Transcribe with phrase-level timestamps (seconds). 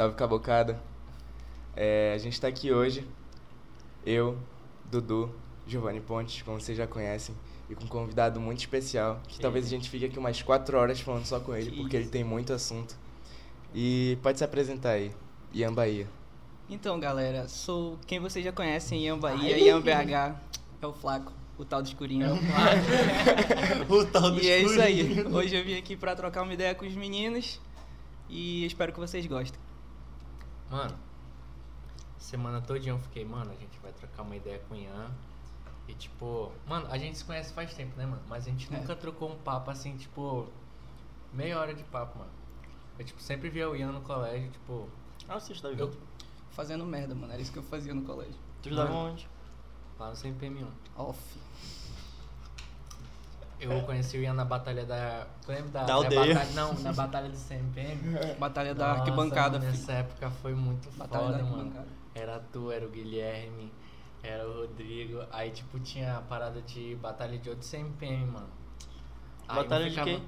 [0.00, 0.80] Salve Cabocada.
[1.76, 3.06] É, a gente tá aqui hoje,
[4.06, 4.38] eu,
[4.90, 5.30] Dudu,
[5.66, 7.34] Giovanni Pontes, como vocês já conhecem,
[7.68, 10.98] e com um convidado muito especial, que talvez a gente fique aqui umas 4 horas
[11.00, 12.12] falando só com ele, Que porque ele isso.
[12.12, 12.96] tem muito assunto.
[13.74, 15.12] E pode se apresentar aí,
[15.52, 16.08] Ian Bahia.
[16.70, 20.34] Então, galera, sou quem vocês já conhecem, Ian Bahia, Ian BH,
[20.80, 22.26] é o Flaco, o tal do escurinho.
[23.86, 25.00] o tal do e é isso aí.
[25.02, 25.36] escurinho.
[25.36, 27.60] Hoje eu vim aqui pra trocar uma ideia com os meninos
[28.30, 29.60] e espero que vocês gostem.
[30.70, 30.96] Mano,
[32.18, 35.10] semana todinha eu fiquei, mano, a gente vai trocar uma ideia com o Ian.
[35.88, 38.22] E tipo, mano, a gente se conhece faz tempo, né, mano?
[38.28, 38.78] Mas a gente É.
[38.78, 40.46] nunca trocou um papo assim, tipo,
[41.32, 42.30] meia hora de papo, mano.
[42.98, 44.88] Eu, tipo, sempre via o Ian no colégio, tipo,
[45.28, 45.98] Ah, você estudava eu junto.
[46.52, 48.34] Fazendo merda, mano, era isso que eu fazia no colégio.
[48.62, 49.28] Tu estudava onde?
[49.98, 50.66] lá no CMPM1.
[50.96, 51.38] Off.
[53.60, 55.26] Eu conheci o Ian na batalha da.
[55.44, 55.84] Tu lembra da.
[55.84, 56.34] Da aldeia.
[56.34, 58.00] batalha- não, na batalha do CMPM.
[58.40, 59.70] Batalha da Nossa, arquibancada, mano.
[59.70, 61.72] Nessa época foi muito Batalha foda, da mano.
[62.14, 63.70] Era tu, era o Guilherme,
[64.22, 65.22] era o Rodrigo.
[65.30, 68.48] Aí, tipo, tinha a parada de batalha de outro CMPM, mano.
[69.46, 70.20] Aí Batalha de ficava- quê?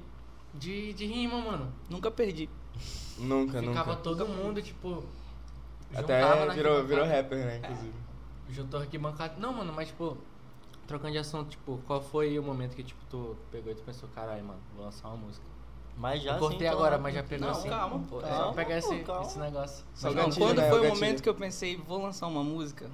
[0.54, 1.72] De, de rima, mano.
[1.88, 2.50] Nunca perdi.
[3.18, 4.02] Nunca, Ficava nunca.
[4.02, 5.02] todo mundo, tipo.
[5.94, 6.22] Até
[6.54, 7.94] virou, virou rapper, né, inclusive.
[8.50, 9.34] Juntou arquibancada.
[9.38, 10.18] Não, mano, mas, tipo,
[10.92, 14.08] trocando de assunto, tipo, qual foi o momento que, tipo, tu pegou e tu pensou,
[14.14, 15.44] caralho, mano, vou lançar uma música.
[15.96, 17.68] Mas já eu cortei assim, agora, então- mas já pegou Não, assim.
[17.68, 18.18] calma, pô.
[18.18, 19.26] É Calma, só pegar esse, calma.
[19.26, 19.84] esse negócio.
[19.94, 21.00] Só não, gatilho, quando né, foi o gatilho.
[21.00, 22.90] momento que eu pensei, vou lançar uma música,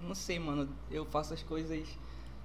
[0.00, 1.86] não sei, mano, eu faço as coisas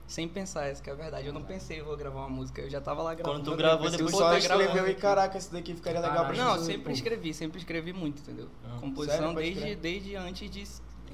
[0.06, 1.28] sem pensar, essa que é a verdade.
[1.28, 3.40] Eu não pensei, vou gravar uma música, eu já tava lá gravando.
[3.40, 6.00] Quando tu gravou, eu pensei, Tu depois só tá escreveu e caraca, isso daqui ficaria
[6.00, 6.44] legal pra Caralho.
[6.44, 6.66] Não, eu gente.
[6.78, 8.48] sempre escrevi, sempre escrevi muito, entendeu?
[8.66, 8.78] Ah.
[8.80, 10.64] Composição desde, desde antes de.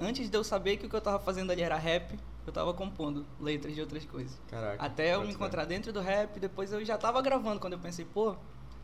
[0.01, 2.73] Antes de eu saber que o que eu tava fazendo ali era rap, eu tava
[2.73, 4.39] compondo letras de outras coisas.
[4.49, 4.83] Caraca.
[4.83, 8.05] Até eu me encontrar dentro do rap, depois eu já tava gravando quando eu pensei,
[8.05, 8.35] pô,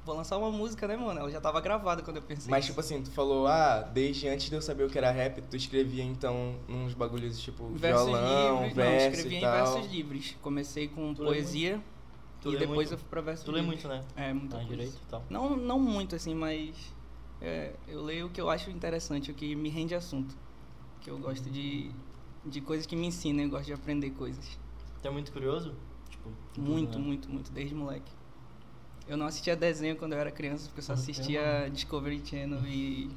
[0.06, 1.20] vou lançar uma música, né, mano?
[1.20, 2.50] Ela já tava gravada quando eu pensei.
[2.50, 2.72] Mas, isso.
[2.72, 5.56] tipo assim, tu falou, ah, desde antes de eu saber o que era rap, tu
[5.56, 9.52] escrevia então uns bagulhos tipo versos violão, livres, verso não, escrevi e em tal.
[9.52, 10.38] versos livres.
[10.42, 11.82] Comecei com Tu poesia
[12.42, 12.92] Tu e depois muito?
[12.94, 14.04] eu fui pra versos Tu lê muito, né?
[14.16, 14.66] É, Ah, coisa.
[14.66, 15.24] direito e tal.
[15.30, 16.94] Não, não muito assim, mas
[17.42, 20.34] é, eu leio o que eu acho interessante, o que me rende assunto.
[21.02, 21.92] Que eu gosto de,
[22.46, 24.58] de coisas que me ensinam, eu gosto de aprender coisas.
[25.02, 25.74] Tu é muito curioso?
[26.10, 27.06] Tipo, Muito, né?
[27.06, 28.12] muito, muito, desde moleque.
[29.08, 32.62] Eu não assistia desenho quando eu era criança, porque eu só tem assistia Discovery Channel
[32.68, 33.10] e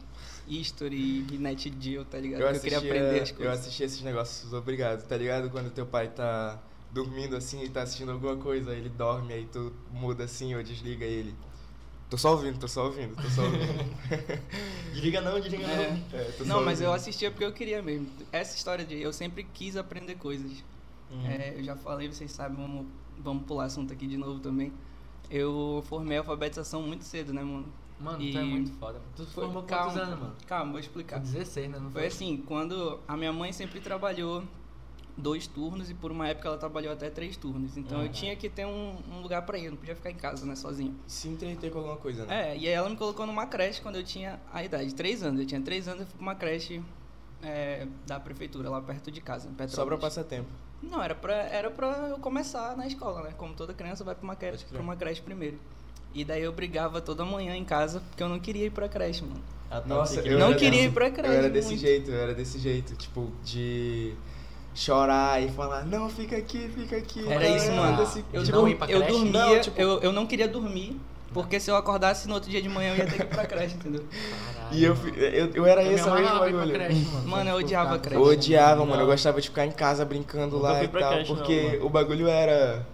[0.49, 2.41] History e Net Geo, tá ligado?
[2.41, 3.59] Eu Porque eu queria assistia, aprender as eu coisas.
[3.61, 5.51] assistia esses negócios, obrigado, tá ligado?
[5.51, 9.73] Quando teu pai tá dormindo assim e tá assistindo alguma coisa, ele dorme, aí tu
[9.91, 11.35] muda assim ou desliga ele.
[12.13, 13.63] Tô só ouvindo, tô só ouvindo, tô só ouvindo.
[14.93, 15.91] Desliga não, desliga É.
[16.13, 16.19] não.
[16.21, 18.07] É, tô só Não, mas eu assistia porque eu queria mesmo.
[18.31, 20.63] Essa história de eu sempre quis aprender coisas.
[21.11, 21.27] Uhum.
[21.27, 22.87] É, eu já falei, vocês sabem, vamos,
[23.19, 24.71] vamos pular assunto aqui de novo também.
[25.31, 27.65] Eu formei a alfabetização muito cedo, né, mano?
[27.99, 29.01] Mano, E- tu é muito foda.
[29.17, 30.35] Tu Foi- formou quantos calma, anos, mano?
[30.47, 31.19] Calma, vou explicar.
[31.19, 31.79] 16, né?
[31.79, 34.45] Não Foi assim, quando a minha mãe sempre trabalhou
[35.17, 37.77] dois turnos e por uma época ela trabalhou até três turnos.
[37.77, 38.13] Então eu Uhum.
[38.13, 40.57] tinha que ter um, um lugar pra ir, eu não podia ficar em casa, né,
[40.57, 40.95] sozinho.
[41.07, 42.53] Se entreter com alguma coisa, né?
[42.53, 45.41] É, e aí ela me colocou numa creche quando eu tinha a idade, três anos.
[45.41, 46.83] Eu tinha três anos, eu fui pra uma creche
[47.43, 49.75] é, da prefeitura, lá perto de casa, em Petrópolis.
[49.75, 50.49] Só pra passar tempo.
[50.83, 53.35] Não, era pra, era pra eu começar na escola, né?
[53.37, 55.59] Como toda criança vai pra uma, creche, pra uma creche primeiro.
[56.15, 59.23] E daí eu brigava toda manhã em casa, porque eu não queria ir pra creche,
[59.23, 59.41] mano.
[59.71, 61.81] Ah, tá, Nossa, eu não era queria desse- ir pra creche Eu era desse muito.
[61.81, 64.15] jeito, eu era desse jeito, tipo, de
[64.75, 67.25] chorar e falar, não, fica aqui, fica aqui.
[67.31, 67.97] Era não, isso, não, mano.
[67.99, 69.13] desse- Eu, Tipo, não ir pra eu creche?
[69.19, 70.99] dormia, Não, tipo- eu, eu não queria dormir,
[71.33, 73.45] porque se eu acordasse no outro dia de manhã eu ia ter que ir pra
[73.45, 74.05] creche, entendeu?
[74.55, 76.73] Caralho, E eu, eu, eu era Eu esse me mesmo bagulho.
[76.73, 77.29] creche, mano.
[77.29, 78.17] Mano, eu Tipo, odiava ficava- creche.
[78.21, 78.87] Eu odiava, Não.
[78.87, 79.03] mano.
[79.03, 81.13] Eu gostava de ficar em casa brincando lá e tal.
[81.13, 81.87] creche, não, porque mano.
[81.87, 82.87] o bagulho era.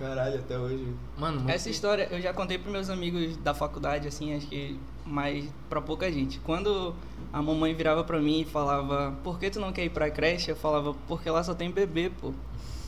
[0.00, 0.94] Caralho, até hoje.
[1.18, 4.80] Mano, muito Essa história eu já contei pros meus amigos da faculdade, assim, acho que
[5.04, 6.40] mais pra pouca gente.
[6.40, 6.94] Quando
[7.30, 10.50] a mamãe virava pra mim e falava, por que tu não quer ir pra creche?
[10.50, 12.32] Eu falava, porque lá só tem bebê, pô.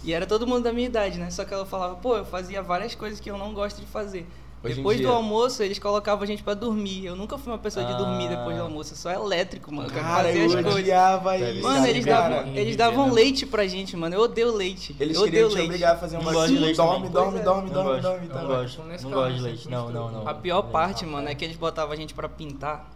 [0.02, 1.31] E era todo mundo da minha idade, né?
[1.31, 4.26] Só que ela falava, pô, eu fazia várias coisas que eu não gosto de fazer.
[4.64, 7.05] Hoje depois do almoço, eles colocavam a gente pra dormir.
[7.06, 8.37] Eu nunca fui uma pessoa de dormir Ah.
[8.37, 8.93] depois do almoço.
[8.93, 9.88] Eu sou elétrico, mano.
[9.88, 10.75] Eu Cara, eu as coisas.
[10.76, 11.62] odiava isso.
[11.62, 12.29] Mano, eles cara.
[12.37, 14.14] davam, eles davam leite pra gente, mano.
[14.14, 14.94] Eu odeio leite.
[15.00, 15.67] Eles eu queriam te leite.
[15.67, 17.43] obrigar a fazer uma leite dorme, dorme, é.
[17.43, 18.49] dorme, dorme, gosto, dorme, não dorme.
[18.49, 18.82] gosto.
[19.03, 20.29] Não gosto de leite, não, não, não.
[20.29, 22.88] A pior parte, mano, é que eles botavam a gente pra pintar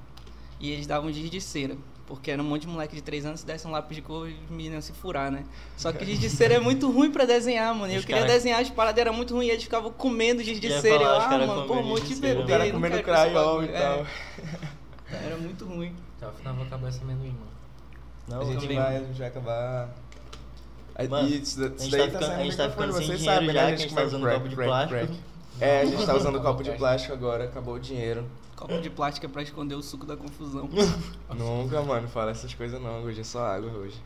[0.60, 1.76] e eles davam giz de cera.
[2.06, 4.28] Porque era um monte de moleque de 3 anos, se desse um lápis de cor,
[4.28, 5.44] os meninos iam se furar, né?
[5.76, 7.90] Só que giz de cera é muito ruim pra desenhar, mano.
[7.92, 10.40] E eu Os queria cara- desenhar, as paradas eram muito ruins, e eles ficavam comendo
[10.42, 11.02] giz de Ia cera.
[11.02, 12.42] E eu, os ah, mano, pô, um monte de de bebê.
[12.42, 14.06] O cara comendo craiol e tal.
[15.10, 15.92] É, era muito ruim.
[16.20, 17.50] Tá, afinal vou acabar esse amendoim, mano.
[18.28, 18.76] Não, a gente também.
[18.76, 19.88] vai, vai acabar.
[21.10, 23.40] Mano, e isso, a gente daí tá ficando- a gente tá ficando sem vocês dinheiro
[23.40, 23.68] sabem, já, né?
[23.68, 25.14] que a gente tá usando copo de plástico.
[25.60, 28.24] É, a gente tá usando copo de plástico agora, acabou o dinheiro.
[28.56, 30.68] Copo de plástico é pra esconder o suco da confusão.
[31.36, 34.00] Nunca, mano, fala essas coisas não, hoje é só água hoje.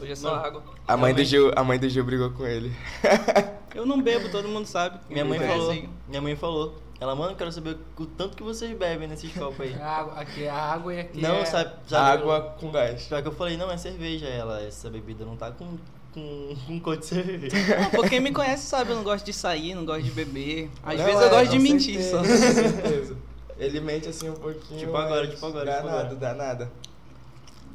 [0.00, 0.62] Hoje é só Mano, água.
[0.88, 1.24] A mãe do Realmente.
[1.26, 2.74] Gil, a mãe do Gil brigou com ele.
[3.74, 4.98] Eu não bebo, todo mundo sabe.
[5.10, 5.74] Minha mãe Me falou.
[6.08, 6.74] Minha mãe falou.
[7.00, 9.74] Ela, mano, eu quero saber o tanto que vocês bebem nesses copos aí.
[9.74, 11.44] A água, aqui é a água e aqui Não, é...
[11.44, 12.20] sabe, sabe.
[12.22, 13.02] Água com gás.
[13.02, 14.26] Só que eu falei, não, é cerveja.
[14.26, 15.76] Ela, essa bebida não tá com,
[16.12, 17.48] com, com cor de cerveja.
[17.82, 20.70] Não, pô, quem me conhece sabe, eu não gosto de sair, não gosto de beber.
[20.84, 22.18] Às Não, vezes é, eu gosto de com mentir certeza, só.
[22.18, 23.16] Com certeza.
[23.58, 24.80] Ele mente assim um pouquinho.
[24.80, 26.16] Tipo agora, tipo agora, Dá tipo nada, agora.
[26.16, 26.72] dá nada.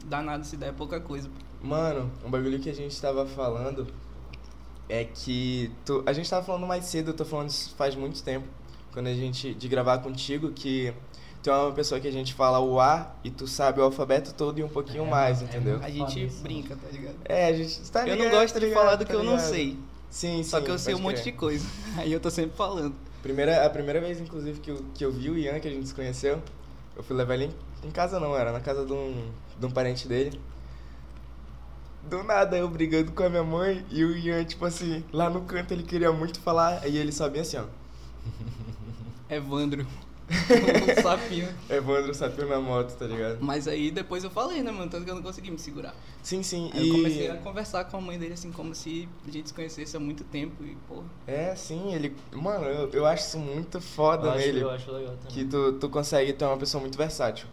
[0.05, 1.29] Dá nada se der é pouca coisa.
[1.61, 3.87] Mano, um bagulho que a gente tava falando
[4.87, 5.71] é que.
[5.85, 8.47] Tu, a gente tava falando mais cedo, eu tô falando isso faz muito tempo.
[8.91, 9.53] Quando a gente.
[9.53, 10.93] de gravar contigo, que
[11.43, 14.33] tu é uma pessoa que a gente fala o A e tu sabe o alfabeto
[14.33, 15.79] todo e um pouquinho É, mais, é entendeu?
[15.79, 17.15] muito A gente brinca, tá ligado?
[17.25, 19.15] É, a gente tá eu ligado, não gosto tá de ligado, falar do tá que
[19.15, 19.77] eu não sei.
[20.09, 21.25] Sim, Só sim, que eu sei um monte crer.
[21.25, 21.67] de coisa.
[21.97, 22.95] Aí eu tô sempre falando.
[23.21, 25.88] Primeira, a primeira vez, inclusive, que eu, que eu vi o Ian, que a gente
[25.88, 26.42] se conheceu,
[26.95, 27.45] eu fui levar ele
[27.83, 29.30] em, em casa não, era na casa de um,
[29.60, 30.39] de um parente dele.
[32.10, 35.42] Do nada eu brigando com a minha mãe e o Ian, tipo assim, lá no
[35.42, 37.66] canto ele queria muito falar, e ele só vinha assim, ó.
[39.30, 39.86] Evandro.
[40.99, 41.47] um sapinho.
[41.69, 43.37] Evandro sapio na moto, tá ligado?
[43.41, 44.89] Mas aí depois eu falei, né, mano?
[44.89, 45.95] Tanto que eu não consegui me segurar.
[46.21, 46.89] Sim, sim, Aí e...
[46.89, 49.97] eu comecei a conversar com a mãe dele, assim, como se a gente se conhecesse
[49.97, 50.63] há muito tempo.
[50.63, 52.15] E, porra, É, sim, ele...
[52.31, 54.59] Mano, eu, eu acho isso muito foda eu, acho, nele.
[54.61, 55.31] eu acho legal também.
[55.31, 57.47] Que tu, tu consegue ter uma pessoa muito versátil.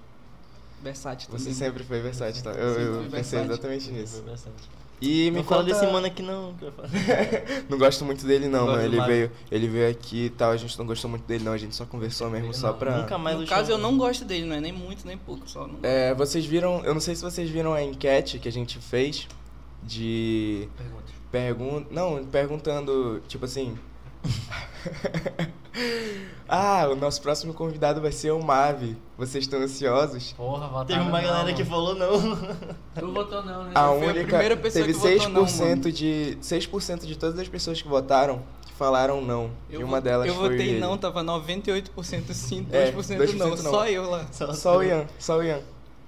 [0.83, 1.55] versátil Você também.
[1.55, 2.51] sempre foi versátil, tá?
[2.53, 3.53] Eu, Sempre eu fui pensei versátil.
[3.53, 4.23] exatamente nisso.
[4.23, 4.76] Foi bastante.
[5.01, 6.55] E me não fala conta- desse mano aqui não.
[6.55, 6.89] que eu falo.
[7.69, 8.83] Não gosto muito dele não, Não mano.
[8.85, 11.59] Ele veio, ele veio aqui e tal, a gente não gostou muito dele não, a
[11.59, 12.97] gente só conversou mesmo Ele só não, pra...
[12.99, 15.67] Nunca mais No caso, eu não gosto dele, não é nem muito, nem pouco, só
[15.67, 18.79] não É, vocês viram, eu não sei se vocês viram a enquete que a gente
[18.79, 19.29] fez
[19.83, 21.05] de Pergunta.
[21.31, 23.77] pergun não, perguntando, tipo assim,
[26.49, 28.97] Ah, o nosso próximo convidado vai ser o Mavi.
[29.19, 30.33] Vocês estão ansiosos?
[30.33, 32.37] Porra, votaram Teve uma não, galera que falou não.
[32.95, 33.73] Tu votou não, né?
[33.75, 37.39] A fui a única primeira pessoa teve que votou não, 6% de 6% de todas
[37.39, 39.51] as pessoas que votaram que falaram não.
[39.69, 40.81] e uma delas eu foi votei ele.
[40.81, 43.03] não, tava 98% sim, 2%, É, não.
[43.03, 43.57] 2% não.
[43.57, 44.27] Só eu lá.
[44.31, 45.61] Só o Ian, só o Ian.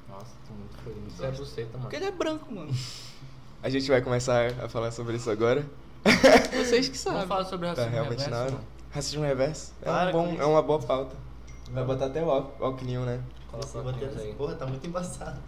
[0.08, 1.80] Nossa, tu muito foi muito é buceta, mano.
[1.82, 2.70] Porque ele é branco, mano.
[3.60, 5.66] A gente vai começar a falar sobre isso agora.
[6.64, 7.26] Vocês que Vamos sabem.
[7.26, 8.50] falar sobre Tá racismo realmente reverso, na hora.
[8.52, 8.64] mano.
[8.90, 11.16] Racismo reverso é, Para um bom, é uma boa pauta.
[11.70, 13.20] Vai botar até o Al- Alckmin, né?
[13.52, 13.80] Nossa,
[14.20, 14.34] aí.
[14.34, 15.38] Porra, tá muito embaçado.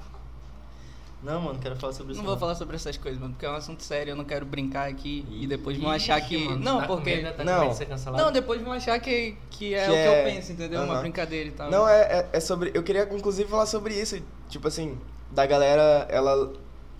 [1.23, 2.23] Não, mano, quero falar sobre isso.
[2.23, 4.47] Não vou falar sobre essas coisas, mano, porque é um assunto sério, eu não quero
[4.47, 6.45] brincar aqui e depois vão Ixi, achar que.
[6.45, 7.17] mano, não, tá porque.
[7.17, 7.69] medo, tá com Não.
[7.69, 8.25] de ser cancelado?
[8.25, 10.83] Não, depois vão achar que, que é Que o que é- eu penso, entendeu?
[10.83, 11.01] Uma Aham.
[11.03, 11.71] brincadeira e tal.
[11.71, 12.71] Não, é, é, é sobre.
[12.73, 14.19] Eu queria inclusive falar sobre isso.
[14.49, 14.99] Tipo assim,
[15.31, 16.55] da galera, ela.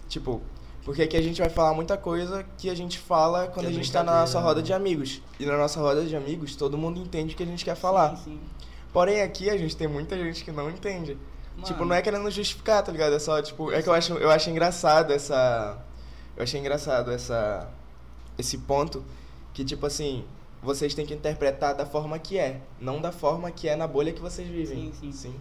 [0.07, 0.43] Tipo,
[0.85, 3.73] porque aqui a gente vai falar muita coisa que a gente fala quando é a
[3.73, 4.67] gente tá na nossa roda né?
[4.67, 5.21] de amigos.
[5.39, 8.17] E na nossa roda de amigos, todo mundo entende o que a gente quer falar.
[8.17, 8.41] Sim, sim.
[8.93, 11.17] Porém, aqui a gente tem muita gente que não entende.
[11.63, 11.91] Tipo, Mano.
[11.91, 13.15] não é querendo justificar, tá ligado?
[13.15, 15.79] É só, tipo, é que eu acho, eu acho engraçado essa.
[16.37, 17.69] Eu achei engraçado essa.
[18.39, 19.05] Esse ponto
[19.53, 20.25] que, tipo assim,
[20.63, 24.13] vocês têm que interpretar da forma que é, não da forma que é na bolha
[24.13, 24.93] que vocês vivem.
[24.99, 25.35] Sim, sim.
[25.35, 25.41] Mas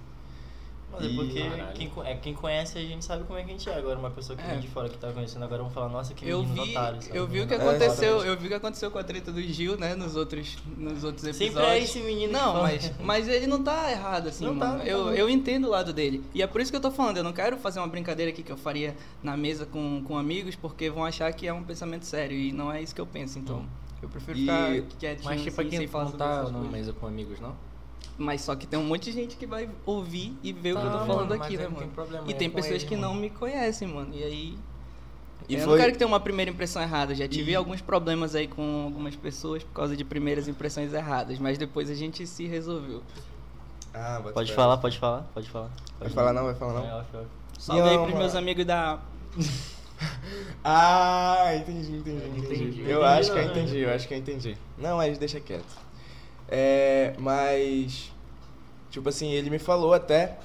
[1.03, 1.41] é E- porque
[1.75, 3.75] quem, é, quem conhece a gente sabe como é que a gente é.
[3.75, 4.47] Agora uma pessoa que É.
[4.51, 7.05] vem de fora que tá conhecendo agora vão falar, nossa, que Eu vi, otários.
[7.05, 7.17] sabe?
[7.17, 8.27] eu vi o que É, aconteceu, exatamente.
[8.27, 11.23] eu vi o que aconteceu com a treta do Gil, né, nos outros, nos outros
[11.25, 11.37] episódios.
[11.55, 14.77] Sempre é esse menino Não, mas, mas ele não tá errado, assim, Não tá, mano.
[14.79, 15.13] não tá, eu, não.
[15.13, 16.23] eu entendo o lado dele.
[16.33, 18.43] E é por isso que eu tô falando, eu não quero fazer uma brincadeira aqui
[18.43, 22.05] que eu faria na mesa com, com amigos, porque vão achar que é um pensamento
[22.05, 23.65] sério, e não é isso que eu penso, então...
[24.01, 26.71] Eu prefiro E- ficar quietinho, Mas tipo, assim, aqui sem não falar sobre tá coisas.
[26.71, 27.53] mesa com amigos, não?
[28.17, 30.85] Mas só que tem um monte de gente que vai ouvir e ver o que
[30.85, 31.91] eu Tá, tô falando mano, aqui, né, não tem mano?
[31.93, 33.13] problema, E tem pessoas ele, que mano.
[33.13, 34.13] não me conhecem, mano.
[34.13, 34.57] E aí.
[35.47, 37.15] E eu foi- não quero que tenha uma primeira impressão errada.
[37.15, 41.39] Já tive E- alguns problemas aí com algumas pessoas por causa de primeiras impressões erradas.
[41.39, 43.01] Mas depois a gente se resolveu.
[43.93, 45.71] Ah, Pode falar, pode falar, pode falar.
[45.99, 46.99] Vai falar não, vai falar não?
[46.99, 47.03] É.
[47.57, 48.19] Salve Não, aí pros mano.
[48.19, 48.99] meus amigos da.
[50.63, 52.39] Ah, entendi, entendi, entendi.
[52.63, 52.81] Entendi.
[52.81, 53.83] Eu Entendi, acho que eu não, entendi, né?
[53.85, 54.57] eu acho que eu entendi.
[54.77, 55.65] Não, mas deixa quieto.
[56.49, 58.11] É, mas.
[58.89, 60.37] Tipo assim, ele me falou até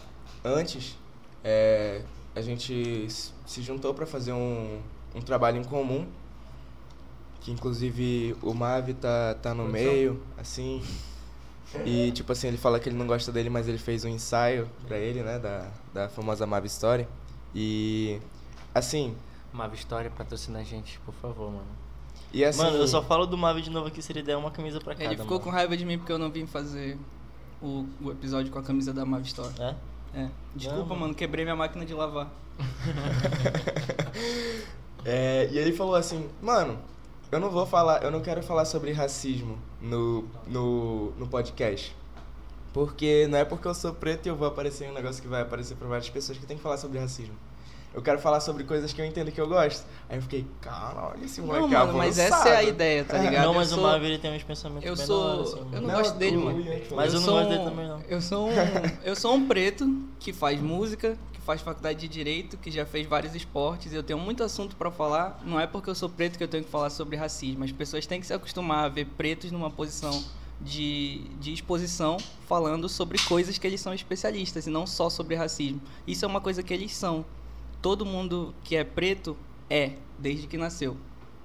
[0.44, 0.96] antes.
[1.42, 2.02] é,
[2.37, 4.80] a gente se juntou pra fazer um,
[5.14, 6.06] um trabalho em comum.
[7.40, 10.82] Que inclusive o Mavi tá, tá no meio, assim.
[11.84, 14.70] E tipo assim, ele fala que ele não gosta dele, mas ele fez um ensaio
[14.87, 15.38] pra ele, né?
[15.38, 17.06] Da, da famosa Mavi Story.
[17.54, 18.20] E.
[18.75, 19.16] Assim.
[19.52, 21.84] Mave História patrocina a gente, por favor, mano.
[22.35, 22.59] E assim.
[22.59, 24.95] Mano, eu só falo do Mavi de novo aqui se ele der uma camisa pra
[24.95, 25.05] cada.
[25.05, 25.57] Ele ficou com mano.
[25.57, 26.99] raiva de mim porque eu não vim fazer
[27.62, 29.55] o, o episódio com a camisa da Mav Store.
[29.61, 29.75] É?
[30.12, 30.29] É.
[30.55, 31.00] Desculpa, mano.
[31.00, 32.29] mano, quebrei minha máquina de lavar.
[35.07, 36.79] É, e ele falou assim, mano,
[37.31, 41.95] eu não vou falar, eu não quero falar sobre racismo no, no, no podcast.
[42.73, 45.29] Porque não é porque eu sou preto e eu vou aparecer em um negócio que
[45.29, 47.35] vai aparecer pra várias pessoas que tem que falar sobre racismo.
[47.94, 49.86] Eu quero falar sobre coisas que eu entendo que eu gosto.
[50.08, 53.16] Aí eu fiquei, caralho, esse moleque Não, é mano, mas essa é a ideia, tá
[53.18, 53.22] É.
[53.22, 53.44] ligado?
[53.44, 55.64] Não, mas eu o sou, Marvel ele tem uns pensamentos eu sou, hora, assim, eu
[55.66, 55.86] mano.
[55.86, 56.64] não, gosto dele, mano.
[56.90, 58.00] Mas eu não sou gosto dele um- também, não.
[58.08, 58.52] Eu sou um,
[59.04, 63.06] eu sou um preto que faz música, que faz faculdade de direito, que já fez
[63.06, 63.92] vários esportes.
[63.92, 65.40] Eu tenho muito assunto pra falar.
[65.44, 67.62] Não é porque eu sou preto que eu tenho que falar sobre racismo.
[67.62, 70.24] As pessoas têm que se acostumar a ver pretos numa posição
[70.60, 72.16] de, de exposição,
[72.48, 75.80] falando sobre coisas que eles são especialistas e não só sobre racismo.
[76.06, 77.24] Isso é uma coisa que eles são.
[77.85, 79.37] Todo mundo que é preto
[79.69, 80.97] é, desde que nasceu.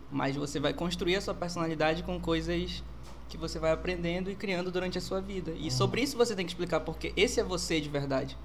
[0.10, 2.81] Mas você vai construir a sua personalidade com coisas
[3.27, 5.51] que você vai aprendendo e criando durante a sua vida.
[5.51, 8.38] E sobre isso você tem que explicar porque esse é você de verdade.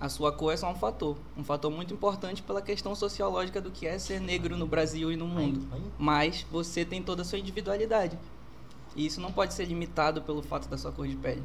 [0.00, 3.70] A sua cor é só um fator, um fator muito importante pela questão sociológica do
[3.70, 5.68] que é ser negro no Brasil e no mundo.
[5.96, 8.18] Mas você tem toda a sua individualidade.
[8.96, 11.44] E isso não pode ser limitado pelo fato da sua cor de pele.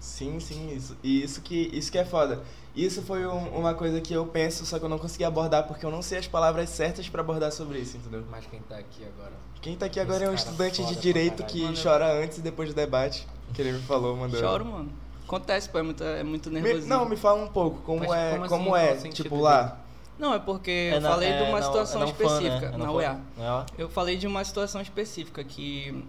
[0.00, 0.96] Sim, sim, isso.
[1.02, 2.42] E isso que, isso que é foda.
[2.74, 5.84] Isso foi um- uma coisa que eu penso, só que eu não consegui abordar porque
[5.84, 8.24] eu não sei as palavras certas pra abordar sobre isso, entendeu?
[8.30, 9.32] Mas quem tá aqui agora?
[9.60, 12.70] Quem tá aqui agora é um estudante de direito que Mano, chora antes e depois
[12.70, 14.40] do debate, que ele me falou, mandou.
[14.40, 14.90] Choro, mano.
[15.26, 16.86] Acontece, pô, é muito, é muito nervosinho.
[16.88, 19.22] não, me fala um pouco, como Mas é, como como, assim, é, qual o sentido
[19.24, 19.42] tipo dele?
[19.42, 19.78] lá.
[20.18, 22.10] Não, é porque É eu na- falei de é uma na- situação é né?
[22.10, 22.92] específica, É na na.
[22.92, 23.20] UEA.
[23.38, 23.66] É lá?
[23.78, 26.04] Eu falei de uma situação específica que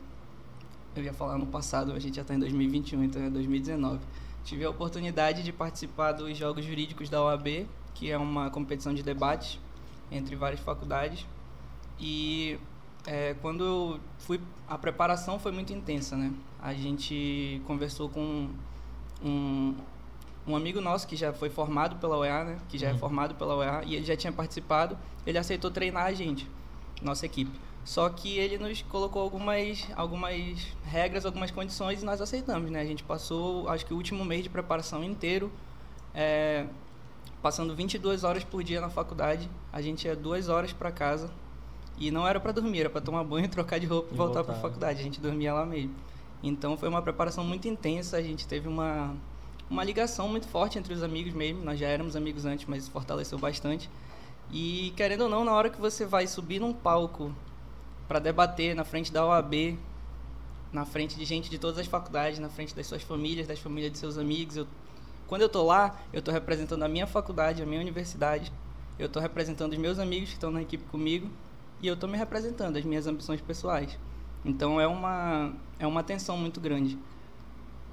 [0.96, 4.00] eu ia falar no passado, a gente já está em 2021, então é 2019.
[4.44, 9.04] Tive a oportunidade de participar dos Jogos Jurídicos da OAB, que é uma competição de
[9.04, 9.60] debate
[10.12, 11.26] entre várias faculdades.
[12.00, 12.58] E
[13.06, 16.32] é, quando eu fui, a preparação foi muito intensa, né?
[16.62, 18.50] A gente conversou com
[19.24, 19.76] um,
[20.48, 22.58] um amigo nosso que já foi formado pela UEA, né?
[22.68, 22.98] Que já é Uhum.
[23.00, 24.98] formado pela UEA e ele já tinha participado.
[25.26, 26.48] Ele aceitou treinar a gente,
[27.02, 27.52] nossa equipe.
[27.84, 32.80] Só que ele nos colocou algumas, algumas regras, algumas condições e nós aceitamos, né?
[32.82, 35.52] A gente passou, acho que o último mês de preparação inteiro,
[36.14, 36.66] é,
[37.42, 39.50] passando 22 horas por dia na faculdade.
[39.74, 41.32] A gente ia duas horas para casa
[41.98, 44.44] e não era para dormir, era para tomar banho, trocar de roupa e E voltar
[44.44, 44.68] para voltar.
[44.68, 45.00] faculdade.
[45.00, 45.96] A gente dormia lá mesmo.
[46.44, 48.18] Então foi uma preparação muito intensa.
[48.18, 49.16] A gente teve uma
[49.70, 51.64] uma ligação muito forte entre os amigos mesmo.
[51.64, 53.90] Nós já éramos amigos antes, mas isso fortaleceu bastante.
[54.52, 57.32] E querendo ou não, na hora que você vai subir num palco
[58.08, 59.78] para debater na frente da OAB,
[60.72, 63.92] na frente de gente de todas as faculdades, na frente das suas famílias, das famílias
[63.92, 64.68] de seus amigos, eu
[65.32, 68.52] quando eu tô lá, eu tô representando a minha faculdade, a minha universidade,
[69.00, 71.30] eu tô representando os meus amigos que estão na equipe comigo
[71.82, 73.98] e eu tô me representando as minhas ambições pessoais.
[74.44, 77.00] Então é uma é uma tensão muito grande.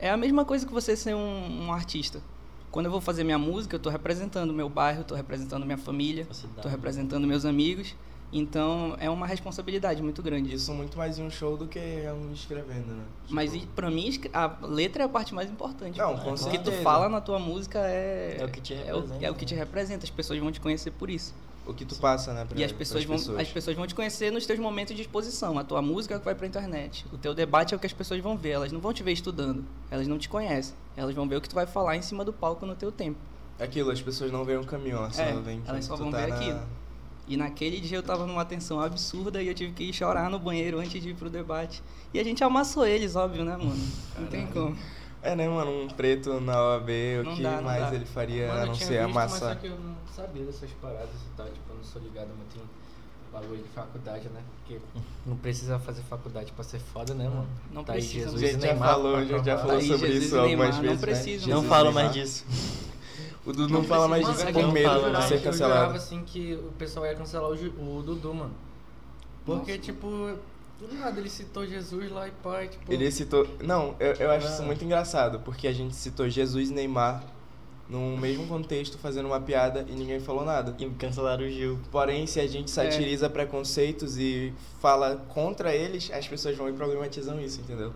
[0.00, 2.20] É a mesma coisa que você ser um, um artista.
[2.72, 6.26] Quando eu vou fazer minha música, eu tô representando meu bairro, tô representando minha família,
[6.60, 7.94] tô representando meus amigos.
[8.32, 10.54] Então é uma responsabilidade muito grande.
[10.54, 13.02] Isso muito mais em um show do que um escrevendo, né?
[13.30, 15.98] Mas Tipo, e- pra mim a letra é a parte mais importante.
[15.98, 16.82] Não, com o que tu certeza.
[16.82, 19.46] fala na tua música é É o que te é o, representa, é o que
[19.46, 20.04] te representa.
[20.04, 21.34] As pessoas vão te conhecer por isso.
[21.66, 22.46] o que tu passa, né?
[22.46, 25.58] pra- e as pessoas, vão, as pessoas vão te conhecer nos teus momentos de exposição.
[25.58, 27.04] A tua música é o que vai pra internet.
[27.12, 28.50] O teu debate é o que as pessoas vão ver.
[28.52, 29.62] Elas não vão te ver estudando.
[29.90, 30.74] Elas não te conhecem.
[30.96, 33.18] Elas vão ver o que tu vai falar em cima do palco no teu tempo.
[33.60, 36.18] Aquilo, as pessoas não veem um caminhão, elas É, só veem elas só vão tá
[36.18, 36.60] ver na- aquilo.
[37.28, 40.38] E naquele dia eu tava numa tensão absurda e eu tive que ir chorar no
[40.38, 41.82] banheiro antes de ir pro debate.
[42.12, 43.76] E a gente amassou eles, óbvio, né, mano?
[44.18, 44.74] Não tem como.
[45.22, 45.82] É, né, mano?
[45.82, 46.88] Um preto na OAB,
[47.20, 47.94] o Não que dá, não mais dá.
[47.94, 49.54] ele faria Mano, a não tinha ser visto, Mas amassar?
[49.54, 51.46] só que eu não sabia dessas paradas e tal.
[51.46, 54.40] Tipo, eu não sou ligado muito em bagulho de faculdade, né?
[54.64, 54.80] Porque
[55.26, 57.48] não precisa fazer faculdade pra ser foda, né, mano?
[57.72, 58.24] Não Tá aí precisa.
[58.30, 60.74] Jesus A gente já falou, a gente já falou Tá sobre Jesus isso algumas Neymar,
[60.76, 61.46] não vezes, precisa.
[61.46, 61.52] né?
[61.52, 62.44] Não Jesus falo mais disso.
[63.48, 65.22] O Dudu não, fala mais disso é por medo de não.
[65.22, 65.94] ser Eu jurava cancelado.
[65.96, 68.52] assim que o pessoal ia cancelar o, Ju- o Dudu, mano.
[69.46, 69.82] Porque, Nossa.
[69.82, 70.06] tipo,
[70.78, 72.92] do nada ele citou Jesus lá e pai, tipo.
[72.92, 73.48] Ele citou.
[73.64, 74.66] Não, eu, eu acho isso Ah.
[74.66, 77.24] muito engraçado, porque a gente citou Jesus e Neymar
[77.88, 80.74] num mesmo contexto, fazendo uma piada e ninguém falou nada.
[80.78, 81.78] E cancelaram o Gil.
[81.90, 87.40] Porém, se a gente satiriza preconceitos e fala contra eles, as pessoas vão e problematizam
[87.40, 87.94] isso, entendeu?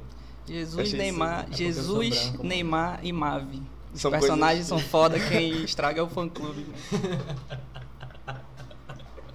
[0.49, 2.33] Jesus, isso- Neymar, é Jesus.
[2.43, 3.13] Neymar e
[3.93, 3.95] Mave.
[3.95, 6.67] Os São personagens coisas- são foda, quem estraga é o fã clube.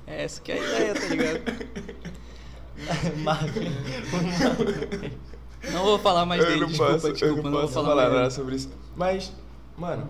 [0.06, 1.42] É essa que é a ideia, tá ligado?
[5.72, 8.30] Não vou falar mais dele, não desculpa, posso, desculpa, eu não, vou falar, falar nada
[8.32, 8.70] sobre isso.
[8.96, 9.32] Mas,
[9.78, 10.08] mano,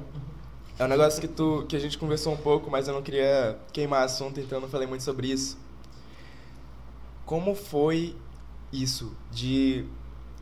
[0.78, 3.58] é um negócio que, tu, que a gente conversou um pouco, mas eu não queria
[3.74, 5.58] queimar assunto, então eu não falei muito sobre isso.
[7.26, 8.16] Como foi
[8.72, 9.86] isso de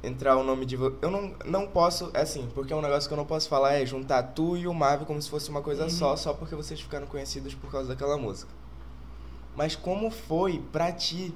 [0.06, 0.76] entrar o nome de...
[0.76, 3.74] Eu não, não posso, é assim, porque é um negócio que eu não posso falar,
[3.74, 5.90] é juntar tu e o Marvel como se fosse uma coisa Uhum.
[5.90, 8.52] só, só porque vocês ficaram conhecidos por causa daquela música.
[9.56, 11.34] Mas como foi pra ti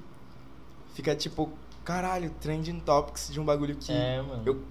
[0.93, 1.49] fica tipo,
[1.85, 4.43] caralho, trending topics de um bagulho que É, mano.
[4.45, 4.61] eu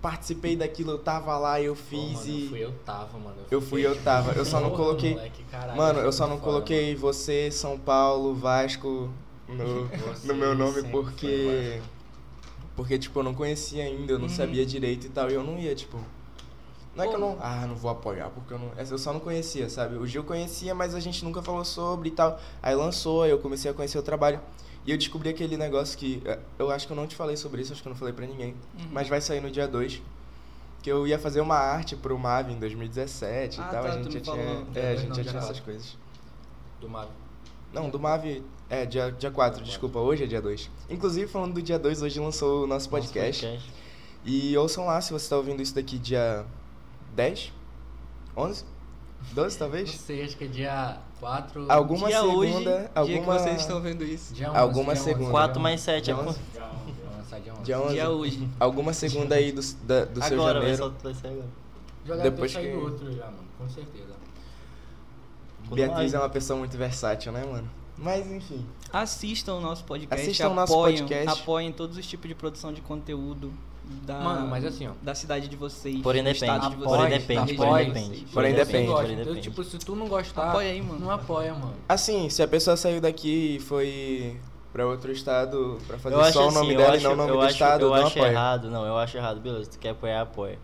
[0.00, 2.42] participei daquilo, eu tava lá, eu Pô, fiz mano, e.
[2.44, 3.36] Eu fui, eu tava, mano.
[3.50, 4.32] Eu fui, fiquei, eu tava.
[4.32, 8.34] Eu só não coloquei- moleque, caralho, Mano, eu só não foda, coloquei você, São Paulo,
[8.34, 9.10] Vasco
[9.46, 11.80] no, Você no meu nome porque.
[12.76, 14.32] Porque, tipo, eu não conhecia ainda, eu não Uhum.
[14.34, 15.98] sabia direito e tal, e eu não ia, tipo.
[16.94, 17.38] Não é que eu não.
[17.40, 18.70] Ah, não vou apoiar, porque eu não.
[18.76, 19.96] Eu só não conhecia, sabe?
[19.96, 22.38] O Gil conhecia, mas a gente nunca falou sobre e tal.
[22.62, 24.40] Aí lançou, aí eu comecei a conhecer o trabalho.
[24.84, 26.20] E eu descobri aquele negócio que.
[26.24, 28.12] eh, Eu acho que eu não te falei sobre isso, acho que eu não falei
[28.12, 28.50] pra ninguém.
[28.78, 28.88] Uhum.
[28.90, 30.02] Mas vai sair no dia 2.
[30.82, 33.82] Que eu ia fazer uma arte pro MAV em 2017 Ah, e tal.
[33.84, 34.44] tá, a tu gente me já tinha.
[34.44, 34.66] falou.
[34.74, 35.96] É, a gente já tinha essas coisas.
[36.80, 37.10] Do Mago.
[37.72, 38.42] Não, do MAV.
[38.72, 40.70] É, dia, dia 4, desculpa, hoje é dia 2.
[40.88, 43.44] Inclusive, falando do dia 2, hoje lançou o nosso podcast.
[43.44, 43.82] Nosso podcast.
[44.24, 46.46] E ouçam lá se você tá ouvindo isso daqui dia
[47.14, 47.52] 10?
[48.34, 48.64] 11?
[49.32, 49.90] 12 Não talvez?
[49.90, 51.66] sei, acho que é dia 4.
[51.70, 52.38] Alguma dia segunda.
[52.38, 53.18] hoje, dia alguma.
[53.20, 54.32] que vocês estão vendo isso.
[54.32, 55.24] Dia 11, alguma dia segunda.
[55.24, 56.30] 11, 4 dia mais 7 é Dia com...
[56.30, 56.38] 11.
[56.38, 56.48] 11.
[56.56, 57.62] Vai lançar dia 11.
[57.64, 57.92] Dia 11.
[57.94, 58.48] Dia hoje.
[58.58, 60.76] Alguma segunda aí do, da- do seu Agora, vai, janeiro.
[60.98, 61.48] só, vai ser agora.
[62.06, 63.36] Já Depois que- outro já, mano.
[63.58, 64.12] Com certeza.
[65.70, 66.26] Beatriz é vai.
[66.26, 67.68] uma pessoa muito versátil, né, mano?
[67.96, 68.64] Mas enfim.
[68.92, 70.22] Assistam o nosso podcast.
[70.26, 71.40] Assistam o nosso apoiem, podcast.
[71.42, 73.52] Apoiem todos os tipos de produção de conteúdo
[74.04, 74.92] da, Mano, mas assim, ó.
[75.02, 76.00] da cidade de vocês.
[76.00, 78.26] Porém depende, de porém vocês, depende, porém de depende.
[78.32, 78.86] Porém depende.
[78.90, 79.40] Porém Então, depende.
[79.42, 81.00] tipo, se tu não gostar, Apoia aí, mano.
[81.00, 81.74] não apoia, mano.
[81.88, 84.36] Assim, se a pessoa saiu daqui e foi
[84.72, 87.04] pra outro estado pra fazer Eu acho só o assim, nome eu dela acho, e
[87.04, 88.30] não o nome do acho, estado, eu não acho apoia.
[88.30, 90.58] errado, não, eu acho errado, beleza, tu quer apoiar, apoia.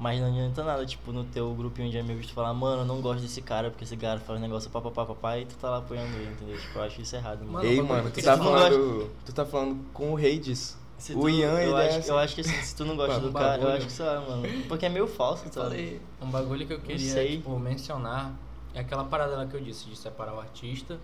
[0.00, 3.02] Mas não adianta nada, tipo, no teu grupinho de amigos tu falar, mano, eu não
[3.02, 6.16] gosto desse cara, porque esse cara faz negócio papapá, papá, e tu tá lá apoiando
[6.16, 6.58] ele, entendeu?
[6.58, 7.62] Tipo, eu acho isso errado, mano.
[7.66, 9.10] Ei, mano, tu eu tá queria- falando.
[9.26, 10.78] Tu tá falando com o rei disso.
[10.96, 12.10] Se o tu- Ian, eu ele acho, é assim.
[12.10, 14.06] eu acho que assim, se tu não gosta Mano, do cara, eu acho que, sei
[14.06, 15.62] lá, mano, porque é meio falso, tá?
[15.64, 16.00] Falei.
[16.20, 17.36] Um bagulho que eu queria, sei.
[17.36, 18.32] tipo, mencionar
[18.74, 20.98] é aquela parada lá que eu disse, de separar o artista.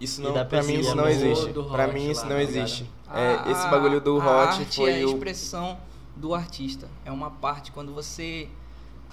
[0.00, 1.52] Isso não, pra mim pesquisa isso não do- existe.
[1.70, 2.90] pra mim isso lá, não tá existe.
[3.12, 5.18] É, esse bagulho do a hot arte foi é a o.
[6.20, 6.88] do artista.
[7.04, 8.48] É uma parte quando você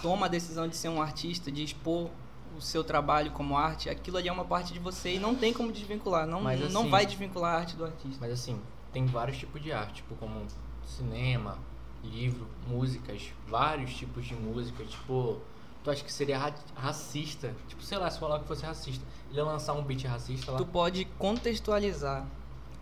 [0.01, 2.09] toma a decisão de ser um artista, de expor
[2.55, 5.53] o seu trabalho como arte, aquilo ali é uma parte de você e não tem
[5.53, 6.25] como desvincular.
[6.27, 8.17] Não, Mas, não assim- vai desvincular a arte do artista.
[8.19, 8.59] Mas assim,
[8.91, 10.45] tem vários tipos de arte, tipo, como
[10.85, 11.57] cinema,
[12.03, 15.37] livro, músicas, vários tipos de música, tipo,
[15.83, 17.53] tu acha que seria ra- racista?
[17.67, 20.57] Tipo, sei lá, se falar que fosse racista, ele ia lançar um beat racista lá.
[20.57, 22.25] Tu pode contextualizar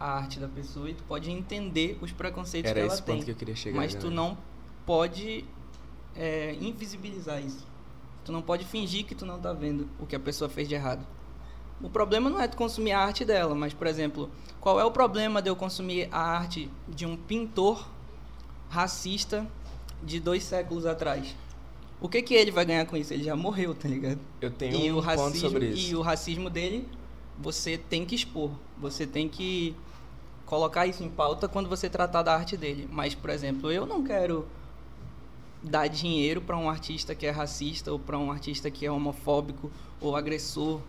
[0.05, 3.23] a arte da pessoa e tu pode entender os preconceitos Era que ela tem.
[3.23, 4.15] que mas já, tu né?
[4.15, 4.37] não
[4.85, 5.43] pode
[6.15, 7.65] é, invisibilizar isso.
[8.23, 10.75] Tu não pode fingir que tu não tá vendo o que a pessoa fez de
[10.75, 11.05] errado.
[11.81, 14.29] O problema não é tu consumir a arte dela, mas, por exemplo,
[14.61, 17.87] qual é o problema de eu consumir a arte de um pintor
[18.69, 19.45] racista
[20.03, 21.35] de dois séculos atrás?
[21.99, 23.13] O que que ele vai ganhar com isso?
[23.13, 24.19] Ele já morreu, tá ligado?
[24.39, 25.91] Eu tenho e um o ponto racismo sobre isso.
[25.91, 26.87] e o racismo dele
[27.37, 29.75] você tem que expor você tem que
[30.45, 32.87] colocar isso em pauta quando você tratar da arte dele.
[32.91, 34.47] Mas por exemplo eu não quero
[35.61, 39.71] dar dinheiro para um artista que é racista ou para um artista que é homofóbico
[39.99, 40.79] ou agressor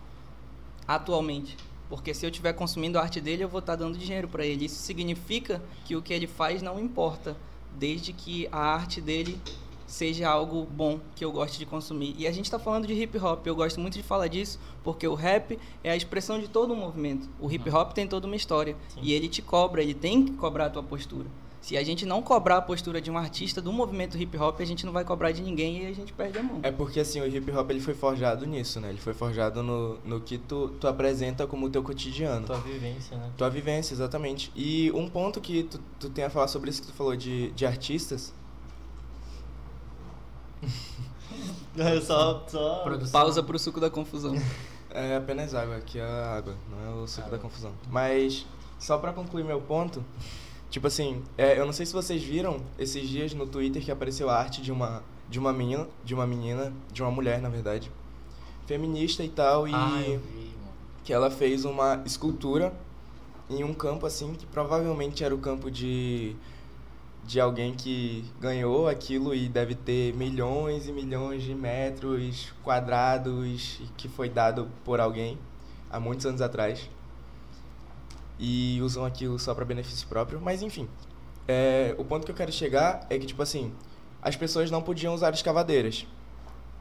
[0.87, 1.57] atualmente.
[1.89, 4.65] Porque se eu estiver consumindo a arte dele eu vou estar dando dinheiro para ele.
[4.65, 7.35] Isso significa que o que ele faz não importa
[7.77, 9.39] desde que a arte dele
[9.87, 12.13] seja algo bom que eu goste de consumir.
[12.17, 15.07] E a gente está falando de hip hop, eu gosto muito de falar disso, porque
[15.07, 17.27] o rap é a expressão de todo um movimento.
[17.39, 18.99] O hip hop tem toda uma história Sim.
[19.01, 21.27] e ele te cobra, ele tem que cobrar a tua postura.
[21.67, 24.65] Se a gente não cobrar a postura de um artista do movimento hip hop, a
[24.65, 26.59] gente não vai cobrar de ninguém e a gente perde a mão.
[26.63, 28.89] É porque assim, o hip hop ele foi forjado nisso, né?
[28.89, 32.45] Ele foi forjado no, no que tu, tu apresenta como o teu cotidiano.
[32.45, 33.29] Tua vivência, né?
[33.35, 34.49] Tua vivência, exatamente.
[34.55, 37.51] E um ponto que tu, tu tem a falar sobre isso que tu falou de,
[37.51, 38.33] de artistas.
[42.03, 42.83] só, só...
[42.83, 43.11] Produção.
[43.11, 44.35] Pausa pro suco da confusão.
[44.89, 47.37] É apenas água, aqui é a água, não é o suco Água.
[47.37, 47.71] da confusão.
[47.91, 48.45] Mas,
[48.79, 50.03] só pra concluir meu ponto,
[50.69, 54.29] tipo assim, é, eu não sei se vocês viram esses dias no Twitter que apareceu
[54.29, 57.91] a arte de uma, de uma menina, de uma menina, de uma mulher, na verdade,
[58.65, 60.73] feminista e tal, e Ah, eu vi, mano.
[61.03, 62.73] que ela fez uma escultura
[63.49, 66.35] em um campo assim, que provavelmente era o campo de
[67.27, 74.07] de alguém que ganhou aquilo e deve ter milhões e milhões de metros quadrados que
[74.07, 75.37] foi dado por alguém
[75.91, 76.89] há muitos anos atrás
[78.39, 80.87] e usam aquilo só para benefício próprio, mas enfim.
[81.45, 83.73] É, o ponto que eu quero chegar é que tipo assim,
[84.21, 86.07] as pessoas não podiam usar escavadeiras,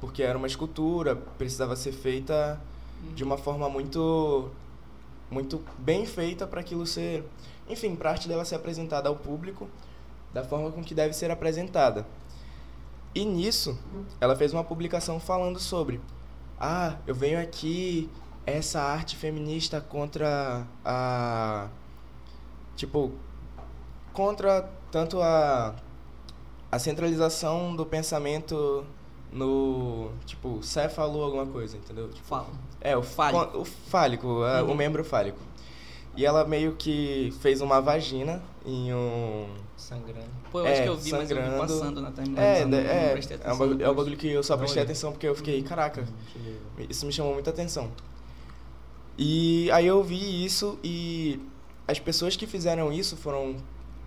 [0.00, 2.60] porque era uma escultura, precisava ser feita
[3.16, 4.48] de uma forma muito
[5.28, 7.24] muito bem feita para aquilo ser,
[7.68, 9.68] enfim, para a arte dela ser apresentada ao público
[10.36, 12.06] da forma com que deve ser apresentada.
[13.14, 13.78] E nisso,
[14.20, 15.98] ela fez uma publicação falando sobre:
[16.60, 18.10] "Ah, eu venho aqui
[18.44, 21.68] essa arte feminista contra a
[22.76, 23.12] tipo,
[24.12, 25.74] contra tanto a,
[26.70, 28.84] a centralização do pensamento
[29.32, 32.08] no, tipo, céfalo alguma coisa, entendeu?
[32.10, 32.44] Tipo,
[32.80, 33.58] é, o Fálico.
[33.58, 34.74] O fálico, é, o Uhum.
[34.74, 35.38] membro fálico.
[36.14, 39.46] E ela meio que fez uma vagina em um...
[39.86, 40.26] Sangrando.
[40.50, 41.58] Pô, eu acho É, que eu vi, mas eu vi sangrando.
[41.60, 42.38] passando na timeline.
[42.40, 43.12] É, não, né, não é,
[43.48, 44.90] é, um bagulho, é um bagulho que eu só Não prestei olhei.
[44.92, 46.86] atenção porque eu fiquei, caraca, Uhum, cheguei a ver.
[46.90, 47.92] isso me chamou muita atenção.
[49.18, 51.40] E aí eu vi isso e
[51.86, 53.56] as pessoas que fizeram isso foram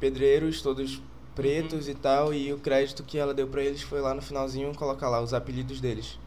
[0.01, 1.01] pedreiros, todos
[1.33, 4.75] pretos e tal, e o crédito que ela deu pra eles foi lá no finalzinho
[4.75, 6.19] colocar lá os apelidos deles.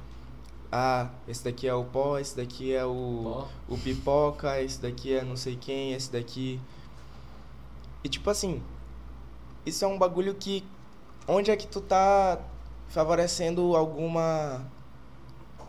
[0.75, 3.49] Ah, esse daqui é o pó, esse daqui é o, Pó.
[3.69, 6.59] o pipoca, esse daqui é não sei quem, esse daqui.
[8.03, 8.63] E tipo assim,
[9.65, 10.65] isso é um bagulho que.
[11.27, 12.39] Onde é que tu tá
[12.89, 14.67] favorecendo alguma.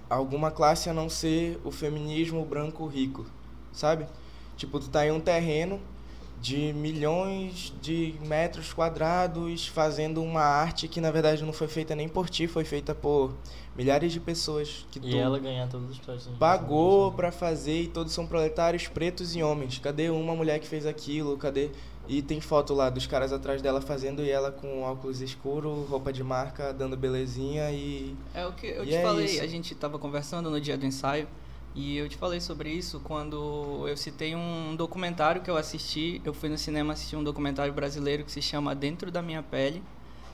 [0.10, 3.26] alguma classe a não ser o feminismo branco rico,
[3.72, 4.06] sabe?
[4.58, 5.80] Tipo, tu tá em um terreno
[6.40, 12.10] de milhões de metros quadrados fazendo uma arte que na verdade não foi feita nem
[12.10, 13.34] por ti, foi feita por
[13.78, 16.38] milhares de pessoas que E tu ela ganhar todos os créditos.
[16.38, 19.80] pagou pra fazer e todos são proletários pretos e homens.
[19.80, 21.38] Cadê uma mulher que fez aquilo?
[21.38, 21.72] Cadê?
[22.08, 26.12] E tem foto lá dos caras atrás dela fazendo e ela com óculos escuro, roupa
[26.12, 29.42] de marca, dando belezinha e É o que eu te é falei, isso.
[29.42, 31.28] a gente tava conversando no dia do ensaio
[31.74, 36.22] e eu te falei sobre isso quando eu citei um documentário que eu assisti.
[36.26, 39.82] Eu fui no cinema assistir um documentário brasileiro que se chama Dentro da Minha Pele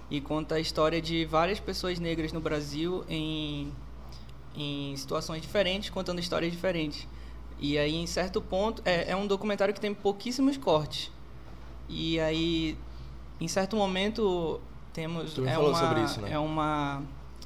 [0.09, 3.71] e conta a história de várias pessoas negras no Brasil em,
[4.55, 7.07] em situações diferentes, contando histórias diferentes.
[7.59, 11.11] E aí, em certo ponto, é, é um documentário que tem pouquíssimos cortes.
[11.89, 12.77] E aí,
[13.41, 14.61] em certo momento,
[14.93, 15.33] temos.
[15.33, 16.31] Tu me é falou uma, sobre isso, né?
[16.31, 17.01] É uma.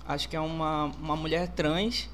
[0.06, 2.10] Acho que é uma, uma mulher trans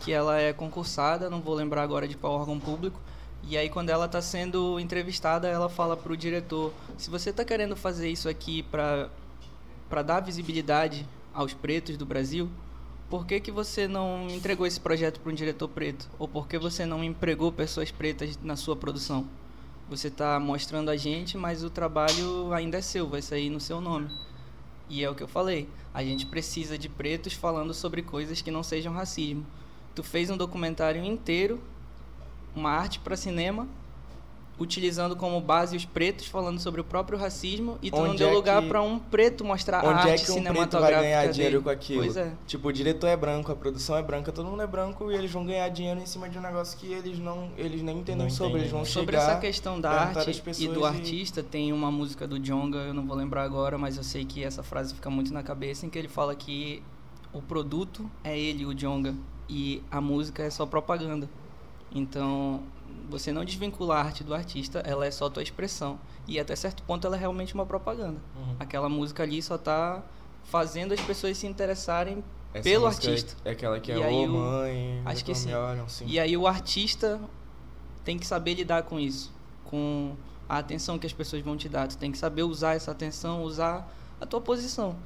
[0.00, 3.00] que ela é concursada, não vou lembrar agora de qual órgão público.
[3.44, 7.76] E aí, quando ela está sendo entrevistada, ela fala pro diretor: se você está querendo
[7.76, 9.08] fazer isso aqui para
[9.88, 12.48] para dar visibilidade aos pretos do Brasil,
[13.10, 16.08] por que, que você não entregou esse projeto para um diretor preto?
[16.18, 19.28] Ou por que você não empregou pessoas pretas na sua produção?
[19.92, 23.78] Você está mostrando a gente, mas o trabalho ainda é seu, vai sair no seu
[23.78, 24.08] nome.
[24.88, 25.68] E é o que eu falei.
[25.92, 29.46] A gente precisa de pretos falando sobre coisas que não sejam racismo.
[29.94, 31.60] Tu fez um documentário inteiro,
[32.56, 33.68] uma arte para cinema,
[34.58, 38.32] utilizando como base os pretos falando sobre o próprio racismo e tu não deu é
[38.32, 41.02] lugar que- para um preto mostrar a onde arte é que um preto cinematográfica vai
[41.02, 41.32] ganhar dele.
[41.32, 42.00] dinheiro com aquilo?
[42.02, 42.32] Pois é.
[42.46, 45.30] Tipo, o diretor é branco, a produção é branca, todo mundo é branco e eles
[45.32, 48.30] vão ganhar dinheiro em cima de um negócio que eles não, eles nem entendem Não
[48.30, 48.84] sobre, eles vão?
[48.84, 52.78] Sobre chegar essa questão da arte e do e- artista, tem uma música do Jonga,
[52.78, 55.86] eu não vou lembrar agora, mas eu sei que essa frase fica muito na cabeça,
[55.86, 56.82] em que ele fala que
[57.32, 59.14] o produto é ele, o Jonga,
[59.48, 61.28] e a música é só propaganda.
[61.94, 62.60] Então,
[63.12, 66.00] você não desvincula a arte do artista, ela é só tua expressão.
[66.26, 68.18] E até certo ponto ela é realmente uma propaganda.
[68.36, 68.56] Uhum.
[68.58, 70.02] Aquela música ali só tá
[70.44, 73.36] fazendo as pessoas se interessarem Essa pelo música é- artista.
[73.44, 75.52] É aquela que é aí o- mãe, acho que sim.
[75.54, 76.04] olham, sim.
[76.08, 77.20] E aí o artista
[78.04, 79.32] tem que saber lidar com isso,
[79.64, 80.16] com
[80.48, 81.86] a atenção que as pessoas vão te dar.
[81.86, 83.88] Tu tem que saber usar essa atenção, usar
[84.20, 84.96] a tua posição.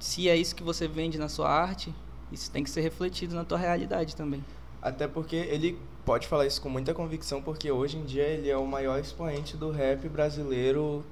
[0.00, 1.94] Se é isso que você vende na sua arte,
[2.32, 4.44] isso tem que ser refletido na tua realidade também.
[4.82, 5.78] Até porque ele
[6.10, 9.56] pode falar isso com muita convicção, porque hoje em dia ele é o maior expoente
[9.56, 11.04] do rap brasileiro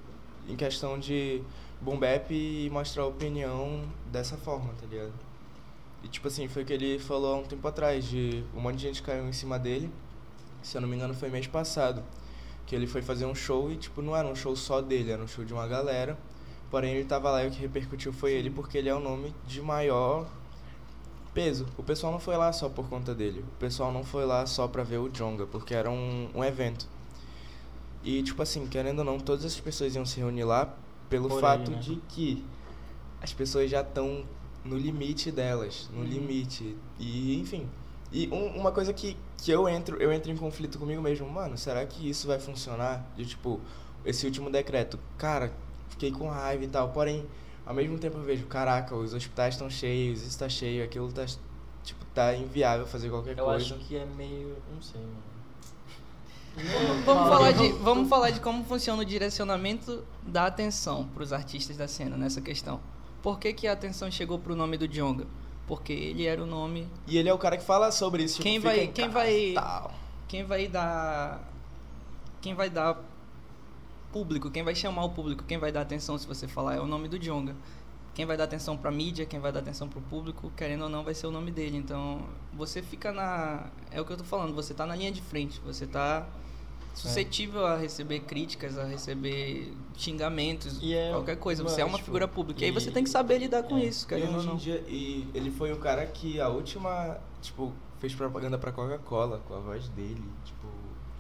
[0.49, 1.41] em questão de
[1.81, 5.13] boom bap e mostrar opinião dessa forma, tá ligado?
[6.03, 8.79] E tipo assim, foi o que ele falou há um tempo atrás, de um monte
[8.79, 9.89] de gente caiu em cima dele,
[10.63, 12.03] se eu não me engano foi mês passado,
[12.67, 15.23] que ele foi fazer um show e tipo, não era um show só dele, era
[15.23, 16.19] um show de uma galera,
[16.73, 19.33] porém ele tava lá e o que repercutiu foi ele, porque ele é o nome
[19.47, 20.27] de maior
[21.35, 21.67] peso.
[21.77, 23.41] O pessoal não foi lá só por conta dele.
[23.41, 26.87] O pessoal não foi lá só pra ver o Jonga, porque era um, um evento.
[28.03, 30.75] E, tipo assim, querendo ou não, todas as pessoas iam se reunir lá
[31.11, 31.79] pelo Por fato né?
[31.79, 32.45] de que
[33.21, 34.25] as pessoas já estão
[34.65, 36.07] no limite delas, no Uhum.
[36.07, 36.77] limite.
[36.99, 37.67] E, enfim.
[38.13, 41.59] E um- uma coisa que, que eu entro, eu entro em conflito comigo mesmo, mano,
[41.59, 43.05] será que isso vai funcionar?
[43.17, 43.61] De tipo,
[44.05, 45.53] esse último decreto, cara,
[45.91, 47.27] fiquei com raiva e tal, porém,
[47.69, 51.27] ao mesmo tempo eu vejo, caraca, os hospitais estão cheios, isso tá cheio, aquilo tá,
[51.85, 53.63] tipo, tá inviável fazer qualquer Eu coisa.
[53.75, 54.57] acho que é meio.
[54.75, 55.29] Não sei, mano.
[57.05, 61.77] Vamos falar, de, vamos falar de como funciona o direcionamento da atenção para os artistas
[61.77, 62.81] da cena nessa questão.
[63.23, 65.25] Por que, que a atenção chegou pro nome do Jonga?
[65.69, 68.45] Porque ele era o nome E ele é o cara que fala sobre isso, tipo,
[68.45, 69.95] Quem vai- em quem vai- tal.
[70.27, 71.49] quem vai dar
[72.41, 72.99] quem vai dar
[74.19, 76.87] público, quem vai chamar o público, quem vai dar atenção se você falar é o
[76.87, 77.55] nome do Jonga.
[78.15, 81.05] Quem vai dar atenção pra mídia, quem vai dar atenção pro público, querendo ou não,
[81.05, 81.77] vai ser o nome dele.
[81.77, 82.21] Então,
[82.53, 85.61] você fica na é o que eu tô falando, você tá na linha de frente,
[85.65, 86.27] você tá
[86.95, 91.63] suscetível a receber críticas, a receber xingamentos, E é- qualquer coisa.
[91.63, 92.61] Você é uma tipo, figura pública.
[92.61, 93.85] E aí e- você tem que saber lidar com é.
[93.85, 94.57] isso, E querendo ou hoje em não.
[94.57, 99.55] dia, e ele foi o cara que a última, tipo, fez propaganda pra Coca-Cola com
[99.55, 100.67] a voz dele, tipo...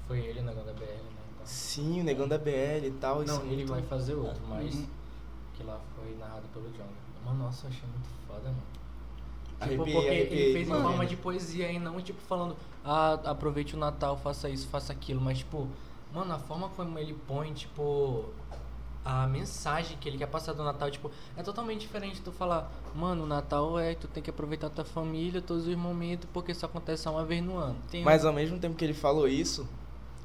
[0.08, 0.94] Foi ele, o negócio da BL, né?
[0.96, 1.07] Então.
[1.48, 3.24] Sim, o negão da BL e tal.
[3.24, 4.86] Não, é ele muito- vai fazer outro, mas Uhum.
[5.56, 6.88] que lá foi narrado pelo Jonga.
[7.24, 8.56] Mano, nossa, eu achei muito foda, mano.
[9.60, 11.08] Tipo, Arrepiei, porque arrepiei ele fez em também, forma né?
[11.08, 15.20] de poesia e não, tipo, falando, ah, aproveite o Natal, faça isso, faça aquilo.
[15.20, 15.66] Mas, tipo,
[16.14, 18.26] mano, a forma como ele põe, tipo,
[19.04, 22.70] a mensagem que ele quer passar do Natal, tipo, é totalmente diferente de tu falar,
[22.94, 26.52] mano, o Natal é que tu tem que aproveitar tua família, todos os momentos, porque
[26.52, 27.76] isso acontece só uma vez no ano.
[27.90, 29.66] Tem um- Mas ao mesmo tempo que ele falou isso,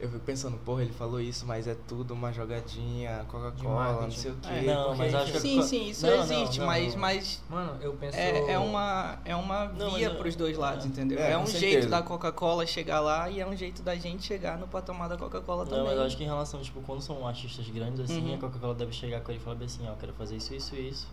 [0.04, 4.32] eu fico pensando, porra, ele falou isso, mas é tudo uma jogadinha, Coca-Cola, não sei
[4.32, 4.50] o quê.
[4.50, 7.02] É, não, porque mas acho que- Sim, sim, isso Não, existe, não, mas, não.
[7.02, 8.18] mas Mano, eu penso...
[8.18, 11.18] é, é uma, é uma via mas eu- pros dois lados, entendeu?
[11.20, 11.60] É, É, um certeza.
[11.72, 15.16] jeito da Coca-Cola chegar lá e é um jeito da gente chegar no patamar da
[15.18, 15.80] Coca-Cola também.
[15.80, 18.36] Não, mas eu acho que em relação, tipo, quando são artistas grandes assim, Uhum.
[18.36, 20.76] a Coca-Cola deve chegar com ele e falar bem assim, ó, quero fazer isso, isso
[20.76, 21.08] e isso.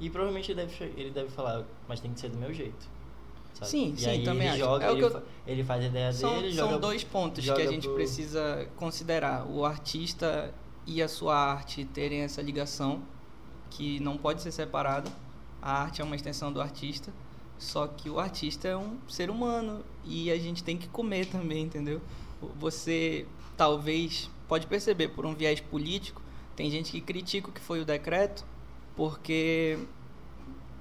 [0.00, 2.90] E provavelmente ele deve, ele deve falar, mas tem que ser do meu jeito.
[3.54, 3.70] Sabe?
[3.70, 4.58] Sim, e sim, aí também ele acho.
[4.58, 6.80] joga, É o ele, que eu- ele faz a ideia São, dele, são joga...
[6.80, 9.46] dois pontos que a gente pro- precisa considerar.
[9.48, 10.52] O artista
[10.86, 13.02] e a sua arte terem essa ligação,
[13.70, 15.10] que não pode ser separada.
[15.60, 17.12] A arte é uma extensão do artista,
[17.58, 21.62] só que o artista é um ser humano e a gente tem que comer também,
[21.62, 22.00] entendeu?
[22.58, 26.20] Você talvez pode perceber por um viés político,
[26.56, 28.44] tem gente que critica o que foi o decreto,
[28.96, 29.78] porque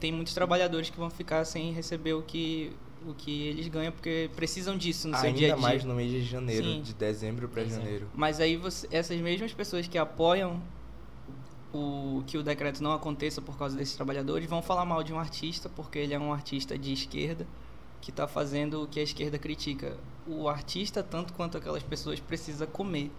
[0.02, 2.74] tem muitos trabalhadores que vão ficar sem receber o que
[3.08, 5.62] o que eles ganham porque precisam disso no seu Ainda dia a dia.
[5.62, 6.82] mais no mês de janeiro, Sim.
[6.84, 7.76] de dezembro Dezembro.
[7.84, 8.08] janeiro.
[8.14, 10.62] Mas aí você, essas mesmas pessoas que apoiam
[11.74, 15.20] o que o decreto não aconteça por causa desses trabalhadores vão falar mal de um
[15.20, 17.48] artista porque ele é um artista de esquerda
[18.02, 19.98] que está fazendo o que a esquerda critica.
[20.28, 23.12] O artista, tanto quanto aquelas pessoas, precisa comer.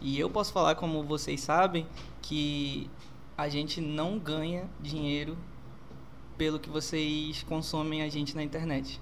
[0.00, 1.86] E eu posso falar, como vocês sabem,
[2.22, 2.88] que
[3.36, 5.36] a gente não ganha dinheiro
[6.38, 9.00] pelo que vocês consomem a gente na internet.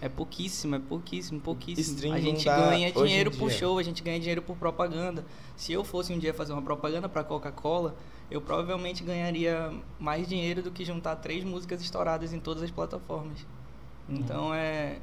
[0.00, 1.96] É pouquíssimo, é pouquíssimo, pouquíssimo.
[1.96, 3.58] Stream a gente ganha dinheiro por dia.
[3.58, 5.24] show, a gente ganha dinheiro por propaganda.
[5.56, 7.96] Se eu fosse um dia fazer uma propaganda para Coca-Cola,
[8.30, 13.44] eu provavelmente ganharia mais dinheiro do que juntar três músicas estouradas em todas as plataformas.
[14.08, 14.98] Então é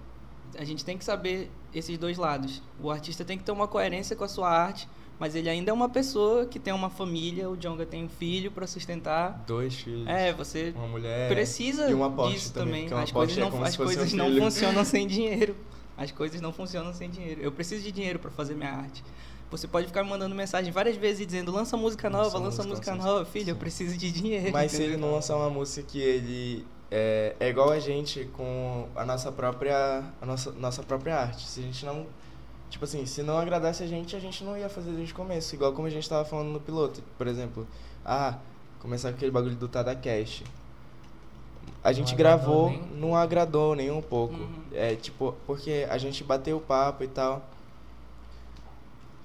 [0.57, 2.61] a gente tem que saber esses dois lados.
[2.79, 4.87] O artista tem que ter uma coerência com a sua arte,
[5.19, 8.51] mas ele ainda é uma pessoa que tem uma família, o Jonga tem um filho
[8.51, 9.43] para sustentar.
[9.47, 13.03] Dois filhos, É, você uma mulher precisa e uma disso também, também.
[13.03, 15.55] As Porsche coisas é não, como as fosse um coisas não funcionam sem dinheiro.
[15.97, 17.41] As coisas não funcionam sem dinheiro.
[17.41, 19.03] Eu preciso de dinheiro para fazer minha arte.
[19.49, 22.91] Você pode ficar me mandando mensagem várias vezes dizendo lança música nova, Lança lança música,
[22.93, 23.59] música nova, filho, eu Sim.
[23.59, 24.51] preciso de dinheiro.
[24.51, 25.07] Mas se ele entendeu?
[25.07, 30.03] não lançar uma música que ele é, é igual a gente com a nossa própria
[30.21, 31.47] a nossa, nossa própria arte.
[31.47, 32.05] Se a gente não
[32.69, 35.55] tipo assim, se não agradasse a gente, a gente não ia fazer desde o começo,
[35.55, 37.67] igual como a gente tava falando no piloto, por exemplo.
[38.05, 38.37] Ah,
[38.79, 40.43] começar com aquele bagulho do Tadacast.
[41.83, 44.35] A gente agradou gravou, nem não agradou nem um pouco.
[44.35, 44.63] Uhum.
[44.73, 47.43] É, tipo, porque a gente bateu o papo e tal.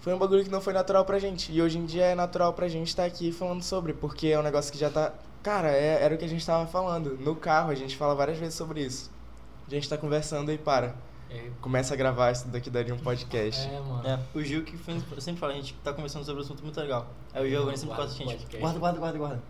[0.01, 1.53] Foi um bagulho que não foi natural pra gente.
[1.53, 4.43] E hoje em dia é natural pra gente estar aqui falando sobre, porque é um
[4.43, 5.13] negócio que já tá.
[5.43, 7.17] Cara, é- era o que a gente tava falando.
[7.19, 9.11] No carro, a gente fala várias vezes sobre isso.
[9.67, 10.95] A gente tá conversando e para.
[11.31, 13.67] É, Começa a gravar, isso daqui daria um podcast.
[13.67, 14.09] é, mano.
[14.09, 14.77] É, o Gil que
[15.21, 17.09] sempre fala, a gente tá conversando sobre um assunto muito legal.
[17.33, 18.59] Aí o Gil ele sempre fala assim, o podcast.
[18.59, 19.43] guarda, guarda, guarda, guarda.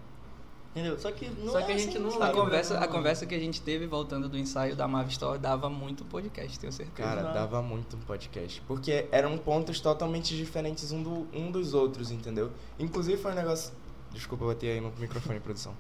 [0.71, 0.97] Entendeu?
[1.01, 2.23] Só que não Só é que a gente assim, não sabe?
[2.23, 5.09] A lembra, conversa, né, a conversa que a gente teve voltando do ensaio da Mav
[5.09, 7.09] Store dava muito podcast, tenho certeza.
[7.09, 7.35] Cara, Exato.
[7.35, 8.63] dava muito um podcast.
[8.69, 12.53] Porque eram pontos totalmente diferentes um, do, um dos outros, entendeu?
[12.79, 13.73] Inclusive foi um negócio.
[14.13, 15.75] Desculpa, eu bati aí no microfone, produção.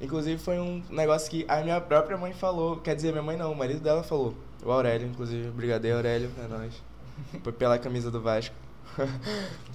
[0.00, 2.78] Inclusive foi um negócio que a minha própria mãe falou.
[2.78, 4.34] Quer dizer, minha mãe não, o marido dela falou.
[4.64, 5.48] O Aurélio, inclusive.
[5.48, 6.74] Obrigadei, Aurélio, é nóis.
[7.42, 8.54] Foi pela camisa do Vasco.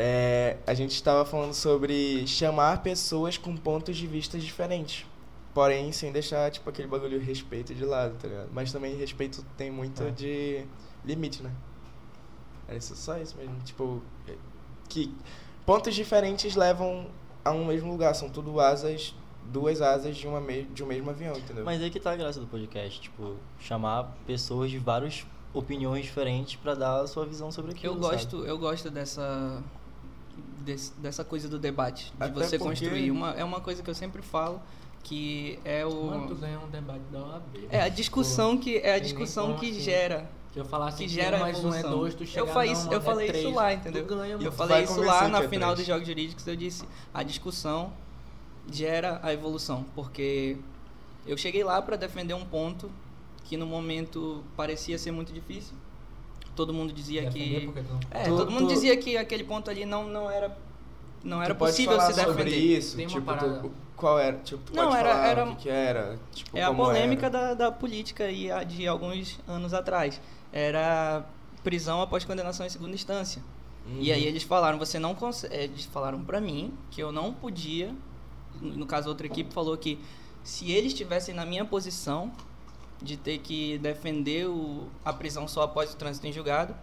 [0.00, 5.04] É, a gente estava falando sobre chamar pessoas com pontos de vista diferentes.
[5.52, 8.48] Porém, sem deixar, tipo, aquele bagulho respeito de lado, tá ligado?
[8.52, 10.10] Mas também respeito tem muito É.
[10.10, 10.64] de
[11.04, 11.50] limite, né?
[12.68, 13.56] É isso, só isso mesmo.
[13.64, 14.34] Tipo, é,
[14.88, 15.12] que
[15.66, 17.08] pontos diferentes levam
[17.44, 18.14] a um mesmo lugar.
[18.14, 19.16] São tudo asas,
[19.52, 21.64] duas asas de, uma me de um mesmo avião, entendeu?
[21.64, 26.56] Mas aí que tá a graça do podcast, tipo, chamar pessoas de várias opiniões diferentes
[26.56, 27.94] pra dar a sua visão sobre aquilo.
[27.94, 28.14] Eu sabe?
[28.14, 29.62] gosto, eu gosto dessa
[30.60, 33.88] desse- dessa coisa do debate, de Até você porque- construir uma é uma coisa que
[33.88, 34.60] eu sempre falo
[35.02, 37.68] que é o Mano, tu ganhou um debate da OAB.
[37.70, 39.80] é a discussão que é a discussão que assim.
[39.80, 42.26] gera Se eu falar assim, que que gera um mais um é dois, tu eu
[42.26, 43.44] chegar, falei, isso, mano, eu falei é três.
[43.46, 44.04] isso lá, entendeu?
[44.04, 46.84] Ganha, eu falei isso lá que na é final dos jogos jurídicos, eu disse,
[47.14, 47.92] a discussão
[48.70, 50.56] gera a evolução, porque
[51.26, 52.90] eu cheguei lá para defender um ponto
[53.44, 55.74] que no momento parecia ser muito difícil,
[56.54, 57.66] todo mundo dizia Defender que.
[57.82, 60.56] não- É, Tu- todo mundo tu- dizia que aquele ponto ali não, não era.
[61.24, 62.78] Não era Tu pode possível falar se sobre defender.
[62.78, 62.96] isso?
[62.96, 64.36] Tem uma tipo, parada- tu- qual era?
[64.38, 66.18] Tipo, tu Não, pode era- falar era- o que, que era?
[66.32, 67.38] Tipo, É a polêmica era?
[67.38, 70.20] da, da política e a de alguns anos atrás.
[70.52, 71.24] Era
[71.64, 73.42] prisão após condenação em segunda instância.
[73.86, 74.14] E Uhum.
[74.14, 75.54] aí eles falaram, você não consegue.
[75.54, 77.92] Eles falaram pra mim que eu não podia.
[78.60, 79.98] No caso, outra equipe falou que
[80.42, 82.32] se eles estivessem na minha posição
[83.02, 86.74] de ter que defender o, a prisão só após o trânsito em julgado,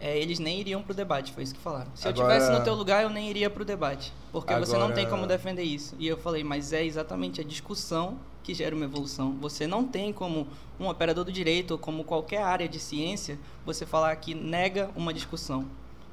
[0.00, 1.90] é, eles nem iriam pro debate, foi isso que falaram.
[1.94, 4.12] Se Agora- eu estivesse no teu lugar, eu nem iria pro debate.
[4.30, 5.96] Porque você não tem Agora- como defender isso.
[5.98, 9.36] E eu falei, mas é exatamente a discussão que gera uma evolução.
[9.40, 10.46] Você não tem como
[10.78, 15.12] um operador do direito ou como qualquer área de ciência, você falar que nega uma
[15.12, 15.66] discussão.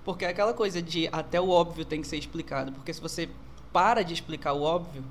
[0.03, 2.71] Porque é aquela coisa de até o óbvio tem que ser explicado.
[2.71, 3.29] Porque se você
[3.75, 5.03] para de explicar o óbvio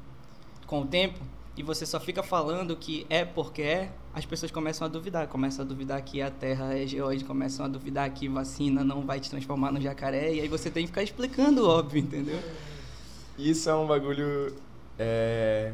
[0.66, 1.20] com o tempo
[1.54, 5.28] e você só fica falando que é porque é, as pessoas começam a duvidar.
[5.28, 9.20] Começam a duvidar que a Terra é geóide, começam a duvidar que vacina não vai
[9.20, 10.32] te transformar no jacaré.
[10.32, 12.40] E aí você tem que ficar explicando o óbvio, entendeu?
[13.38, 14.56] Isso é um bagulho
[14.98, 15.72] é,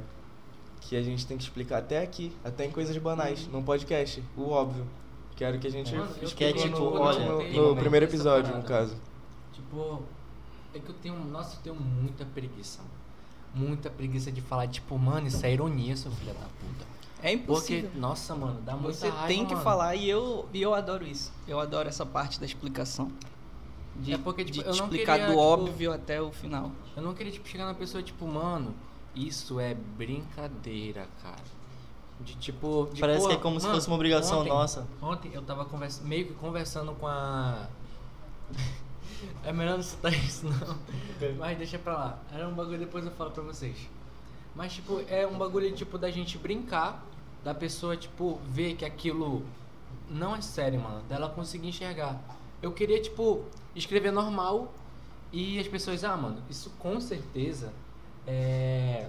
[0.80, 3.52] que a gente tem que explicar até aqui, até em coisas banais, Uhum.
[3.52, 4.84] num podcast, o óbvio.
[5.36, 7.68] Que era o que a gente Mano, eu explicou que é, tipo, no, olha, no-
[7.70, 8.96] no primeiro episódio, no caso.
[9.52, 10.02] Tipo,
[10.74, 11.24] é que eu tenho.
[11.26, 12.80] Nossa, eu tenho muita preguiça.
[12.82, 13.00] mano.
[13.68, 16.86] Muita preguiça de falar, tipo, mano, isso é ironia, seu filho da puta.
[17.22, 17.42] É Porque,
[17.78, 17.90] impossível.
[17.96, 19.64] nossa, mano, dá muita Você raiva, tem que mano.
[19.64, 21.32] falar e eu, e eu adoro isso.
[21.48, 23.10] Eu adoro essa parte da explicação.
[23.96, 26.70] De, É porque, tipo, de eu não explicar queria, do tipo, óbvio até o final.
[26.96, 28.72] Eu não queria, tipo, chegar na pessoa, tipo, mano,
[29.16, 31.42] isso é brincadeira, cara.
[32.20, 32.88] De tipo.
[32.92, 34.86] De, Parece pô, que é como se mano, fosse uma obrigação ontem- nossa.
[35.02, 37.66] Ontem eu tava conversa, meio que conversando com a.
[39.44, 40.78] é melhor não citar isso, não.
[41.38, 42.18] Mas deixa pra lá.
[42.32, 43.76] Era um bagulho, depois eu falo pra vocês.
[44.54, 47.04] Mas, tipo, é um bagulho, tipo, da gente brincar,
[47.44, 49.44] da pessoa, tipo, ver que aquilo
[50.08, 51.02] não é sério, mano.
[51.02, 52.20] Dela conseguir enxergar.
[52.60, 54.72] Eu queria, tipo, escrever normal
[55.32, 57.72] e as pessoas, ah, mano, isso com certeza
[58.26, 59.08] é.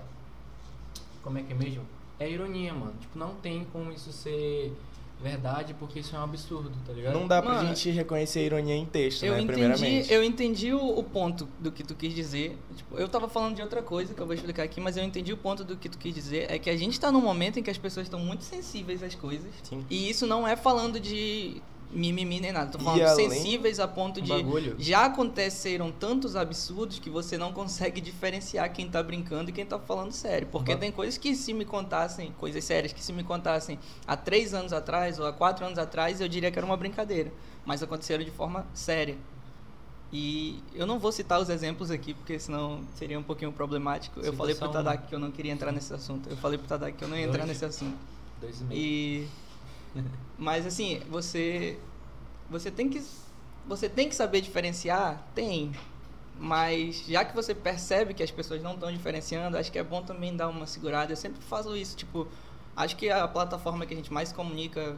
[1.23, 1.83] Como é que é mesmo?
[2.19, 2.93] É ironia, mano.
[2.99, 4.73] Tipo, não tem como isso ser
[5.21, 7.13] verdade porque isso é um absurdo, tá ligado?
[7.13, 10.13] Não dá pra Mano, gente reconhecer a ironia em texto, Eu né, entendi, primeiramente.
[10.13, 12.57] eu entendi o, o ponto do que tu quis dizer.
[12.75, 15.31] Tipo, eu tava falando de outra coisa que eu vou explicar aqui, mas eu entendi
[15.31, 16.51] o ponto do que tu quis dizer.
[16.51, 19.15] É que a gente tá num momento em que as pessoas estão muito sensíveis às
[19.15, 19.51] coisas.
[19.63, 19.85] Sim.
[19.89, 21.61] E isso não é falando de
[21.93, 22.71] mimimi nem nada.
[22.71, 24.29] Tô falando além- sensíveis a ponto Um de.
[24.29, 24.75] bagulho.
[24.79, 29.77] Já aconteceram tantos absurdos que você não consegue diferenciar quem tá brincando e quem tá
[29.79, 30.47] falando sério.
[30.51, 33.77] Porque tem coisas que se me contassem, coisas sérias que se me contassem
[34.07, 37.31] há três anos atrás ou há quatro anos atrás, eu diria que era uma brincadeira.
[37.65, 39.15] Mas aconteceram de forma séria.
[40.13, 44.19] E eu não vou citar os exemplos aqui, porque senão seria um pouquinho problemático.
[44.19, 44.67] Eu falei pro.
[44.69, 46.29] Tadak que eu não queria entrar nesse assunto.
[46.29, 47.49] Eu falei pro Tadak que eu não ia entrar Dois.
[47.49, 47.95] nesse assunto.
[48.41, 48.81] Dois e meio.
[48.81, 49.27] E
[50.37, 51.77] mas assim, você
[52.49, 53.01] você tem que
[53.67, 55.25] você tem que saber diferenciar?
[55.35, 55.71] Tem.
[56.39, 60.01] Mas já que você percebe que as pessoas não estão diferenciando, acho que é bom
[60.01, 61.11] também dar uma segurada.
[61.11, 62.27] Eu sempre faço isso, tipo,
[62.75, 64.97] acho que a plataforma que a gente mais comunica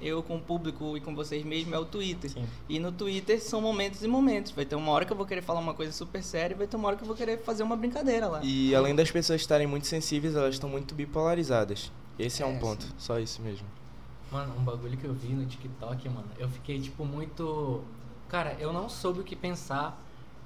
[0.00, 2.30] eu com o público e com vocês mesmo é o Twitter.
[2.30, 2.46] Sim.
[2.68, 4.52] E no Twitter são momentos e momentos.
[4.52, 6.66] Vai ter uma hora que eu vou querer falar uma coisa super séria, e vai
[6.66, 8.40] ter uma hora que eu vou querer fazer uma brincadeira lá.
[8.42, 11.92] E além das pessoas estarem muito sensíveis, elas estão muito bipolarizadas.
[12.18, 13.66] Esse é, um É, ponto, só isso mesmo.
[14.30, 17.82] Mano, um bagulho que eu vi no TikTok, mano, eu fiquei, tipo, muito.
[18.28, 20.00] Cara, eu não soube o que pensar,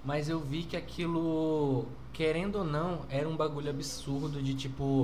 [0.04, 5.02] mas eu vi que aquilo, querendo ou não, era um bagulho absurdo de, tipo,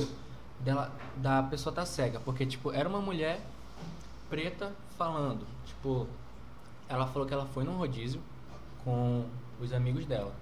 [0.60, 2.20] dela, da pessoa tá cega.
[2.20, 3.40] Porque, tipo, era uma mulher
[4.30, 5.46] preta falando.
[5.66, 6.06] Tipo,
[6.88, 8.20] ela falou que ela foi num rodízio
[8.82, 9.26] com
[9.60, 10.32] os amigos dela.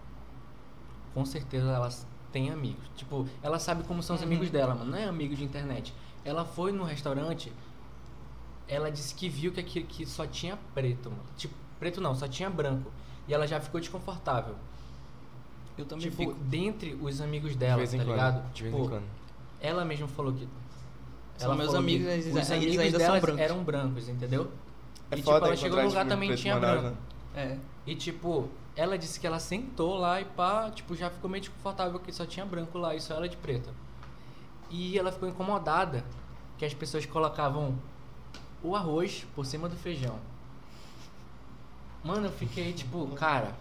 [1.12, 1.88] Com certeza ela
[2.30, 2.84] tem amigos.
[2.96, 4.28] Tipo, ela sabe como são os Uhum.
[4.28, 4.92] amigos dela, mano.
[4.92, 5.92] Não é amigo de internet.
[6.24, 7.52] Ela foi no restaurante
[8.68, 11.22] ela disse que viu que aqui que só tinha preto, mano.
[11.36, 12.90] Tipo, preto não, só tinha branco.
[13.26, 14.54] E ela já ficou desconfortável.
[15.76, 16.34] Eu também tipo, fico.
[16.34, 18.08] dentre os amigos De dela, em tá quando.
[18.08, 18.52] ligado?
[18.52, 19.04] De vez Tipo, em quando.
[19.60, 20.48] ela mesma falou que.
[21.36, 23.40] São meus falou amigos, que eles- os eles amigos ainda são dela brancos.
[23.40, 24.50] eram brancos, entendeu?
[25.10, 26.82] É e tipo, ela chegou no lugar de também tinha branco.
[26.88, 26.96] né?
[27.36, 27.58] É.
[27.86, 31.98] E tipo, ela disse que ela sentou lá e pá, tipo, já ficou meio desconfortável
[32.00, 33.72] que só tinha branco lá e só ela de preta.
[34.68, 36.04] E ela ficou incomodada
[36.58, 37.78] que as pessoas colocavam
[38.62, 40.18] o arroz por cima do feijão.
[42.02, 43.54] Mano, eu fiquei tipo, cara,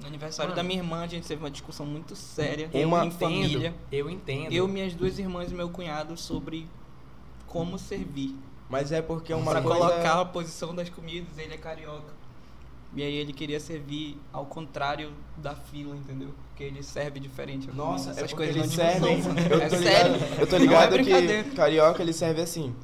[0.00, 0.56] No aniversário Mano.
[0.56, 2.68] da minha irmã, a gente teve uma discussão muito séria.
[2.72, 3.74] Eu em família.
[3.92, 4.52] eu entendo.
[4.52, 6.66] Eu, minhas duas irmãs e meu cunhado sobre
[7.46, 8.34] como servir.
[8.68, 9.78] Mas é porque é uma pra coisa...
[9.78, 12.12] colocar a posição das comidas, ele é carioca.
[12.96, 16.30] E aí ele queria servir ao contrário da fila, entendeu?
[16.48, 17.68] Porque ele serve diferente.
[17.72, 19.16] Nossa, é essas porque coisas não servem.
[19.16, 19.54] divulgam, mano.
[19.54, 20.12] Eu é tô sério.
[20.12, 21.44] ligado, eu tô é ligado brincadeira.
[21.44, 22.74] que carioca ele serve assim.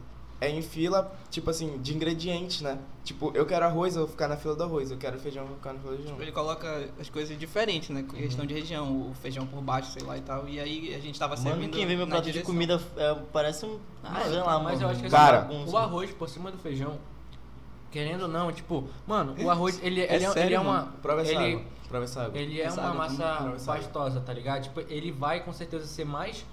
[0.40, 2.78] É em fila, tipo assim, de ingredientes, né?
[3.04, 4.90] Tipo, eu quero arroz, eu vou ficar na fila do arroz.
[4.90, 6.20] Eu quero feijão, eu vou ficar na fila do feijão.
[6.20, 8.02] Ele coloca as coisas diferentes, né?
[8.08, 10.48] Com questão de região, o feijão por baixo, sei lá e tal.
[10.48, 13.66] E aí a gente tava Mano, servindo quem vê meu prato de comida é, parece
[13.66, 13.78] um.
[14.02, 15.72] Ah, sei lá, mas eu acho que Cara, assim, bagunça.
[15.72, 16.98] o arroz por cima do feijão,
[17.90, 20.70] querendo ou não, tipo, mano, o arroz, ele, É ele, é, sério, ele é mano.
[20.70, 20.82] uma.
[21.02, 21.64] Prova essa ele, água.
[21.88, 22.38] Prova essa água.
[22.40, 24.62] ele é Essa uma água massa pastosa, tá ligado?
[24.62, 26.44] Tipo, ele vai com certeza ser mais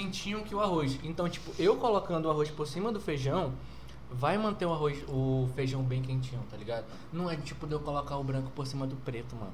[0.00, 0.98] quentinho que o arroz.
[1.02, 3.52] Então, tipo, eu colocando o arroz por cima do feijão,
[4.10, 6.84] vai manter o arroz, o feijão bem quentinho, tá ligado?
[7.10, 9.52] Não é de tipo de eu colocar o branco por cima do preto, mano.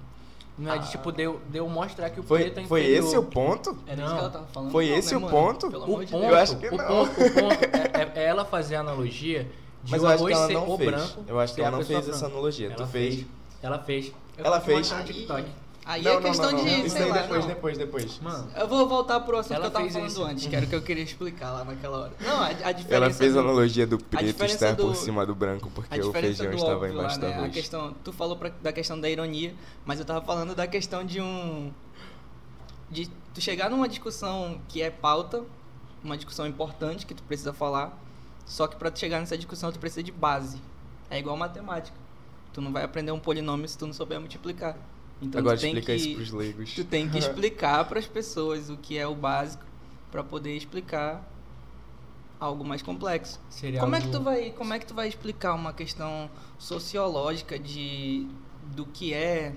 [0.59, 2.81] Não é de tipo de eu, de eu mostrar que o Foi, preto é foi
[2.83, 3.05] inferior.
[3.07, 3.79] esse o ponto?
[3.87, 4.15] Era isso Não.
[4.17, 4.71] que ela tava falando.
[4.73, 5.33] Foi Não, esse né, o mano?
[5.37, 5.71] ponto?
[5.71, 6.33] Pelo O amor de ponto, Deus.
[6.33, 6.87] Eu acho que o não.
[6.87, 9.45] ponto, o ponto é, é- é ela fazer a analogia
[9.85, 10.91] de Mas o eu acho que arroz ela ser o fez.
[10.91, 11.25] branco.
[11.27, 12.71] Eu acho que ela não fez essa analogia.
[12.71, 13.27] Tu Ela fez?
[13.63, 14.13] Ela fez.
[14.37, 14.89] Eu Ela fez?
[15.07, 15.49] TikTok.
[15.85, 16.65] Aí Não, é não, questão não, não.
[16.65, 17.49] de, Isso sei aí lá, depois, não.
[17.49, 18.19] depois, depois.
[18.21, 20.23] Mano, Eu vou voltar pro assunto Ela que eu tava falando isso.
[20.25, 22.13] antes, que era o que eu queria explicar lá naquela hora.
[22.21, 25.27] Não, a, a diferença Ela fez do- a analogia do preto estar do- por cima
[25.27, 27.47] do branco, porque o feijão estava embaixo lá, do né?
[27.47, 29.55] A questão, tu falou pra- da questão da ironia,
[29.85, 31.73] mas eu tava falando da questão de um
[32.91, 35.43] de tu chegar numa discussão que é pauta,
[36.05, 37.99] uma discussão importante que tu precisa falar,
[38.47, 40.61] só que pra tu chegar nessa discussão tu precisa de base.
[41.11, 41.97] É igual matemática.
[42.53, 44.77] Tu não vai aprender um polinômio se tu não souber multiplicar.
[45.23, 46.75] Então Agora tu tem explica que isso pros leigos.
[46.75, 49.65] tu tem que explicar para as pessoas o que é o básico
[50.11, 51.27] para poder explicar
[52.41, 53.41] algo mais complexo.
[53.49, 56.29] seria Como é que algo- tu vai, como é que tu vai explicar uma questão
[56.59, 58.27] sociológica de
[58.75, 59.55] do que é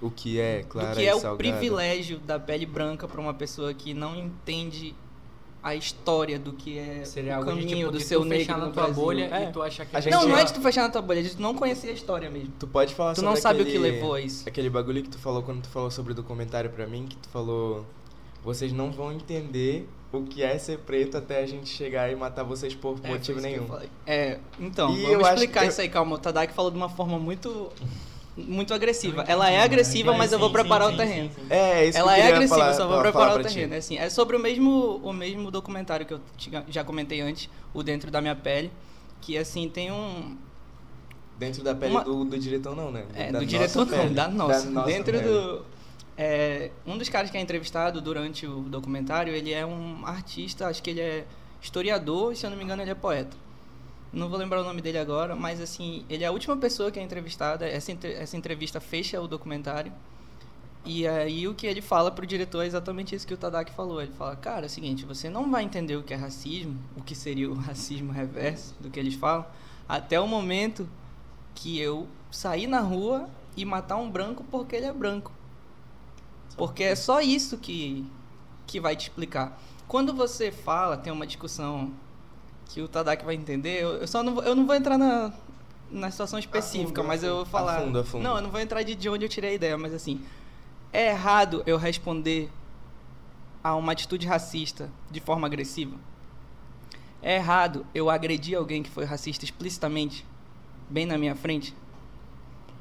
[0.00, 3.72] O que é, clara do que é o privilégio da pele branca para uma pessoa
[3.74, 4.94] que não entende
[5.66, 8.66] a história do que é Seria o de, caminho tipo, do seu tu fechar negro
[8.68, 9.02] na tua Brasil.
[9.02, 9.48] bolha É.
[9.48, 10.88] e tu achar que A a gente- Não, não é ia- de tu fechar na
[10.90, 12.52] tua bolha, é de tu não conhecer a história mesmo.
[12.58, 14.48] Tu pode falar Tu sobre não sabe o que aquele- levou a isso.
[14.48, 17.28] Aquele bagulho que tu falou quando tu falou sobre o documentário pra mim, que tu
[17.30, 17.84] falou...
[18.44, 22.44] Vocês não vão entender o que é ser preto até a gente chegar e matar
[22.44, 23.66] vocês por É, motivo nenhum.
[24.06, 26.14] É, então, E vamos eu acho explicar que- isso aí, calma.
[26.14, 27.72] O Tadak falou de uma forma muito
[28.36, 29.24] muito agressiva.
[29.26, 31.30] Ela é agressiva, Mas eu vou preparar o terreno.
[31.48, 33.74] É, isso Ela que eu é agressiva, falar, só vou preparar o terreno.
[33.74, 37.48] É assim, é sobre o mesmo o mesmo documentário que eu tinha- já comentei antes,
[37.72, 38.70] o Dentro da Minha Pele,
[39.20, 40.36] que assim tem um
[41.38, 43.04] Dentro da pele Uma- do, do diretor não, né?
[43.14, 44.14] É, Da do diretor não, pele.
[44.14, 44.70] da nossa.
[44.70, 45.24] nossa Dentro pele.
[45.28, 45.62] do.
[46.16, 50.82] é, um dos caras que é entrevistado durante o documentário, ele é um artista, acho
[50.82, 51.24] que ele é
[51.60, 53.36] historiador e, se eu não me engano, ele é poeta.
[54.16, 56.98] Não vou lembrar o nome dele agora, mas assim, ele é a última pessoa que
[56.98, 57.68] é entrevistada.
[57.68, 59.92] Essa, essa entrevista fecha o documentário.
[60.86, 64.00] E aí o que ele fala pro diretor é exatamente isso que o Tadak falou.
[64.00, 67.02] Ele fala, cara, é o seguinte, você não vai entender o que é racismo, o
[67.02, 69.44] que seria o racismo reverso do que eles falam,
[69.86, 70.88] até o momento
[71.54, 75.30] que eu sair na rua e matar um branco porque ele é branco.
[76.56, 78.10] Porque é só isso que,
[78.66, 79.60] que vai te explicar.
[79.86, 81.92] Quando você fala, tem uma discussão
[82.68, 85.32] que o Tadak vai entender, eu, eu só não, vou- eu não vou entrar na,
[85.90, 87.78] na situação específica, Afunda, mas eu vou falar.
[87.78, 88.24] afunda, afunda.
[88.28, 90.20] Não, eu não vou entrar de, de onde eu tirei a ideia, mas assim,
[90.92, 92.50] é errado eu responder
[93.62, 95.96] a uma atitude racista de forma agressiva?
[97.22, 100.24] É errado eu agredir alguém que foi racista explicitamente,
[100.88, 101.74] bem na minha frente?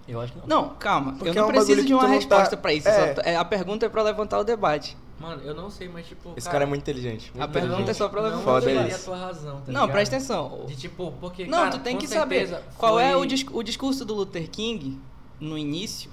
[0.07, 0.47] Eu acho que não.
[0.47, 1.13] Não, calma.
[1.13, 2.87] Porque eu é não um preciso de uma tá- resposta pra isso.
[2.87, 3.15] É.
[3.15, 4.95] só- é, a pergunta é pra levantar o debate.
[5.19, 6.33] Mano, eu não sei, mas tipo.
[6.35, 7.31] Esse cara é muito inteligente.
[7.35, 7.97] A muito pergunta é inteligente.
[7.97, 8.93] só pra não Foda debate.
[8.93, 9.91] a tua razão, tá não, ligado?
[9.91, 10.65] presta atenção.
[10.67, 11.45] De tipo, porque.
[11.45, 14.99] Não, cara, tu tem que saber qual é o, dis- o discurso do Luther King
[15.39, 16.11] no início,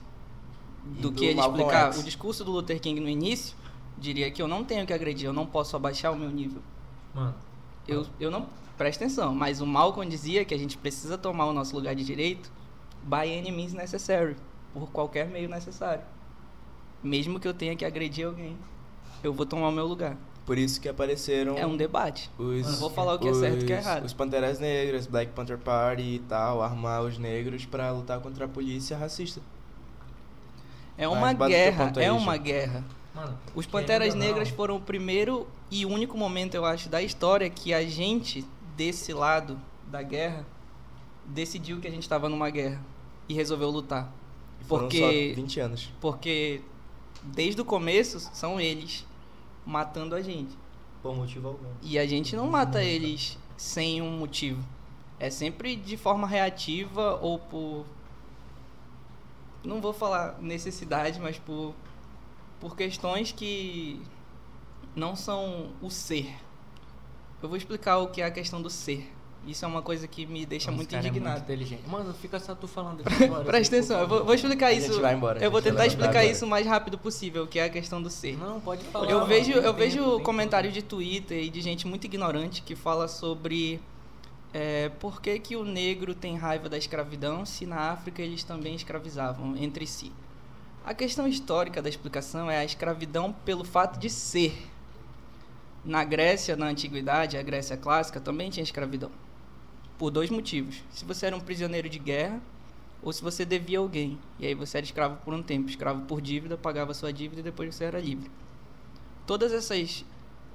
[0.84, 1.86] do do que ele Malcolm explicar.
[1.92, 2.00] X.
[2.00, 3.56] O discurso do Luther King no início
[3.98, 6.62] diria que eu não tenho que agredir, eu não posso abaixar o meu nível.
[7.14, 7.34] Mano,
[7.88, 8.46] Eu, eu não.
[8.78, 12.04] Presta atenção, mas o Malcolm dizia que a gente precisa tomar o nosso lugar de
[12.04, 12.50] direito
[13.02, 14.34] by any means necessary,
[14.72, 16.02] por qualquer meio necessário.
[17.02, 18.56] Mesmo que eu tenha que agredir alguém,
[19.22, 20.16] eu vou tomar o meu lugar.
[20.44, 22.28] Por isso que apareceram É um debate.
[22.36, 22.66] os...
[22.66, 24.04] Não vou falar o que é certo e o que é os- errado.
[24.04, 28.48] Os Panteras Negras, Black Panther Party e tal, armar os negros pra lutar contra a
[28.48, 29.40] polícia racista.
[30.98, 32.84] É Mas uma teu guerra, aí, é uma guerra.
[33.14, 33.38] mano.
[33.54, 37.00] Os querendo Panteras ou não, Negras foram o primeiro e único momento, eu acho, da
[37.00, 38.44] história que a gente,
[38.76, 40.44] desse lado da guerra,
[41.24, 42.80] decidiu que a gente estava numa guerra
[43.28, 44.12] e resolveu lutar.
[44.60, 45.88] E foram Porque- só 20 anos.
[46.00, 46.60] Porque
[47.22, 49.06] desde o começo são eles
[49.64, 50.56] matando a gente.
[51.02, 51.66] Por motivo algum.
[51.82, 54.62] E a gente não mata eles sem um motivo.
[55.18, 57.84] É sempre de forma reativa ou por.
[59.64, 61.74] Não vou falar necessidade, mas por,
[62.60, 64.02] por questões que
[64.94, 66.34] não são o ser.
[67.42, 69.12] Eu vou explicar o que é a questão do ser.
[69.46, 71.40] Isso é uma coisa que me deixa Mano, muito cara é indignado.
[71.40, 71.82] inteligente.
[71.88, 73.44] Mano, fica só tu falando agora.
[73.44, 74.92] Presta atenção, eu vou, vou explicar A isso.
[74.92, 77.68] gente vai embora, eu vou tentar explicar isso o mais rápido possível, que é a
[77.68, 78.36] questão do ser.
[78.38, 79.10] Não, pode falar.
[79.10, 83.08] Eu vejo, eu vejo tem comentário de Twitter e de gente muito ignorante que fala
[83.08, 83.80] sobre
[84.54, 88.74] é, por que, que o negro tem raiva da escravidão se na África eles também
[88.76, 90.12] escravizavam entre si?
[90.84, 94.68] A questão histórica da explicação é a escravidão pelo fato de ser.
[95.84, 99.10] Na Grécia, na antiguidade, a Grécia clássica também tinha escravidão.
[100.02, 100.82] Por dois motivos.
[100.90, 102.42] Se você era um prisioneiro de guerra
[103.00, 104.18] ou se você devia alguém.
[104.36, 107.44] E aí você era escravo por um tempo, escravo por dívida, pagava sua dívida e
[107.44, 108.28] depois você era livre.
[109.28, 110.04] Todas essas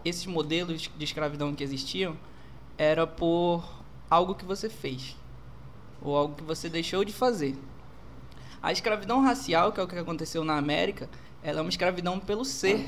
[0.03, 2.17] esses modelos de escravidão que existiam
[2.77, 3.63] era por
[4.09, 5.15] algo que você fez
[6.01, 7.55] ou algo que você deixou de fazer.
[8.61, 11.09] A escravidão racial, que é o que aconteceu na América,
[11.41, 12.85] ela é uma escravidão pelo ser.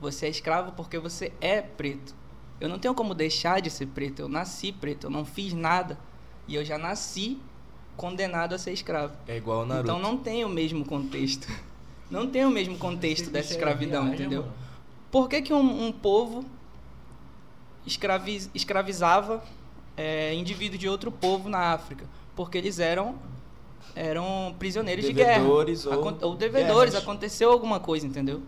[0.00, 2.19] Você é escravo porque você é preto.
[2.60, 4.20] Eu não tenho como deixar de ser preto.
[4.20, 5.06] Eu nasci preto.
[5.06, 5.98] Eu não fiz nada.
[6.46, 7.38] E eu já nasci
[7.96, 9.14] condenado a ser escravo.
[9.26, 9.90] É igual o Naruto.
[9.90, 11.46] Então não tem o mesmo contexto.
[12.10, 14.42] Não tem o mesmo contexto dessa é escravidão, viagem, entendeu?
[14.42, 14.52] mano.
[15.12, 16.44] Por que, que um, um povo
[17.86, 19.42] escravi- escravizava
[19.96, 22.04] é, indivíduos de outro povo na África?
[22.34, 23.14] Porque eles eram
[23.94, 25.96] eram prisioneiros Devedores de guerra.
[26.00, 26.96] ou Acon- ou devedores, guerras.
[27.08, 28.42] aconteceu alguma coisa, entendeu?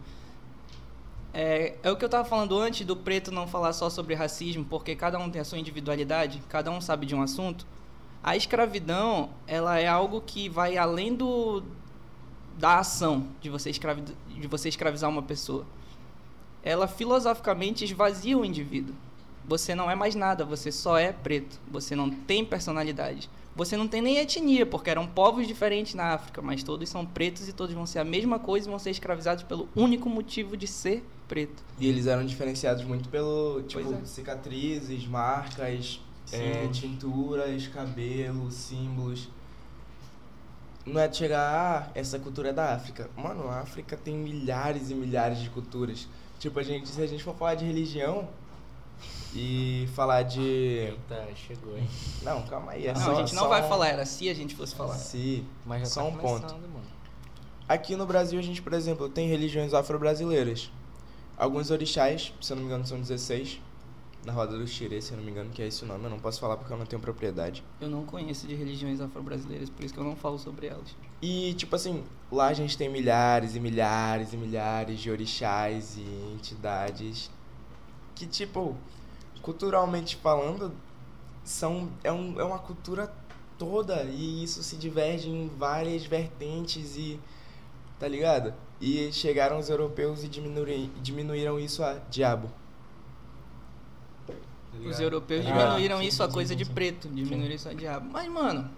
[1.35, 4.64] É, é o que eu tava falando antes do preto não falar só sobre racismo,
[4.64, 7.66] porque cada um tem a sua individualidade, cada um sabe de um assunto.
[8.22, 11.62] A escravidão, ela é algo que vai além do
[12.59, 15.64] da ação de você, escravi, de você escravizar uma pessoa.
[16.62, 18.95] Ela filosoficamente esvazia o indivíduo.
[19.45, 21.59] Você não é mais nada, você só é preto.
[21.70, 23.28] Você não tem personalidade.
[23.57, 27.49] Você não tem nem etnia, porque eram povos diferentes na África, mas todos são pretos
[27.49, 30.66] e todos vão ser a mesma coisa e vão ser escravizados pelo único motivo de
[30.66, 31.64] ser preto.
[31.78, 34.05] E eles eram diferenciados muito pelo, tipo, é.
[34.05, 35.99] cicatrizes, marcas,
[36.30, 39.30] é, tinturas, cabelo, símbolos.
[40.85, 43.09] Não é de chegar, ah, essa cultura é da África.
[43.16, 46.07] Mano, a África tem milhares e milhares de culturas.
[46.39, 48.28] Tipo, a gente, se a gente for falar de religião
[49.35, 50.43] e falar de...
[50.43, 51.89] Eita, chegou, hein?
[52.22, 52.89] Não, calma aí.
[52.89, 54.74] É não, só, a gente não só vai um- falar, era se a gente fosse
[54.74, 54.97] falar.
[54.97, 55.47] Se.
[55.64, 56.53] Mas já Só tá um ponto.
[56.53, 56.83] mano.
[57.66, 60.70] Aqui no Brasil, a gente, por exemplo, tem religiões afro-brasileiras.
[61.37, 63.61] Alguns orixás, se eu não me engano, são 16.
[64.24, 66.05] Na roda do Xirê, se eu não me engano, que é esse o nome.
[66.05, 67.64] Eu não posso falar porque eu não tenho propriedade.
[67.80, 70.95] Eu não conheço de religiões afro-brasileiras, por isso que eu não falo sobre elas.
[71.20, 76.35] E, tipo assim, lá a gente tem milhares e milhares e milhares de orixás e
[76.35, 77.30] entidades
[78.14, 78.76] que, tipo,
[79.41, 80.72] culturalmente falando,
[81.45, 83.12] são, é, um, é uma cultura
[83.59, 87.20] toda e isso se diverge em várias vertentes e.
[87.99, 88.55] tá ligado?
[88.85, 92.51] E chegaram os europeus e diminuíram, diminuíram isso a diabo.
[94.26, 94.35] Tá
[94.85, 95.61] Os europeus ligado?
[95.68, 96.72] diminuíram sim, isso a coisa sim, de sim.
[96.72, 98.09] preto, diminuíram isso a diabo.
[98.12, 98.68] Mas, mano,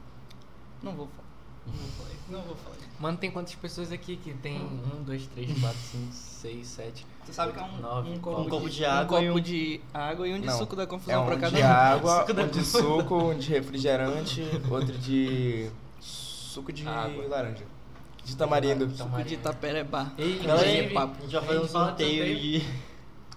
[0.83, 1.25] não vou falar.
[1.67, 2.11] Não vou falar.
[2.29, 2.75] Não vou falar.
[3.01, 7.07] Mano, tem quantas pessoas aqui que tem um, dois, três, quatro, cinco, seis, sete.
[7.27, 9.27] Tu sabe que é um, Nove, um copo copo, copo de, de água um e
[9.27, 11.57] copo um- de água e um de Não, suco da É confusão um pra cada
[11.57, 11.67] de um.
[11.67, 17.27] água, Suco da um de suco, um de refrigerante, outro de suco de Água.
[17.27, 17.65] laranja.
[18.25, 18.89] De tamarindo.
[18.97, 20.12] Suco de taperebá.
[20.16, 22.41] Ei, Galera, inclusive, a gente vai fazer um sorteio sorteio.
[22.61, 22.66] de.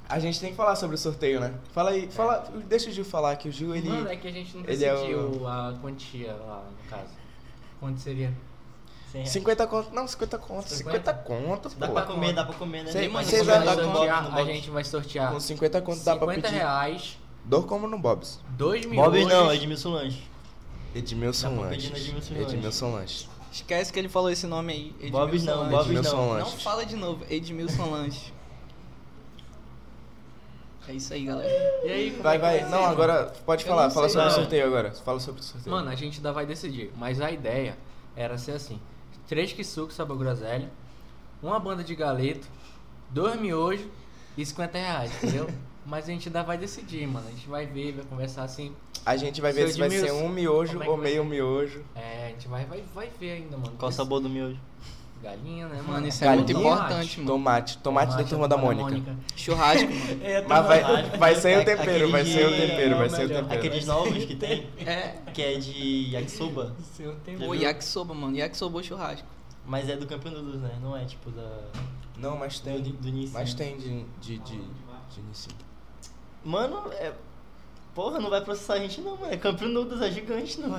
[0.09, 1.53] A gente tem que falar sobre o sorteio, né?
[1.73, 4.31] Fala aí, fala, deixa o Gil falar que o Gil ele Mano, é que a
[4.31, 7.09] gente não ele é decidiu a quantia lá, no caso.
[7.81, 8.33] Quanto seria?
[9.11, 9.29] 100 reais.
[9.29, 11.13] 50 conto, não, 50 conto, 50 50?
[11.13, 11.93] conto, Dá pô.
[11.93, 12.91] pra comer, dá pra comer, né?
[12.93, 16.15] Dá mas vocês comer vão dar sortear, a gente vai sortear Com 50 conto dá
[16.15, 16.55] pra 50 pedir.
[16.57, 18.39] reais, Dor como no Bob's.
[18.51, 19.11] 2 miojos.
[19.11, 20.23] Bob não, Edmilson Lanche.
[20.95, 21.73] Edmilson Dá no
[22.41, 23.27] Edmilson Lanches.
[23.61, 24.95] Esquece que ele falou esse nome aí.
[24.99, 25.71] Edmilson Bob não, Lanche.
[25.71, 26.25] Bob Edmilson não.
[26.27, 26.63] Não Lanches.
[26.63, 28.33] fala de novo, Edmilson Lanche.
[30.87, 31.49] É isso aí, galera.
[31.83, 32.59] E aí, como Vai, é que vai.
[32.59, 34.35] ser, Não, agora pode Eu falar, não fala sobre o não.
[34.35, 34.91] sorteio agora.
[34.93, 35.75] Fala sobre o sorteio.
[35.75, 37.77] Mano, a gente ainda vai decidir, mas a ideia
[38.15, 38.79] era ser assim:
[39.27, 40.69] três kisuke sabor groselha,
[41.43, 42.47] uma banda de galeto,
[43.09, 43.85] dois miojos
[44.37, 45.49] e 50 reais, entendeu?
[45.85, 47.27] mas a gente ainda vai decidir, mano.
[47.27, 48.73] A gente vai ver, vai conversar assim.
[49.07, 51.29] A gente vai ver se vai ser um miojo é ou meio ser?
[51.29, 51.83] miojo.
[51.95, 53.73] É, a gente vai, vai, vai ver ainda, mano.
[53.77, 54.59] Qual o sabor do miojo?
[55.23, 55.93] Galinha, né, mano?
[55.93, 56.73] Mano, isso é muito Galinha?
[56.73, 57.27] importante, mano.
[57.31, 59.15] Tomate, tomate da turma da Mônica.
[59.35, 60.21] Churrasco, mano.
[60.47, 63.41] Mas vai, vai ser o tempero, vai ser o tempero, vai ser o melhor.
[63.43, 63.59] tempero.
[63.59, 65.15] Aqueles novos que tem, É.
[65.33, 67.45] que é de yakisoba, Seu tempo.
[67.45, 68.35] Pô, yakisoba, mano.
[68.37, 69.27] Yakisoba ou churrasco.
[69.65, 70.71] mas é do Campeão Noodles, né?
[70.81, 71.61] Não é tipo da...
[72.17, 72.81] Não, mas do, tem.
[72.81, 73.33] do Nissin.
[73.33, 74.03] Mas tem de.
[74.21, 75.49] de, de, de Nissin.
[76.43, 77.11] Mano, é...
[77.97, 79.33] Porra, não vai processar a gente não, mano.
[79.33, 80.69] É Campeão Noodles, é gigante, não.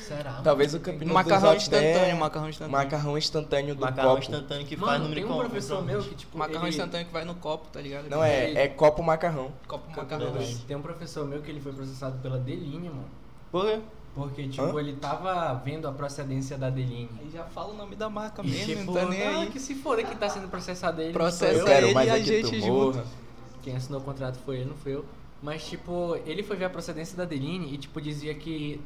[0.00, 0.40] Será?
[0.42, 2.72] Talvez o Campinas Macarrão instantâneo, macarrão instantâneo.
[2.72, 4.22] macarrão instantâneo do Macarrão copo.
[4.22, 5.50] instantâneo que faz Mano, no tem um micro-ondas.
[5.52, 6.70] professor meu que, tipo, Macarrão ele...
[6.70, 8.10] instantâneo que vai no copo, tá ligado?
[8.10, 9.52] Não é, é copo macarrão.
[9.68, 10.32] Copo macarrão.
[10.66, 13.04] Tem um professor meu que ele foi processado pela Deline, mano.
[13.52, 13.80] Por quê?
[14.12, 14.80] Porque, tipo, Hã?
[14.80, 17.10] ele tava vendo a procedência da Deline.
[17.22, 19.50] Aí já fala o nome da marca E, mesmo, tipo, não tá nem ah, aí.
[19.50, 21.12] que se foda que tá sendo processado ele.
[21.12, 23.04] Processa não Eu quero ele e a é gente junto.
[23.62, 25.04] Quem assinou o contrato foi ele, não foi eu.
[25.46, 28.80] Mas, tipo, ele foi ver a procedência da Adeline e, tipo, dizia que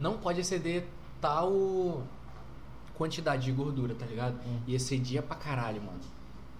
[0.00, 0.84] não pode exceder
[1.20, 2.02] tal
[2.98, 4.34] quantidade de gordura, tá ligado?
[4.44, 4.58] Hum.
[4.66, 6.00] E excedia pra caralho, mano.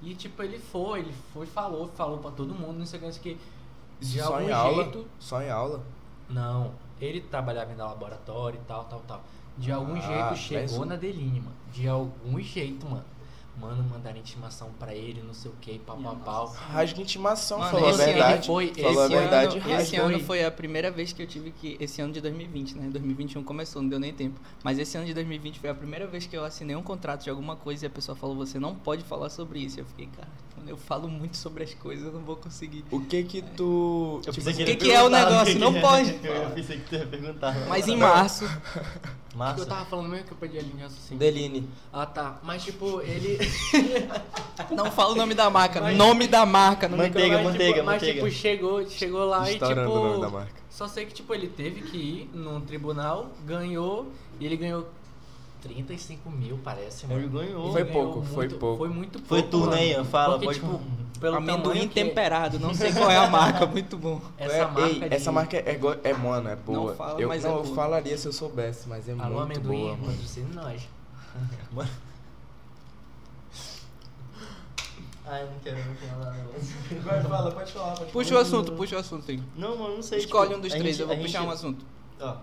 [0.00, 3.06] E, tipo, ele foi, ele foi, falou, falou pra todo mundo, não sei o que,
[3.06, 3.40] não sei o que.
[4.00, 4.82] Isso De só algum em aula?
[4.84, 5.06] jeito.
[5.18, 5.82] Só em aula?
[6.28, 9.20] Não, ele trabalhava em laboratório e tal, tal, tal.
[9.58, 10.00] De algum Ah,
[10.32, 11.56] jeito chegou na Deline, mano.
[11.72, 13.04] De algum jeito, mano.
[13.60, 16.46] Mano, mandaram intimação pra ele, não sei o que, pau, pau, pau.
[16.46, 18.46] Rasga intimação, Mano, falou a verdade.
[18.46, 19.82] foi- falou a esse verdade, ano- rasga.
[19.82, 20.14] Esse Foi.
[20.14, 21.76] ano foi a primeira vez que eu tive que.
[21.78, 22.88] Esse ano de 2020, né?
[22.90, 24.40] 2021 começou, não deu nem tempo.
[24.64, 27.28] Mas esse ano de 2020 foi a primeira vez que eu assinei um contrato de
[27.30, 29.78] alguma coisa e a pessoa falou: você não pode falar sobre isso.
[29.78, 30.28] Eu fiquei, cara,
[30.60, 32.84] quando eu falo muito sobre as coisas, eu não vou conseguir.
[32.90, 34.20] O que que tu...
[34.26, 35.54] Eu tipo, pensei que que é o negócio?
[35.54, 35.80] que Não é.
[35.80, 36.20] pode.
[36.22, 37.54] Eu pensei que tu ia perguntar.
[37.68, 38.44] Mas em março.
[39.32, 41.18] O que eu tava falando mesmo que eu perdi a linha raciocínio.
[41.18, 41.68] Deline.
[41.92, 42.40] Ah, tá.
[42.42, 43.38] Mas, tipo, ele...
[44.74, 45.80] Não fala o nome da marca.
[45.80, 46.88] Mas- nome da marca.
[46.88, 48.24] Não Manteiga, mas, manteiga, tipo, mas, manteiga.
[48.24, 49.98] tipo, chegou, chegou lá Estourando e, tipo...
[49.98, 50.52] o nome da marca.
[50.68, 54.88] Só sei que, tipo, ele teve que ir num tribunal, ganhou, e ele ganhou
[55.60, 57.20] 35 mil, parece, mano.
[57.20, 57.72] Ele ganhou.
[57.72, 58.78] Foi ganhou pouco, foi muito- pouco.
[58.78, 59.82] Foi muito pouco, Foi tu, né, mano.
[59.82, 60.04] Ian?
[60.04, 60.80] Fala, Porque, pode tipo,
[61.20, 62.58] pelo Amendoim é- temperado.
[62.58, 63.66] Não sei qual é a marca.
[63.66, 64.20] Muito bom.
[64.38, 66.90] Essa É, marca ei, de- essa marca é, go- é mano, é boa.
[66.90, 67.74] Não fala, eu, mas não, é eu boa.
[67.74, 70.12] falaria se eu soubesse, mas é Alô, muito amendoim, boa, mano.
[70.12, 70.88] patrocina nós.
[75.26, 77.00] Ai, não quero, não quero falar não.
[77.02, 79.40] Vai, fala, pode falar, pode Puxa o assunto, puxa o assunto aí.
[79.56, 80.18] Não, mano, não sei.
[80.18, 81.84] Escolhe tipo, um dos três, gente- eu vou puxar gente- um assunto.
[82.20, 82.36] Ó,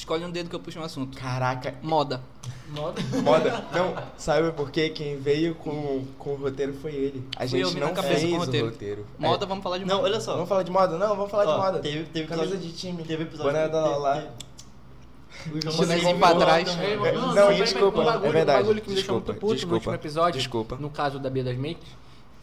[0.00, 1.16] Escolhe um dedo que eu puxo um assunto.
[1.18, 2.22] Caraca, Moda.
[2.70, 3.02] Moda.
[3.22, 3.64] moda.
[3.72, 4.88] Não, sabe por quê?
[4.88, 7.22] Quem veio com, com o roteiro foi ele.
[7.36, 8.66] A eu, gente na não cabeça fez com o o roteiro.
[8.68, 9.06] roteiro.
[9.18, 9.48] Moda, É.
[9.48, 10.08] vamos falar de Não, moda.
[10.08, 10.32] olha só.
[10.34, 10.96] Vamos falar de moda?
[10.96, 11.78] Não, vamos falar Ó, de moda.
[11.80, 13.02] Teve, teve Camisa episódio- de time.
[13.04, 13.52] Teve episódio.
[13.52, 14.14] Boné da lá.
[14.14, 16.76] teve- O João Chinesinho Rodrigo pra trás.
[16.76, 18.58] Não, não, não, desculpa, um bagulho, é verdade.
[18.58, 20.76] Um bagulho que me deixou Desculpa, muito puto desculpa, no último episódio, desculpa.
[20.76, 21.86] no caso da Bia das Makes,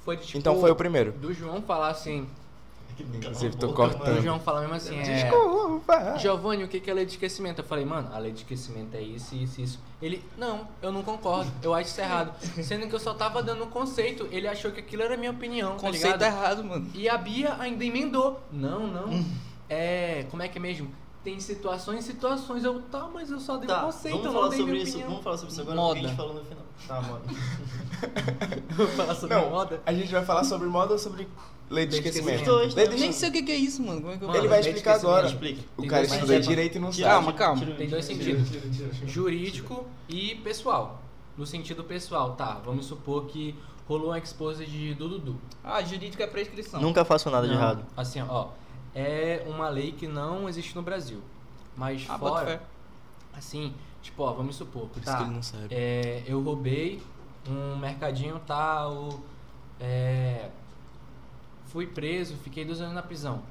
[0.06, 1.12] foi tipo, Então foi o primeiro.
[1.14, 2.28] do João falar assim,
[3.00, 4.00] Inclusive, tô cortando.
[4.04, 4.22] do mano.
[4.22, 5.04] João falar mesmo assim, é...
[5.04, 6.18] Desculpa.
[6.18, 7.60] Giovanni, o que é lei de esquecimento?
[7.62, 9.80] Eu falei, mano, a lei de esquecimento é isso, isso, isso.
[10.02, 12.34] Ele, não, eu não concordo, eu acho isso errado.
[12.64, 15.32] Sendo que eu só tava dando um conceito, ele achou que aquilo era a minha
[15.32, 16.22] opinião, tá Conceito ligado?
[16.24, 16.90] errado, mano.
[16.94, 18.40] E a Bia ainda emendou.
[18.52, 19.26] Não, não.
[19.70, 20.26] É.
[20.30, 20.90] Como é que é mesmo?
[21.24, 22.64] Tem situações e situações.
[22.64, 24.92] Eu, tá, mas eu só dei Tá, um conceito, vamos eu falar sobre minha isso.
[24.92, 25.10] opinião.
[25.10, 25.76] Vamos falar sobre isso agora.
[25.76, 25.94] Moda.
[25.94, 26.64] Porque a gente falou no final.
[26.88, 27.22] Tá, mano.
[28.78, 29.82] Vamos falar sobre Não, moda.
[29.86, 31.28] a gente vai falar sobre moda ou sobre
[31.70, 32.52] lei de esquecimento?
[32.76, 34.02] Lei de Nem sei o que que é isso, mano.
[34.02, 35.28] Como é que eu Mano, Ele vai lei de explicar agora.
[35.28, 35.62] Explica.
[35.78, 36.48] O Tem cara dois estuda sentidos.
[36.48, 37.04] direito e não sabe.
[37.04, 37.66] Calma, calma.
[37.76, 38.48] Tem dois sentidos.
[39.06, 41.02] Jurídico e pessoal.
[41.38, 42.60] No sentido pessoal, tá.
[42.66, 43.56] Vamos supor que
[43.88, 45.36] rolou uma exposed do Dudu.
[45.64, 46.82] Ah, jurídico é prescrição.
[46.82, 47.86] Nunca faço nada de Não, errado.
[47.96, 48.48] Assim, ó.
[48.96, 51.22] É uma lei que não existe no Brasil.
[51.76, 52.58] Mas Ah, bota fora.
[52.58, 52.60] fé.
[53.38, 54.88] Assim, tipo, ó, vamos supor.
[54.88, 55.68] Por isso tá, que ele não sabe.
[55.70, 57.00] É, eu roubei
[57.48, 59.20] um mercadinho tal.
[59.80, 60.50] É,
[61.68, 63.42] fui preso, fiquei dois anos na prisão.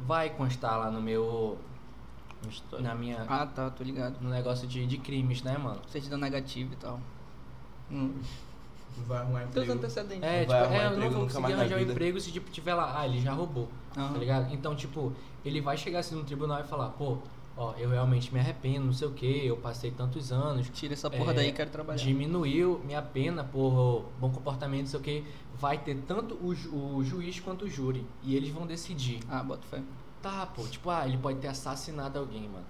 [0.00, 1.58] Vai constar lá no meu.
[2.48, 2.86] História.
[2.86, 3.24] Na minha.
[3.28, 4.20] Ah, tá, tô ligado.
[4.20, 5.80] No negócio de, de crimes, né, mano?
[5.88, 7.00] Certidão negativa e tal.
[7.90, 8.20] Hum.
[9.06, 10.22] Vai arrumar Teus antecedentes.
[10.22, 12.50] É, tipo, arrumar é, eu não emprego vou nunca conseguir arranjar um emprego se tipo
[12.50, 14.12] tiver lá, ah, ele já roubou, Aham.
[14.12, 14.54] tá ligado?
[14.54, 15.12] Então, tipo,
[15.44, 17.18] ele vai chegar assim no tribunal e falar, pô,
[17.56, 21.10] ó, eu realmente me arrependo, não sei o que, eu passei tantos anos, Tira essa
[21.10, 21.98] porra É, daí, quero trabalhar.
[21.98, 25.24] diminuiu minha pena por bom comportamento, não sei o que,
[25.64, 29.20] vai ter tanto o, ju- o juiz quanto o júri, e eles vão decidir.
[29.30, 29.82] Ah, bota fé.
[30.20, 32.66] Tá, pô, tipo, ah, ele pode ter assassinado alguém, mano.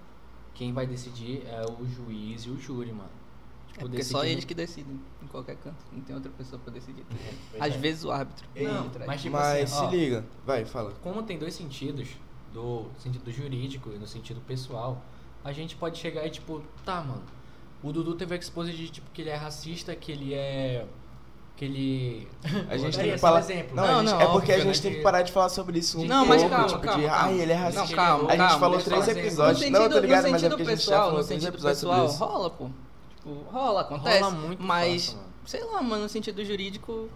[0.55, 3.11] Quem vai decidir é o juiz e o júri, mano.
[3.11, 5.85] É Tipo, porque só decidindo- eles que decidem em qualquer canto.
[5.93, 7.05] Não tem outra pessoa pra decidir.
[7.51, 7.79] Pois Às é.
[7.79, 8.47] vezes o árbitro.
[8.55, 10.25] Não, mas tipo Mas assim, ó, se liga.
[10.47, 10.93] Vai, fala.
[11.03, 12.09] como tem dois sentidos,
[12.53, 15.03] do sentido jurídico e no sentido pessoal,
[15.43, 17.25] a gente pode chegar e tipo, tá, mano,
[17.83, 20.87] o Dudu teve a expose de tipo que ele é racista, que ele é.
[21.57, 22.29] Que ele.
[22.69, 23.39] A gente tem é que um falar.
[23.41, 23.77] exemplo.
[23.77, 25.23] Não, Não, a gente- não, é porque a óbvio, gente né, tem que de- parar
[25.23, 27.25] de falar sobre isso um Não, mas pouco, calma, tipo, calma, de, calma.
[27.27, 27.81] ai, ele é racista.
[27.87, 29.61] Não, calma, a gente calma, falou três episódios.
[29.65, 31.21] No não, sentido, tô ligado, no mas é sentido porque a gente já pessoal, falou
[31.21, 32.25] no três sentido episódios sobre pessoal, isso.
[32.39, 32.71] rola, pô.
[33.17, 34.21] Tipo, rola, acontece.
[34.23, 37.09] Rola muito mas, fácil, sei lá, mano, no sentido jurídico.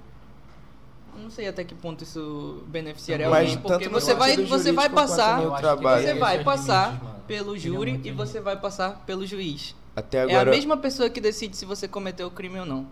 [1.20, 5.40] Não sei até que ponto isso beneficiaria Mas alguém, porque você vai, você vai passar,
[5.40, 9.74] que você vai passar pelo é júri e você vai passar pelo juiz.
[9.96, 10.50] Até É a agora.
[10.52, 12.86] mesma pessoa que decide se você cometeu o crime ou não.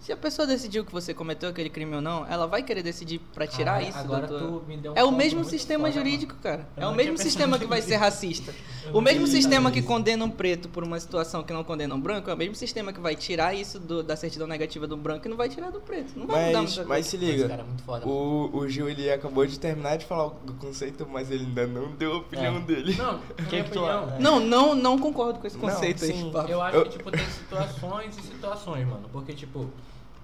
[0.00, 3.18] Se a pessoa decidiu que você cometeu aquele crime ou não, ela vai querer decidir
[3.34, 4.38] pra tirar Caralho, isso agora tua...
[4.38, 6.42] tu me deu um É o mesmo sistema foda, jurídico, mano.
[6.42, 6.68] cara.
[6.76, 8.54] Eu É o não mesmo sistema que vai ser racista.
[8.90, 12.00] O não mesmo sistema que condena um preto por uma situação que não condena um
[12.00, 15.26] branco, é o mesmo sistema que vai tirar isso do- da certidão negativa do branco
[15.26, 16.12] e não vai tirar do preto.
[16.18, 17.48] Não vai mudar Mas, muita mas se liga.
[17.48, 18.06] cara é muito foda.
[18.08, 21.90] O, o Gil ele acabou de terminar de falar do conceito, mas ele ainda não
[21.92, 22.60] deu a opinião É.
[22.60, 22.94] dele.
[22.96, 24.18] Não, na Que tu opinião, acha?
[24.20, 26.26] Não, não, não concordo com esse Não, conceito sim.
[26.26, 26.32] aí.
[26.32, 26.50] papo.
[26.50, 29.08] Eu acho que, tipo, tem situações e situações, mano.
[29.12, 29.68] Porque, tipo,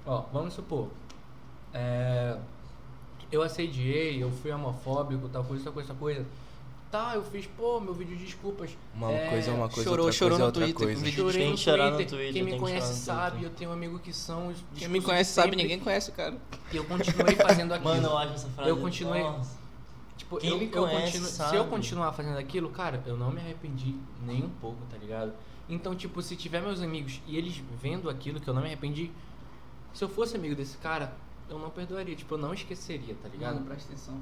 [0.07, 0.89] ó, vamos supor.
[1.73, 2.37] é,
[3.33, 6.27] eu assediei, eu fui homofóbico, tal coisa, tal coisa, tal coisa.
[6.91, 8.71] Tá, eu fiz, pô, meu vídeo de desculpas.
[8.95, 11.03] Uma É, coisa é uma coisa, chorou- outra chorou coisa é no outra Twitter coisa.
[11.05, 12.19] vídeo Tem no que chorar no Twitter.
[12.19, 14.47] Twitter, Quem me conhece sabe, eu tenho amigos que são.
[14.49, 16.37] os Quem me conhece sabe, sempre- ninguém conhece o cara.
[16.73, 17.95] E eu continuei fazendo aquilo.
[17.95, 18.71] Mano, eu acho essa frase.
[18.71, 19.59] Eu continuei- Nossa.
[20.17, 21.57] Tipo, Quem eu, me eu conhece continuo- se sabe.
[21.57, 25.33] eu continuar fazendo aquilo, cara, eu não me arrependi nem um pouco, tá ligado?
[25.69, 29.11] Então, tipo, se tiver meus amigos e eles vendo aquilo que eu não me arrependi,
[29.95, 31.14] se eu fosse amigo desse cara,
[31.49, 33.55] eu não perdoaria, tipo, eu não esqueceria, tá ligado?
[33.55, 34.14] Mano, presta atenção.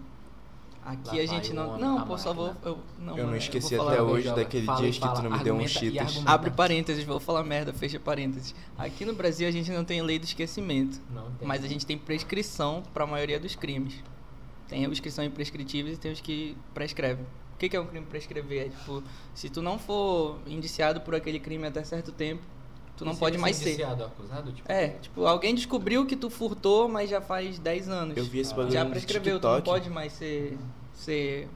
[0.85, 1.71] Lá Aqui a gente não.
[1.71, 2.55] homem, Não, a pô, só vou.
[2.65, 5.31] Eu não, Eu mano, não esqueci vou até hoje daquele fala dia que tu não
[5.31, 6.23] me deu um Cheetos.
[6.27, 8.53] Abre parênteses, vou falar merda, fecha parênteses.
[8.77, 11.47] Aqui no Brasil a gente não tem lei do esquecimento, Não tem.
[11.47, 14.03] mas a gente tem prescrição pra maioria dos crimes.
[14.67, 17.25] Tem os que são imprescritíveis e tem os que prescrevem.
[17.55, 18.67] O que que é um crime prescrever?
[18.67, 19.05] É tipo,
[19.35, 22.43] se tu não for indiciado por aquele crime até certo tempo,
[22.97, 26.29] tu não E pode ele mais ser acusado, tipo, É, tipo, alguém descobriu que tu
[26.31, 28.17] furtou, mas já faz 10 anos.
[28.17, 28.57] Eu vi esse Ah.
[28.57, 30.59] bagulho Já prescreveu, tu não pode mais ser,
[30.95, 31.49] ser.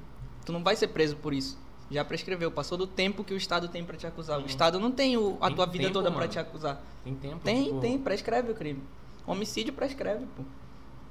[0.44, 1.58] Tu não vai ser preso por isso.
[1.90, 4.38] Já prescreveu, passou do tempo que o Estado tem pra te acusar.
[4.38, 4.46] O Uhum.
[4.46, 6.32] Estado não tem o- a Tem tua vida tempo, toda pra mano.
[6.32, 6.82] te acusar.
[7.04, 7.38] tem tempo.
[7.44, 8.82] Tem, tipo, tem, prescreve o crime.
[9.24, 10.42] Homicídio prescreve, pô.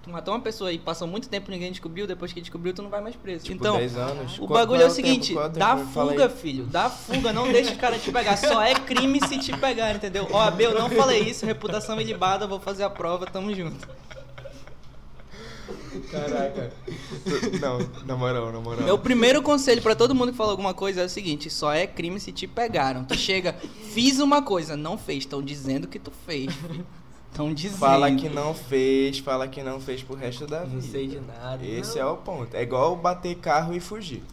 [0.05, 2.91] Tu matou uma pessoa e passou muito tempo ninguém descobriu, depois que descobriu, tu não
[2.91, 3.43] vai mais preso.
[3.43, 4.37] Tipo, então, 10 anos.
[4.37, 4.93] o bagulho é o tempo?
[4.93, 6.65] seguinte, é dá fuga, filho.
[6.65, 8.37] Dá fuga, não deixa o cara te pegar.
[8.37, 10.27] Só é crime se te pegar, entendeu?
[10.31, 13.87] Ó, eu não falei isso, reputação ilibada, vou fazer a prova, tamo junto.
[16.11, 16.71] Caraca.
[17.59, 18.83] Não, na moral, na moral.
[18.83, 21.87] Meu primeiro conselho pra todo mundo que fala alguma coisa é o seguinte: só é
[21.87, 23.03] crime se te pegaram.
[23.03, 23.55] Tu chega,
[23.91, 25.19] fiz uma coisa, não fez.
[25.19, 26.53] Estão dizendo que tu fez.
[27.35, 27.77] Estão dizendo.
[27.77, 30.75] Fala que não fez, fala que não fez pro resto da vida.
[30.75, 31.65] Não sei de nada.
[31.65, 32.07] Esse não.
[32.07, 32.55] é o ponto.
[32.55, 34.23] É igual bater carro e fugir.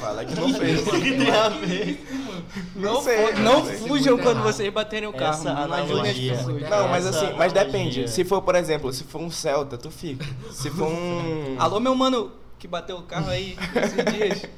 [0.00, 0.82] Fala que não fez.
[0.82, 2.06] tem a ver?
[2.74, 3.34] Não sei.
[3.34, 3.76] Não sei.
[3.76, 4.44] fujam quando errado.
[4.44, 5.40] vocês baterem o carro.
[5.40, 5.66] Essa.
[5.66, 6.62] Não ajudem as pessoas.
[6.62, 8.08] Não, mas assim, mas depende.
[8.08, 10.24] Se for, por exemplo, se for um Celta, tu fica.
[10.50, 11.56] Se for um.
[11.58, 14.50] Alô, meu mano que bateu o carro aí esses dias.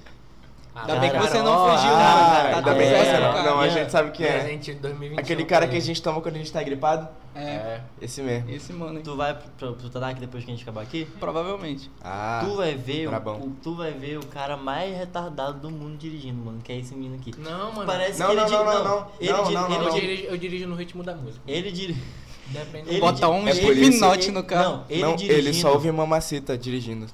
[0.80, 2.48] Ah, Ainda bem que você não fugiu, Ah.
[2.52, 3.42] Tá ainda bem que você não.
[3.44, 4.38] Não, a gente sabe quem é.
[4.38, 7.08] Presente de 2021 Aquele cara que a gente toma quando a gente tá gripado?
[7.34, 8.50] É, Esse mesmo.
[8.50, 9.02] esse mano aí.
[9.02, 11.06] Tu vai pro, pro Tadak depois que a gente acabar aqui?
[11.20, 11.90] Provavelmente.
[12.02, 12.42] Ah.
[12.44, 13.36] tu vai ver o, brabão.
[13.40, 16.94] o- tu vai ver o cara mais retardado do mundo dirigindo, mano, que é esse
[16.94, 17.32] menino aqui.
[17.38, 17.86] Não, mano.
[17.86, 19.06] Parece Não, que ele não, não, não, não.
[19.20, 21.40] ele Não, não, ele não, Eu diri- dirijo, eu dirijo no ritmo da música.
[21.46, 21.96] Ele diri-
[22.48, 24.62] Depende Ele Bota um é Slipknot no carro.
[24.78, 27.06] Não, ele não, ele só ouve mamacita dirigindo.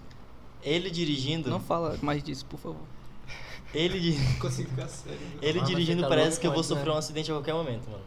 [0.63, 1.51] Ele dirigindo.
[1.51, 2.81] Não fala mais disso, por favor.
[3.75, 5.19] Ele, consigo ficar sério.
[5.43, 6.69] ele Ah, dirigindo tá parece que eu vou né?
[6.69, 8.03] sofrer um acidente a qualquer momento, mano.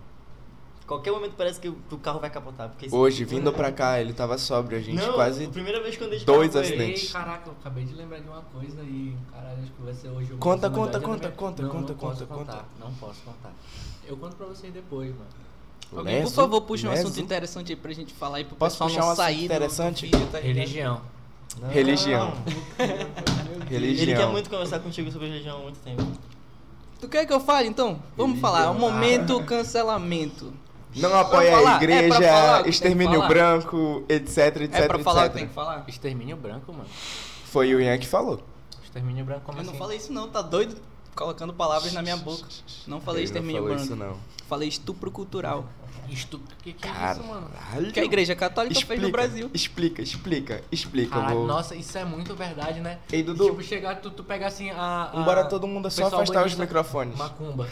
[0.88, 2.70] Qualquer momento parece que o, carro vai capotar.
[2.70, 4.78] Porque Hoje, vindo pra cá, ele tava sóbrio.
[4.78, 5.44] A gente não, quase.
[5.44, 7.04] a primeira vez que eu andei de dois carro acidentes.
[7.04, 10.08] Ei, caraca, eu acabei de lembrar de uma coisa e caralho, acho que vai ser
[10.08, 10.32] hoje.
[10.32, 12.66] eu vou Conta, conta, conta, conta, não, conta, não conta, contar, conta.
[12.80, 13.54] Não posso contar.
[14.08, 15.28] Eu conto pra vocês depois, mano.
[15.94, 18.90] Alguém, por favor, puxa um assunto interessante aí pra gente falar aí pro Posso pessoal
[18.90, 20.06] puxar não um sair interessante?
[20.06, 20.40] vídeo, tá?
[20.40, 21.02] Religião.
[21.62, 21.70] Não.
[21.70, 22.34] Religião.
[23.70, 24.04] Religião.
[24.04, 26.04] Ele quer muito conversar contigo sobre religião há muito tempo.
[27.00, 28.00] Tu quer que eu fale então?
[28.16, 30.52] Vamos falar, é o momento cancelamento.
[30.96, 35.36] Não apoia a é igreja, que extermínio branco, etc, etc, É pra falar o que
[35.36, 35.50] tem etc.
[35.50, 35.86] que falar?
[35.88, 36.90] Extermínio branco, mano.
[37.46, 38.42] Foi o Ian que falou.
[38.84, 39.80] Extermínio branco como Eu não assim?
[39.80, 40.76] falei isso não, tá doido?
[41.16, 42.48] Colocando palavras na minha boca.
[42.88, 43.84] Não falei não extermínio falou branco.
[43.84, 44.18] isso não.
[44.48, 45.66] Falei estupro cultural.
[46.10, 47.20] Isto, que que é Caralho.
[47.20, 47.50] isso, mano?
[47.94, 49.52] Que a igreja católica fez no Explica, Brasil.
[49.54, 51.16] Explica, explica, explica.
[51.16, 51.48] Caralho, vou...
[51.48, 53.00] nossa, isso é muito verdade, né?
[53.12, 53.46] Ei, Dudu.
[53.50, 55.12] Tipo, chegar, tu, tu pega assim a...
[55.14, 57.18] a Embora todo mundo só afastar os microfones.
[57.18, 57.68] Macumba.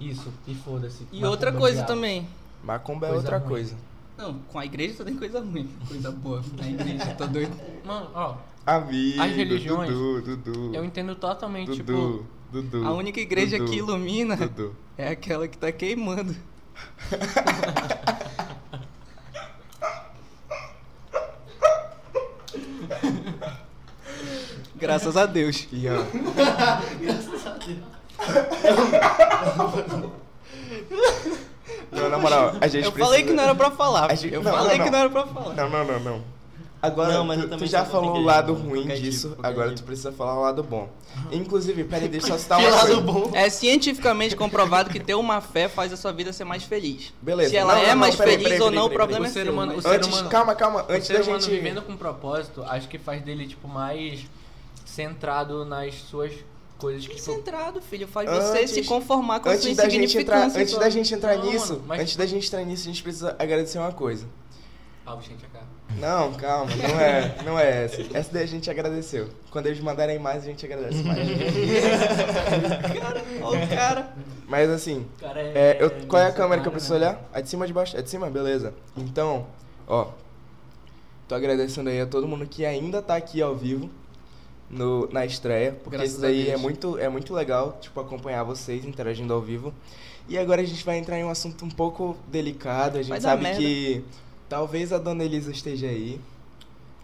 [0.00, 1.02] Isso, e foda-se.
[1.04, 1.88] E Macumba outra coisa diabo.
[1.88, 2.28] também.
[2.62, 3.48] Macumba é Coisa outra ruim.
[3.48, 3.76] coisa.
[4.16, 5.68] Não, com a igreja só tem coisa ruim.
[5.88, 6.42] Coisa boa.
[6.56, 7.52] Na igreja, tô doido.
[7.84, 10.74] Mano, ó, Amigo, As religiões, Dudu, Dudu.
[10.74, 11.92] eu entendo totalmente, tipo...
[11.92, 12.86] Dudu, Dudu.
[12.86, 14.74] A única igreja Dudu, que ilumina Dudu.
[14.96, 16.34] é aquela que tá queimando.
[24.76, 25.66] Graças a Deus.
[25.72, 26.04] Ian.
[31.92, 33.04] Não, na moral, a gente Eu precisa...
[33.04, 34.10] falei que não era pra falar.
[34.10, 34.98] A gente- Eu não, falei não, que não.
[34.98, 35.54] não era pra falar.
[35.54, 36.33] Não, não, não, não.
[36.84, 39.80] Agora, Não, tu, tu já falou o lado ruim tipo, disso, qualquer agora tipo.
[39.82, 40.88] tu precisa falar o lado bom.
[41.32, 43.00] Inclusive, peraí, deixa eu só citar uma lado coisa.
[43.00, 43.30] bom.
[43.32, 47.12] É cientificamente comprovado que ter uma fé faz a sua vida ser mais feliz.
[47.22, 47.50] Beleza.
[47.50, 49.28] Se ela Não, é não, mais peraí, feliz peraí, ou peraí, não, o problema O
[49.28, 49.52] é ser seu.
[49.52, 51.50] humano- mas- o ser Antes, humano- calma, calma, antes o ser da humano gente...
[51.54, 54.26] vivendo com propósito, acho que faz dele, tipo, mais
[54.84, 56.32] centrado nas suas
[56.78, 57.24] coisas que, tipo...
[57.24, 60.60] Centrado, filho, faz você Antes- se conformar com a sua Antes da gente entrar, insignificância.
[60.60, 63.02] antes da gente entrar Não, nisso, mano, mas- antes da gente entrar nisso, a gente
[63.02, 64.26] precisa agradecer uma coisa.
[65.06, 65.73] Ah, gente, a cara.
[65.98, 68.02] Não, calma, não é, não é essa.
[68.16, 69.28] Essa daí a gente agradeceu.
[69.50, 71.28] Quando eles mandarem mais, a gente agradece mais.
[73.42, 74.14] Ó, o cara.
[74.46, 77.00] Mas assim, cara é, eu- qual é a câmera que eu cara, preciso né?
[77.00, 77.28] olhar?
[77.32, 77.96] A de cima ou de baixo?
[77.96, 78.28] É de cima?
[78.30, 78.74] Beleza.
[78.96, 79.46] Então,
[79.86, 80.08] ó.
[81.26, 83.88] Tô agradecendo aí a todo mundo que ainda tá aqui ao vivo
[84.68, 88.42] no, na estreia, porque Graças isso daí a é muito, é muito legal, tipo, acompanhar
[88.42, 89.72] vocês interagindo ao vivo.
[90.28, 92.98] E agora a gente vai entrar em um assunto um pouco delicado.
[92.98, 93.58] A gente sabe merda.
[93.58, 94.04] que
[94.54, 96.20] talvez a dona Elisa esteja aí.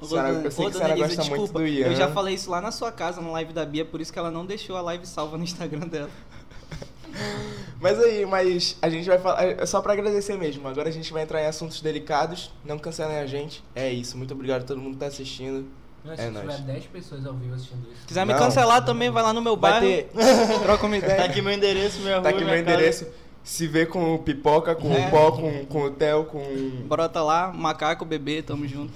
[0.01, 1.87] Ô, Senhora- eu sei ô, que a dona senhora Elisa, gosta muito desculpa, do Ian.
[1.89, 4.19] Eu já falei isso lá na sua casa, na live da Bia, por isso que
[4.21, 6.09] ela não deixou a live salva no Instagram dela.
[7.81, 9.43] Mas aí, mas a gente vai falar.
[9.43, 10.69] É só pra agradecer mesmo.
[10.69, 12.53] Agora a gente vai entrar em assuntos delicados.
[12.65, 13.65] Não cancelem a gente.
[13.75, 14.17] É isso.
[14.17, 15.67] Muito obrigado a todo mundo que tá assistindo.
[16.05, 16.55] Não, É se nóis.
[16.57, 18.07] tiver 10 pessoas ao vivo assistindo isso.
[18.07, 18.39] quiser me Não.
[18.41, 19.81] cancelar também, vai lá no meu bairro.
[19.81, 20.09] ter.
[20.63, 21.17] Troca uma ideia.
[21.17, 22.61] Tá aqui meu endereço, minha rua, Tá aqui meu casa.
[22.61, 23.07] endereço.
[23.43, 25.07] Se vê com pipoca, com É.
[25.07, 26.43] o pó, com, com o Theo, com.
[26.87, 28.93] Brota lá, macaco, bebê, tamo junto.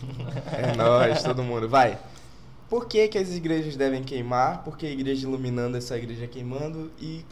[0.52, 1.68] É nóis, todo mundo.
[1.68, 1.98] Vai.
[2.68, 4.62] Por que, que as igrejas devem queimar?
[4.64, 6.90] Por que a igreja iluminando essa igreja queimando?
[7.00, 7.24] E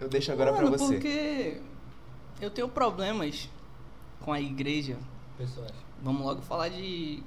[0.00, 0.84] eu deixo agora pra você.
[0.94, 1.60] porque
[2.40, 3.48] eu tenho problemas
[4.20, 4.96] com a igreja.
[5.36, 5.70] Pessoas.
[6.02, 7.22] Vamos logo falar de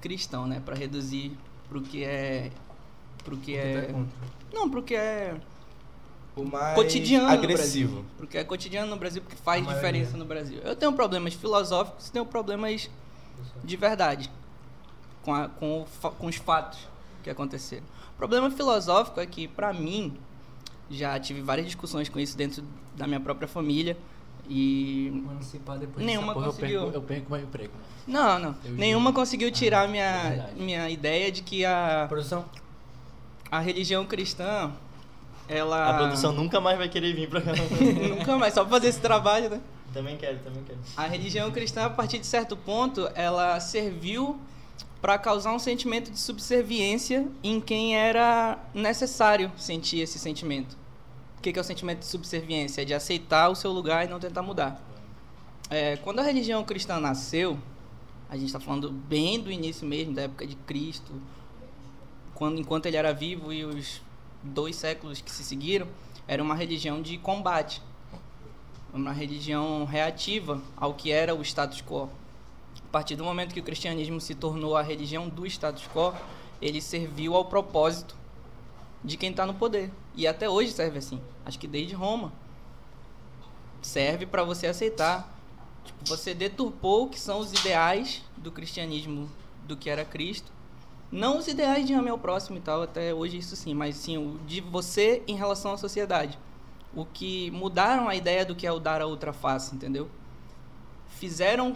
[0.00, 0.60] cristão, né?
[0.64, 1.32] Pra reduzir
[1.68, 2.50] pro que é.
[3.24, 3.94] Pro que é.
[4.52, 5.34] Não, pro que é
[6.34, 7.88] O mais cotidiano agressivo.
[7.88, 8.16] no Brasil.
[8.18, 10.58] Porque é cotidiano no Brasil, porque faz diferença no Brasil.
[10.64, 12.88] Eu tenho problemas filosóficos tenho problemas
[13.62, 14.30] de verdade
[15.22, 16.78] com, a- com, o com os fatos
[17.22, 17.84] que aconteceram.
[18.14, 20.16] O problema filosófico é que, pra mim,
[20.90, 22.64] já tive várias discussões com isso dentro
[22.96, 23.96] da minha própria família
[24.48, 25.12] e
[25.64, 26.80] pá, depois Nenhuma porra, conseguiu.
[26.80, 27.72] Eu perco, eu perco meu emprego.
[28.06, 29.14] não, não, Eu nenhuma juro.
[29.20, 30.60] conseguiu tirar é minha verdade.
[30.60, 32.44] minha ideia de que a Produção?
[33.50, 34.72] a religião cristã
[35.52, 37.52] ela A produção nunca mais vai querer vir pra cá.
[38.16, 39.60] nunca mais só pra fazer esse trabalho, né?
[39.92, 40.78] também quero, também quero.
[40.96, 44.40] A religião cristã, a partir de certo ponto, ela serviu
[45.00, 50.76] para causar um sentimento de subserviência em quem era necessário sentir esse sentimento.
[51.38, 52.82] O que é o sentimento de subserviência?
[52.82, 54.80] É de aceitar o seu lugar e não tentar mudar.
[55.68, 57.58] É, quando a religião cristã nasceu,
[58.30, 61.12] a gente está falando bem do início mesmo, da época de Cristo,
[62.34, 64.00] quando enquanto ele era vivo e os
[64.42, 65.86] dois séculos que se seguiram,
[66.26, 67.82] era uma religião de combate
[68.92, 72.10] uma religião reativa ao que era o status quo.
[72.78, 76.14] A partir do momento que o cristianismo se tornou a religião do status quo,
[76.60, 78.14] ele serviu ao propósito
[79.02, 79.90] de quem está no poder.
[80.14, 81.20] E até hoje serve assim.
[81.44, 82.32] Acho que desde Roma.
[83.80, 85.36] Serve para você aceitar.
[85.84, 89.28] Tipo, você deturpou o que são os ideais do cristianismo,
[89.64, 90.52] do que era Cristo.
[91.12, 94.16] Não os ideais de ame ao próximo e tal, até hoje isso sim, mas sim
[94.16, 96.38] o de você em relação à sociedade
[96.94, 100.08] o que mudaram a ideia do que é o dar a outra face, entendeu?
[101.08, 101.74] Fizeram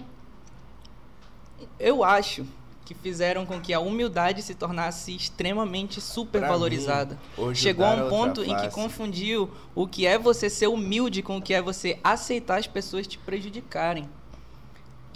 [1.80, 2.47] eu acho
[2.84, 7.18] que fizeram com que a humildade se tornasse extremamente supervalorizada.
[7.55, 11.43] Chegou a um ponto em que confundiu o que é você ser humilde com o
[11.43, 14.09] que é você aceitar as pessoas te prejudicarem.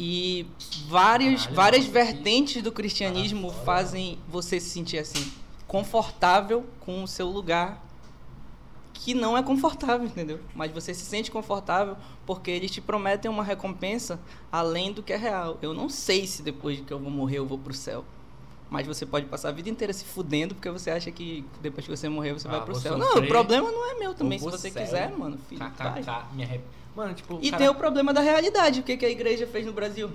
[0.03, 0.47] E
[0.87, 5.31] vários, Caralho, várias vertentes do cristianismo fazem você se sentir assim,
[5.67, 7.85] confortável com o seu lugar
[8.95, 10.41] que não é confortável, entendeu?
[10.55, 14.19] Mas você se sente confortável porque eles te prometem uma recompensa
[14.51, 15.59] além do que é real.
[15.61, 18.03] Eu não sei se depois que eu vou morrer eu vou pro céu.
[18.71, 21.95] Mas você pode passar a vida inteira se fudendo porque você acha que depois que
[21.95, 22.97] você morrer você Ah, vai pro céu.
[22.97, 24.39] Não, o problema não é meu também.
[24.39, 24.83] Se você céu.
[24.83, 25.61] quiser, mano, filho.
[25.61, 26.63] KKK, me arrep...
[27.01, 28.81] Mano, tipo, E cara- tem o problema da realidade.
[28.81, 30.11] O que, que a igreja fez no Brasil?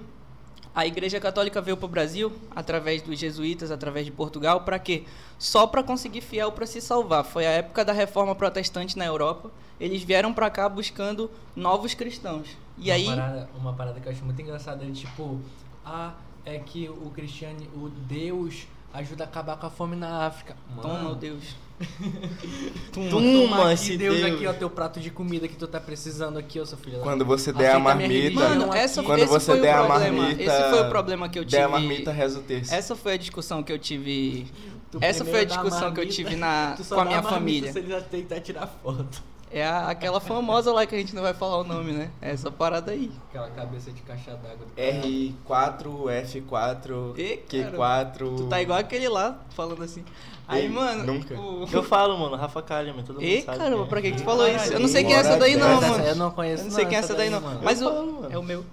[0.75, 5.03] A igreja católica veio para o Brasil através dos jesuítas, através de Portugal, para quê?
[5.39, 7.23] Só para conseguir fiel para se salvar.
[7.23, 9.49] Foi a época da reforma protestante na Europa.
[9.79, 12.49] Eles vieram para cá buscando novos cristãos.
[12.77, 15.39] E uma aí, Parada, uma parada que eu acho muito engraçada é tipo,
[15.83, 16.13] ah,
[16.45, 20.55] é que o cristiano, o Deus ajuda a acabar com a fome na África.
[20.81, 21.55] toma, Mano, Deus.
[22.91, 24.33] Toma aqui, esse Deus, Deus.
[24.33, 26.99] aqui, ó, teu prato de comida que tu tá precisando aqui, ó, seu filho.
[26.99, 28.39] Quando você der a marmita.
[28.39, 29.09] Mano, essa, aqui.
[29.09, 31.57] Quando esse você foi der o a marmita, esse foi o problema que eu tive.
[31.57, 32.73] Der a marmita, reza o terço.
[32.73, 34.47] Essa foi a discussão que eu tive.
[34.91, 37.73] Tu essa foi a discussão que eu marmita, tive na, com a minha marmita família.
[37.73, 39.23] Se ele já tentar tirar foto.
[39.51, 42.11] É a- aquela famosa lá que a gente não vai falar o nome, né?
[42.21, 43.11] É Essa parada aí.
[43.29, 44.65] Aquela cabeça de caixa d'água.
[44.65, 45.83] do R4,
[46.23, 48.37] F4, Ê, Q4.
[48.37, 50.03] Tu tá igual aquele lá, falando assim.
[50.47, 51.03] Aí, mano.
[51.05, 51.33] nunca.
[51.39, 53.57] o- Eu falo, mano, Rafa Kalimann, todo mundo Ei, sabe.
[53.57, 53.89] caramba, quem é.
[53.89, 54.73] pra que, que tu falou isso?
[54.73, 56.03] Eu não sei quem é essa daí, não, mano.
[56.03, 57.41] Eu não conheço, Eu não sei quem é essa daí, não.
[57.41, 57.59] mano.
[57.63, 58.25] Mas o.
[58.29, 58.63] É o meu.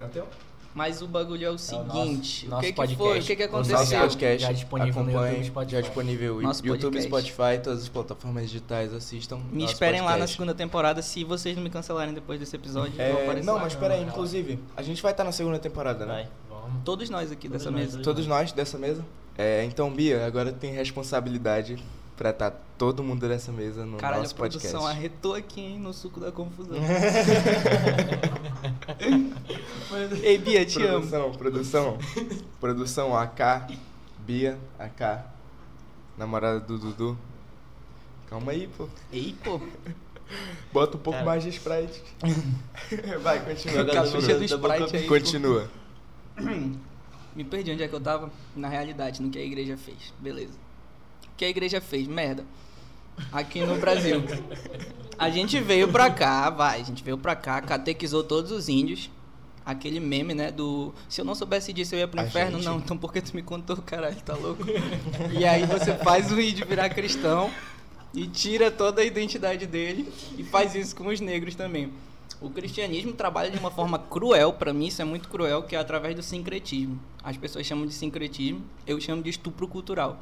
[0.00, 0.26] É o teu?
[0.74, 2.46] Mas o bagulho é o seguinte.
[2.46, 2.96] o nosso que, que podcast.
[2.98, 3.18] foi?
[3.20, 4.00] O que, que O Nosso aconteceu?
[4.00, 5.72] podcast Já disponível no acompanhe, YouTube, Spotify.
[5.72, 7.30] Já disponível Nosso YouTube, podcast.
[7.32, 9.36] Spotify, todas as plataformas digitais assistam.
[9.52, 10.32] Me nosso esperem lá na podcast.
[10.36, 11.00] segunda temporada.
[11.00, 13.60] Se vocês não me cancelarem depois desse episódio, eu vou É, aparecer não, lá.
[13.60, 16.12] mas peraí, inclusive, a gente vai estar na segunda temporada, né?
[16.50, 16.60] Vai.
[16.60, 16.82] Vamos.
[16.84, 17.92] Todos nós aqui Todos dessa nós, mesa.
[17.92, 19.04] todos Todos nós dessa mesa.
[19.36, 21.82] É, então, Bia, agora tem responsabilidade
[22.16, 24.68] pra estar todo mundo dessa mesa no Caralho, a nosso podcast.
[24.68, 26.76] produção arretou aqui, hein, no suco da confusão.
[30.22, 31.06] Ei, Bia, te amo.
[31.06, 31.98] Produção, produção.
[32.60, 33.76] produção AK,
[34.20, 35.24] Bia, AK,
[36.16, 37.18] namorada do Dudu.
[38.28, 38.88] Calma aí, pô.
[39.12, 39.60] Ei, pô.
[40.72, 41.26] Bota um pouco Cara.
[41.26, 42.02] mais de Sprite.
[43.22, 43.84] Vai, continua.
[43.84, 45.06] Capricha do Sprite aí.
[45.06, 45.68] Continua.
[47.34, 48.30] Me perdi onde é que eu tava.
[48.54, 50.12] Na realidade, no que a igreja fez.
[50.20, 50.52] Beleza.
[51.24, 52.06] O que a igreja fez?
[52.06, 52.44] Merda.
[53.32, 54.22] Aqui no Brasil.
[55.18, 56.80] A gente veio pra cá, vai.
[56.80, 59.10] A gente veio pra cá, catequizou todos os índios.
[59.66, 60.50] Aquele meme, né?
[60.52, 60.92] Do.
[61.08, 62.56] Se eu não soubesse disso, eu ia pro A inferno.
[62.58, 62.64] gente?
[62.66, 64.20] Não, então por que tu me contou, caralho?
[64.22, 64.62] Tá louco?
[65.32, 67.50] E aí você faz o índio virar cristão
[68.12, 71.90] e tira toda a identidade dele e faz isso com os negros também.
[72.44, 75.78] O cristianismo trabalha de uma forma cruel, pra mim isso é muito cruel, que é
[75.78, 77.00] através do sincretismo.
[77.22, 80.20] As pessoas chamam de sincretismo, eu chamo de estupro cultural.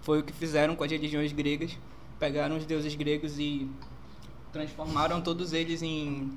[0.00, 1.76] Foi o que fizeram com as religiões gregas.
[2.18, 3.68] Pegaram os deuses gregos e
[4.50, 6.32] transformaram todos eles em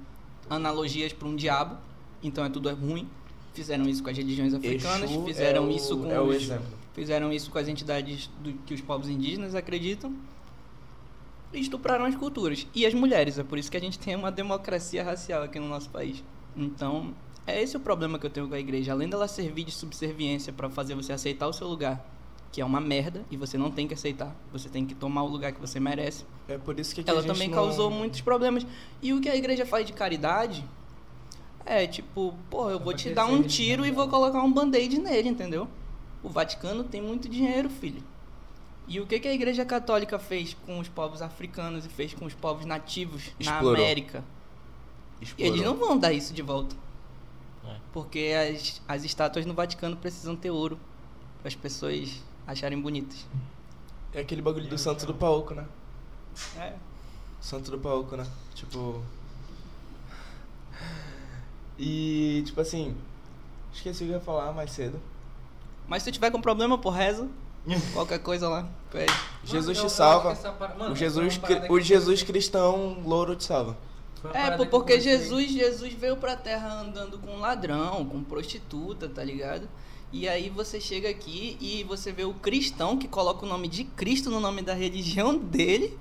[0.50, 1.78] analogias para um diabo.
[2.22, 3.08] Então é tudo é ruim.
[3.54, 6.50] Fizeram isso com as religiões africanas, Exu fizeram é o- isso com é o os,
[6.94, 10.14] fizeram isso com as entidades do, que os povos indígenas acreditam.
[11.54, 12.66] Estupraram as culturas.
[12.74, 13.38] E as mulheres.
[13.38, 16.24] É por isso que a gente tem uma democracia racial aqui no nosso país.
[16.56, 17.14] Então,
[17.46, 18.92] é esse o problema que eu tenho com a igreja.
[18.92, 22.06] Além dela servir de subserviência para fazer você aceitar o seu lugar,
[22.52, 24.36] que é uma merda, e você não tem que aceitar.
[24.52, 26.26] Você tem que tomar o lugar que você merece.
[26.48, 28.66] É por isso que aqui Ela também não- causou muitos problemas.
[29.02, 30.64] E o que a igreja faz de caridade
[31.66, 35.30] é tipo, pô, eu vou te dar um tiro e vou colocar um band-aid nele,
[35.30, 35.68] entendeu?
[36.24, 38.04] O Vaticano tem muito dinheiro, filho.
[38.92, 42.26] E o que, que a igreja católica fez com os povos africanos e fez com
[42.26, 43.72] os povos nativos Explorou.
[43.72, 44.22] na América?
[45.22, 45.54] Explorou.
[45.54, 46.76] Eles não vão dar isso de volta.
[47.66, 47.78] É.
[47.94, 50.78] Porque as, as estátuas no Vaticano precisam ter ouro
[51.40, 53.26] para as pessoas acharem bonitas.
[54.14, 55.66] É aquele bagulho do santo do palco, né?
[56.58, 56.74] É.
[57.40, 58.28] Santo do palco, né?
[58.54, 59.02] Tipo.
[61.80, 62.94] E, tipo assim.
[63.74, 65.00] Esqueci o que eu ia falar mais cedo.
[65.88, 67.30] Mas se tu tiver com problema, pô, reza.
[67.94, 69.14] Qualquer coisa lá, pede.
[69.44, 70.30] Jesus te salva.
[70.92, 73.78] o Jesus, o que- Jesus cristão louro te salva.
[74.34, 75.00] É, pô, porque.
[75.00, 79.68] Jesus, Jesus veio pra terra andando com ladrão, com prostituta, tá ligado?
[80.12, 83.84] E aí você chega aqui e você vê o cristão que coloca o nome de
[83.84, 85.98] Cristo no nome da religião dele,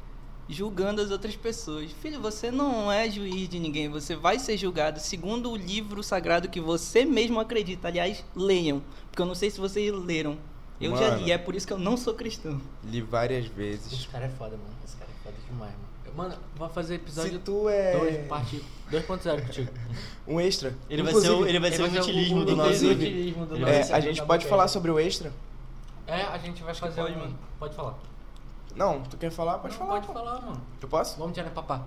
[0.48, 1.92] julgando as outras pessoas.
[1.92, 6.48] Filho, você não é juiz de ninguém, você vai ser julgado segundo o livro sagrado
[6.48, 7.86] que você mesmo acredita.
[7.88, 10.36] Aliás, leiam, porque eu não sei se vocês leram.
[10.80, 11.24] Eu já Mano.
[11.24, 12.60] li, é por isso que eu não sou cristão.
[12.84, 14.06] Li várias Esse vezes.
[14.06, 14.70] cara é foda, mano.
[14.84, 15.84] Esse cara é foda demais, mano.
[16.06, 19.70] Eu- Mano, vou fazer Se episódio tu é 2, parte 2.0 contigo.
[20.26, 20.74] um extra.
[20.88, 22.86] Ele vai ser o, ele vai Ele vai ser o- utilismo do nosso-
[23.66, 25.32] é, a gente pode falar sobre o extra?
[26.06, 27.18] É, a gente vai que fazer pode, um...
[27.18, 27.38] mano.
[27.58, 27.94] Pode falar.
[28.74, 29.58] Não, tu quer falar?
[29.58, 30.00] Pode Não, falar.
[30.00, 30.12] Pode pô.
[30.14, 30.60] falar, mano.
[30.80, 31.18] Eu posso?
[31.18, 31.86] Vamos tirar papá.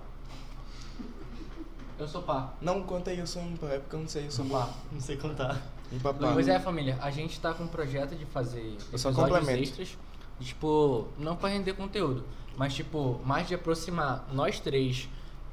[1.98, 2.52] Eu sou pá.
[2.60, 4.68] Não, conta aí, eu sou ímpar, é porque eu não sei, eu sou Sou pá.
[4.90, 5.60] Não sei contar.
[6.02, 6.12] Pá.
[6.32, 9.62] Pois é, família, a gente tá com um projeto de fazer Eu só episódios complemento.
[9.62, 9.98] extras,
[10.40, 12.24] tipo, não pra render conteúdo,
[12.56, 15.08] mas tipo, mais de aproximar nós três,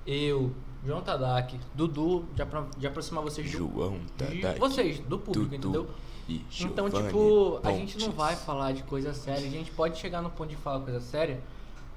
[0.05, 0.51] eu,
[0.85, 5.49] João Tadak, Dudu, de, apro- de aproximar vocês do, João de Tadak, vocês, do público,
[5.57, 5.89] Dudu entendeu?
[6.27, 8.17] e Então, tipo, a gente não Pontes.
[8.17, 11.39] vai falar de coisa séria, a gente pode chegar no ponto de falar coisa séria,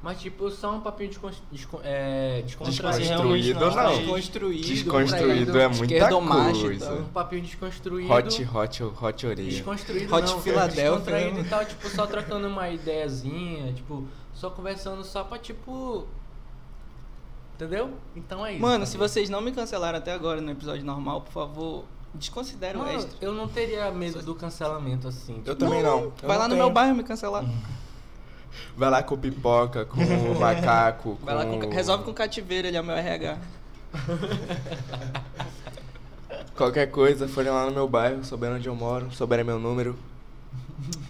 [0.05, 2.43] mas tipo, só um papinho descon descon é.
[2.43, 3.97] Desconstruído Realmente não.
[3.97, 4.67] Desconstruído.
[4.67, 6.93] Desconstruído é muita coisa.
[6.93, 8.13] Um papinho desconstruído.
[8.13, 9.49] Hot, hot, hot orelha.
[9.49, 11.41] Desconstruído Hot não, Philadelphia, descontraído né?
[11.41, 16.07] e tal, tipo, só trocando uma ideiazinha, tipo, só conversando só pra, tipo...
[17.55, 17.95] Entendeu?
[18.15, 18.61] Então é isso.
[18.61, 19.09] Mano, se família.
[19.09, 23.17] vocês não me cancelaram até agora no episódio normal, por favor, desconsidere o extra.
[23.23, 25.37] eu não teria medo do cancelamento assim.
[25.47, 26.01] Eu tipo, também não.
[26.01, 26.67] Eu Vai não lá no tenho.
[26.67, 27.43] meu bairro me cancelar.
[28.77, 31.61] Vai lá com pipoca, com o macaco, Vai lá com...
[31.61, 33.39] com, resolve com cativeiro, ele é o meu RH.
[36.57, 39.97] Qualquer coisa, forem lá no meu bairro, souberem onde eu moro, souberem meu número.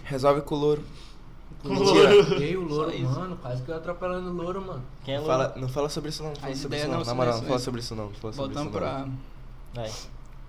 [0.03, 0.83] Resolve com o louro.
[1.63, 2.11] Mentira.
[2.13, 4.83] Eu e o louro, mano, quase que eu atropelando o louro, mano.
[5.03, 5.43] Quem é Não louco?
[5.43, 7.03] fala, não fala sobre isso não, não fala sobre isso não.
[7.03, 8.05] Na moral, não fala sobre isso não.
[8.05, 9.03] Não fala sobre Voltando isso não.
[9.73, 9.81] pra.
[9.81, 9.91] Vai.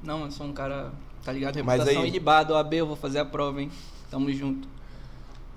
[0.02, 0.90] Não, eu sou um cara,
[1.24, 1.54] tá ligado?
[1.64, 3.70] Mas Reputação aí- ilibado, OAB, eu vou fazer a prova, hein?
[4.10, 4.68] Tamo junto.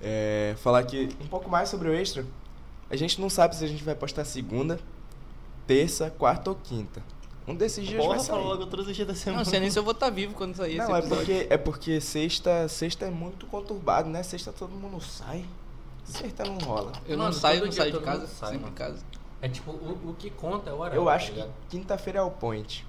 [0.02, 2.24] É, falar aqui um pouco mais sobre o extra.
[2.88, 4.78] A gente não sabe se a gente vai postar segunda,
[5.66, 7.02] terça, quarta ou quinta.
[7.46, 8.42] Um desses dias Porra, vai sair.
[8.44, 9.38] logo todos os dias da semana.
[9.42, 11.56] Não sei nem se eu vou estar vivo quando sair esse Não, é porque, é
[11.58, 14.22] porque sexta, sexta é muito conturbado, né?
[14.22, 15.44] Sexta todo mundo sai.
[16.04, 16.92] Sexta não rola.
[17.06, 18.74] Eu não Mano, saio, não saio de casa, sai, sempre em mano.
[18.74, 18.98] casa.
[19.42, 20.96] É tipo, o, o que conta é o horário.
[20.96, 21.52] Eu tá acho que ligado?
[21.68, 22.86] quinta-feira é o point.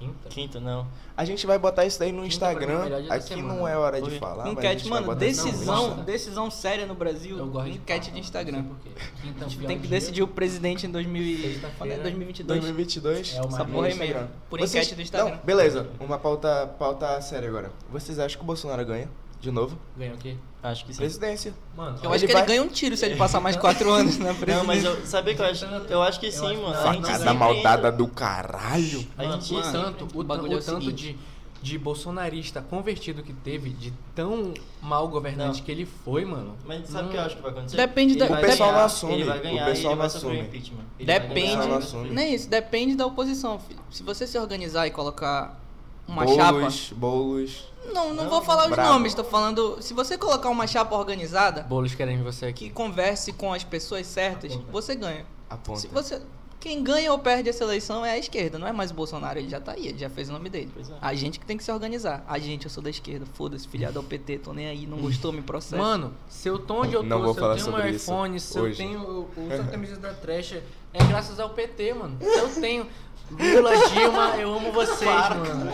[0.00, 0.28] Quinta?
[0.30, 0.86] Quinta, não.
[1.14, 3.06] A gente vai botar isso daí no Quinta mim é Instagram.
[3.06, 3.54] da Aqui semana.
[3.54, 4.18] não é hora de Oi.
[4.18, 4.44] falar.
[4.44, 6.02] mas a Enquete, mano, decisão, Insta.
[6.02, 7.36] decisão séria no Brasil.
[7.36, 8.62] Eu gosto de enquete falar, de Instagram.
[8.62, 8.90] não sei por quê.
[9.22, 10.00] Quinta é A gente tem que dia.
[10.00, 11.74] decidir o presidente em 2000 e- Sexta-feira.
[11.76, 12.60] quando é 2022.
[12.60, 13.34] 2022.
[13.36, 14.14] É o Essa porra aí Instagram.
[14.20, 14.30] mesmo.
[14.48, 15.30] Por Vocês- enquete do Instagram.
[15.36, 15.86] Não, beleza.
[16.00, 17.70] Uma pauta, pauta séria agora.
[17.90, 19.08] Vocês acham que o Bolsonaro ganha?
[19.38, 19.78] De novo?
[19.96, 20.36] Ganhou o quê?
[20.62, 20.98] Acho que sim.
[20.98, 21.54] Presidência.
[21.76, 24.18] Mano, Eu acho que vai- ele ganha um tiro se ele passar mais quatro anos
[24.18, 24.56] na presidência.
[24.58, 25.64] Não, mas eu, sabe que eu acho?
[25.64, 26.74] Eu acho que Eu sim, mano.
[26.74, 26.88] não.
[26.90, 29.06] A gente Facada maldada do caralho.
[29.16, 31.16] A gente o mano, tanto, o, o bagulho é o o tanto de,
[31.62, 34.52] de bolsonarista convertido que teve, de tão
[34.82, 35.64] mal governante Não.
[35.64, 36.54] que ele foi, mano.
[36.66, 37.10] Mas sabe o Não.
[37.10, 37.76] que eu acho que vai acontecer?
[37.78, 39.96] Depende da- Ele O vai pessoal ganhar, não assume, Ele vai o pessoal ele vai
[39.96, 40.40] um assume.
[40.40, 40.84] impeachment.
[40.98, 42.12] Ele vai Depende.
[42.12, 43.80] Nem isso, depende da oposição, filho.
[43.90, 45.58] Se você se organizar e colocar
[46.06, 46.52] uma chapa.
[46.52, 47.70] Bolos, bolos.
[47.92, 48.92] Não, não, Não, vou falar os bravo.
[48.92, 49.78] nomes, tô falando.
[49.80, 52.70] Se você colocar uma chapa organizada Boulos querendo você que aqui.
[52.74, 54.72] converse com as pessoas certas, Aponta.
[54.72, 55.26] você ganha.
[55.48, 55.80] Aponta.
[55.80, 56.20] Se você.
[56.60, 59.48] Quem ganha ou perde essa eleição é a esquerda, não é mais o Bolsonaro, ele
[59.48, 60.70] já tá aí, ele já fez o nome dele.
[60.74, 60.94] Pois é.
[61.00, 62.22] A gente que tem que se organizar.
[62.28, 65.32] A gente, eu sou da esquerda, foda-se, filiado ao PT, tô nem aí, não gostou,
[65.32, 65.78] me processa.
[65.78, 68.38] Mano, se eu tô onde eu tô, Não vou se falar eu tenho um iPhone,
[68.38, 68.72] se hoje.
[68.72, 69.20] eu tenho o
[69.50, 70.56] uso a camisa da trash,
[70.92, 72.16] é graças ao PT, mano.
[72.20, 72.86] Eu tenho
[73.30, 75.70] Lula, Dilma, eu amo vocês, mano.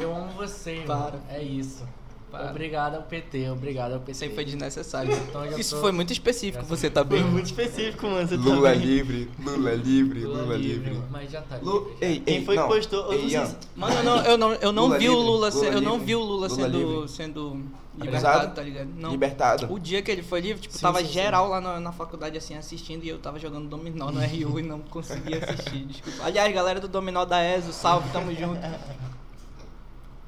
[0.00, 1.20] Eu amo vocês, mano.
[1.28, 1.84] É isso.
[2.30, 2.48] Para.
[2.48, 4.12] Obrigado ao PT, obrigado ao PT.
[4.12, 5.12] Isso aí foi desnecessário.
[5.12, 7.28] Então Isso tô- foi muito específico, você tá Foi bem.
[7.30, 8.26] muito específico, mano.
[8.26, 8.78] Você tá Lula bem.
[8.78, 10.92] livre, Lula livre, Lula, livre.
[10.92, 11.08] mano.
[11.10, 11.90] Mas já tá livre.
[12.00, 12.06] Já.
[12.06, 12.68] Ei, Quem ei, foi que não.
[12.68, 13.00] postou?
[13.00, 13.46] Eu não Ei, sei Ian.
[13.46, 15.66] se- Mano, eu não, eu não, eu não Lula vi o livre, Lula, Lula se-
[15.66, 17.08] eu não livre, vi o Lula, Lula sendo, livre.
[17.10, 17.62] sendo?
[17.96, 18.88] Libertado, tá ligado?
[18.96, 19.10] Não.
[19.10, 19.72] Libertado.
[19.72, 21.12] O dia que ele foi livre, tipo, Sim, tava sim, sim.
[21.12, 24.62] geral lá na, na faculdade, assim, assistindo, e eu tava jogando dominó no RU e
[24.62, 26.24] não conseguia assistir, desculpa.
[26.24, 28.60] Aliás, galera do dominó da ESO, salve, tamo junto.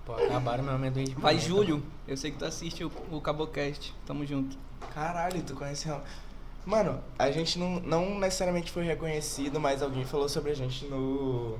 [0.04, 3.94] Pô, acabaram meu amendoim de Vai, Júlio, eu sei que tu assiste o, o Cabocast,
[4.04, 4.56] tamo junto.
[4.92, 5.88] Caralho, tu conhece.
[6.66, 11.58] Mano, a gente não, não necessariamente foi reconhecido, mas alguém falou sobre a gente no.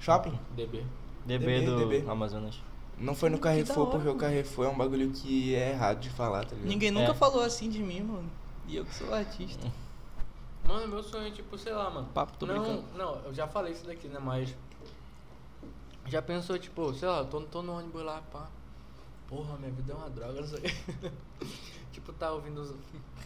[0.00, 0.38] Shopping?
[0.54, 0.84] DB.
[1.26, 2.10] DB DB, do DB.
[2.10, 2.58] Amazonas.
[3.00, 4.16] Não foi no Carrefour, hora, porque o.
[4.16, 6.68] Carrefour é um bagulho que é errado de falar, tá ligado?
[6.68, 7.14] Ninguém nunca É.
[7.14, 8.30] falou assim de mim, mano.
[8.66, 9.70] E eu que sou artista.
[10.66, 12.08] Mano, meu sonho é tipo, sei lá, mano.
[12.12, 12.84] Papo, tô não, brincando.
[12.96, 14.18] não, eu já falei isso daqui, né?
[14.20, 14.54] Mas.
[16.06, 18.48] Já pensou, tipo, sei lá, eu tô, tô no ônibus lá, pá.
[19.28, 20.60] Porra, minha vida é uma droga, não sei.
[21.92, 22.74] tipo, tá ouvindo os...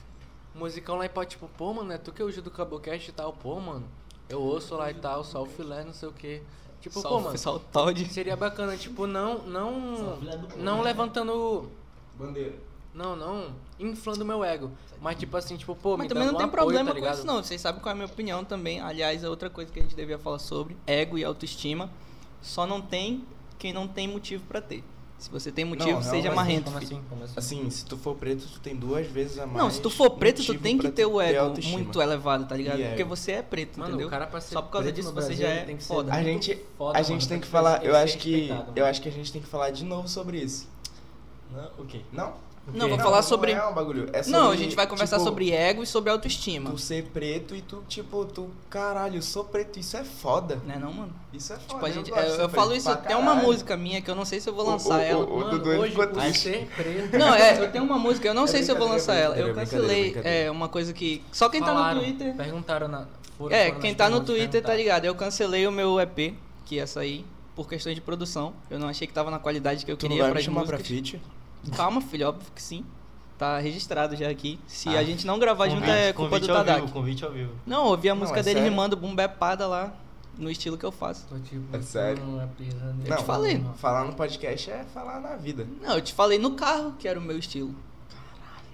[0.55, 3.33] musicão lá e pode, tipo, pô, mano, é tu que usa do Cabocast e tal,
[3.33, 3.87] pô, mano.
[4.29, 6.43] Eu ouço lá e tal, só o filé, não sei o que.
[6.83, 7.39] Tipo, só, pô, mano.
[7.39, 8.12] só o Todd.
[8.12, 10.16] Seria bacana, tipo, não, não,
[10.59, 10.83] não né?
[10.83, 11.70] levantando,
[12.18, 12.55] Bandeira.
[12.93, 14.68] não, não, inflando meu ego,
[15.01, 17.24] mas tipo assim, tipo, pô, Mas me também não tem apoio, problema tá com isso,
[17.24, 17.37] não.
[17.43, 18.80] Vocês sabem qual é a minha opinião também.
[18.80, 21.89] Aliás, é outra coisa que a gente devia falar sobre: ego e autoestima.
[22.43, 23.24] Só não tem
[23.61, 24.83] quem não tem motivo pra ter.
[25.23, 26.64] Se você tem motivo, Não, seja não, marrento.
[26.64, 27.01] Como assim?
[27.09, 27.35] Como assim?
[27.37, 29.57] Assim, se tu for preto, tu tem duas vezes a mais.
[29.57, 31.79] Não, se tu for preto, tu tem que ter o ego autoestima.
[31.79, 32.81] muito elevado, tá ligado?
[32.81, 33.09] E Porque ego.
[33.09, 34.09] você é preto, Mano, entendeu?
[34.09, 35.77] o cara pra ser Só por causa preto disso no você Brasil, já é tem
[35.77, 36.12] que ser foda.
[36.12, 38.85] A gente, foda, a mano, gente tem que falar, eu acho que, eu mano.
[38.85, 40.68] acho que a gente tem que falar de novo sobre isso.
[41.53, 41.70] Não?
[41.79, 42.01] O quê?
[42.12, 42.35] Não?
[42.66, 43.50] Não, vou Não, falar não sobre.
[43.52, 46.10] é um bagulho, é Não, a sobre, gente vai conversar tipo, sobre ego e sobre
[46.12, 46.70] autoestima.
[46.70, 50.56] Tu ser preto e tu, tipo, tu, caralho, eu sou preto, isso é foda.
[50.64, 51.12] Né, não, mano?
[51.32, 51.68] Isso é foda.
[51.74, 54.08] Tipo, a eu gente, eu, ser eu falo isso, pra tem uma música minha que
[54.08, 55.24] eu não sei se eu vou lançar o- ela.
[55.24, 57.18] o- Mano, Dudu, ele hoje, ser preto...
[57.18, 59.36] Não, é, eu tenho uma música, eu não É sei se eu vou lançar ela.
[59.36, 61.20] Eu cancelei é, uma coisa que.
[61.32, 62.34] Só quem tá no Falaram, Twitter.
[62.36, 63.06] Perguntaram na...
[63.36, 65.04] foram- É, foram quem tá no Twitter tá ligado.
[65.04, 66.34] Eu cancelei o meu EP,
[66.64, 67.24] que ia sair,
[67.56, 68.52] por questões de produção.
[68.70, 70.44] Eu não achei que tava na qualidade que eu Tu não queria vai me pras
[70.44, 71.20] chamar pra feat?
[71.76, 72.84] Calma, filho, óbvio que sim.
[73.38, 74.58] Tá registrado já aqui.
[74.66, 74.98] Se Ah.
[75.00, 76.80] a gente não gravar junto é culpa do convite Tadak.
[76.82, 77.52] vivo, convite ao vivo.
[77.66, 78.70] Não, eu ouvi a Não, música é dele sério?
[78.70, 79.92] rimando bumbepada lá,
[80.38, 81.26] no estilo que eu faço.
[81.28, 82.22] Tô tipo, É sério?
[82.24, 82.48] não é.
[83.09, 83.64] Não, te falei.
[83.78, 85.66] Falar no podcast é falar na vida.
[85.80, 87.74] Não, eu te falei no carro que era o meu estilo.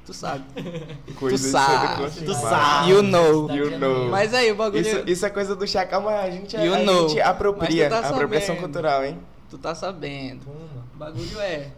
[0.04, 0.44] Tu sabe.
[1.18, 2.90] Coisas sabe, tu sabe.
[2.90, 3.50] You know.
[3.50, 4.08] You know.
[4.10, 4.80] Mas aí, o bagulho.
[4.80, 7.08] Isso, isso é coisa do Chacal, mas a gente, You a know.
[7.10, 7.88] gente apropria.
[7.88, 9.18] Tu tá apropriação cultural, hein?
[9.50, 10.44] Tu tá sabendo.
[10.46, 10.84] Toma.
[10.94, 11.70] O bagulho é.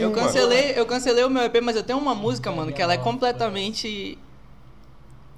[0.00, 2.94] Eu cancelei, eu cancelei o meu EP, mas eu tenho uma música, mano, que ela
[2.94, 4.18] é completamente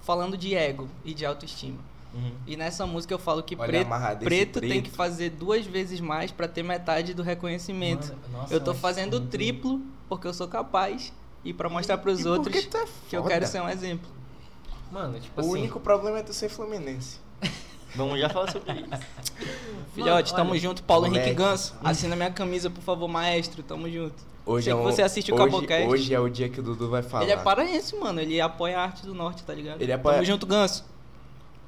[0.03, 1.79] falando de ego e de autoestima.
[2.15, 2.33] Uhum.
[2.47, 3.91] E nessa música eu falo que preto,
[4.21, 8.09] preto tem que fazer duas vezes mais pra ter metade do reconhecimento.
[8.09, 11.13] Mano, nossa, eu tô fazendo o triplo porque eu sou capaz
[11.45, 14.09] e pra mostrar pros E outros é que eu quero ser um exemplo.
[14.91, 15.53] Mano, tipo O assim...
[15.53, 17.21] único problema é tu ser fluminense.
[17.95, 19.03] Vamos já falar sobre isso.
[19.95, 20.83] Filhote, tamo olha, junto.
[20.83, 21.33] Paulo Henrique.
[21.35, 23.63] Ganso, assina minha camisa, por favor, maestro.
[23.63, 24.15] Tamo junto.
[24.47, 25.89] Hoje Sei é que um- você assiste o hoje, Cabocast.
[25.89, 27.25] Hoje é o dia que o Dudu vai falar.
[27.25, 28.21] Ele é paraense, mano.
[28.21, 29.81] Ele apoia a arte do norte, tá ligado?
[29.83, 30.85] Ele apoia- Tamo junto, Ganso.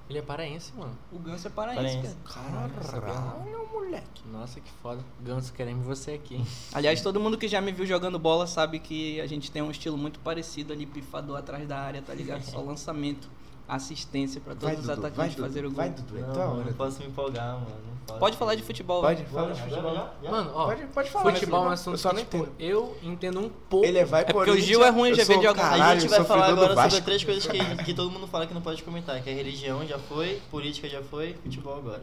[0.09, 0.97] Ele é paraense, mano.
[1.13, 2.17] O Ganso é paraense, Paraense.
[2.25, 2.71] cara.
[2.91, 4.23] Caralho, moleque.
[4.33, 5.01] Nossa, que foda.
[5.21, 6.47] Ganso, queremos você aqui, hein?
[6.73, 9.71] Aliás, todo mundo que já me viu jogando bola sabe que a gente tem um
[9.71, 12.43] estilo muito parecido ali, pifador atrás da área, tá ligado?
[12.43, 13.29] Só lançamento.
[13.75, 15.77] Assistência pra Vai, todos os Dudu, vai, atacantes Dudu, fazerem o gol.
[15.77, 16.65] vai, Dudu, é Não, tua mano, hora.
[16.71, 17.91] não posso me empolgar, mano.
[18.07, 18.19] Posso.
[18.19, 19.03] Pode falar de futebol.
[19.03, 20.09] Pode, Bora, fala de futebol.
[20.31, 21.33] Mano, ó, Pode, pode falar.
[21.33, 22.53] futebol é um Eu assunto só que, não tipo, entendo.
[22.59, 23.87] eu entendo um pouco.
[23.87, 26.09] Ele vai É por porque o Gil é ruim, já veio de algum- A gente
[26.11, 27.47] vai falar agora sobre três coisas.
[27.47, 30.41] coisas que, que todo mundo fala que não pode comentar, que é religião já foi,
[30.51, 32.03] política já foi, futebol agora.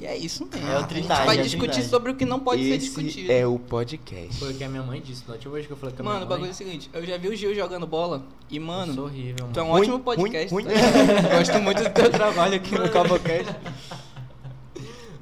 [0.00, 0.68] E é isso mesmo.
[0.68, 1.90] É o a gente Trindade, vai é a discutir Trindade.
[1.90, 3.30] sobre o que não pode ser Esse discutido.
[3.30, 4.36] é o podcast.
[4.38, 5.24] Foi o que a minha mãe disse.
[5.24, 6.36] Da última vez que eu falei com a minha Mano, o mãe.
[6.36, 9.48] bagulho é o seguinte, eu já vi o Gil jogando bola e, mano, sou horrível,
[9.52, 9.78] tu é um mano.
[9.78, 10.52] Ruim, ótimo podcast.
[10.52, 11.28] ruim, tá ligado?
[11.38, 13.54] Gosto muito do teu trabalho aqui no Cabocast.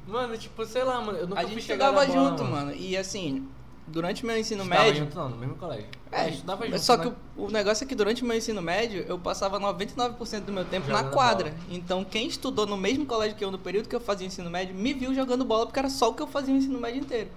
[0.07, 1.17] Mano, tipo, sei lá, mano.
[1.19, 2.73] Eu nunca A gente na bola, junto, mano.
[2.75, 3.47] E assim,
[3.87, 5.03] durante meu ensino Estudava médio.
[5.03, 5.87] junto, não, no mesmo colégio.
[6.11, 6.79] É, estudava junto.
[6.79, 7.03] só né?
[7.03, 10.51] que o, o negócio é que durante o meu ensino médio eu passava 99% do
[10.53, 11.49] meu tempo na Jogando quadra.
[11.51, 11.63] bola.
[11.69, 14.73] Então quem estudou no mesmo colégio que eu no período que eu fazia ensino médio
[14.75, 17.29] me viu jogando bola porque era só o que eu fazia o ensino médio inteiro.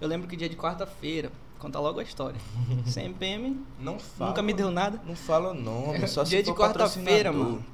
[0.00, 2.40] Eu lembro que dia de quarta-feira, conta logo a história.
[2.92, 4.30] CMPM Não fala.
[4.30, 5.00] nunca me deu nada.
[5.04, 7.64] Não fala o nome, só se Dia de quarta-feira, mano.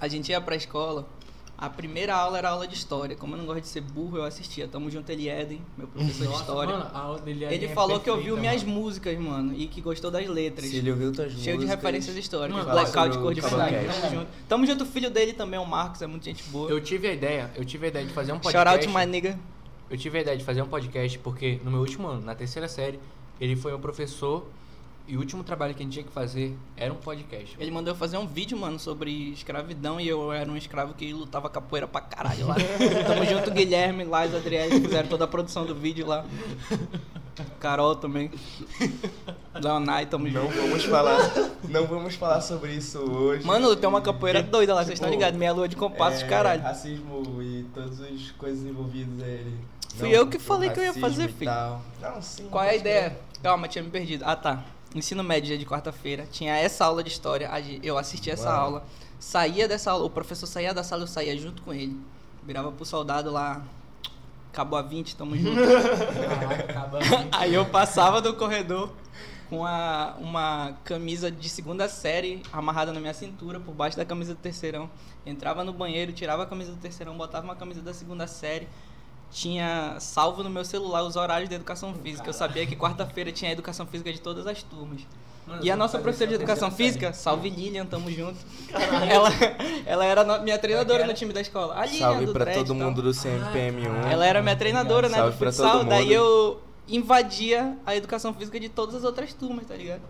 [0.00, 1.06] A gente ia pra escola.
[1.56, 3.14] A primeira aula era aula de história.
[3.14, 4.66] Como eu não gosto de ser burro, eu assistia.
[4.66, 6.76] Tamo junto, Elieden, meu professor de Nossa, história.
[6.76, 8.74] Mano, a aula dele Ele é falou que perfeita, ouviu minhas mano.
[8.80, 9.14] músicas.
[9.14, 10.68] músicas, mano, e que gostou das letras.
[10.68, 12.64] Se ele ouviu tuas Cheio de músicas, referências históricas.
[12.64, 13.76] Mano, Blackout, cor de verdade.
[13.86, 14.26] Tamo junto.
[14.48, 16.68] Tamo junto, o filho dele também, o Marcos, é muita gente boa.
[16.68, 18.86] Eu tive a ideia, eu tive a ideia de fazer um Shout podcast.
[18.88, 19.38] out my nigga.
[19.88, 22.66] Eu tive a ideia de fazer um podcast porque no meu último ano, na terceira
[22.68, 22.98] série,
[23.40, 24.44] ele foi meu professor
[25.06, 27.56] e o último trabalho que a gente tinha que fazer era um podcast.
[27.60, 31.12] Ele mandou eu fazer um vídeo, mano, sobre escravidão e eu era um escravo que
[31.12, 32.56] lutava capoeira pra caralho lá.
[33.06, 36.24] Tamo junto, Guilherme, Lais, Adriel, que fizeram toda a produção do vídeo lá.
[37.60, 38.30] Carol também.
[39.54, 40.56] Leonai, tamo Não junto.
[40.56, 41.18] vamos falar,
[41.68, 43.44] não vamos falar sobre isso hoje.
[43.46, 45.38] Mano, tem uma capoeira doida lá, vocês tipo, estão ligados?
[45.38, 46.62] Meia lua de compassos, É, caralho.
[46.62, 49.58] Racismo e todas as coisas envolvidas a ele.
[49.96, 51.50] Fui Não, eu que falei que eu ia fazer, filho.
[52.00, 52.48] Não, sim.
[52.48, 53.18] Qual é a ideia?
[53.42, 54.24] Calma, tinha me perdido.
[54.26, 54.64] Ah, tá.
[54.94, 56.26] Ensino médio, dia de quarta-feira.
[56.30, 57.50] Tinha essa aula de história.
[57.82, 58.60] Eu assisti essa Mano.
[58.60, 58.84] aula.
[59.18, 61.98] Saía dessa aula, o professor saía da sala, eu saía junto com ele.
[62.44, 63.62] Virava pro soldado lá.
[64.52, 65.58] Acabou a 20, tamo junto.
[66.68, 66.98] Acaba
[67.32, 68.92] Aí eu passava do corredor
[69.50, 74.34] com a, uma camisa de segunda série amarrada na minha cintura, por baixo da camisa
[74.34, 74.88] do terceirão.
[75.26, 78.68] Entrava no banheiro, tirava a camisa do terceirão, botava uma camisa da segunda série.
[79.34, 82.28] Tinha salvo no meu celular os horários de educação física.
[82.28, 85.00] Eu sabia que quarta-feira tinha educação física de todas as turmas.
[85.44, 88.38] Mano, E a nossa professora de educação física, salve Lilian, tamo junto.
[89.10, 89.28] Ela,
[89.84, 91.74] ela era no- minha treinadora no time da escola.
[91.76, 92.76] A Lilian Salve do pra e todo tal.
[92.76, 94.08] mundo do CMPM1.
[94.12, 95.78] Ela era minha treinadora, né, Salve do pra futsal.
[95.80, 100.02] todo Daí eu invadia a educação física de todas as outras turmas, tá ligado?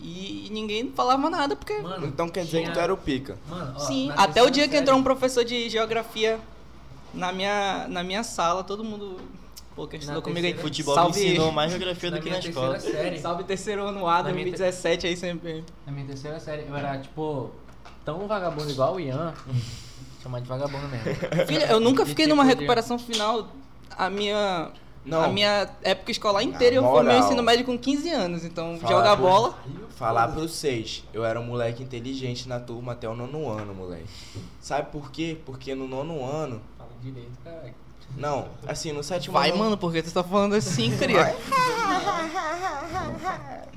[0.00, 1.76] E, ninguém falava nada, porque...
[1.78, 3.36] Mano, Então quer dizer que tu tinha- era o pica.
[3.48, 6.38] Mano, ó, Sim, até o dia que entrou um professor de geografia
[7.14, 9.16] na minha, na minha sala, todo mundo...
[9.74, 10.54] Pô, que estudou Na comigo aí.
[10.54, 12.78] Futebol Salve, me ensinou mais geografia do que na escola.
[12.78, 13.18] série.
[13.18, 15.64] Salve terceiro ano A, Na minha te- 2017 aí sempre.
[15.84, 17.50] Na minha terceira série, eu era, tipo,
[18.04, 19.34] tão vagabundo igual o Ian.
[20.22, 21.46] Chamar de vagabundo mesmo.
[21.46, 23.48] Filha, eu nunca fiquei tipo numa de- recuperação final.
[23.96, 24.70] A minha...
[25.04, 25.22] Não.
[25.22, 27.26] A minha época escolar inteira, Na eu formei o moral.
[27.28, 28.44] ensino médio com 15 anos.
[28.44, 29.58] Então, Falar jogar bola...
[29.96, 34.06] Falar pros seis, eu era um moleque inteligente na turma até o nono ano, moleque.
[34.60, 35.36] Sabe por quê?
[35.44, 36.60] Porque no nono ano.
[37.04, 37.74] Direito, caralho.
[38.16, 39.58] Não, assim, no sétimo Vai, ano.
[39.58, 41.34] mano, porque tu tá falando assim, cria.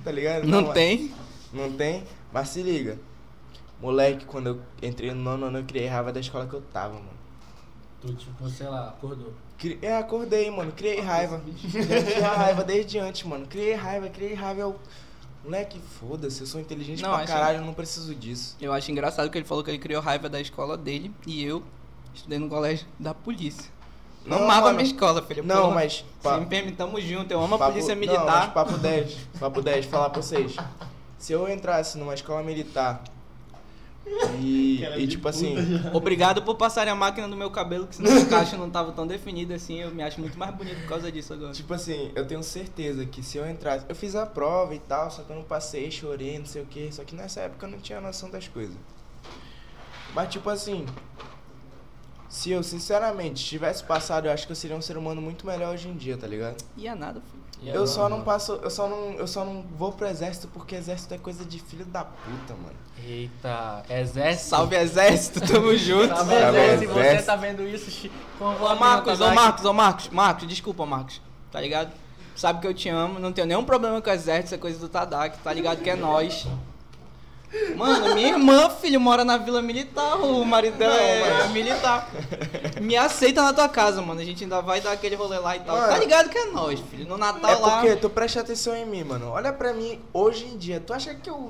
[0.03, 0.45] Tá ligado?
[0.47, 1.13] Não mas- tem?
[1.53, 2.03] Não tem?
[2.31, 2.97] Mas se liga.
[3.81, 6.93] Moleque, quando eu entrei no nono ano, eu criei raiva da escola que eu tava,
[6.95, 7.17] mano.
[8.01, 9.33] Tu, tipo, sei lá, acordou.
[9.57, 10.71] Cri- É, acordei, mano.
[10.71, 11.41] Criei raiva.
[11.45, 13.45] Eu criei raiva desde antes, mano.
[13.47, 14.61] Criei raiva, criei raiva.
[14.61, 14.79] Eu...
[15.43, 18.55] Moleque, foda-se, eu sou inteligente Não, pra caralho, eu não preciso disso.
[18.59, 21.63] Eu acho engraçado que ele falou que ele criou raiva da escola dele e eu
[22.17, 23.71] estudei no colégio da polícia.
[24.25, 24.75] Não, Não, amava a mano.
[24.77, 25.43] minha escola, filho.
[25.43, 25.75] Não, Porra.
[25.75, 26.03] mas.
[26.21, 27.31] pa- CMPM, tamo junto.
[27.31, 28.25] Eu amo a papo- polícia Não, militar.
[28.25, 29.17] mas papo 10.
[29.39, 30.55] Papo 10, falar pra vocês.
[31.17, 33.01] Se eu entrasse numa escola militar
[34.39, 35.55] e, e tipo assim.
[35.93, 39.07] Obrigado por passarem a máquina no meu cabelo, que senão o cacho não tava tão
[39.07, 39.79] definido assim.
[39.79, 41.51] Eu me acho muito mais bonito por causa disso agora.
[41.53, 43.85] Tipo assim, eu tenho certeza que se eu entrasse.
[43.87, 46.65] Eu fiz a prova e tal, só que eu não passei, chorei, não sei o
[46.65, 46.91] que.
[46.93, 48.75] Só que nessa época eu não tinha noção das coisas.
[50.13, 50.85] Mas tipo assim.
[52.29, 55.73] Se eu sinceramente tivesse passado, eu acho que eu seria um ser humano muito melhor
[55.73, 56.57] hoje em dia, tá ligado?
[56.75, 57.43] E é nada, filho.
[57.61, 60.47] E Eu agora, só não passo, eu só não, eu só não vou pro exército
[60.49, 62.75] porque exército é coisa de filho da puta, mano.
[63.03, 64.49] Eita, exército.
[64.49, 66.15] Salve exército, tamo junto.
[66.15, 66.93] Salve, Salve, exército.
[66.93, 68.09] Se você tá vendo isso,
[68.39, 69.35] Ô Marcos, ô Kodak.
[69.35, 71.21] Marcos, ô Marcos, Marcos, desculpa, Marcos.
[71.51, 71.91] Tá ligado?
[72.35, 74.77] Sabe que eu te amo, não tenho nenhum problema com o exército, isso é coisa
[74.77, 76.45] do Tadak, tá ligado que é nós.
[77.75, 82.09] Mano, minha irmã, filho, mora na vila militar, o marido dela é militar.
[82.81, 84.19] Me aceita na tua casa, mano.
[84.19, 85.75] A gente ainda vai dar aquele rolê lá e tal.
[85.75, 85.87] Mano.
[85.93, 87.07] Tá ligado que é nós, filho.
[87.07, 87.79] No Natal é lá.
[87.81, 89.29] porque tu presta atenção em mim, mano.
[89.29, 90.79] Olha pra mim hoje em dia.
[90.79, 91.49] Tu acha que eu.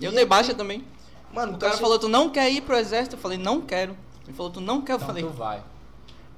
[0.00, 0.84] Eu dei baixa também.
[1.32, 3.14] Mano, O cara acha- falou, tu não quer ir pro exército?
[3.16, 3.96] Eu falei, não quero.
[4.26, 4.92] Ele falou, tu não quer?
[4.92, 5.62] Eu Então falei, tu vai.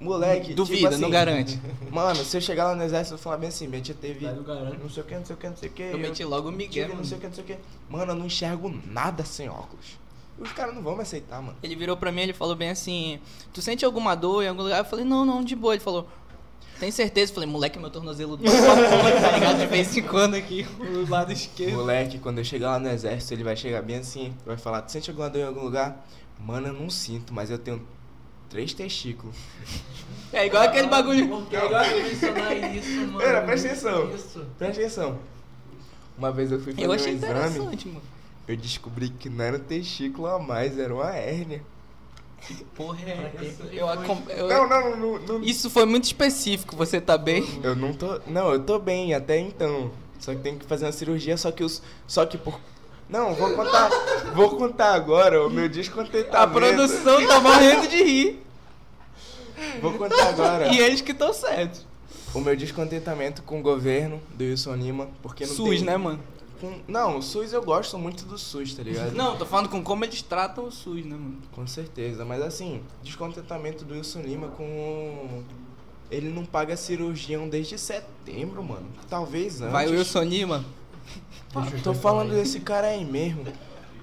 [0.03, 1.61] Moleque, duvida, tipo assim, não garante.
[1.91, 4.79] Mano, se eu chegar lá no exército, eu falar bem assim, minha tia teve garante.
[4.79, 5.83] não sei o que, não sei o que, não sei o que.
[5.83, 6.87] Eu meti logo o Miguel.
[6.87, 7.57] tive não sei o que, não sei o que.
[7.89, 10.03] Mano, eu não enxergo nada sem óculos.
[10.39, 11.57] Os caras não vão me aceitar, mano.
[11.63, 13.21] Ele virou pra mim ele falou bem assim:
[13.53, 14.79] Tu sente alguma dor em algum lugar?
[14.79, 15.75] Eu falei: Não, não, de boa.
[15.75, 16.09] Ele falou:
[16.81, 17.31] Tem certeza?
[17.31, 19.59] Eu falei: Moleque, meu tornozelo dói tá ligado?
[19.59, 21.77] De vez em quando aqui, o lado esquerdo.
[21.77, 24.91] Moleque, quando eu chegar lá no exército, ele vai chegar bem assim, vai falar, tu
[24.91, 26.05] sente alguma dor em algum lugar?
[26.41, 27.87] Mano, eu não sinto, mas eu tenho
[28.53, 29.35] três testículos.
[30.33, 31.25] É igual aquele bagulho.
[31.25, 33.19] Eu vou mencionar isso, mano?
[33.19, 34.15] Pera, presta atenção.
[34.15, 34.47] Isso.
[34.59, 35.19] Presta atenção.
[36.17, 38.03] Uma vez eu fui fazer Eu um achei exame, interessante, mano.
[38.47, 41.63] eu descobri que não era um testículo a mais, era uma hérnia.
[42.75, 43.33] Porra, é.
[43.43, 43.87] Isso Eu,
[44.37, 46.77] eu- Não, não, não, não, Isso foi muito específico.
[46.77, 47.45] Você tá bem?
[47.63, 48.21] Eu não tô.
[48.27, 49.91] Não, eu tô bem até então.
[50.19, 51.83] Só que tem que fazer uma cirurgia, só que os.
[52.07, 52.59] Só que por.
[53.13, 53.91] Não, vou contar.
[54.35, 56.35] vou contar agora o meu descontentamento.
[56.37, 58.43] A produção tá morrendo de rir.
[59.83, 60.69] Vou contar agora.
[60.69, 61.87] E eles que estão certos.
[62.35, 65.85] O meu descontentamento com o governo do Wilson Lima, porque não SUS, tem...
[65.85, 66.21] né, mano?
[66.59, 69.13] Com- Não, o SUS eu gosto muito do SUS, tá ligado?
[69.13, 71.37] Não, tô falando com como eles tratam o SUS, né, mano?
[71.53, 75.43] Com certeza, mas assim, descontentamento do Wilson Lima com.
[76.11, 78.87] Ele não paga cirurgião desde setembro, mano.
[79.11, 79.73] Talvez antes.
[79.73, 80.65] Vai o Wilson Lima.
[81.83, 83.45] Tô falando desse cara aí mesmo.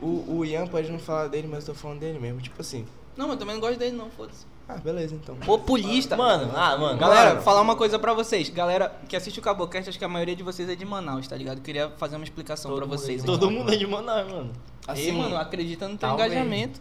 [0.02, 2.40] O, o Ian pode não falar dele, mas eu tô falando dele mesmo.
[2.42, 2.86] Tipo assim.
[3.18, 4.46] Não, mas eu também não gosto dele, não, foda-se.
[4.68, 5.36] Ah, beleza então.
[5.38, 6.16] Populista.
[6.16, 6.98] Mano, ah, mano.
[7.00, 7.42] Galera, Mano.
[7.42, 8.50] falar uma coisa pra vocês.
[8.50, 11.36] Galera que assiste o Cabocast, acho que a maioria de vocês é de Manaus, tá
[11.36, 11.58] ligado?
[11.58, 13.24] Eu queria fazer uma explicação Todo pra mundo é vocês.
[13.24, 13.40] de aqui.
[13.40, 14.52] Todo mundo é de Manaus, mano.
[14.92, 16.32] Assim, Assim, mano, acredita no teu talvez.
[16.32, 16.80] engajamento.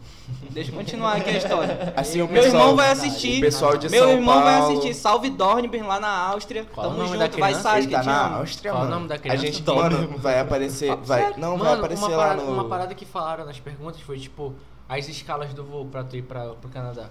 [0.50, 1.92] Deixa eu continuar aqui a história.
[1.96, 3.38] Assim, o Meu pessoal, irmão vai assistir.
[3.38, 4.94] O pessoal de Meu São irmão vai Paulo- assistir.
[4.94, 6.64] Salve Dornbirn lá na Áustria.
[6.74, 7.38] Qual o Tamo nome da junto.
[7.38, 7.62] Vai, criança?
[7.68, 8.36] Sasha, Ele tá te na amo.
[8.36, 8.94] Áustria, Qual o mano.
[8.96, 9.38] nome da A criança?
[9.46, 9.76] gente, Tom.
[9.76, 10.96] mano, vai aparecer.
[10.96, 12.52] Vai, não, vai Mano, aparecer uma lá parada, no.
[12.52, 14.54] uma parada que falaram nas perguntas foi tipo
[14.88, 17.06] as escalas do voo pra tu ir pra, pro Canadá.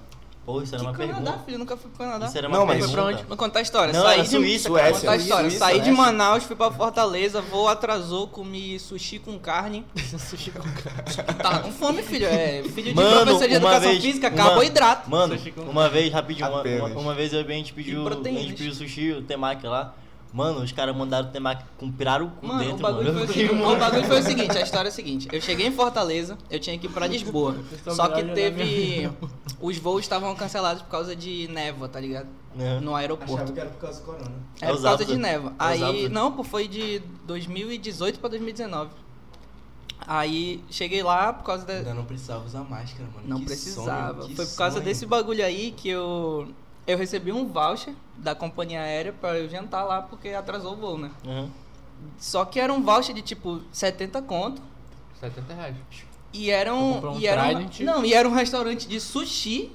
[0.48, 1.44] Pô, isso era Que uma Canadá, pergunta.
[1.46, 1.60] filho?
[1.60, 2.26] Nunca fui pro Canadá.
[2.28, 2.94] Isso era uma Não, mas- pergunta.
[3.02, 3.28] Foi pra onde?
[3.28, 3.94] Vou contar a história.
[3.94, 4.28] Não, Saí de...
[4.30, 4.92] Suíça, Suécia, cara.
[4.94, 5.50] Vou contar a história.
[5.50, 6.02] Suíça, Saí de Suécia.
[6.06, 9.86] Manaus, fui pra Fortaleza, voo atrasou, comi sushi com carne.
[10.18, 11.34] Sushi com carne.
[11.44, 12.28] Tava com fome, filho.
[12.28, 15.10] É, filho de Mano, professor de educação vez- física, uma- carboidrato.
[15.10, 18.08] Mano, Sushi com- uma vez, rapidinho, uma, uma, uma vez eu bem, a gente pediu,
[18.08, 19.94] a gente pediu sushi, o temaki lá.
[20.38, 23.18] Mano, os caras mandaram o temaki com pirarucu Mano, dentro, o bagulho, mano.
[23.20, 25.66] foi o, seguinte, o bagulho foi o seguinte, a história é a seguinte, eu cheguei
[25.68, 27.56] em Fortaleza, eu tinha que ir pra Lisboa,
[27.88, 29.10] só que teve,
[29.60, 32.28] os voos estavam cancelados por causa de névoa, tá ligado?
[32.60, 32.80] É.
[32.80, 33.52] No aeroporto.
[33.52, 34.32] que era por causa do corona.
[34.62, 35.52] É É por causa de névoa.
[35.52, 38.90] É Aí, não, pô, foi de 2018 pra 2019.
[40.06, 41.74] Aí, cheguei lá por causa da...
[41.74, 43.28] Ainda não precisava usar máscara, mano.
[43.28, 44.22] Não Que precisava.
[44.24, 44.86] sonho, Foi por causa sonho.
[44.86, 46.48] desse bagulho aí que eu
[46.88, 50.98] eu recebi um voucher da companhia aérea pra eu jantar lá porque atrasou o voo,
[50.98, 51.12] né?
[51.26, 51.50] Uhum.
[52.18, 54.62] Só que era um voucher de tipo 70 conto
[55.20, 55.76] 70 reais.
[56.32, 59.72] e era um, um e era um não, e era um restaurante de sushi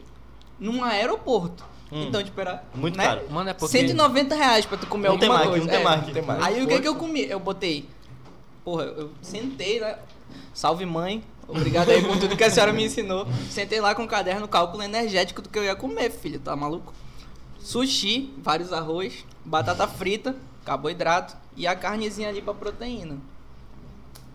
[0.59, 1.65] num aeroporto.
[1.91, 2.05] Hum.
[2.09, 3.05] Então, tipo, era Muito né?
[3.05, 3.31] caro.
[3.31, 3.77] Mano, é porque...
[3.77, 5.67] 190 reais pra tu comer Um alguma temaki, coisa.
[5.67, 5.77] um É.
[5.79, 6.07] temaki.
[6.07, 6.43] Não tem mais.
[6.43, 7.23] Aí o que que eu comi?
[7.29, 7.87] Eu botei.
[8.65, 9.99] Porra, eu sentei, né?
[10.55, 11.23] Salve mãe.
[11.49, 13.27] Obrigado aí por tudo que a senhora me ensinou.
[13.51, 16.41] Sentei lá com o caderno, cálculo energético do que eu ia comer, filho.
[16.41, 16.93] Tá maluco?
[17.61, 23.19] Sushi, vários arroz, batata frita, carboidrato e a carnezinha ali pra proteína.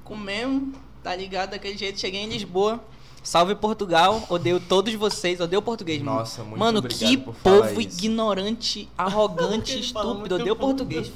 [0.04, 1.52] Comemos, tá ligado?
[1.52, 2.00] Daquele jeito.
[2.00, 2.80] Cheguei em Lisboa.
[3.24, 4.24] Salve Portugal.
[4.30, 5.40] Odeio todos vocês.
[5.42, 6.20] Odeio português, mano.
[6.20, 7.98] Nossa, muito Mano, obrigado que por falar povo isso.
[7.98, 10.36] ignorante, arrogante, estúpido.
[10.36, 11.12] Odeio português.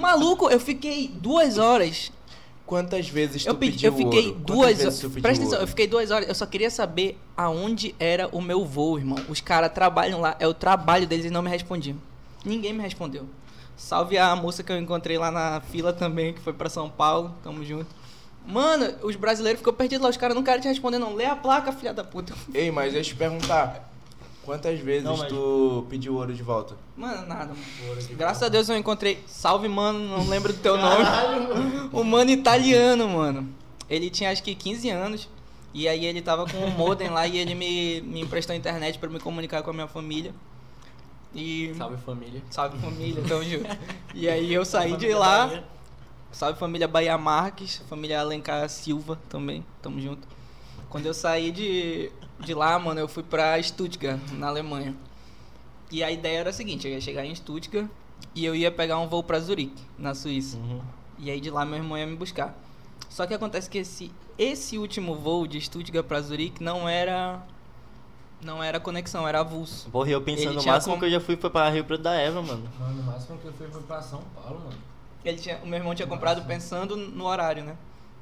[0.00, 2.12] Maluco, eu fiquei duas horas.
[2.68, 4.40] Quantas vezes tu Eu, pedi, pediu eu fiquei ouro?
[4.40, 5.00] Duas horas.
[5.00, 5.62] Presta atenção, ouro?
[5.62, 6.28] eu fiquei duas horas.
[6.28, 9.18] Eu só queria saber aonde era o meu voo, irmão.
[9.26, 11.96] Os caras trabalham lá, é o trabalho deles e não me respondiam.
[12.44, 13.24] Ninguém me respondeu.
[13.74, 17.34] Salve a moça que eu encontrei lá na fila também, que foi pra São Paulo.
[17.42, 17.86] Tamo junto.
[18.46, 20.10] Mano, os brasileiros ficou perdidos lá.
[20.10, 21.14] Os caras não querem te responder, não.
[21.14, 22.34] Lê a placa, filha da puta.
[22.52, 23.87] Ei, mas deixa eu te perguntar.
[24.48, 26.74] Quantas vezes Não, mas- tu pediu ouro de volta?
[26.96, 28.02] Mano, nada, mano.
[28.16, 29.22] Graças a Deus eu encontrei.
[29.26, 31.04] Salve, mano, não lembro do teu nome.
[31.92, 33.46] O mano italiano, mano.
[33.90, 35.28] Ele tinha acho que 15 anos.
[35.74, 38.98] E aí ele tava com um modem lá e ele me, me emprestou a internet
[38.98, 40.34] pra me comunicar com a minha família.
[41.34, 41.74] E.
[41.76, 42.42] Salve família.
[42.48, 43.68] Salve família, tamo junto.
[44.14, 45.62] E aí eu saí de lá.
[46.32, 50.26] Salve família Bahia Marques, família Alencar Silva também, tamo junto.
[50.88, 54.94] Quando eu saí de, de lá, mano, eu fui pra Stuttgart, na Alemanha.
[55.90, 57.86] E a ideia era a seguinte, eu ia chegar em Stuttgart
[58.34, 60.56] e eu ia pegar um voo pra Zurique, na Suíça.
[60.58, 60.80] Uhum.
[61.18, 62.54] E aí de lá meu irmão ia me buscar.
[63.08, 67.42] Só que acontece que esse, esse último voo de Stuttgart pra Zurique não era
[68.40, 69.90] não era conexão, era avulso.
[69.90, 72.14] Porra, eu pensando, o máximo como- que eu já fui foi pra Rio Preto da
[72.14, 72.68] Eva, mano.
[72.78, 74.78] Mano, o máximo que eu fui foi pra São Paulo, mano.
[75.24, 77.76] Ele tinha, o meu irmão tinha comprado pensando no horário, né?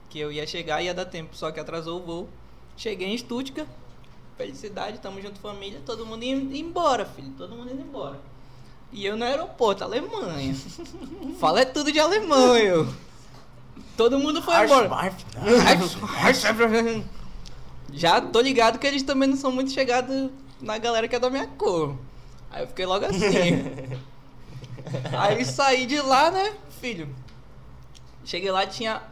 [0.08, 2.28] Que eu ia chegar e ia dar tempo, só que atrasou o voo.
[2.78, 3.68] Cheguei em Stuttgart,
[4.36, 8.20] felicidade, tamo junto família, todo mundo indo embora, filho, todo mundo indo embora.
[8.92, 10.54] E eu no aeroporto, Alemanha.
[11.40, 12.86] Fala é tudo de Alemanha.
[13.96, 14.88] Todo mundo foi embora.
[17.92, 20.30] Já tô ligado que eles também não são muito chegados
[20.60, 21.96] na galera que é da minha cor.
[22.50, 23.64] Aí eu fiquei logo assim.
[25.18, 27.08] Aí saí de lá, né, filho?
[28.24, 29.02] Cheguei lá tinha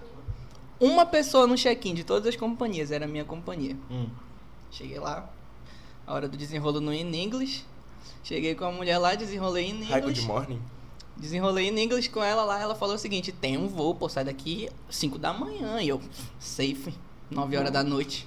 [0.78, 3.76] uma pessoa no check-in de todas as companhias, era a minha companhia.
[3.90, 4.06] Hum.
[4.76, 5.28] Cheguei lá,
[6.06, 7.64] a hora do desenrolo no in English.
[8.22, 10.26] Cheguei com a mulher lá, desenrolei in Hi, good English.
[10.26, 10.60] morning.
[11.16, 14.24] Desenrolei em inglês com ela lá, ela falou o seguinte, tem um voo, pô, sai
[14.24, 15.80] daqui 5 da manhã.
[15.80, 16.00] E eu,
[16.40, 16.92] safe,
[17.30, 18.26] 9 horas da noite.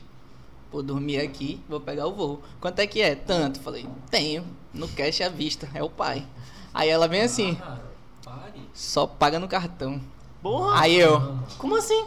[0.71, 2.41] Vou dormir aqui, vou pegar o voo.
[2.61, 3.13] Quanto é que é?
[3.15, 3.59] Tanto.
[3.59, 4.45] Falei, tenho.
[4.73, 6.25] No cash à vista, é o pai.
[6.73, 7.79] Aí ela vem assim, Ah,
[8.23, 8.61] pare.
[8.73, 9.99] só paga no cartão.
[10.41, 10.79] Porra!
[10.81, 11.19] Aí eu,
[11.57, 12.05] Como assim?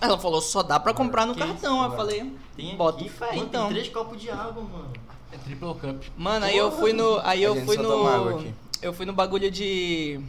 [0.00, 1.76] Ela falou, só dá pra comprar no Que cartão.
[1.82, 3.64] isso, eu falei, Tem bota aqui, fé, mano, então.
[3.66, 4.92] Tem três copos de água, mano.
[5.32, 6.04] É triple cup.
[6.16, 7.18] Mano, aí eu fui no.
[7.24, 8.54] Aí eu fui no.
[8.80, 10.20] Eu fui no bagulho de.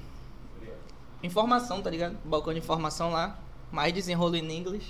[1.22, 2.18] Informação, tá ligado?
[2.24, 3.38] Balcão de informação lá.
[3.72, 4.84] Mais desenrolo em inglês.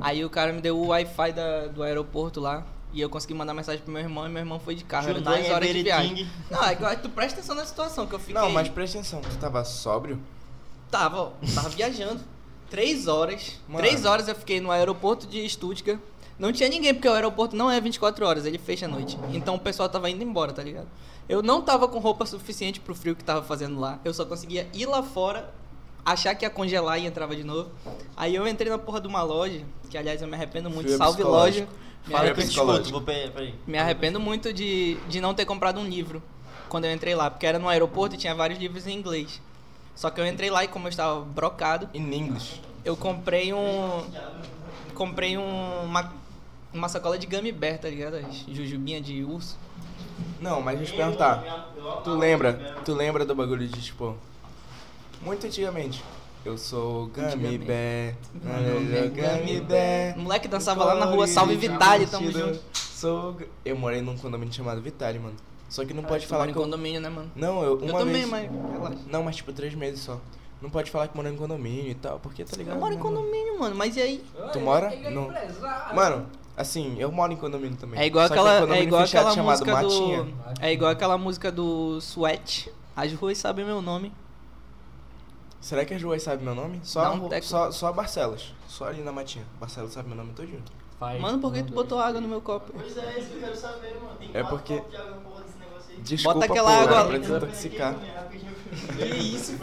[0.00, 2.64] Aí o cara me deu o Wi-Fi da, do aeroporto lá.
[2.92, 5.08] E eu consegui mandar mensagem pro meu irmão e meu irmão foi de carro.
[5.10, 6.28] Era duas horas de viagem.
[6.50, 8.34] Não, é que tu presta atenção na situação que eu fiquei.
[8.34, 10.18] Não, mas presta atenção, tu tava sóbrio?
[10.90, 12.20] Tava, ó, tava viajando.
[12.70, 13.58] Três horas.
[13.66, 13.80] Mano.
[13.80, 15.98] Três horas eu fiquei no aeroporto de Stuttgart.
[16.38, 19.18] Não tinha ninguém, porque o aeroporto não é 24 horas, ele fecha à noite.
[19.32, 20.86] Então o pessoal tava indo embora, tá ligado?
[21.28, 23.98] Eu não tava com roupa suficiente pro frio que tava fazendo lá.
[24.04, 25.52] Eu só conseguia ir lá fora,
[26.04, 27.70] achar que ia congelar e entrava de novo.
[28.16, 30.86] Aí eu entrei na porra de uma loja, que aliás eu me arrependo muito.
[30.86, 31.68] Frio é Salve loja.
[32.06, 33.54] Me, é arrependo, peraí.
[33.66, 36.22] me arrependo muito de, de não ter comprado um livro
[36.68, 39.40] quando eu entrei lá, porque era no aeroporto e tinha vários livros em inglês.
[39.98, 42.60] Só que eu entrei lá e como eu estava brocado, In English.
[42.84, 44.04] eu comprei um.
[44.94, 46.12] Comprei um, uma,
[46.72, 48.16] uma sacola de gummy bear, tá ligado?
[48.48, 49.58] Jujubinha de urso.
[50.40, 51.72] Não, mas deixa eu te perguntar.
[52.04, 52.76] Tu lembra?
[52.84, 54.16] Tu lembra do bagulho de tipo.
[55.20, 56.04] Muito antigamente.
[56.44, 57.58] Eu sou o Gummy.
[57.58, 58.14] Bear.
[58.32, 60.16] Gummy Gummy Bear.
[60.16, 62.60] Moleque dançava lá na rua Salve Vitale, tamo junto.
[62.72, 63.36] Sou.
[63.64, 65.34] Eu morei num condomínio chamado Vitale, mano.
[65.68, 66.62] Só que não pode Tu falar em que eu.
[66.62, 67.30] condomínio, né, mano?
[67.36, 67.80] Não, eu.
[67.82, 68.28] Eu também, vez...
[68.28, 68.98] mas relaxa.
[69.10, 70.18] Não, mas tipo três meses só.
[70.60, 72.76] Não pode falar que mora em condomínio e tal, porque tá ligado?
[72.76, 74.24] Eu moro em né, condomínio, mano, mas e aí?
[74.52, 74.86] Tu mora?
[74.92, 75.30] É Não.
[75.94, 76.26] Mano,
[76.56, 78.00] assim, eu moro em condomínio também.
[78.00, 80.24] É igual Só que aquela, um é igual aquela música Matinha.
[80.24, 80.34] do.
[80.60, 82.72] É igual aquela música do Sweat.
[82.96, 84.12] As ruas sabem meu nome.
[85.60, 86.80] Será que as ruas sabem meu nome?
[86.82, 87.46] Só, um teco.
[87.46, 88.54] só, só Barcelos.
[88.66, 89.44] Só ali na matinha.
[89.60, 90.62] Barcelos sabe meu nome todinho.
[90.98, 92.72] Faz Mano, por que tu botou água no meu copo?
[92.74, 94.16] Pois é, isso que eu quero saber, mano.
[94.18, 94.82] Tem É porque-
[96.02, 97.08] Desculpa, aquela pô, água era ali.
[97.10, 97.96] pra desintoxicar.
[98.96, 99.58] Que isso?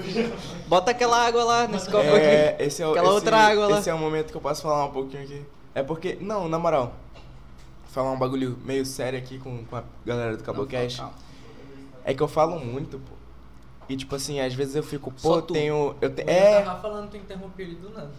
[0.68, 2.64] Bota aquela água lá nesse copo É, aqui.
[2.64, 3.80] esse é o, Aquela esse, outra água lá.
[3.80, 5.45] Esse é o momento que eu posso falar um pouquinho aqui.
[5.74, 6.94] É porque, não, na moral.
[7.91, 11.03] Falar um bagulho meio sério aqui com, com a galera do Cabocast.
[12.03, 13.16] É que eu falo muito, pô.
[13.88, 15.53] E tipo assim, às vezes eu fico, Só pô, tu.
[15.53, 15.95] tenho.
[16.02, 16.62] Eu te, Eu é.
[16.62, 18.10] tava falando, tu interrompeu ele do nada.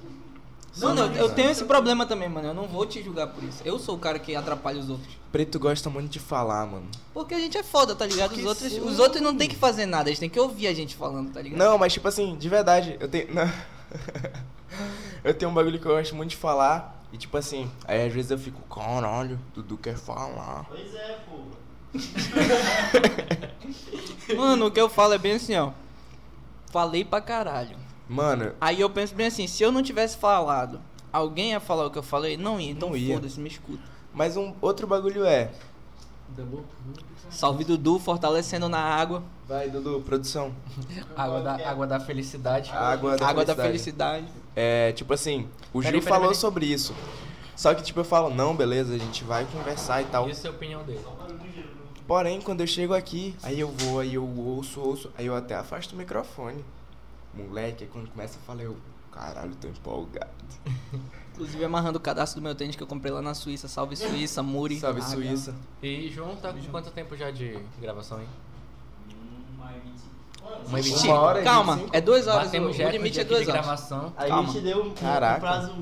[0.78, 2.48] Mano, eu, eu tenho esse problema também, mano.
[2.48, 3.62] Eu não vou te julgar por isso.
[3.64, 5.16] Eu sou o cara que atrapalha os outros.
[5.32, 6.86] Preto gosta muito de falar, mano.
[7.14, 8.32] Porque a gente é foda, tá ligado?
[8.32, 8.80] Os outros, sim.
[8.80, 11.40] os outros não tem que fazer nada, eles têm que ouvir a gente falando, tá
[11.40, 11.58] ligado?
[11.58, 13.34] Não, mas tipo assim, de verdade, eu tenho.
[13.34, 13.50] não.
[15.24, 16.94] eu tenho um bagulho que eu gosto muito de falar.
[17.12, 20.66] E tipo assim, aí às vezes eu fico, caralho, Dudu quer falar.
[20.68, 21.36] Pois é, pô.
[24.36, 25.72] Mano, o que eu falo é bem assim, ó.
[26.70, 27.76] Falei pra caralho.
[28.08, 30.80] Mano, Aí eu penso bem assim, se eu não tivesse falado,
[31.12, 32.36] alguém ia falar o que eu falei?
[32.36, 33.82] Não ia, então foda-se, me escuta.
[34.14, 35.50] mas um outro bagulho é.
[37.30, 39.22] Salve Dudu, fortalecendo na água.
[39.46, 40.52] Vai, Dudu, produção.
[41.16, 42.70] Água da, água da felicidade.
[42.70, 44.26] Água da água da felicidade.
[44.26, 44.46] felicidade.
[44.54, 46.94] É, tipo assim, o Peraí, Gil falou sobre isso.
[47.54, 50.28] Só que, tipo, eu falo, não, beleza, a gente vai conversar e tal.
[50.28, 51.00] Isso é a opinião dele.
[52.06, 55.54] Porém, quando eu chego aqui, aí eu vou, aí eu ouço, ouço, aí eu até
[55.54, 56.64] afasto o microfone.
[57.36, 58.76] Moleque, aí quando começa a falar, eu,
[59.12, 60.30] caralho, tô empolgado.
[61.34, 63.68] Inclusive amarrando o cadastro do meu tênis que eu comprei lá na Suíça.
[63.68, 64.78] Salve Suíça, Muri.
[64.80, 65.54] Salve, Ah, Suíça.
[65.82, 68.18] E João tá com quanto tempo já de gravação?
[69.58, 69.76] Mano,
[70.68, 71.06] Uma e vinte.
[71.06, 71.96] Uma hora calma, 25?
[71.96, 72.44] é duas horas.
[72.44, 73.52] Batemos o, limite é duas horas.
[73.52, 74.12] gravação.
[74.16, 74.48] A Calma.
[74.52, 75.74] gente deu um, um prazo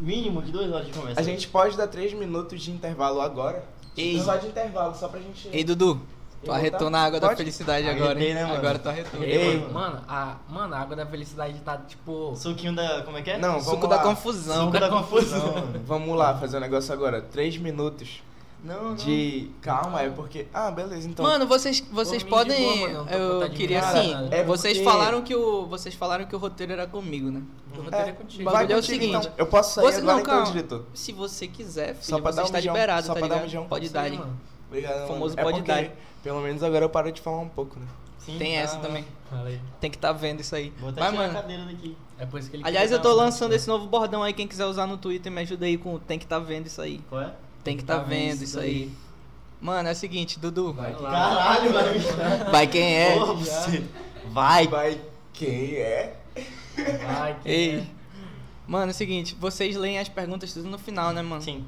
[0.00, 1.20] mínimo de duas horas de conversa.
[1.20, 3.64] A gente pode dar três minutos de intervalo agora?
[3.96, 4.20] Ei.
[4.20, 5.48] Só de intervalo, só pra gente...
[5.52, 6.00] Ei, Dudu,
[6.42, 6.58] tu voltar?
[6.60, 7.38] arretou na água da Pode?
[7.38, 8.34] felicidade agora, Arretei, hein?
[8.34, 8.56] né, mano?
[8.56, 9.22] Agora tu arretou.
[9.22, 9.72] Ei, mano.
[9.72, 12.34] Mano, a, mano, a água da felicidade tá tipo.
[12.36, 13.02] Suquinho da.
[13.02, 13.38] Como é que é?
[13.38, 13.96] Não, vamos Suco lá.
[13.96, 14.66] da confusão.
[14.66, 15.68] Suco da confusão.
[15.86, 17.20] Vamos lá, fazer um negócio agora.
[17.22, 18.22] Três minutos
[18.64, 18.94] Não, não.
[18.94, 19.50] De.
[19.60, 20.46] Calma, é porque.
[20.54, 21.24] Ah, beleza, então.
[21.24, 22.62] Mano, vocês, vocês podem.
[22.62, 24.12] boa, mano, não tô eu de queria assim.
[24.12, 24.34] nada.
[24.36, 25.66] É vocês porque- falaram que o.
[25.66, 27.42] Vocês falaram que o roteiro era comigo, né?
[27.76, 28.44] O roteiro é contigo.
[28.50, 29.32] bagulho é o seguinte, então.
[29.36, 30.46] Eu posso sair você- agora não, então, calma.
[30.52, 30.84] diretor.
[30.94, 33.28] Se você quiser, Só filho, pra você dar um está mijão, liberado, só tá pra
[33.28, 33.66] dar um mijão.
[33.66, 34.10] Pode dar.
[34.10, 34.38] mano.
[34.72, 35.08] Obrigado, mano.
[35.08, 35.90] Famoso é pode porque, dar.
[36.22, 37.86] Pelo menos agora eu paro de falar um pouco, né?
[38.18, 38.86] Sim, Tem tá, essa vai.
[38.86, 39.04] também.
[39.28, 39.60] Fala aí.
[39.80, 40.72] Tem que estar vendo isso aí.
[40.78, 41.40] Vou até Vai, tirar a mano.
[41.40, 41.96] cadeira daqui.
[42.18, 44.32] É por isso que ele Aliás, eu tô lançando esse novo bordão aí.
[44.32, 46.80] Quem quiser usar no Twitter, me ajuda aí com o tem que tá vendo isso
[46.80, 47.00] aí.
[47.08, 47.32] Qual é?
[47.64, 48.90] Tem que tá vendo isso aí.
[49.60, 50.72] Mano, é o seguinte, Dudu.
[50.72, 51.10] Vai lá.
[51.10, 53.14] Caralho, vai me Vai quem é?
[53.18, 53.84] Porra, você.
[54.26, 54.66] Vai.
[54.68, 55.00] Vai
[55.32, 56.16] quem é?
[57.06, 57.78] Vai, que Ei.
[57.78, 57.86] é.
[58.66, 61.42] Mano, é o seguinte, vocês leem as perguntas tudo no final, né, mano?
[61.42, 61.64] Sim.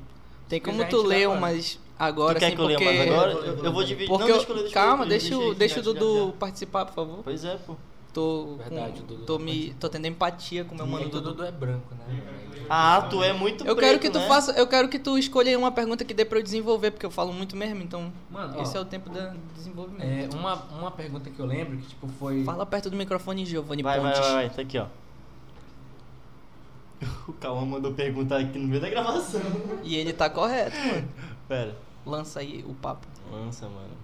[0.48, 1.38] Tem como tu ler agora.
[1.38, 2.94] umas agora, tu quer assim, que eu leia porque...
[2.94, 3.30] mais agora?
[3.32, 4.08] Eu vou- Eu, eu vou dividir.
[4.08, 6.94] Porque não, eu- deixa eu leia, deixa calma, deixa, o, deixa o Dudu participar, por
[6.94, 7.20] favor.
[7.24, 7.76] Pois é, pô.
[8.12, 11.20] Tô, Verdade, com- Dudu tô, me, tô tendo empatia com o meu mano Mano, o
[11.20, 11.44] Dudu.
[11.44, 12.22] É branco, né?
[12.70, 14.26] Ah, tu é muito Eu quero preto, que tu né?
[14.28, 17.10] faça, eu quero que tu escolha uma pergunta que dê pra eu desenvolver, porque eu
[17.10, 20.02] falo muito mesmo, então Mano, ó, esse é o tempo da- do desenvolvimento.
[20.02, 22.42] é, uma, uma pergunta que eu lembro que, tipo, foi...
[22.44, 24.26] Fala perto do microfone, Giovanni Vai, vai, Pontes.
[24.26, 24.86] vai, vai, tá aqui, ó.
[27.28, 29.42] O Calma mandou perguntar aqui no meio da gravação.
[29.82, 31.08] E ele tá correto, mano.
[31.48, 31.76] Pera.
[32.06, 33.06] Lança aí o papo.
[33.32, 33.94] Lança, mano.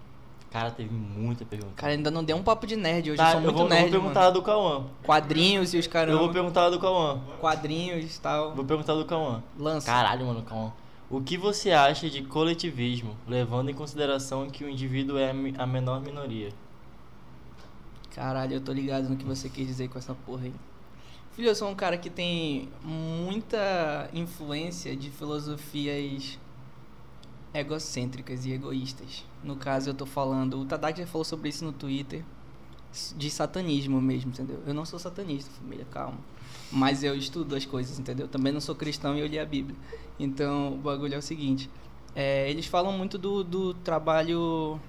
[0.51, 1.75] Cara, teve muita pergunta.
[1.77, 3.65] Cara, ainda não deu um papo de nerd hoje, tá, eu sou eu muito vou,
[3.67, 4.33] eu nerd, vou perguntar mano.
[4.33, 4.85] do Cauã.
[5.05, 6.19] Quadrinhos e os Eu caramba.
[6.19, 7.21] vou perguntar do Cauã.
[7.41, 8.55] Quadrinhos e tal.
[8.55, 9.43] Vou perguntar do Cauã.
[9.57, 9.87] Lança.
[9.87, 10.73] Caralho, mano, Cauã.
[11.09, 16.01] O que você acha de coletivismo, levando em consideração que o indivíduo é a menor
[16.01, 16.53] minoria?
[18.15, 20.55] Caralho, eu tô ligado no que você quis dizer com essa porra aí.
[21.33, 26.39] Filho, eu sou um cara que tem muita influência de filosofias
[27.53, 29.25] egocêntricas e egoístas.
[29.43, 30.61] No caso, eu tô falando.
[30.61, 32.25] O Tadak já falou sobre isso no Twitter.
[33.17, 34.61] De satanismo mesmo, entendeu?
[34.67, 36.19] Eu não sou satanista, família, calma.
[36.73, 38.27] Mas eu estudo as coisas, entendeu?
[38.27, 39.77] Também não sou cristão e eu li a Bíblia.
[40.19, 41.71] Então, o bagulho é o seguinte:
[42.15, 44.81] é, eles falam muito do, do trabalho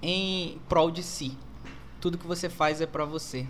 [0.00, 1.36] em prol de si.
[2.00, 3.46] Tudo que você faz é pra você.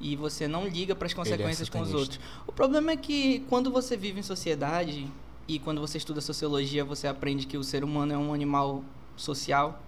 [0.00, 2.20] E você não liga para as consequências com os outros.
[2.46, 5.10] O problema é que quando você vive em sociedade
[5.46, 8.82] e quando você estuda sociologia, você aprende que o ser humano é um animal
[9.16, 9.80] social.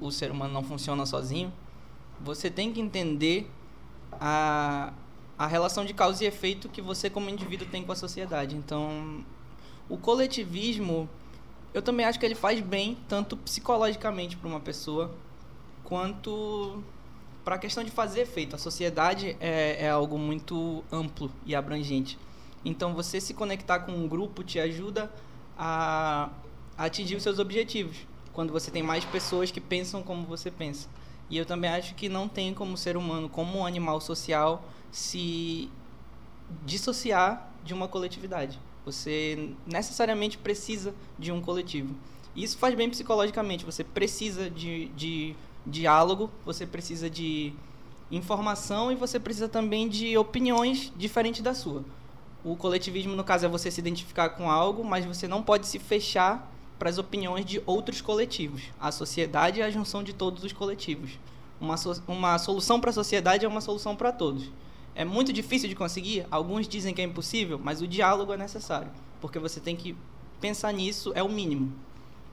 [0.00, 1.52] O ser humano não funciona sozinho.
[2.20, 3.50] Você tem que entender
[4.12, 4.92] a,
[5.38, 8.54] a relação de causa e efeito que você como indivíduo tem com a sociedade.
[8.56, 9.24] Então,
[9.88, 11.08] o coletivismo,
[11.72, 15.14] eu também acho que ele faz bem, tanto psicologicamente para uma pessoa,
[15.82, 16.82] quanto
[17.42, 18.54] para a questão de fazer efeito.
[18.54, 22.18] A sociedade é, é algo muito amplo e abrangente.
[22.64, 25.10] Então, você se conectar com um grupo te ajuda
[25.56, 26.30] a,
[26.76, 27.96] atingir os seus objetivos.
[28.32, 30.88] Quando você tem mais pessoas que pensam como você pensa.
[31.28, 35.70] E eu também acho que não tem como ser humano, como um animal social, se
[36.64, 38.58] dissociar de uma coletividade.
[38.84, 41.94] Você necessariamente precisa de um coletivo.
[42.34, 43.64] Isso faz bem psicologicamente.
[43.64, 47.52] Você precisa de, de diálogo, você precisa de
[48.10, 51.84] informação e você precisa também de opiniões diferentes da sua.
[52.44, 55.78] O coletivismo, no caso, é você se identificar com algo, mas você não pode se
[55.78, 58.62] fechar para as opiniões de outros coletivos.
[58.80, 61.18] A sociedade é a junção de todos os coletivos.
[61.60, 64.50] Uma, so uma solução para a sociedade é uma solução para todos.
[64.94, 68.90] É muito difícil de conseguir, alguns dizem que é impossível, mas o diálogo é necessário,
[69.20, 69.94] porque você tem que
[70.40, 71.72] pensar nisso, é o mínimo.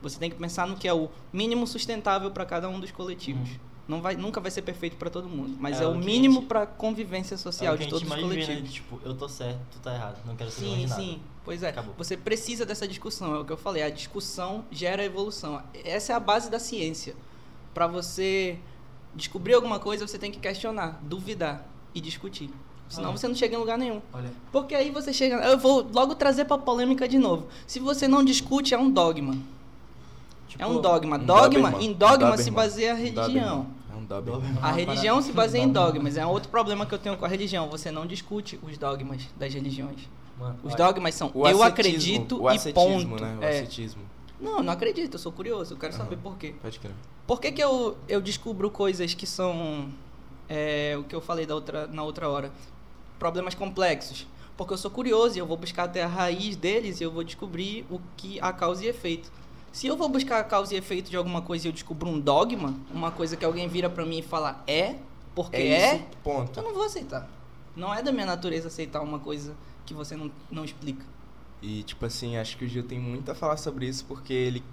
[0.00, 3.50] Você tem que pensar no que é o mínimo sustentável para cada um dos coletivos.
[3.88, 6.66] Não vai, nunca vai ser perfeito para todo mundo, mas É é, o mínimo para
[6.66, 8.28] convivência social é o que de a todos os vê, né?
[8.44, 8.70] coletivos.
[8.72, 10.18] Tipo, eu tô certo, tu tá errado.
[10.26, 10.94] Não quero saber Sim, nada.
[11.00, 11.20] sim.
[11.42, 11.70] Pois é.
[11.70, 11.94] Acabou.
[11.96, 13.82] Você precisa dessa discussão, é o que eu falei.
[13.82, 15.62] A discussão gera evolução.
[15.84, 17.16] Essa é a base da ciência.
[17.72, 18.58] Para você
[19.14, 22.50] descobrir alguma coisa, você tem que questionar, duvidar e discutir.
[22.90, 23.12] Senão Ah.
[23.16, 24.02] você não chega em lugar nenhum.
[24.12, 25.36] Olha, Porque aí você chega.
[25.36, 27.46] Eu vou logo trazer pra polêmica de novo.
[27.66, 29.34] Se você não discute, é um dogma.
[30.46, 31.18] tipo, é um dogma.
[31.18, 33.77] Dogma, em dogma se baseia a religião.
[34.08, 34.56] Doberman.
[34.56, 34.58] É.
[34.62, 35.92] A religião se baseia em Dogma.
[35.92, 36.16] dogmas.
[36.16, 37.68] É outro problema que eu tenho com a religião.
[37.68, 40.08] Você não discute os dogmas das religiões.
[40.38, 43.22] Mano, Os dogmas são O eu acredito o e ascetismo, ponto.
[43.22, 43.36] né?
[43.40, 43.48] O É.
[43.60, 44.02] ascetismo.
[44.40, 46.22] Não, eu não acredito, eu sou curioso, eu quero saber Aham.
[46.22, 46.54] por quê.
[46.62, 46.92] Pode crer.
[47.26, 49.88] Por que, que eu, eu descubro coisas que são
[50.48, 52.52] é, o que eu falei da outra, na outra hora?
[53.18, 54.26] Problemas complexos.
[54.56, 57.22] Porque eu sou curioso e eu vou buscar até a raiz deles e eu vou
[57.24, 59.30] descobrir o que a causa e efeito.
[59.78, 62.18] Se eu vou buscar a causa e efeito de alguma coisa e eu descubro um
[62.18, 64.96] dogma, uma coisa que alguém vira pra mim e fala é,
[65.36, 66.58] porque É é, isso, ponto.
[66.58, 67.30] eu não vou aceitar.
[67.76, 69.54] Não é da minha natureza aceitar uma coisa
[69.86, 71.06] que você não, não explica.
[71.62, 74.64] E, tipo assim, acho que o Gil tem muito a falar sobre isso porque ele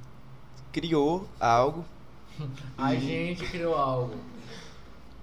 [0.72, 1.86] criou algo,
[2.76, 4.16] A gente criou algo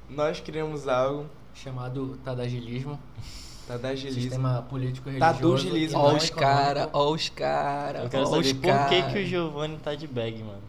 [0.09, 1.27] nós criamos algo.
[1.57, 3.01] chamado tadagilismo.
[3.73, 4.21] Tá da agiliza.
[4.21, 5.77] Sistema político Tá religioso.
[5.77, 9.19] e Ó os cara, ó os cara, Eu quero ó saber os por que, que
[9.19, 10.61] o Giovanni tá de bag, mano.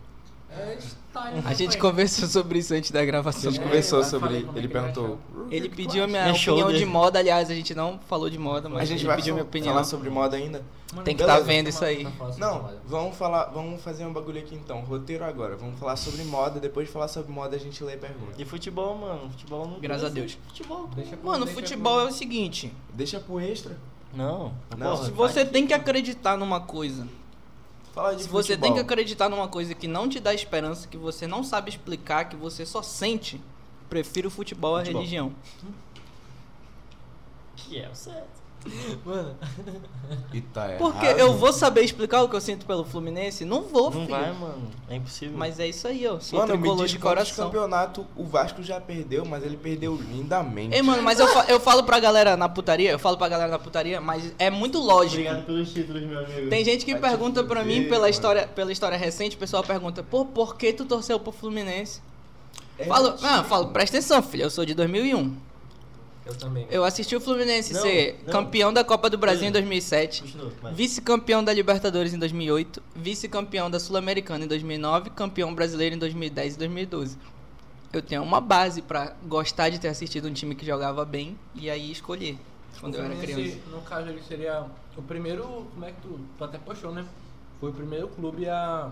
[0.56, 0.78] É
[1.46, 3.52] A gente conversou sobre isso antes da A gravação.
[3.52, 4.36] gente É, conversou eu sobre.
[4.38, 5.20] é Ele perguntou.
[5.52, 6.78] Ele pediu a minha É opinião shoulder.
[6.78, 9.36] de moda, aliás, a gente não falou de moda, mas A gente ele vai pediu
[9.36, 9.74] minha opinião.
[9.74, 10.64] falar sobre moda ainda?
[10.92, 11.40] Mano, Tem que Beleza.
[11.40, 12.04] tá vendo isso aí.
[12.06, 15.56] Tá Não, vamos falar, vamos fazer um bagulho aqui então, roteiro agora.
[15.56, 18.34] Vamos falar sobre moda, depois de falar sobre moda a gente lê pergunta.
[18.40, 19.30] E futebol, mano.
[19.32, 19.80] Futebol não.
[19.80, 20.38] Graças a Deus.
[20.48, 20.88] Futebol.
[20.96, 23.78] Deixa pro- Mano, deixa futebol pro- é o seguinte, Deixa pro extra.
[24.16, 24.52] Não.
[24.78, 27.08] Não, porra, se você tem que acreditar numa coisa,
[27.94, 28.62] Fala de se você futebol.
[28.70, 32.26] tem que acreditar numa coisa que não te dá esperança, que você não sabe explicar,
[32.28, 33.40] que você só sente,
[33.90, 35.02] prefiro o futebol à Futebol.
[35.02, 35.32] religião.
[37.56, 38.43] Que é o certo.
[39.06, 39.36] Mano,
[40.34, 40.78] E tá errado.
[40.78, 43.44] Porque eu vou saber explicar o que eu sinto pelo Fluminense?
[43.44, 44.08] Não vou, não filho.
[44.08, 44.72] vai, mano.
[44.90, 45.38] É impossível.
[45.38, 46.20] Mas é isso aí, ó.
[46.20, 47.46] Sou Mano, me diz de quantos coração.
[47.48, 50.74] campeonato o Vasco já perdeu, mas ele perdeu lindamente.
[50.76, 53.52] Ei, mano, mas eu, fa- eu falo pra galera na putaria, eu falo pra galera
[53.52, 55.22] na putaria, mas é muito lógico.
[55.22, 56.50] Obrigado pelos títulos, meu amigo.
[56.50, 58.10] Tem gente que Vai pergunta pra mim pela mano.
[58.10, 62.02] história, pela história recente, o pessoal pergunta, pô, por que tu torceu pro Fluminense?
[62.80, 65.36] É Falo, não, eu falo, presta atenção, filho, eu sou de 2001.
[66.26, 66.66] Eu também.
[66.72, 68.32] Eu assisti o Fluminense Não, ser não.
[68.32, 69.62] campeão da Copa do Brasil em Beleza.
[69.68, 70.74] 2007, Continua, vai.
[70.74, 76.58] vice-campeão da Libertadores em 2008, vice-campeão da Sul-Americana em 2009, campeão brasileiro em 2010 e
[76.60, 77.18] 2012.
[77.92, 81.70] Eu tenho uma base pra gostar de ter assistido um time que jogava bem e
[81.70, 82.38] aí escolher
[82.80, 83.58] quando O eu era criança.
[83.70, 84.66] No caso, ele seria
[84.98, 85.44] o primeiro.
[85.74, 86.20] Como é que tu.
[86.38, 87.06] Tu até postou, né?
[87.60, 88.90] Foi o primeiro clube a.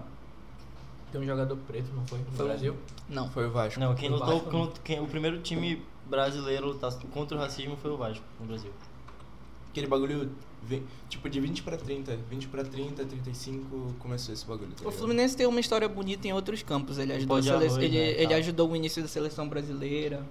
[1.11, 2.19] ter um jogador preto, não foi?
[2.19, 2.75] No Foi o- Brasil?
[3.09, 3.27] Não.
[3.31, 3.79] Foi o Vasco.
[3.79, 4.51] Não, quem O lutou Vasco, né?
[4.51, 4.83] contra.
[4.83, 5.81] Quem, o primeiro time
[6.11, 8.71] brasileiro lutar contra o racismo foi o Vasco, no Brasil.
[9.71, 10.29] Aquele bagulho,
[11.07, 12.17] tipo, de 20 pra 30.
[12.29, 14.71] 20 pra 30, 35, começou esse bagulho.
[14.73, 14.91] tá O?
[14.91, 16.97] Fluminense tem uma história bonita em outros campos.
[16.97, 18.37] Ele ajudou, sele- arroz, ele, né, ele tal.
[18.37, 20.27] ajudou o início da seleção brasileira.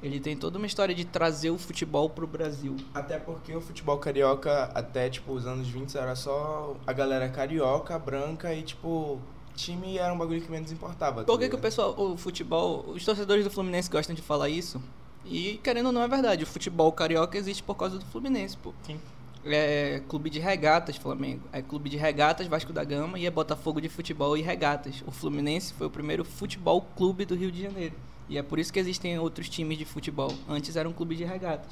[0.00, 2.76] Ele tem toda uma história de trazer o futebol pro Brasil.
[2.94, 7.98] Até porque o futebol carioca, até tipo os anos 20, era só a galera carioca,
[7.98, 9.18] branca e tipo,
[9.56, 11.22] time era um bagulho que menos importava.
[11.22, 14.48] tá Por que, que o pessoal, o futebol, os torcedores do Fluminense gostam de falar
[14.50, 14.80] isso?
[15.26, 18.72] E querendo ou não é verdade, o futebol carioca existe por causa do Fluminense, pô.
[18.86, 19.00] Sim.
[19.46, 21.42] É clube de regatas, Flamengo.
[21.52, 25.02] É clube de regatas, Vasco da Gama e é Botafogo de futebol e regatas.
[25.06, 27.94] O Fluminense foi o primeiro futebol clube do Rio de Janeiro.
[28.28, 30.32] E é por isso que existem outros times de futebol.
[30.48, 31.70] Antes era um clube de regatas.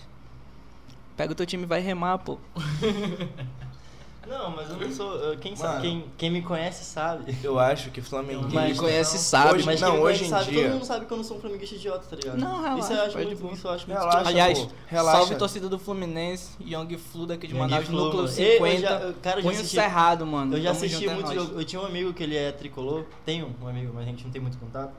[1.16, 2.38] Pega o teu time e vai remar, pô.
[4.26, 5.36] Não, mas eu não sou.
[5.38, 5.62] Quem, Mano.
[5.62, 7.36] sabe, quem, quem me conhece sabe.
[7.42, 8.46] Eu acho que Flamengo.
[8.48, 9.54] Quem me conhece não, sabe.
[9.56, 11.16] hoje- mas não, quem me hoje conhece em sabe, dia- todo mundo sabe que eu
[11.16, 12.38] não sou um flamenguista idiota, tá ligado?
[12.38, 13.52] Não, relaxa, Isso eu acho muito, vir.
[13.52, 15.18] isso eu acho muito Relaxa, Aliás, pô, relaxa.
[15.18, 18.36] salve torcida do Fluminense, Young Flu daqui de Manaus, Flu, núcleo mano.
[18.38, 18.80] Eu- eu 50.
[18.80, 20.56] já- eu- cara, eu já Punho assisti- Cerrado, mano.
[20.56, 21.60] Eu já Tamo assisti é muito jogo.
[21.60, 23.04] Eu tinha um amigo que ele é tricolor.
[23.24, 24.92] Tenho um amigo, mas a gente não tem muito contato.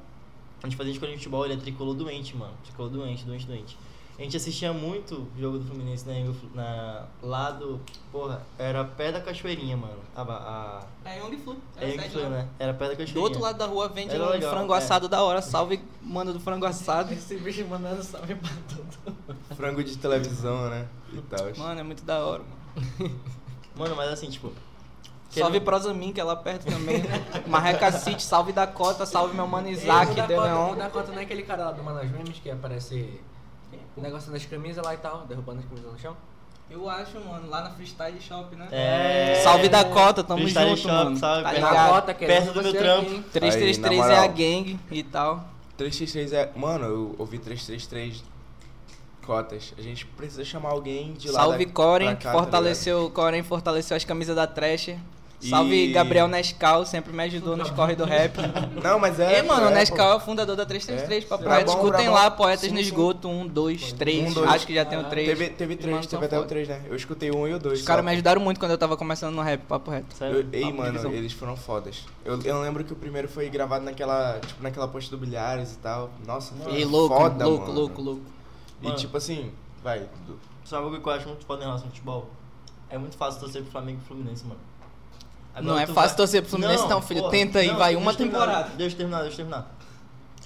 [0.61, 2.53] A gente fazia escola de futebol, ele é tricolor doente, mano.
[2.63, 3.77] Tricolor doente, doente, doente.
[4.18, 6.14] A gente assistia muito jogo do Fluminense na,
[6.53, 7.81] na lá do.
[8.11, 9.98] Porra, era pé da cachoeirinha, mano.
[10.15, 11.57] A, a, É Young Flu.
[11.77, 12.48] é Young Flu, né?
[12.60, 13.14] Era pé da cachoeirinha.
[13.15, 14.77] Do outro lado da rua vende um legal, frango é.
[14.77, 15.41] assado da hora.
[15.41, 17.11] Salve, mano do frango assado.
[17.14, 19.18] Esse bicho mandando salve pra todo.
[19.56, 20.88] Frango de televisão, né?
[21.11, 21.52] E tal.
[21.57, 23.19] Mano, é muito da hora, mano.
[23.76, 24.52] Mano, mas assim, tipo.
[25.31, 27.03] Salve querendo- Prosamin, que é lá perto também.
[27.49, 30.76] Marreca City, salve Dakota, salve meu mano Isaac, o Dakota, o.
[30.76, 33.19] Dakota não é aquele cara lá do Manas Memes que aparece
[33.95, 36.15] o negócio das camisas lá e tal, derrubando as camisas no chão?
[36.69, 38.67] Eu acho, mano, lá na Freestyle Shop, né?
[38.71, 39.41] É...
[39.43, 41.17] Salve Dakota, tamo Freestyle junto, Shop, mano.
[41.17, 41.51] salve, Tá?
[41.73, 43.11] Dakota, querendo perto do meu trampo.
[43.11, 43.23] aqui.
[43.31, 45.45] 333 Aí, na é a gang e tal.
[45.77, 46.51] 333 é.
[46.55, 48.23] Mano, eu ouvi 333
[49.25, 49.73] cotas.
[49.77, 51.41] A gente precisa chamar alguém de lá.
[51.41, 54.47] Salve da, Coren, tá fortaleceu, Coren fortaleceu as camisas da
[55.43, 55.47] Thrasher.
[55.47, 58.35] E- Salve Gabriel Nescau, sempre me ajudou nos corre do rap.
[58.83, 59.39] Não, mas é.
[59.39, 60.13] e mano, o é, Nescau pô.
[60.13, 61.27] é o fundador da 333, É.
[61.27, 62.83] papo Tá bom, Escutem tá lá, Poetas Sim, no sim.
[62.83, 64.29] Esgoto, 1, 2, 3.
[64.29, 64.49] Um, dois.
[64.49, 65.27] Acho que já tem o Ah, 3.
[65.27, 66.49] Teve, teve três, teve até o foda.
[66.49, 66.81] 3, né?
[66.89, 67.79] Eu escutei o um e o dois.
[67.79, 70.13] Os caras me ajudaram muito quando eu tava começando no rap, papo reto.
[70.15, 70.37] Sério?
[70.39, 71.11] Eu- ei, Papo mano, divisão.
[71.11, 72.03] eles foram fodas.
[72.23, 75.77] Eu, eu lembro que o primeiro foi gravado naquela, tipo, naquela posta do Bilhares e
[75.77, 76.09] tal.
[76.25, 77.79] Nossa, foi E louco, foda, louco, mano.
[77.79, 78.21] louco, louco.
[78.81, 78.97] E Mano.
[78.97, 79.51] tipo assim,
[79.83, 80.03] vai.
[80.65, 82.29] Sabe o que eu acho muito foda em relação ao futebol?
[82.89, 84.59] É muito fácil torcer pro Flamengo e pro Fluminense, mano.
[85.61, 87.30] Não é fácil vai- torcer pro Fluminense, não, filho.
[87.30, 88.69] Tenta aí, vai, uma deixa eu terminar, temporada.
[88.75, 89.75] Deixa eu terminar, deixa eu terminar.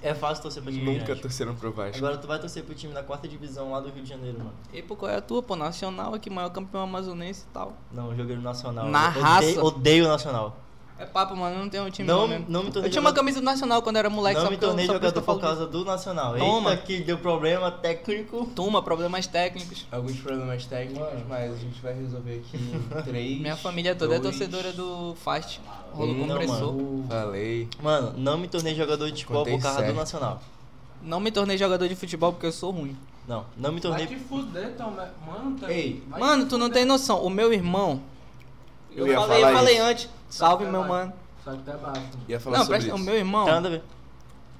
[0.01, 1.21] É fácil torcer pra time Nunca grande.
[1.21, 1.97] torceram pro Vasco.
[1.97, 4.53] Agora tu vai torcer pro time da quarta divisão lá do Rio de Janeiro, mano.
[4.71, 5.55] E pô, qual é a tua, pô?
[5.55, 7.73] Nacional aqui, maior campeão amazonense e tal.
[7.91, 8.85] Não, eu joguei no Nacional.
[8.89, 9.43] Na Eu raça.
[9.47, 10.55] Odeio, odeio o Nacional.
[10.99, 12.45] É papo, mano, eu não tenho um time Não- não, mesmo.
[12.49, 14.49] não me tornei Eu tinha uma camisa do Nacional quando eu era moleque, não só
[14.49, 16.35] me eu- tornei por que jogador eu por causa do Nacional.
[16.37, 16.71] Toma.
[16.71, 18.45] Eita, que deu problema técnico.
[18.55, 19.85] Tuma, problemas técnicos.
[19.91, 23.39] Alguns problemas técnicos, mas a gente vai resolver aqui em 3.
[23.41, 25.61] Minha família toda é torcedora do Fast.
[25.93, 26.73] Rolo Hum, não, compressor.
[26.73, 27.05] mano.
[27.07, 27.69] Falei.
[27.81, 29.91] Mano, não me tornei jogador de futebol Contei por causa certo.
[29.93, 30.41] do Nacional.
[31.03, 32.97] Não me tornei jogador de futebol porque eu sou ruim.
[33.27, 34.07] Não, não me Vai tornei.
[34.07, 35.59] te fuder, então, mano.
[35.59, 35.71] Tá...
[35.71, 37.21] Ei, vai Mano, tu não tem noção.
[37.23, 38.01] O meu irmão.
[38.97, 40.09] Eu Eu, ia falei, eu falei antes.
[40.29, 41.13] Salve, meu mano.
[41.45, 42.01] Só que tu é baixo.
[42.01, 42.09] mano.
[42.27, 43.03] Ia falar Não, sobre presta isso.
[43.03, 43.45] o meu irmão.
[43.45, 43.83] Tem nada a ver.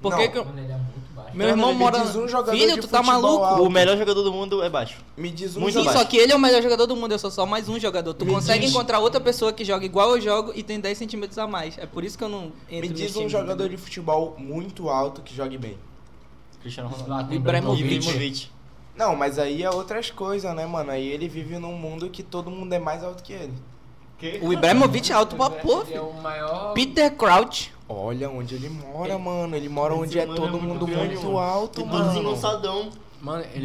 [0.00, 1.34] Por que que eu- é.
[1.34, 1.98] Meu irmão mora.
[2.00, 3.42] diz um jogador Filho, de tu tá maluco?
[3.42, 3.64] alto.
[3.64, 5.04] O melhor jogador do mundo é baixo.
[5.16, 7.18] Me diz um Muito Sim, só que ele é o melhor jogador do mundo, eu
[7.18, 8.14] sou só mais um jogador.
[8.14, 10.96] Tu Me consegue diz- encontrar outra pessoa que joga igual eu jogo e tem 10
[10.96, 11.76] centímetros a mais.
[11.78, 15.20] É por isso que eu não entro Me diz um jogador de futebol muito alto
[15.20, 15.76] que jogue bem.
[16.62, 17.34] Cristiano Ronaldo.
[17.34, 18.48] Ibrahimovic.
[18.96, 20.90] Não, mas aí é outras coisas, né, mano?
[20.92, 23.52] Aí ele vive num mundo que todo mundo é mais alto que ele.
[24.42, 26.08] O Ibrahimovic é alto pra porra, Ele é filho.
[26.08, 26.72] o maior.
[26.74, 27.72] Peter Crouch.
[27.88, 29.54] Olha onde ele mora, mano.
[29.56, 31.38] Ele mora Esse onde é é todo muito mundo grande, muito mano.
[31.38, 32.04] alto, E mano.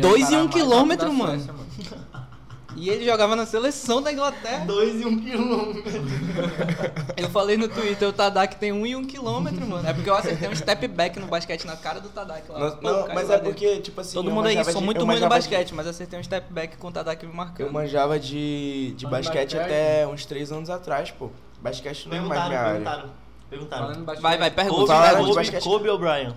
[0.02, 1.32] Dois é e cara um mais alto quilômetro, da mano.
[1.42, 2.24] Suécia, mano.
[2.76, 4.66] E ele jogava na seleção da Inglaterra.
[4.66, 5.84] 2 e 1 um quilômetro.
[7.16, 9.88] Eu falei no Twitter, o Tadak tem um e um quilômetro, mano.
[9.88, 12.78] É porque eu acertei um step back no basquete na cara do Tadak lá.
[12.82, 13.44] Não, mas lá é dentro.
[13.44, 14.14] porque, tipo assim.
[14.14, 16.52] Todo mundo aí, sou de- muito ruim no manjava de- basquete, mas acertei um step
[16.52, 17.68] back com o Tadak me marcando.
[17.68, 19.58] Eu manjava de, de basquete basquete.
[19.58, 21.30] até uns 3 anos atrás, pô.
[21.62, 23.10] Basquete não é mais Perguntaram, minha área.
[23.50, 23.88] perguntaram.
[24.04, 24.22] Basquete.
[24.22, 25.16] Vai, vai, Kobe, pergunta.
[25.16, 25.64] Kobe, basquete.
[25.64, 26.36] Kobe ou Brian?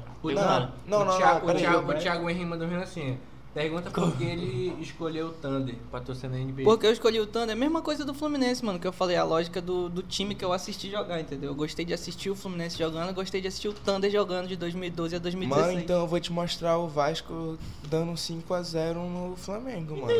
[0.87, 3.19] Não, não, o Thiago, não, o Thiago, o Thiago Henrique mandou vindo assim.
[3.57, 6.63] Pergunta por que ele escolheu o Thunder pra torcer na NBA.
[6.63, 9.17] Porque eu escolhi o Thunder, é a mesma coisa do Fluminense, mano, que eu falei,
[9.17, 11.53] a lógica do, do time que eu assisti jogar, entendeu?
[11.53, 14.57] Eu gostei de assistir o Fluminense jogando, eu gostei de assistir o Thunder jogando de
[14.57, 15.69] 2012 a 2016.
[15.69, 17.57] Mano, então eu vou te mostrar o Vasco
[17.89, 20.13] dando 5x0 no Flamengo, mano.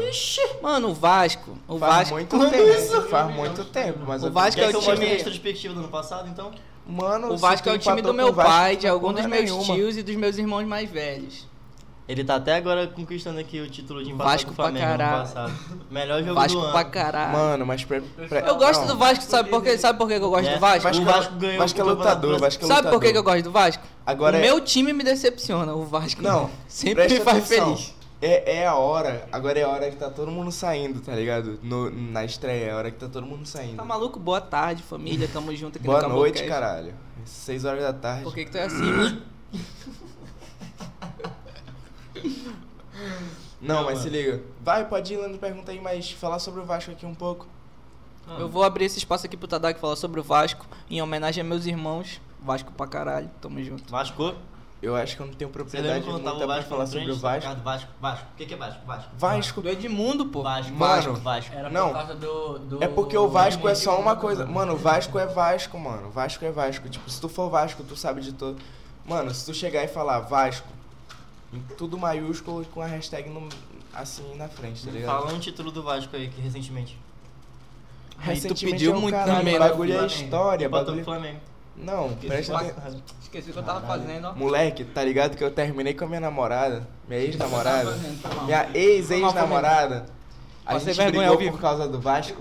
[0.63, 2.15] Mano, o Vasco, o faz Vasco...
[2.15, 5.89] muito tempo, faz muito tempo, mas O Vasco é o time- a retrospectiva do ano
[5.91, 6.53] passado, então?
[6.87, 9.75] Mano, O Vasco é o time do meu pai, de porra dos meus nenhuma.
[9.75, 11.45] tios e dos meus irmãos mais velhos.
[12.09, 15.23] Ele tá até agora conquistando aqui o título de Vasco do pra Flamengo caralho.
[15.23, 15.53] passado.
[15.91, 16.73] Melhor jogo Vasco do ano.
[16.73, 17.33] pra caralho.
[17.33, 18.87] Mano, mas pra, pra- eu gosto não.
[18.89, 19.77] do Vasco, sabe por quê?
[19.77, 20.83] Sabe por que que eu gosto É, do Vasco?
[20.85, 23.13] Vasco, O Vasco ganhou Vasco é o Campeonato lutador, Vasco é Sabe por que lutador.
[23.13, 23.83] que eu gosto do Vasco?
[24.07, 27.77] Agora o é- meu time me decepciona, o Vasco Não, sempre me faz atenção.
[27.77, 27.95] feliz.
[28.23, 31.59] É, é a hora, agora é a hora que tá todo mundo saindo, tá ligado?
[31.63, 33.77] No, na estreia, é a hora que tá todo mundo saindo.
[33.77, 34.19] Tá maluco?
[34.21, 36.49] Boa tarde, família, tamo junto aqui Boa no noite, Cabocast.
[36.49, 36.95] caralho.
[37.25, 38.23] 6 horas da tarde.
[38.23, 39.23] Por que que tu é assim, mano?
[43.61, 44.43] Não, mas se liga.
[44.63, 47.47] Vai, pode ir, Leandro, pergunta aí, mas falar sobre o Vasco aqui um pouco.
[48.39, 51.45] Eu vou abrir esse espaço aqui pro Tadak falar sobre o Vasco, em homenagem a
[51.45, 52.21] meus irmãos.
[52.43, 53.91] Vasco pra caralho, tamo junto.
[53.91, 54.35] Vasco?
[54.83, 57.55] Eu acho que eu não tenho propriedade muita pra Vasco falar sobre o Vasco.
[57.63, 58.27] Vasco, Vasco.
[58.35, 58.87] O que que é Vasco?
[58.87, 59.11] Vasco.
[59.17, 59.63] Vasco.
[59.63, 60.43] Do Edmundo, pô.
[60.43, 61.55] Vasco, Mano, Vasco, Vasco.
[61.55, 61.89] Era Não.
[61.89, 64.45] por causa do, do- É porque o Vasco é só uma coisa.
[64.45, 66.11] Mano, o Vasco é Vasco, mano.
[66.11, 66.89] Vasco é Vasco.
[66.91, 68.59] Tipo, se tu for Vasco, tu sabe de todo.
[69.07, 70.69] Mano, se tu chegar e falar Vasco,
[71.53, 73.49] em tudo maiúsculo e com a hashtag no-
[73.95, 75.23] assim na frente, tá ligado?
[75.23, 76.99] Fala um título do Vasco aí, que recentemente.
[78.19, 80.23] Aí tu Recentemente pediu é o muito caralho, também, né, bagulho é Flamengo?
[80.25, 81.05] história, Empatou bagulho...
[81.05, 81.41] Flamengo.
[81.77, 82.71] Não, presta Vasco.
[82.81, 83.03] atenção.
[83.23, 84.33] Esqueci o que eu tava fazendo, ó.
[84.35, 87.95] Moleque, tá ligado que eu terminei com a minha namorada, minha ex-namorada,
[88.45, 90.07] minha ex-ex-namorada.
[90.65, 92.41] A gente brigou por causa do Vasco.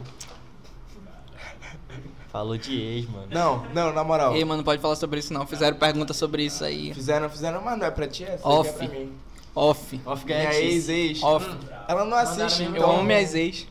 [2.35, 3.27] Falou de ex, mano.
[3.31, 4.35] Não, não, na moral.
[4.35, 5.47] Ei, mano, não pode falar sobre isso não.
[5.47, 6.93] Fizeram pergunta sobre isso aí.
[6.93, 8.73] Fizeram, fizeram, mas não é pra ti, é Off.
[8.73, 9.13] que é pra mim.
[9.55, 10.01] Off.
[10.05, 11.23] Off Minha ex-ex.
[11.23, 11.49] Off.
[11.87, 12.75] Ela não assiste, então...
[12.75, 13.65] Eu amo minhas ex.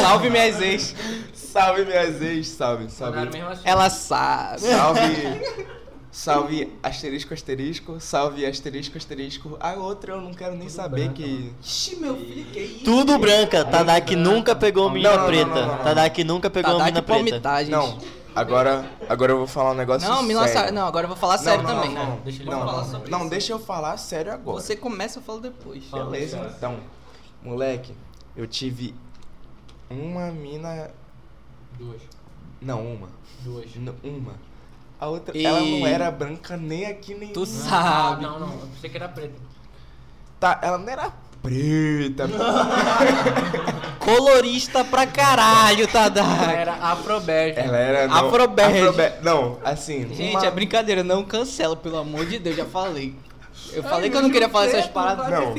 [0.00, 0.94] Salve minhas ex.
[1.34, 3.18] Salve minhas ex, salve, salve.
[3.18, 3.62] assim.
[3.64, 4.60] Ela sabe.
[4.60, 5.00] Salve,
[6.10, 9.56] salve asterisco, asterisco, salve asterisco, asterisco.
[9.60, 11.52] A outra eu não quero nem saber que...
[11.62, 12.84] Ixi, meu filho, que isso?
[12.84, 13.64] Tudo branca.
[13.64, 15.46] Tadak nunca pegou Não, mina não, não, preta.
[15.46, 15.84] não, não, não.
[15.84, 17.64] Tadak nunca pegou Tadak mina preta.
[17.70, 17.98] Não,
[18.34, 20.36] agora, agora eu vou falar um negócio Não, sério.
[20.36, 20.70] lança...
[20.72, 21.94] Não, agora eu vou falar sério não, também.
[21.94, 23.30] Não, não, Deixa ele não, falar não, sobre não, isso.
[23.30, 24.60] deixa eu falar sério agora.
[24.60, 25.84] Você começa, eu falo depois.
[25.84, 26.78] Beleza, então.
[27.42, 27.94] Moleque,
[28.36, 28.94] eu tive
[29.90, 30.90] uma mina...
[31.78, 32.00] Duas.
[32.60, 33.08] Não, uma.
[33.44, 33.76] Duas.
[33.76, 34.34] N- Uma.
[35.00, 37.28] A outra, E- ela não era branca nem aqui nem...
[37.32, 38.22] Tu Ah, sabe.
[38.22, 38.48] não, não.
[38.52, 39.34] Eu pensei que era preto.
[40.40, 41.12] Tá, ela não era
[41.42, 42.28] preta.
[44.00, 46.52] Colorista pra caralho, Tadak.
[46.54, 47.58] Era afrobege.
[47.60, 48.08] ela era...
[48.08, 48.78] não- Afrobege.
[48.88, 50.12] Afrobe- Não, assim...
[50.14, 53.14] Gente, uma- é brincadeira, não cancela, pelo amor de Deus, já falei.
[53.72, 55.28] Eu falei que eu não queria falar essas paradas.
[55.28, 55.54] Não.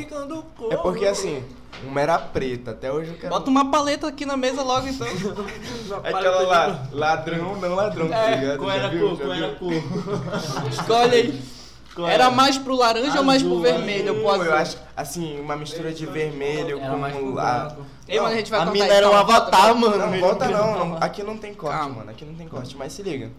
[0.71, 1.43] É porque assim,
[1.83, 3.29] uma era preta, até hoje eu quero...
[3.29, 5.07] Bota uma paleta aqui na mesa logo então.
[6.03, 8.59] Aquela lá, ladrão, não ladrão, tá ligado?
[8.59, 9.17] Qual era a cor?
[9.17, 9.73] Qual era a cor?
[10.69, 11.59] Escolhe aí.
[11.95, 14.15] Qual Era mais pro laranja ou mais pro Azul, vermelho?
[14.15, 14.45] Pro azul?
[14.45, 17.33] Eu acho, assim, uma mistura de vermelho Era com...
[17.33, 17.65] lá.
[17.65, 17.85] branco.
[18.07, 19.97] Ei, mano, a gente vai A mina era um avatar, mano.
[19.97, 21.95] Não, volta não, não, aqui não tem corte, Calma.
[21.95, 23.31] mano, aqui não tem corte, mas se liga.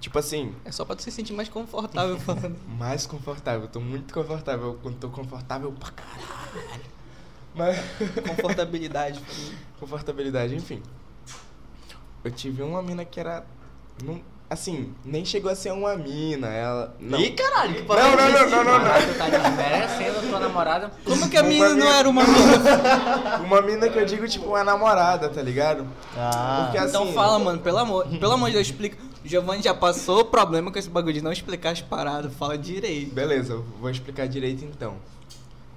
[0.00, 2.56] Tipo assim, É só pra tu se sentir mais confortável falando.
[2.78, 6.80] mais confortável, eu tô muito confortável, eu tô confortável pra caralho.
[7.54, 7.76] Mas...
[8.28, 9.20] Confortabilidade.
[9.78, 10.82] Confortabilidade, enfim.
[12.22, 13.44] Eu tive uma mina que era.
[14.04, 16.94] Não, assim, nem chegou a ser uma mina, ela...
[16.98, 18.80] Não, Ih, caralho, que não, não, é não, não, não, não.
[18.80, 20.90] Caralho, tu tá desmerecendo tua namorada.
[21.04, 23.38] Como que a Uma menina não mina- era uma mina?
[23.44, 25.86] Uma mina que eu digo, tipo, uma namorada, tá ligado?
[26.16, 26.88] Ah, Porque assim...
[26.88, 28.96] Então fala, mano, pelo amor, pelo amor de Deus, explica.
[29.24, 32.56] O Giovanni já passou o problema com esse bagulho de não explicar as paradas, fala
[32.56, 33.14] direito.
[33.14, 34.96] Beleza, eu vou explicar direito então.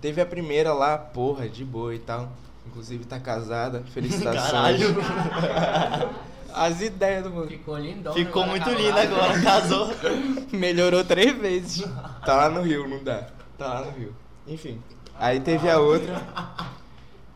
[0.04, 2.30] Teve a primeira lá, porra, de boa e tal.
[2.68, 4.44] Inclusive tá casada, felicitações.
[4.52, 4.96] caralho.
[6.54, 7.48] As ideias do mano.
[7.48, 8.14] Ficou lindão.
[8.14, 9.94] Ficou muito agora linda agora, casou.
[10.52, 11.86] Melhorou três vezes.
[12.26, 13.30] Tá lá no Rio, não dá.
[13.58, 14.14] Tá lá no Rio.
[14.46, 14.78] Enfim.
[15.18, 16.22] Aí teve a outra.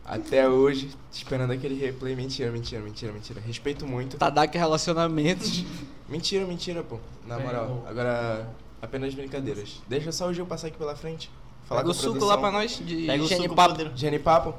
[0.04, 2.14] Até hoje, esperando aquele replay.
[2.14, 3.40] Mentira, mentira, mentira, mentira.
[3.40, 4.18] Respeito muito.
[4.18, 5.64] Tadak Relacionamentos.
[6.06, 6.98] Mentira, mentira, pô.
[7.26, 7.86] Na Bem, moral.
[7.88, 8.46] Agora,
[8.82, 9.80] apenas brincadeiras.
[9.88, 11.30] Deixa só o Gil passar aqui pela frente.
[11.68, 12.28] Falar Pega com o suco produção.
[12.28, 13.90] lá pra nós de Pega o suco genipapo.
[13.94, 14.54] Genipapo?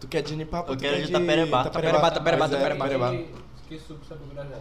[0.00, 0.72] Tu quer genipapo?
[0.72, 1.64] Eu Tu quero quer de Taperebá.
[1.64, 3.10] Taperebá, Taperebá, Pois é, Taperebá.
[3.10, 3.28] Que,
[3.68, 4.60] que suco sabe o groselha?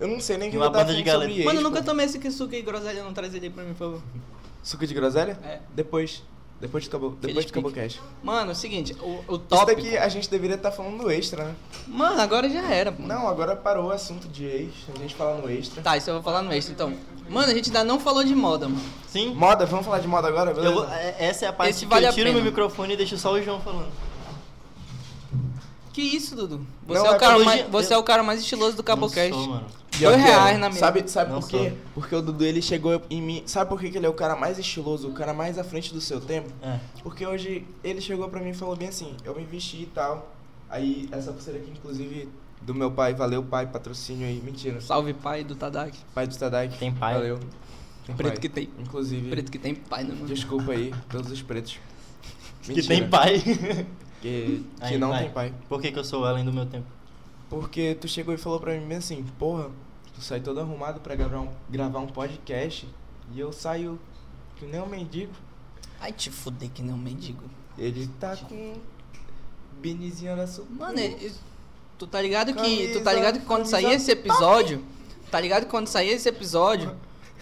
[0.00, 1.44] Eu não sei nem que Uma eu vou dar banda de fundo sobre galera.
[1.44, 3.78] Mano, eu nunca tomei esse suco aí, groselha, não traz ele aí pra mim, por
[3.78, 4.02] favor.
[4.62, 5.38] Suco de groselha?
[5.44, 5.60] É.
[5.74, 6.22] Depois.
[6.62, 7.10] Depois de acabou.
[7.20, 8.00] Depois de cash.
[8.22, 9.82] Mano, é o seguinte, o, o Isso tópico...
[9.82, 11.56] daqui a gente deveria estar falando do extra, né?
[11.88, 13.08] Mano, agora já era, mano.
[13.08, 14.72] Não, agora parou o assunto de ex.
[14.94, 15.82] A gente fala no extra.
[15.82, 16.94] Tá, isso eu vou falar no extra, então.
[17.28, 18.80] Mano, a gente ainda não falou de moda, mano.
[19.08, 19.34] Sim.
[19.34, 20.72] Moda, vamos falar de moda agora, beleza?
[20.72, 23.18] Eu é- essa é a parte Esse que vale eu tiro meu microfone e deixo
[23.18, 23.90] só o João falando.
[25.92, 26.66] Que isso, Dudu?
[26.86, 28.76] Você, Não, é, o é cara mais, dia- você eu- é o cara mais estiloso
[28.76, 29.30] do Cabocast.
[29.30, 29.66] Não sou, mano.
[30.00, 30.80] Dois reais na mesa.
[30.80, 31.68] Sabe, sabe Não por quê?
[31.68, 31.78] sou.
[31.94, 33.42] Porque o Dudu ele chegou em mim.
[33.44, 35.92] Sabe por que que ele é o cara mais estiloso, o cara mais à frente
[35.92, 36.48] do seu tempo?
[36.62, 36.78] É.
[37.02, 40.32] Porque hoje ele chegou pra mim e falou bem assim: eu me vesti e tal.
[40.70, 42.26] Aí essa pulseira aqui, inclusive,
[42.62, 44.40] do meu pai, valeu pai, patrocínio aí.
[44.42, 44.80] Mentira.
[44.80, 45.94] Salve pai do Tadak.
[46.14, 46.78] Pai do Stadak.
[46.78, 47.12] Tem pai?
[47.14, 47.38] Valeu.
[48.06, 48.40] Tem Preto pai.
[48.40, 48.70] que tem.
[48.78, 49.28] Inclusive.
[49.28, 50.26] Preto que tem pai no mundo.
[50.28, 51.78] Desculpa aí, todos os pretos.
[52.62, 53.42] Que tem pai.
[54.22, 55.52] Que, que Aí, não tem pai.
[55.68, 56.86] Por que, que eu sou além do meu tempo?
[57.50, 59.68] Porque tu chegou e falou pra mim assim, porra,
[60.14, 62.88] tu sai todo arrumado pra gravar um, gravar um podcast
[63.34, 63.98] e eu saio
[64.56, 65.32] que nem um mendigo.
[66.00, 67.42] Ai, te fuder que não mendigo.
[67.76, 68.74] Ele tá com
[69.80, 70.64] binizinho na sua.
[70.70, 71.30] Mano, é-
[71.98, 72.88] tu tá ligado que.
[72.88, 74.84] tu tá Camisa- ligado que quando sair camisa esse episódio.
[75.30, 76.94] Tá ligado que quando sair esse episódio,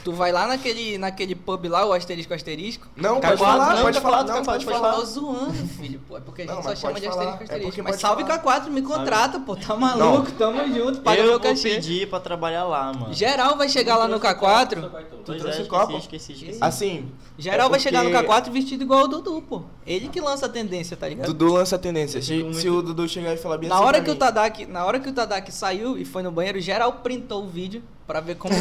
[0.05, 2.86] tu vai lá naquele, naquele pub lá, o asterisco asterisco.
[2.97, 4.94] Não, K4, pode falar, não, pode K4, falar, não, K4, pode pode falar.
[4.94, 6.16] Tô zoando, filho, pô.
[6.16, 7.66] É porque a gente Não, só chama pode de asterisco é asterisco.
[7.70, 8.60] porque mas pode salve falar.
[8.62, 9.56] K4, me contrata, pô.
[9.56, 13.12] Tá maluco, tamo junto, paga eu meu vou pedir pra trabalhar lá, mano.
[13.12, 14.90] Geral vai chegar lá no K4.
[15.24, 15.97] Pois trouxe é, o copo?
[15.98, 16.59] esqueci, esqueci, esqueci.
[16.60, 19.62] Assim, Geral É vai chegar no porque- K4 vestido igual o Dudu, pô.
[19.86, 21.27] Ele que lança a tendência, tá ligado?
[21.28, 22.20] Dudu lança a tendência.
[22.20, 24.85] Se, se o Dudu chegar e falar bem Na assim hora que o Tadak, na
[24.85, 28.35] hora que o Tadak saiu e foi no banheiro, geral printou o vídeo pra ver
[28.35, 28.53] como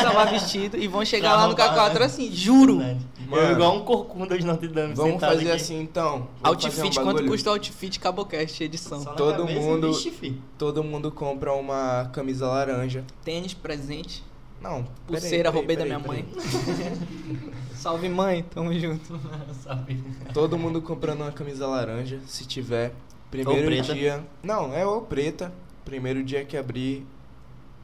[0.00, 2.04] tava vestido e vão chegar lá no roubar, K4 né?
[2.06, 2.76] assim, juro.
[2.76, 3.00] Mano.
[3.32, 5.56] Eu igual um corcunda de Notre Dame Vamos sentado fazer aqui.
[5.56, 6.28] assim então.
[6.40, 7.28] Vamos Outfit, fazer um quanto bagulho.
[7.32, 9.00] custa o outfit Cabocast edição?
[9.02, 10.40] Só na Todo cabeça, mundo- Vixe, fi.
[10.56, 13.04] Todo mundo compra uma camisa laranja.
[13.24, 14.22] Tênis presente,
[14.60, 16.24] Não, pulseira peraí, roubei da peraí, minha mãe.
[16.24, 17.52] peraí.
[17.74, 19.18] Salve mãe, tamo junto.
[19.64, 20.00] Sabe?
[20.32, 22.92] Todo mundo comprando uma camisa laranja, se tiver.
[23.32, 23.94] Primeiro preta.
[23.94, 24.22] dia.
[24.42, 25.52] Não, é ou preta.
[25.84, 27.04] Primeiro dia que abrir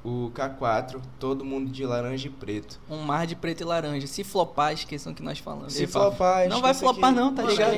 [0.04, 2.78] o K4, todo mundo de laranja e preto.
[2.88, 4.06] Um mar de preto e laranja.
[4.06, 5.72] Se flopar, esqueçam que nós falamos.
[5.72, 7.72] Se fala, flopar, Não vai flopar que- não, tá ligado?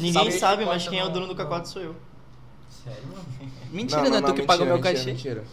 [0.00, 1.96] Ninguém sabe, corta mas quem é o no- dono do K4 sou eu.
[2.84, 3.24] Sério, mano?
[3.72, 5.10] Mentira, não, é tu que mentira, paga o meu mentira, cachê.
[5.12, 5.44] Mentira.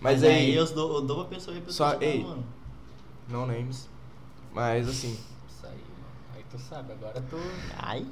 [0.00, 2.22] Mas aí, eu dou, eu dou pra pessoa e a pessoa Só- ei.
[2.22, 2.44] mano.
[3.28, 3.88] não names.
[4.54, 5.10] Mas assim,
[5.48, 6.04] Isso aí, mano.
[6.36, 7.36] Aí tu sabe, agora tu.
[7.76, 8.06] Ai.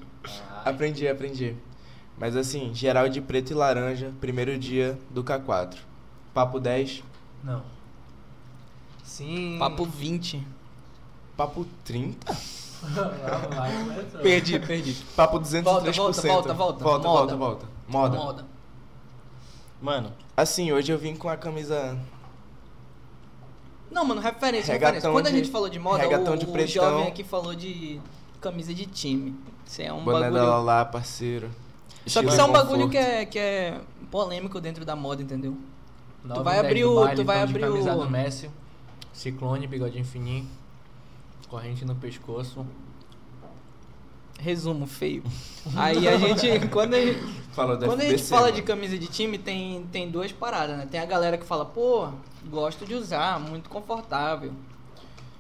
[0.51, 1.55] Ah, aprendi, aprendi.
[2.19, 5.77] Mas assim, geral de preto e laranja, primeiro dia do K4.
[6.33, 7.03] Papo 10,
[7.45, 7.63] Não.
[9.03, 9.57] Sim.
[9.59, 10.45] Papo 20.
[11.37, 12.33] papo 30,
[12.97, 13.09] Lá
[13.49, 14.21] vai, começou.
[14.21, 14.95] Perdi, perdi.
[15.17, 15.63] papo 203%.
[15.63, 16.85] Volta, volta, volta, volta.
[16.85, 17.09] Volta, Moda.
[17.09, 17.67] volta, volta.
[17.89, 18.17] Moda.
[18.17, 18.47] Moda.
[19.81, 21.97] Mano, Assim, hoje eu vim com a camisa
[23.91, 25.11] Não, mano, referência, Regatão referência.
[25.13, 28.01] Quando a de- gente falou de moda, o, de o jovem aqui falou de
[28.41, 29.35] camisa de time.
[29.67, 30.33] Isso é um bagulho...
[30.33, 31.51] Lala, parceiro.
[32.07, 32.67] Só que isso é um conforto.
[32.69, 33.81] bagulho que é, que é
[34.11, 35.57] polêmico dentro da moda, entendeu?
[36.25, 38.51] Nove vai e dez abrir o- baile, tu vai então, abrir o- do Messi,
[39.13, 40.49] ciclone, bigodinho fininho,
[41.49, 42.65] corrente no pescoço.
[44.39, 45.23] Resumo, feio.
[45.77, 47.21] Aí a gente, quando a gente,
[47.53, 48.55] Falou da quando a gente fala mano.
[48.57, 50.87] de camisa de time, tem, tem duas paradas, né?
[50.91, 52.09] Tem a galera que fala, pô,
[52.51, 54.53] gosto de usar, muito confortável.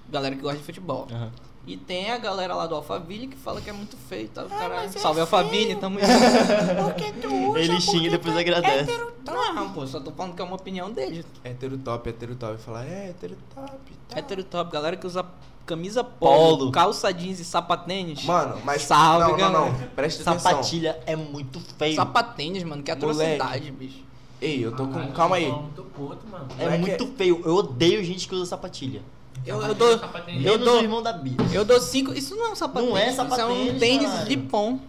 [0.08, 1.08] Galera que gosta de futebol.
[1.10, 1.30] aham.
[1.66, 4.44] E tem a galera lá do Alphaville que fala que é muito feio, tá?
[4.44, 6.84] O cara, mas é salve Alphaville, tamo junto.
[6.84, 8.92] Porque tu usa, Ele xinga e depois é agradece.
[9.24, 11.24] Não, pô, só tô falando que é uma opinião dele.
[11.42, 12.58] Hétero top, hétero top.
[12.58, 13.72] Falar, é, hétero top.
[14.08, 14.18] Tá.
[14.18, 15.24] Hétero top, galera que usa
[15.64, 16.70] camisa polo, Polo.
[16.72, 18.22] calça jeans e sapatênis.
[18.24, 18.82] Mano, mas.
[18.82, 19.72] Salve, não, não, galera.
[19.80, 19.88] não.
[19.96, 20.50] Presta atenção.
[20.50, 21.96] Sapatilha é muito feio.
[21.96, 23.22] Sapatênis, mano, que Moleque.
[23.32, 24.04] atrocidade, bicho.
[24.40, 24.92] Ei, eu tô com.
[24.92, 25.50] Caralho, Calma aí.
[25.96, 26.46] puto, mano.
[26.58, 27.40] É Não é muito feio.
[27.42, 29.00] Eu odeio gente que usa sapatilha.
[29.46, 30.00] Eu, eu dou.
[30.42, 31.36] Eu dou- irmão da Bia.
[31.52, 32.12] Eu dou cinco.
[32.14, 32.90] Isso não é um sapatênis.
[32.90, 34.28] Não é Isso é um sapatênis, tênis caralho.
[34.28, 34.80] de pão.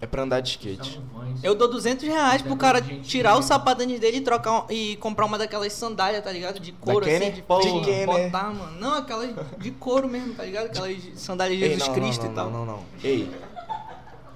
[0.00, 1.00] É pra andar de skate.
[1.42, 5.24] Eu dou 200 reais pro cara tirar o sapatênis dele e trocar um- e comprar
[5.24, 6.60] uma daquelas sandálias, tá ligado?
[6.60, 7.30] De couro Da assim, Kenner?
[7.30, 8.06] de De porra, Kenner.
[8.30, 8.78] botar, mano.
[8.78, 10.66] Não, aquelas de couro mesmo, tá ligado?
[10.66, 12.50] Aquelas sandálias de Ei, Jesus não, Cristo não, e tal.
[12.50, 12.82] não, não, não.
[13.02, 13.30] Ei.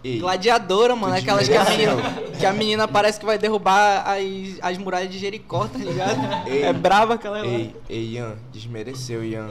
[0.04, 0.18] Ei.
[0.20, 1.14] Gladiadora, mano.
[1.14, 1.92] Tu Aquelas que a, menina,
[2.38, 4.22] que a menina parece que vai derrubar as,
[4.62, 6.48] as muralhas de Jericó, tá ligado?
[6.48, 6.62] Ei.
[6.62, 7.46] É brava aquela lá.
[7.46, 9.48] Ei, ei, Ian, desmereceu, Ian.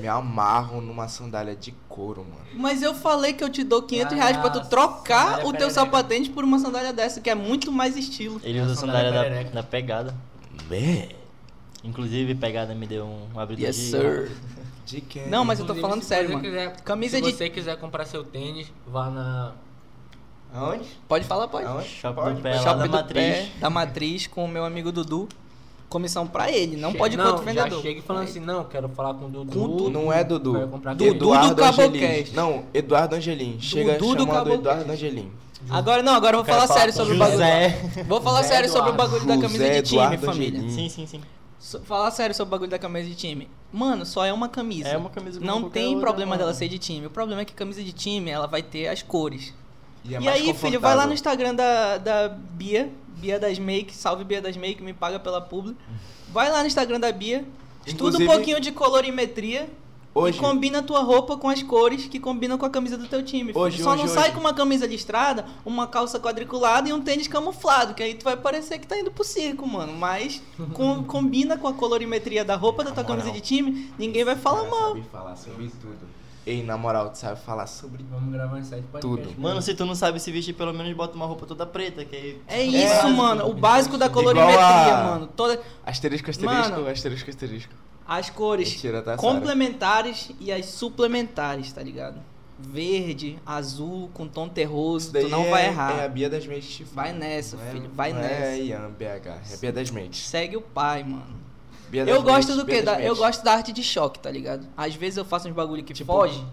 [0.00, 2.44] Me amarro numa sandália de couro, mano.
[2.54, 5.52] Mas eu falei que eu te dou 500 reais pra tu Ah, trocar o teu
[5.52, 5.70] perereca.
[5.70, 8.40] sapatênis por uma sandália dessa, que é muito mais estilo.
[8.42, 10.14] Ele usa a sandália sandália da, da pegada.
[10.68, 11.10] Bé.
[11.84, 13.82] Inclusive, pegada me deu um abridor Yes, de...
[13.90, 14.30] sir.
[14.84, 15.28] De quem?
[15.28, 16.42] Não, mas eu tô Inclusive, falando sério, mano.
[16.42, 19.52] quiser- Camisa se de- você quiser comprar seu tênis, vá na.
[20.56, 20.84] Aonde?
[21.08, 21.66] Pode falar, pode.
[21.66, 21.88] Aonde?
[21.88, 23.22] Shopping Pode, do pé, Shopping da do Matriz.
[23.36, 25.28] Pé, da Matriz, com o meu amigo Dudu.
[25.88, 27.70] Comissão pra ele, não Che- pode ir com outro vendedor.
[27.76, 29.52] Já chega falando assim, não, quero falar com o Dudu.
[29.58, 29.90] Com Dudu.
[29.90, 30.52] Não é Dudu.
[30.52, 32.00] Dudu do Eduardo Angelim.
[32.00, 32.34] Cabocast.
[32.34, 33.60] Não, Eduardo Angelim.
[33.60, 34.60] Chega Dudu do chamando Cabocast.
[34.60, 35.30] Eduardo Angelim.
[35.70, 37.38] Agora não, agora eu vou falar falar sério sobre o bagulho.
[37.38, 38.02] José.
[38.08, 39.12] Vou falar José sério sobre o Eduardo.
[39.12, 40.58] bagulho da camisa José de time, Eduardo família.
[40.60, 40.74] Angelim.
[40.74, 41.20] Sim, sim, sim.
[41.60, 43.48] So- Falar sério sobre o bagulho da camisa de time.
[43.72, 44.88] Mano, só é uma camisa.
[44.88, 46.40] É uma camisa Não tem outra, problema mano.
[46.40, 47.06] dela ser de time.
[47.06, 49.54] O problema é que camisa de time, ela vai ter as cores.
[50.08, 51.12] E, é e aí, filho, vai lá no.
[51.12, 55.76] Instagram da, da Bia, Bia das Make, salve Bia das Make, me paga pela publi.
[56.28, 57.44] Vai lá no Instagram da Bia,
[57.86, 59.68] estuda um pouquinho de colorimetria
[60.14, 63.06] Hoje, e combina a tua roupa com as cores que combinam com a camisa do
[63.06, 63.52] teu time.
[63.52, 63.58] filho.
[63.62, 67.28] Hoje, Só hoje, não sai com uma camisa listrada, uma calça quadriculada e um tênis
[67.28, 69.92] camuflado, que aí tu vai parecer que tá indo pro circo, mano.
[69.92, 70.42] Mas
[70.72, 73.18] com- combina com a colorimetria da roupa da tua moral.
[73.18, 74.94] camisa de time, ninguém vai falar mal.
[74.94, 76.15] sabe falar sobre tudo.
[76.46, 79.26] Ei, na moral, tu sabe falar sobre Vamos gravar em sete podcasts.
[79.26, 79.40] Tudo.
[79.40, 82.14] Mano, se tu não sabe se vestir, pelo menos bota uma roupa toda preta, que
[82.14, 82.40] aí...
[82.46, 83.10] É isso, básico.
[83.10, 83.48] mano.
[83.48, 85.26] O básico da Igual colorimetria, a- mano.
[85.26, 86.88] Toda, asterisco, asterisco, Mano.
[86.88, 87.74] asterisco, asterisco.
[88.06, 92.20] as cores Mentira, tá, complementares e as suplementares, tá ligado?
[92.58, 96.08] Verde, azul, com tom terroso, tu não é, vai É a errar.
[96.08, 96.86] Bia das Mentes.
[96.94, 98.44] Vai nessa, Não é- filho, vai não nessa.
[98.44, 100.26] É Ian BH, é Bia das Mentes.
[100.26, 101.44] Segue o pai, mano.
[101.88, 102.82] Bia Eu gosto Mentes, do quê?
[102.82, 104.66] das Da- eu gosto da arte de choque, tá ligado?
[104.76, 106.44] Às vezes eu faço uns bagulho que Tipo, foge.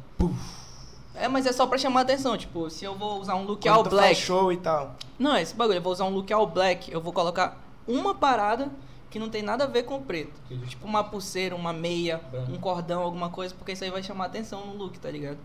[1.15, 2.37] É, mas é só pra chamar atenção.
[2.37, 4.05] Tipo, se eu vou usar um look Quando all black.
[4.07, 4.95] faz show e tal.
[5.19, 8.71] Não, esse bagulho, eu vou usar um look all black, eu vou colocar uma parada
[9.11, 10.33] que não tem nada a ver com o preto.
[10.67, 12.51] Tipo uma pulseira, uma meia, Branco.
[12.51, 15.37] um cordão, alguma coisa, porque isso aí vai chamar atenção no look, tá ligado?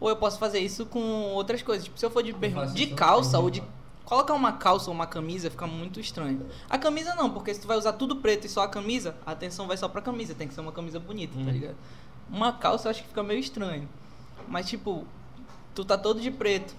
[0.00, 1.00] Ou eu posso fazer isso com
[1.32, 1.84] outras coisas.
[1.84, 2.32] Tipo, se eu for de,
[2.74, 3.62] de calça ou de.
[4.12, 6.44] Colocar uma calça ou uma camisa fica muito estranho.
[6.68, 9.30] A camisa não, porque se tu vai usar tudo preto e só a camisa, a
[9.32, 10.34] atenção vai só pra camisa.
[10.34, 11.46] Tem que ser uma camisa bonita, Hum.
[11.46, 11.76] tá ligado?
[12.28, 13.88] Uma calça eu acho que fica meio estranho.
[14.46, 15.06] Mas tipo,
[15.74, 16.74] tu tá todo de preto.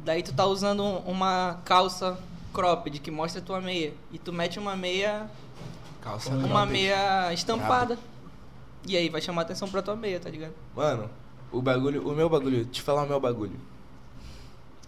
[0.00, 2.18] Daí tu tá usando um- uma calça
[2.52, 3.94] cropped que mostra tua meia.
[4.12, 5.30] E tu mete uma meia.
[6.02, 6.72] Calça Uma cropped.
[6.72, 7.98] meia estampada.
[8.86, 10.52] E aí vai chamar atenção pra tua meia, tá ligado?
[10.76, 11.08] Mano,
[11.50, 13.58] o bagulho, o meu bagulho, te falar o meu bagulho.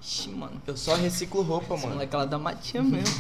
[0.01, 0.61] Ixi, mano.
[0.67, 1.95] Eu só reciclo roupa, Esse mano.
[1.97, 3.15] moleque lá da Matinha mesmo.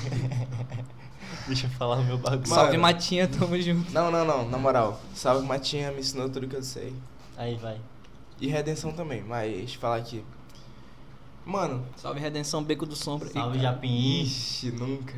[1.46, 2.46] Deixa eu falar o meu bagulho.
[2.46, 2.82] Salve Mano.
[2.94, 3.90] Matinha, tamo junto.
[3.90, 5.00] Não, não, não, na moral.
[5.14, 6.94] Salve Matinha, me ensinou tudo que eu sei.
[7.36, 7.80] Aí, vai.
[8.40, 10.22] E Redenção também, mas falar aqui.
[11.46, 13.28] Mano, Salve Redenção Beco do Sombra.
[13.30, 14.22] Salve, Japim.
[14.22, 15.14] ixi, nunca.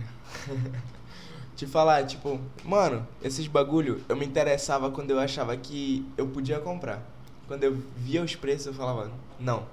[1.56, 6.58] Te falar, tipo, mano, esses bagulho eu me interessava quando eu achava que eu podia
[6.60, 7.02] comprar.
[7.48, 9.64] Quando eu via os preços eu falava, não,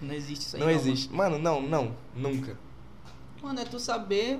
[0.00, 0.62] Não existe isso aí.
[0.62, 1.12] não existe.
[1.12, 2.56] Mano, não, não, nunca.
[3.42, 4.38] Mano, é tu saber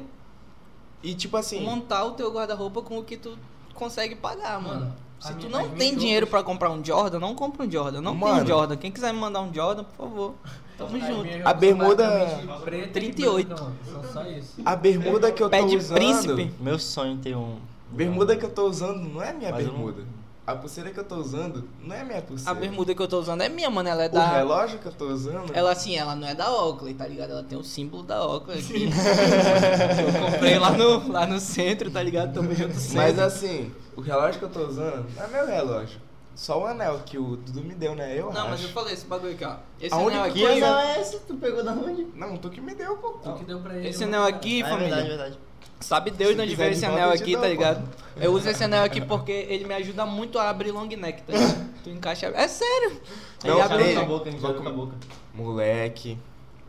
[1.02, 3.36] E tipo assim, montar o teu guarda-roupa com o que tu
[3.74, 4.80] consegue pagar, mano.
[4.80, 8.00] Mano, Se tu não tem dinheiro pra comprar um Jordan, não compra um Jordan.
[8.00, 8.42] Não tem Mano.
[8.42, 8.76] um Jordan.
[8.76, 10.34] Quem quiser me mandar um Jordan, por favor.
[10.78, 11.28] Tamo As junto.
[11.46, 13.46] A bermuda- são basicamente preta e 38.
[13.48, 13.76] branca, mano.
[13.84, 14.54] São só isso.
[14.64, 15.96] a bermuda que eu tô Pé de usando.
[15.96, 16.54] príncipe.
[16.58, 17.58] Meu sonho é ter um...
[17.90, 20.04] Bermuda que eu tô usando não é minha Mas eu não- bermuda.
[20.52, 22.54] A pulseira que eu tô usando não é minha A pulseira.
[22.58, 23.88] bermuda que eu tô usando é minha, mano.
[23.88, 24.26] Ela é O da.
[24.28, 25.50] relógio que eu tô usando.
[25.54, 27.30] Ela assim, ela não é da Oakley, tá ligado?
[27.32, 28.88] Ela tem o símbolo da Oakley aqui.
[28.90, 32.32] eu comprei lá no, lá no centro, tá ligado?
[32.34, 32.96] Tamo junto sempre.
[32.96, 36.00] Mas assim, o relógio que eu tô usando não é meu relógio.
[36.34, 38.18] Só o anel que o Dudu me deu, né?
[38.18, 38.50] Eu Não, acho.
[38.50, 39.56] mas eu falei esse bagulho aqui, ó.
[39.80, 40.54] Esse Aonde anel que aqui.
[40.58, 40.66] Que é?
[40.68, 41.18] anel é esse?
[41.20, 42.06] Tu pegou da onde?
[42.14, 43.10] Não, tu que me deu, pô.
[43.22, 43.88] Tu que deu pra ele.
[43.88, 44.88] Esse anel aqui, Ah, é família.
[44.96, 45.38] verdade, verdade.
[45.80, 47.88] Sabe Deus Se de onde veio esse anel aqui, tá ligado?
[48.16, 51.32] Eu uso esse anel aqui porque ele me ajuda muito a abrir long neck, tá
[51.32, 51.70] ligado?
[51.82, 52.26] Tu encaixa.
[52.26, 53.00] É sério!
[53.42, 54.94] Não, Ele abre a boca, a gente vou abre com a boca.
[55.32, 56.18] Moleque,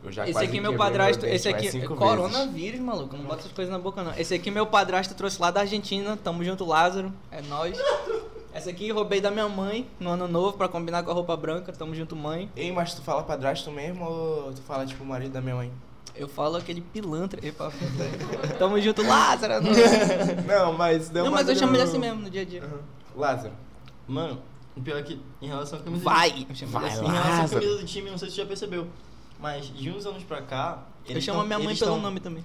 [0.02, 3.24] eu já Esse quase aqui é meu padrasto, dente esse aqui cinco coronavírus, maluco, não
[3.24, 4.14] bota essas coisas na boca não.
[4.16, 7.78] Esse aqui meu padrasto trouxe lá da Argentina, tamo junto Lázaro, é nóis.
[8.54, 11.72] Essa aqui roubei da minha mãe no ano novo pra combinar com a roupa branca,
[11.72, 12.50] tamo junto mãe.
[12.56, 15.72] Ei, mas tu fala padrasto mesmo ou tu fala tipo marido da minha mãe?
[16.14, 17.44] Eu falo aquele pilantra.
[17.46, 17.72] Epa,
[18.58, 19.54] Tamo junto, Lázaro.
[19.64, 19.72] Não,
[20.46, 22.62] Não, mas deu não mas eu chamo ele assim mesmo no dia a dia.
[22.62, 22.78] Aham.
[23.16, 23.54] Lázaro.
[24.06, 24.42] Mano,
[24.76, 26.30] o pior é que em relação à camisa Vai!
[26.30, 27.04] Chamo ele Vai assim.
[27.04, 28.86] Em relação à camisa do time, não sei se você já percebeu.
[29.40, 30.82] Mas de uns anos pra cá.
[31.08, 32.44] Eu chamo tão- a minha mãe pelo tão- nome também.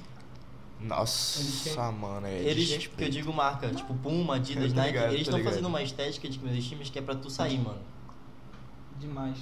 [0.80, 2.26] Nossa, têm- mano.
[2.28, 2.96] É Eles, desrespeito.
[2.98, 6.40] que eu digo marca, tipo Puma, Adidas, Nike, ligado, eles estão fazendo uma estética de
[6.40, 7.80] meus times que é pra tu sair, mano.
[9.00, 9.38] Demais.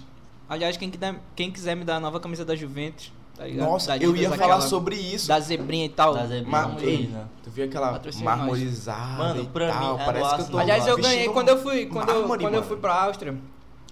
[0.50, 3.66] Aliás, quem quiser, quem quiser me dar a nova camisa da Juventus, tá ligado?
[3.68, 5.28] Nossa, Da eu ia aquela falar sobre isso.
[5.28, 6.14] Da zebrinha e tal.
[6.14, 6.76] Da Zebrinha, Mar...
[6.82, 7.10] Ei,
[7.44, 9.96] tu viu aquela marmorizada Mano, e pra tal?
[9.96, 10.58] mim, é Parece que eu tô.
[10.58, 13.36] Aliás, eu ganhei quando eu fui, quando, eu, mármore, quando eu fui pra Áustria,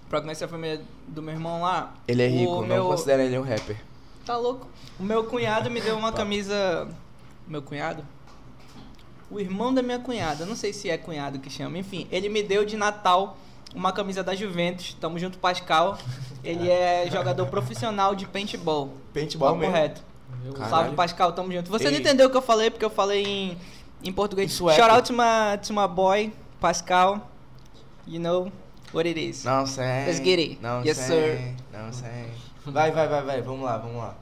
[0.09, 1.93] pra conhecer a família do meu irmão lá.
[2.07, 3.77] Ele é rico, não meu- considera ele um rapper.
[4.25, 4.67] Tá louco?
[4.99, 6.87] O meu cunhado me deu uma camisa.
[7.47, 8.03] Meu cunhado?
[9.29, 12.43] O irmão da minha cunhada, não sei se é cunhado que chama, enfim, ele me
[12.43, 13.35] deu de Natal
[13.73, 14.95] uma camisa da Juventus.
[14.99, 15.97] Tamo junto, Pascal.
[16.43, 18.93] Ele é jogador profissional de paintball.
[19.13, 19.73] Paintball mesmo.
[19.73, 20.01] reto.
[20.53, 20.69] Caralho.
[20.69, 21.69] Salve, Pascal, tamo junto.
[21.69, 21.99] Você não Ei.
[21.99, 23.57] entendeu o que eu falei, porque eu falei em,
[24.03, 24.51] em português.
[24.51, 24.77] Em sueco.
[24.79, 27.29] Shout out to my, to my boy, Pascal.
[28.05, 28.51] You know
[28.93, 29.43] what it is.
[29.45, 30.05] Não sei.
[30.05, 30.59] Let's get it.
[30.61, 31.37] Não Yes, sei.
[31.37, 31.55] sir.
[31.71, 32.29] Não sei.
[32.65, 33.41] Vai, vai, vai, vai.
[33.41, 34.15] Vamos lá, vamos lá.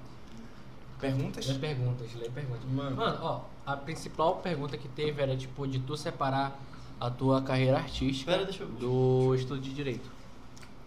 [0.99, 1.47] Perguntas?
[1.47, 2.63] Lê perguntas, lê perguntas.
[2.69, 2.95] Mano.
[2.95, 6.55] Mano, ó, a principal pergunta que teve era tipo de tu separar
[7.01, 10.09] a tua carreira artística deixa eu- do estudo de direito.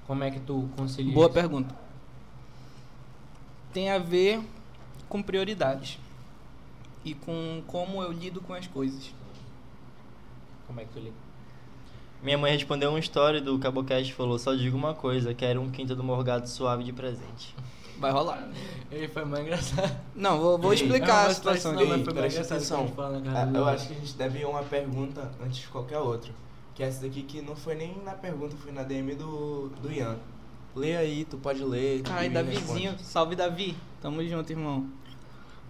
[0.07, 1.35] Como é que tu concilia Boa isso?
[1.35, 1.75] pergunta.
[3.73, 4.41] Tem a ver
[5.09, 5.99] com prioridades
[7.05, 9.11] e com como eu lido com as coisas.
[10.67, 11.17] Como é que tu lida?
[12.23, 15.71] Minha mãe respondeu uma história do Cabocast e falou: Só digo uma coisa, quero um
[15.71, 17.55] quinto do morgado suave de presente.
[17.99, 18.49] Vai rolar.
[18.91, 19.97] Ele foi mais engraçado.
[20.15, 21.73] Não, vou, vou explicar não, a situação.
[21.73, 21.85] aqui.
[21.87, 22.89] não, foi presta engraçado atenção.
[22.95, 26.33] fala Ah, Eu acho que a gente deve ir uma pergunta antes de qualquer outra.
[26.75, 29.93] Que é essa daqui que não foi nem na pergunta, foi na DM do, do
[29.93, 30.17] Ian.
[30.75, 32.03] Lê aí, tu pode ler.
[32.11, 33.05] Ai, Davizinho, responde.
[33.05, 33.77] salve Davi.
[34.01, 34.89] Tamo junto, irmão.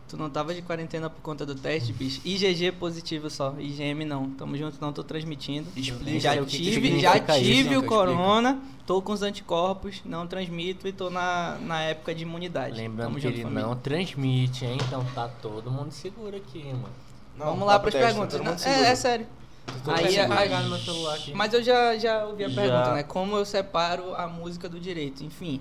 [0.08, 2.20] Tu não tava de quarentena por conta do teste, bicho?
[2.24, 4.30] IgG positivo só, IgM não.
[4.30, 5.66] Tamo junto, não tô transmitindo.
[5.74, 10.02] Explica já o que que tive, já isso, tive o corona, tô com os anticorpos,
[10.04, 12.76] não transmito e tô na, na época de imunidade.
[12.76, 13.66] Lembrando Tamo que junto, ele família.
[13.66, 14.78] não transmite, hein?
[14.86, 16.90] Então tá todo mundo seguro aqui, mano.
[17.38, 18.60] Não, Vamos lá 10, tá perguntas.
[18.60, 18.84] seguro.
[18.84, 19.26] é, é sério.
[19.66, 20.38] Aí, todo a- seguro.
[20.38, 21.32] pegar no meu celular aqui.
[21.34, 22.60] Mas eu já, já ouvi a Já.
[22.62, 23.02] pergunta, né?
[23.02, 25.24] Como eu separo a música do direito?
[25.24, 25.60] Enfim,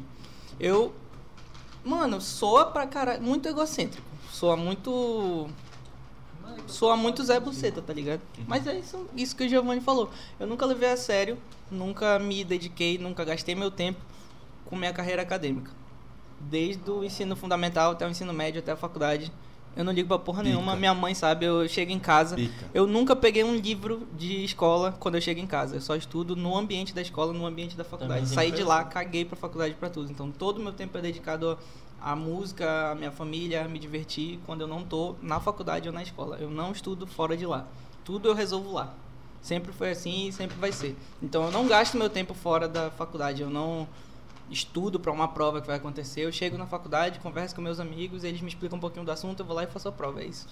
[0.60, 0.94] eu.
[1.84, 3.22] Mano, soa pra caralho.
[3.22, 4.13] Muito egocêntrico.
[4.34, 5.48] Soa muito.
[6.66, 8.20] Soa muito Zé Buceta, tá ligado?
[8.48, 10.10] Mas é isso, isso que o Giovanni falou.
[10.40, 11.38] Eu nunca levei a sério,
[11.70, 14.00] nunca me dediquei, nunca gastei meu tempo
[14.66, 15.72] com minha carreira acadêmica.
[16.40, 19.32] Desde o ensino fundamental até o ensino médio, até a faculdade.
[19.76, 20.50] Eu não ligo pra porra Pica.
[20.50, 20.76] nenhuma.
[20.76, 22.36] Minha mãe sabe, eu chego em casa.
[22.36, 22.66] Pica.
[22.74, 25.76] Eu nunca peguei um livro de escola quando eu chego em casa.
[25.76, 28.28] Eu só estudo no ambiente da escola, no ambiente da faculdade.
[28.30, 30.12] Saí de lá, caguei pra faculdade pra tudo.
[30.12, 31.58] Então todo o meu tempo é dedicado
[32.04, 35.94] à música, à minha família, a me divertir quando eu não tô na faculdade ou
[35.94, 36.38] na escola.
[36.40, 37.66] Eu não estudo fora de lá.
[38.04, 38.94] Tudo eu resolvo lá.
[39.42, 40.96] Sempre foi assim e sempre vai ser.
[41.22, 43.42] Então eu não gasto meu tempo fora da faculdade.
[43.42, 43.88] Eu não
[44.50, 46.22] estudo pra uma prova que vai acontecer.
[46.22, 49.40] Eu chego na faculdade, converso com meus amigos, eles me explicam um pouquinho do assunto,
[49.40, 50.22] eu vou lá e faço a prova.
[50.22, 50.48] É isso.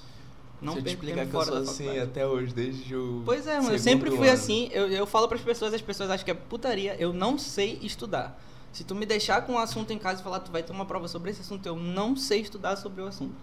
[0.61, 3.23] Não Se eu te explicar que eu sou assim até hoje, desde o.
[3.25, 4.37] Pois é, mano, eu sempre fui ano.
[4.37, 4.69] assim.
[4.71, 6.95] Eu, eu falo pras pessoas, as pessoas acham que é putaria.
[6.99, 8.39] Eu não sei estudar.
[8.71, 10.85] Se tu me deixar com um assunto em casa e falar, tu vai ter uma
[10.85, 13.35] prova sobre esse assunto, eu não sei estudar sobre o assunto.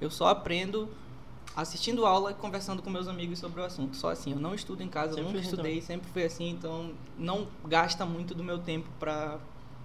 [0.00, 0.88] Eu só aprendo
[1.56, 3.96] assistindo aula e conversando com meus amigos sobre o assunto.
[3.96, 7.48] Só assim, eu não estudo em casa, Sempre nunca estudei, sempre fui assim, então não
[7.64, 9.38] gasta muito do meu tempo pra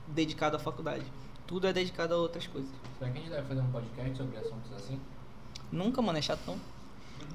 [0.07, 1.05] dedicado à faculdade.
[1.47, 2.69] Tudo é dedicado a outras coisas.
[2.99, 4.99] Será que a gente deve fazer um podcast sobre assuntos assim?
[5.71, 6.57] Nunca, mano, é chatão.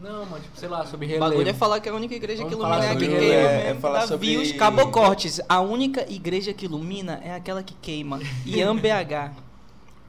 [0.03, 1.31] Não, mano, tipo, sei lá, sobre O relevo.
[1.31, 3.25] bagulho é falar que a única igreja Vamos que ilumina é a que queima.
[3.25, 3.71] é- mesmo.
[3.71, 5.41] é falar Davi, sobre- os cabocortes.
[5.49, 8.21] A única igreja que ilumina é aquela que queima.
[8.45, 9.33] Ian BH.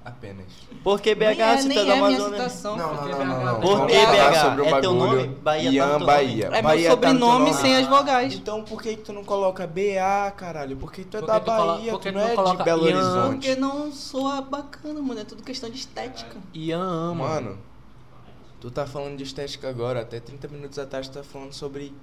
[0.06, 0.46] Apenas.
[0.86, 2.38] Por que BH, nem é, cidade nem da é minha Amazônia?
[2.38, 2.78] citação.
[2.78, 3.60] Não, não, porque não, não, BH não.
[3.60, 4.62] Por Vamos que falar BH?
[4.62, 5.28] o É teu nome?
[5.28, 6.06] Bahia tá Ian nome.
[6.06, 6.46] Bahia.
[6.46, 7.54] É meu tá sobrenome nome.
[7.56, 8.34] sem as vogais.
[8.34, 10.78] Então por que tu não coloca BA, caralho?
[10.78, 12.96] Porque tu é da Bahia, tu não não é de Belo Ian?
[12.96, 13.32] Horizonte.
[13.48, 15.20] Porque não soa bacana, mano.
[15.20, 16.38] É tudo questão de estética.
[16.54, 17.28] Ian ama.
[17.28, 17.58] Mano,
[18.60, 21.94] tu tá falando de estética agora, até 30 minutos atrás tu tá falando sobre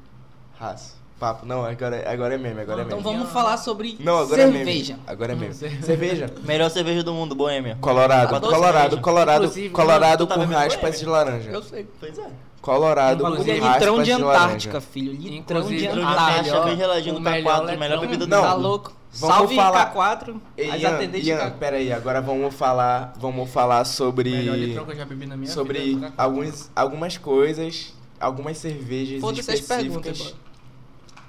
[0.58, 0.94] raça.
[1.18, 3.12] Papo, não, agora, agora é meme, agora é Então meme.
[3.18, 4.94] vamos falar sobre Não, agora é cerveja.
[4.94, 5.04] meme.
[5.06, 5.54] Agora é meme.
[5.54, 6.34] Cerveja.
[6.42, 7.78] Melhor cerveja do mundo, Boêmia.
[7.80, 9.00] Colorado, Colorado.
[9.00, 11.50] Colorado, Colorado tu tá com raspas de laranja.
[11.50, 11.86] Eu sei.
[12.00, 12.28] Pois é.
[12.64, 15.12] Colorado com Inclusive, raspas Litrão de de Antártica, filho.
[15.12, 15.36] Litrão de
[15.66, 18.42] Inclusive, Litrão de Antártica, bem geladinho o no melhor K4, melhor bebida do Não.
[18.42, 18.62] Tá mundo.
[18.62, 18.92] louco?
[19.16, 21.58] Vamos Salve falar- K4, Ei, as Ian, atendentes Ian, K4.
[21.58, 25.50] peraí, agora vamos falar, vamos falar sobre Melhor litrão que eu já bebi na minha
[25.52, 30.34] sobre alguns, algumas coisas, algumas cervejas específicas.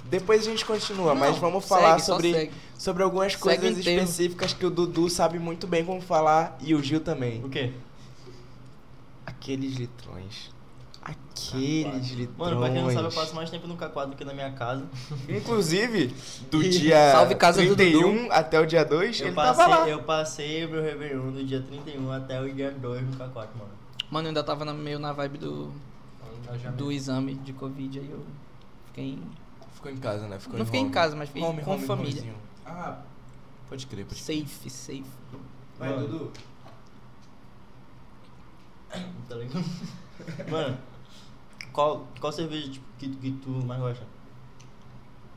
[0.05, 2.51] Depois a gente continua, Não, mas vamos segue, falar só sobre, segue.
[2.77, 6.81] sobre algumas Segue coisas específicas que o Dudu sabe muito bem como falar e o
[6.81, 7.43] Gil também.
[7.43, 7.71] O quê?
[9.25, 10.54] Aqueles litrões.
[11.05, 12.37] Aqueles litrões.
[12.37, 14.51] Mano, pra quem não sabe, eu passo mais tempo no K4 do que na minha
[14.53, 14.83] casa.
[15.29, 16.07] Inclusive,
[16.49, 19.77] do dia Salve casa do 31 até o dia 2, Eu ele tava lá.
[19.77, 23.35] passei, eu passei o meu Réveillon do dia 31 até o dia 2 no K4,
[23.55, 23.69] mano.
[24.09, 25.71] Mano, eu ainda tava na- meio na vibe do,
[26.61, 28.25] já do exame de Covid, aí eu
[28.87, 29.21] fiquei em...
[29.73, 30.39] Ficou em casa, né?
[30.39, 30.93] Ficou Não em fiquei em home.
[30.93, 32.11] casa, mas fiquei Home, com home, família.
[32.13, 32.35] homezinho.
[32.65, 32.97] Ah,
[33.69, 34.39] pode crer, pode crer.
[34.47, 35.03] Safe, safe.
[35.77, 36.07] Vai, Mano.
[36.07, 36.31] Dudu.
[39.29, 39.63] Tá ligado?
[40.49, 40.77] Mano,
[41.75, 44.03] qual, qual cerveja tipo, que, que tu mais gosta?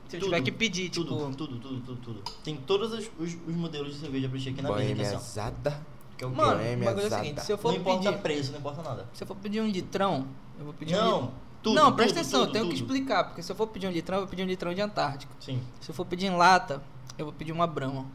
[0.09, 1.05] Se eu Tudo, tiver que pedir, tipo...
[1.05, 2.23] Tudo, tudo, tudo, tudo, tudo.
[2.43, 5.21] Tem todos os, os, os modelos de cerveja pra ti aqui na mesa, atenção.
[5.21, 5.87] Zada.
[6.17, 6.31] Que é o?
[6.31, 7.23] Mano, o Boêmia bagulho é o Zada.
[7.23, 8.23] seguinte, se eu não for importa pedir...
[8.23, 9.09] preço, não importa nada.
[9.13, 10.27] Se eu for pedir um litrão,
[10.59, 11.31] eu vou pedir um Não, litrão.
[11.63, 12.85] tudo, Não, presta tudo, atenção, eu tudo, tenho que tudo.
[12.87, 15.33] explicar, porque se eu for pedir um litrão, eu vou pedir um litrão de Antártica.
[15.41, 15.61] Sim.
[15.81, 16.83] Se eu for pedir em lata,
[17.19, 18.07] eu vou pedir uma Brahma.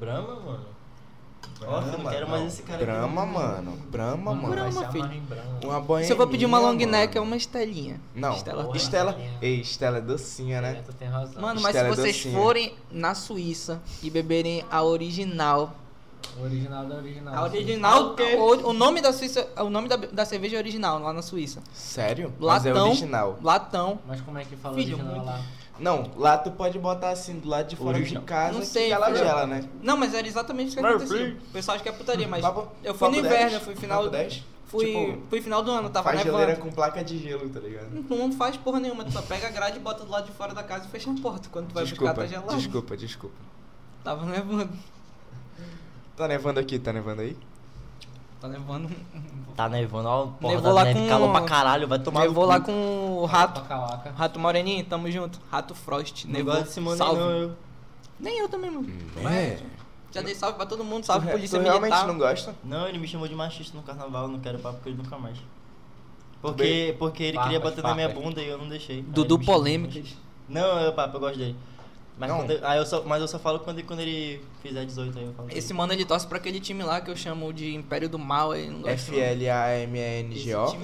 [0.00, 0.66] Brahma, mano.
[1.60, 2.84] Brahma, Ó, não quero mais esse cara aqui.
[2.86, 3.72] Brahma, mano.
[3.90, 5.22] Brahma, Mano, Brahma, se filho.
[5.64, 6.02] Uma.
[6.04, 8.00] Se eu for pedir uma long neck, é uma estelinha.
[8.14, 8.76] Não, Estela Porra.
[8.76, 9.10] Estela.
[9.12, 9.30] Estela.
[9.42, 10.82] Ei, Estela é docinha, É, né?
[10.86, 11.40] tu tem razão.
[11.42, 12.34] Mano, mas se Estela é vocês docinha.
[12.38, 15.74] forem na Suíça e beberem a original,
[16.38, 17.34] O original da original.
[17.34, 20.98] a original, o o, o nome da Suíça, o nome da, da cerveja é original
[21.00, 21.60] lá na Suíça.
[21.72, 22.32] Sério?
[22.38, 22.88] Mas é Latão.
[22.88, 23.38] original.
[23.42, 23.98] Latão.
[24.06, 25.42] Mas como é que fala Filho, original muito- lá?
[25.78, 28.22] Não, lá tu pode botar assim do lado de fora Original.
[28.22, 29.18] de casa Não que sei, ela filho.
[29.18, 29.64] gela, né?
[29.82, 31.28] Não, mas era exatamente isso que aconteceu.
[31.36, 33.76] O pessoal acha que é putaria, mas Papo- eu fui no inverno, 10, eu fui
[33.76, 34.44] final, papo 10.
[34.66, 36.66] fui, Tipo, fui final do ano, tava Faz geleira nevando.
[36.68, 37.88] com placa de gelo, tá ligado?
[38.08, 40.62] Não faz porra nenhuma, tu só pega a grade, bota do lado de fora da
[40.62, 41.48] casa e fecha a porta.
[41.50, 42.56] Quando tu vai Desculpa, buscar, tá gelado.
[42.56, 43.36] desculpa, desculpa.
[44.04, 44.72] Tava nevando.
[46.16, 47.36] Tá nevando aqui, tá nevando aí?
[48.40, 48.88] Tá nevando.
[49.56, 50.26] Tá nevando, ó.
[50.26, 52.48] Porra, Nevou da lá neve, com- calor pra caralho, vai tomar vou cu.
[52.48, 53.60] lá com o rato.
[54.16, 55.40] Rato Moreninho, tamo junto.
[55.50, 56.24] Rato Frost.
[56.26, 56.54] Não Nevou.
[56.54, 57.20] gosto desse mano salve.
[57.20, 57.52] não, eu.
[58.20, 58.88] Nem eu também, mano.
[59.28, 59.58] É.
[60.12, 61.80] Já dei salve pra todo mundo, salve tu, polícia tu militar.
[61.88, 62.54] realmente não gosta?
[62.64, 65.36] Não, ele me chamou de machista no carnaval, não quero papo com ele nunca mais.
[66.40, 68.24] Porque, porque ele queria Farpas, bater na minha farpas.
[68.24, 69.02] bunda e eu não deixei.
[69.02, 69.96] Dudu de polêmicas.
[69.96, 70.18] machista.
[70.48, 71.56] Não, eu, papo, eu gosto dele.
[72.18, 72.38] Mas, Não.
[72.38, 75.16] quando eu, aí eu só, mas eu só falo quando, ele- quando ele fizer 18
[75.18, 75.48] aí eu falo.
[75.52, 78.56] Esse mano ele torce pra aquele time lá que eu chamo de Império do Mal.
[78.56, 78.90] Ele não gosta.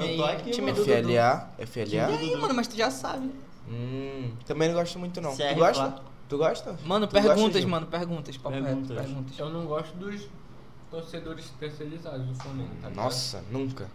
[0.07, 0.77] Eu tô aí, aqui, time mano.
[0.77, 0.93] do Dudu.
[1.11, 1.51] F-L-A?
[1.59, 2.07] E F-L-A?
[2.07, 3.31] aí, mano, mas tu já sabe.
[3.69, 5.37] Hum, também não gosto muito não.
[5.37, 5.95] Tu gosta?
[6.29, 6.77] Tu gosta?
[6.85, 7.69] Mano, Tu gosta, perguntas, Gil?
[7.71, 8.37] mano, perguntas.
[8.37, 8.97] Papo reto, Perguntas.
[8.97, 9.39] perguntas.
[9.39, 10.29] Eu não gosto dos
[10.91, 12.95] torcedores terceirizados do Flamengo, tá ligado?
[13.05, 13.89] Nossa, nunca.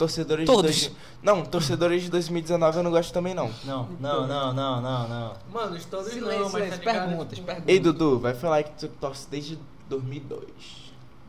[0.00, 0.74] Torcedores Todos.
[0.74, 0.88] de...
[0.88, 3.50] dois- Não, torcedores de 2019 eu não gosto também não.
[3.64, 5.32] Não, não, não, não, não, não.
[5.52, 7.08] Mano, os todos Silêncio, não, mas tá ligado?
[7.08, 7.68] Perguntas, tipo, perguntas.
[7.68, 9.58] Ei, Dudu, vai falar que tu torce desde
[9.90, 10.42] 2002.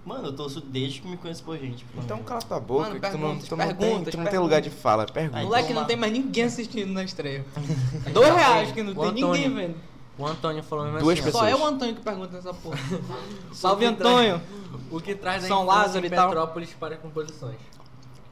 [0.05, 1.83] Mano, eu torço desde que me conheço por gente.
[1.83, 4.11] pro Então cala tua boca, Mano, que tu não, tu não tem, tu não tem
[4.13, 4.39] perguntas.
[4.39, 5.05] lugar de fala.
[5.05, 5.37] Pergunta.
[5.37, 7.45] Aí, Moleque, então, não tem mais ninguém assistindo na estreia.
[8.13, 9.75] Dois reais que não O tem Antônio- ninguém, velho.
[10.17, 11.73] O Antônio falou mesmo Duas assim, ó, Só é o pessoas.
[11.73, 12.77] Antônio que pergunta nessa porra.
[13.51, 14.41] Salve, O que traz- Antônio.
[14.91, 16.29] O que traz a São Lázaro em e tal.
[16.29, 17.57] Petrópolis para composições?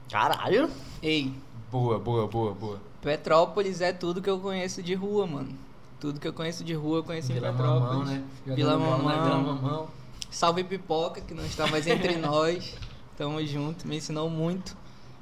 [0.10, 0.70] Caralho!
[1.02, 1.34] Ei,
[1.72, 2.80] Boa, boa, boa, boa.
[3.00, 5.50] Petrópolis é tudo que eu conheço de rua, mano.
[6.00, 7.90] Tudo que eu conheço de rua eu conheço em Vila Petrópolis.
[7.90, 8.24] Mamão, né?
[8.46, 9.24] Vila Mamão.
[9.24, 9.88] Vila Mamão.
[10.32, 12.76] Salve Pipoca, que não está mais entre nós.
[13.16, 14.76] Tamo junto, me ensinou muito.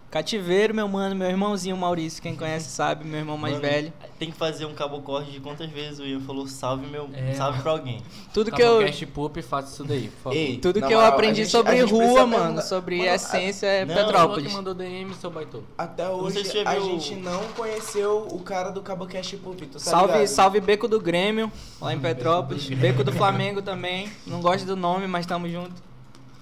[0.10, 3.94] Cativeiro, meu mano, meu irmãozinho Maurício, quem conhece sabe, meu irmão mais Mano, velho.
[4.18, 7.10] Tem que fazer um cabo corte de quantas vezes o Ian falou salve meu.
[7.14, 7.34] É.
[7.34, 8.02] Salve pra alguém.
[8.34, 8.80] Tudo que eu,
[9.14, 10.38] Poop, faça isso daí, por favor.
[10.38, 13.16] Ei, tudo que eu aprendi a gente- sobre a rua, mano, perguntar- sobre Mano, a-
[13.16, 14.48] essência é Não, Petrópolis.
[14.48, 15.62] que mandou DM, seu baitô.
[15.78, 20.14] Até hoje se a gente não conheceu o cara do Cabocast Pub, tu tá Salve,
[20.14, 20.28] ligado?
[20.28, 21.52] salve Beco do Grêmio,
[21.82, 22.66] lá em Petrópolis.
[22.70, 24.10] Beco do Flamengo também.
[24.26, 25.87] Não gosto do nome, mas tamo junto.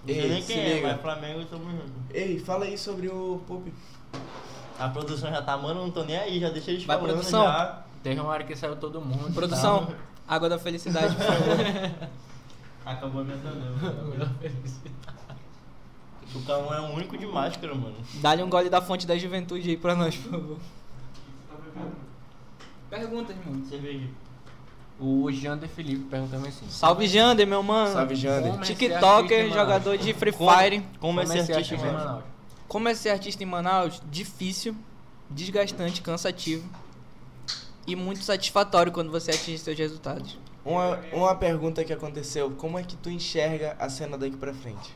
[0.05, 0.87] Sei Ei, nem quem é, liga.
[0.89, 1.91] mas Flamengo tamo junto.
[2.13, 3.67] Ei, fala aí sobre o Pub.
[4.77, 7.43] A produção já tá, mano, não tô nem aí, já deixa eles Vai, falando produção.
[7.43, 7.83] já.
[8.03, 9.33] Teve uma hora que saiu todo mundo.
[9.33, 9.93] Produção, Tá.
[10.27, 12.09] água da felicidade, por favor.
[12.85, 14.51] Acabou a minha também.
[16.35, 17.95] O Cauã é o único de máscara, mano.
[18.15, 20.57] Dá-lhe um gole da fonte da juventude aí pra nós, por favor.
[22.89, 23.65] Perguntas, mano.
[23.65, 24.07] Cerveja.
[24.99, 26.65] O Jander Felipe perguntando assim.
[26.69, 27.91] Salve Jander, meu mano.
[27.93, 28.51] Salve, Jander.
[28.51, 30.85] Como é artista TikToker, em jogador de Free Como- Fire.
[30.99, 31.93] Como é ser artista, em mano?
[31.97, 32.23] Manaus?
[32.67, 34.01] Como é ser artista em Manaus?
[34.09, 34.75] Difícil,
[35.29, 36.63] desgastante, cansativo
[37.85, 40.37] e muito satisfatório quando você atinge seus resultados.
[40.63, 44.95] Uma, uma pergunta que aconteceu, como é que tu enxerga a cena daqui pra frente?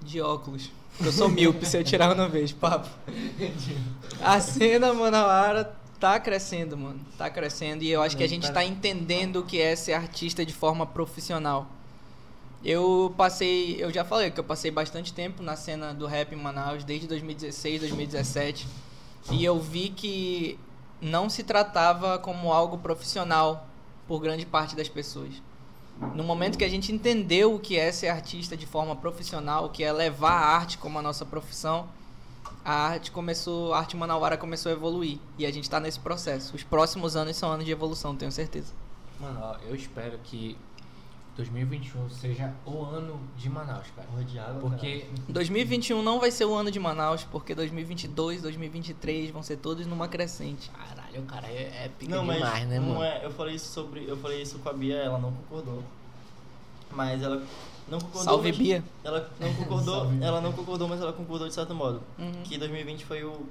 [0.00, 0.70] De óculos.
[1.04, 2.88] Eu sou míope, se eu tirar eu não vejo, papo.
[4.22, 6.98] A cena Manauara tá crescendo, mano.
[7.16, 10.44] Tá crescendo e eu acho que a gente tá entendendo o que é ser artista
[10.44, 11.68] de forma profissional.
[12.64, 16.36] Eu passei, eu já falei que eu passei bastante tempo na cena do rap em
[16.36, 18.66] Manaus, desde 2016, 2017,
[19.30, 20.58] e eu vi que
[21.00, 23.68] não se tratava como algo profissional
[24.08, 25.40] por grande parte das pessoas.
[26.16, 29.70] No momento que a gente entendeu o que é ser artista de forma profissional, o
[29.70, 31.88] que é levar a arte como a nossa profissão,
[32.64, 36.54] a arte começou, a arte manauara começou a evoluir e a gente tá nesse processo.
[36.54, 38.72] Os próximos anos são anos de evolução, tenho certeza.
[39.20, 40.56] Mano, ó, eu espero que
[41.36, 44.08] 2021 seja o ano de Manaus, cara.
[44.46, 49.56] Água, Porque 2021 não vai ser o ano de Manaus, porque 2022, 2023 vão ser
[49.56, 50.70] todos numa crescente.
[50.70, 53.02] Caralho, o cara é, é pica Não, mas demais, né, não mano?
[53.02, 55.82] é, eu falei isso sobre, eu falei isso com a Bia, ela não concordou.
[56.90, 57.42] Mas ela
[57.88, 58.24] não concordou.
[58.24, 58.84] Salve mas- Bia.
[59.04, 60.24] Ela não concordou, Salve.
[60.24, 62.02] ela não concordou, mas ela concordou de certo modo.
[62.18, 62.42] Uhum.
[62.44, 63.46] Que 2020 foi o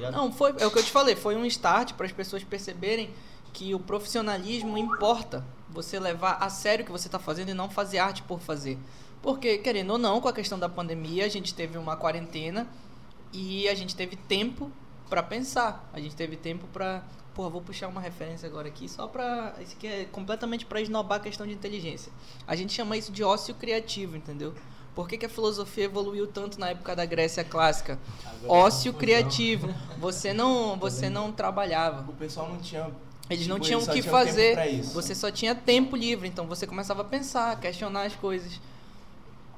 [0.00, 0.10] tá?
[0.10, 3.10] Não, foi, é o que eu te falei, foi um start para as pessoas perceberem
[3.52, 5.44] que o profissionalismo importa.
[5.70, 8.78] Você levar a sério o que você está fazendo e não fazer arte por fazer.
[9.22, 12.66] Porque, querendo ou não, com a questão da pandemia, a gente teve uma quarentena
[13.32, 14.70] e a gente teve tempo
[15.08, 15.88] para pensar.
[15.92, 17.02] A gente teve tempo para,
[17.34, 19.54] Pô, vou puxar uma referência agora aqui só pra.
[19.60, 22.12] Isso aqui é completamente pra esnobar a questão de inteligência.
[22.46, 24.54] A gente chama isso de ócio criativo, entendeu?
[24.94, 27.98] Por que, que a filosofia evoluiu tanto na época da Grécia clássica?
[28.46, 29.74] Ócio criativo.
[29.98, 32.10] Você não, você não trabalhava.
[32.10, 32.90] O pessoal não tinha.
[33.30, 34.82] Eles não tipo, tinham o que tempo fazer.
[34.92, 38.60] Você só tinha tempo livre, então você começava a pensar, questionar as coisas.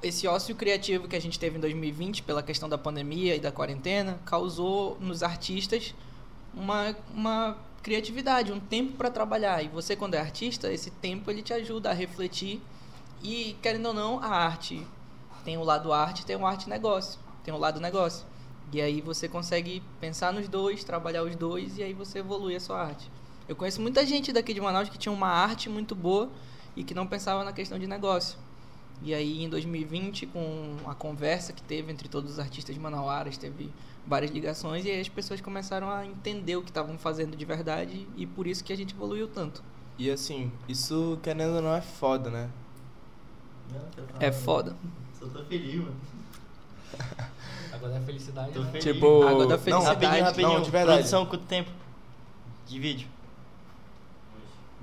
[0.01, 3.51] Esse ócio criativo que a gente teve em 2020 pela questão da pandemia e da
[3.51, 5.95] quarentena causou nos artistas
[6.57, 9.63] uma, uma criatividade, um tempo para trabalhar.
[9.63, 12.61] E você quando é artista, esse tempo ele te ajuda a refletir
[13.23, 14.87] e querendo ou não, a arte
[15.45, 18.27] tem o lado arte, tem o arte negócio, tem o lado negócio.
[18.73, 22.61] E aí você consegue pensar nos dois, trabalhar os dois e aí você evolui a
[22.61, 23.11] sua arte.
[23.47, 26.31] Eu conheço muita gente daqui de Manaus que tinha uma arte muito boa
[26.75, 28.39] e que não pensava na questão de negócio.
[29.03, 33.71] E aí em 2020, com a conversa que teve entre todos os artistas manauaras, teve
[34.07, 38.07] várias ligações e aí as pessoas começaram a entender o que estavam fazendo de verdade
[38.17, 39.63] e por isso que a gente evoluiu tanto.
[39.99, 42.51] E assim, isso querendo ou não é foda, né?
[43.73, 43.81] Não,
[44.21, 44.77] É foda.
[45.19, 45.97] Só tô feliz, mano.
[47.73, 48.71] Agora é felicidade, Tô né?
[48.71, 48.85] feliz.
[48.85, 49.23] Tipo.
[49.23, 49.85] Água da não, felicidade.
[49.85, 50.49] Rapidinho, rapidinho.
[50.49, 50.99] Não, de verdade.
[50.99, 51.71] Produção, quanto tempo?
[52.67, 53.09] De vídeo?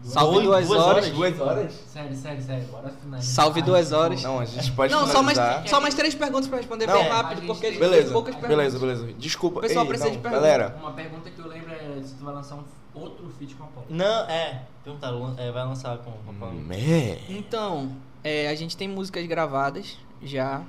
[0.04, 1.10] Salve duas horas.
[1.10, 1.74] Duas horas?
[1.88, 2.64] Sério, sério, sério.
[2.66, 3.22] Bora finalizar.
[3.36, 4.24] Salve duas horas.
[4.24, 5.38] Não, a gente pode Não, só mais,
[5.70, 8.12] só mais três perguntas pra responder Não, bem rápido, a porque a gente Beleza, tem
[8.14, 8.58] poucas perguntas.
[8.58, 9.14] beleza, beleza.
[9.18, 9.60] Desculpa.
[9.60, 10.42] O pessoal Ei, precisa não, de pergunta.
[10.44, 12.64] Galera, Uma pergunta que eu lembro é se tu vai lançar um
[12.94, 13.86] outro feat com a Apollo.
[13.90, 14.64] Não, é.
[14.84, 16.56] Perguntaram, é, vai lançar com o Paulo.
[16.72, 17.20] é.
[17.30, 17.92] Então,
[18.24, 20.62] é, a gente tem músicas gravadas já.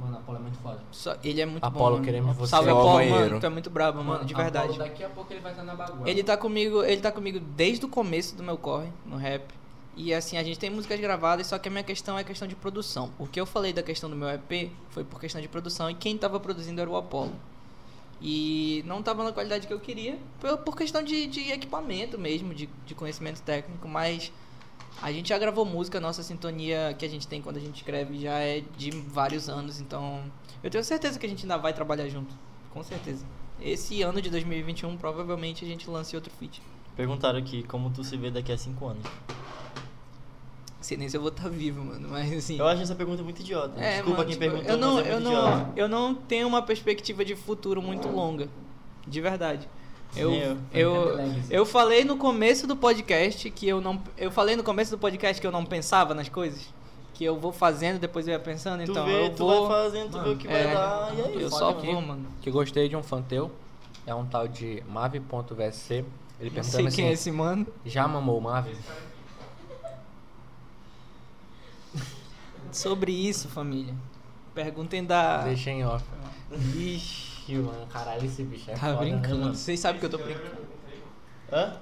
[0.00, 0.80] Mano, a Apollo é muito foda.
[0.90, 2.02] Só, ele é muito Apolo, bom.
[2.02, 2.50] queremos você.
[2.50, 3.18] Salve, Apolo, banheiro.
[3.18, 3.40] mano.
[3.40, 4.78] Tu é muito brabo, mano, de Apollo, verdade.
[4.78, 6.08] daqui a pouco ele vai estar na baguala.
[6.08, 9.44] Ele tá comigo, ele tá comigo desde o começo do meu corre no rap.
[9.96, 12.56] E assim, a gente tem músicas gravadas, só que a minha questão é questão de
[12.56, 13.10] produção.
[13.18, 15.94] O que eu falei da questão do meu EP foi por questão de produção e
[15.94, 17.34] quem tava produzindo era o Apollo.
[18.22, 22.54] E não tava na qualidade que eu queria, por, por questão de, de equipamento mesmo,
[22.54, 24.32] de, de conhecimento técnico, mas
[25.02, 28.18] a gente já gravou música, nossa sintonia que a gente tem quando a gente escreve
[28.18, 30.22] já é de vários anos, então
[30.62, 32.34] eu tenho certeza que a gente ainda vai trabalhar junto,
[32.72, 33.24] com certeza.
[33.60, 36.62] Esse ano de 2021 provavelmente a gente lance outro feat.
[36.96, 39.04] Perguntaram aqui como tu se vê daqui a 5 anos.
[40.80, 42.58] Sei nem se eu vou estar vivo, mano, mas assim.
[42.58, 43.78] Eu acho essa pergunta muito idiota.
[43.78, 45.72] É, Desculpa mano, quem tipo, perguntou, eu não, é eu não, idiota.
[45.76, 48.48] eu não tenho uma perspectiva de futuro muito longa,
[49.06, 49.68] de verdade.
[50.16, 51.18] Eu, eu.
[51.50, 55.40] eu, falei no começo do podcast que eu não, eu falei no começo do podcast
[55.40, 56.68] que eu não pensava nas coisas,
[57.14, 59.82] que eu vou fazendo depois eu ia pensando, Tu então vê, eu tu vou, vai
[59.84, 61.86] fazendo, tu vê o que é, vai dar, e é eu só aqui.
[61.86, 62.26] vou, mano.
[62.42, 63.50] Que gostei de um fã teu.
[64.06, 66.04] É um tal de Mave.vsc.
[66.40, 67.66] Ele sei assim, quem é esse mano.
[67.84, 68.74] já mamou o Mave?
[72.72, 73.94] Sobre isso, família.
[74.54, 75.38] Perguntem da.
[75.38, 76.04] Deixa em off.
[76.74, 79.38] Ixi, mano, caralho, esse bicho é Tá foda, né, brincando.
[79.40, 79.54] mano?
[79.54, 80.60] Vocês sabem que eu tô brincando.
[81.52, 81.76] Hã?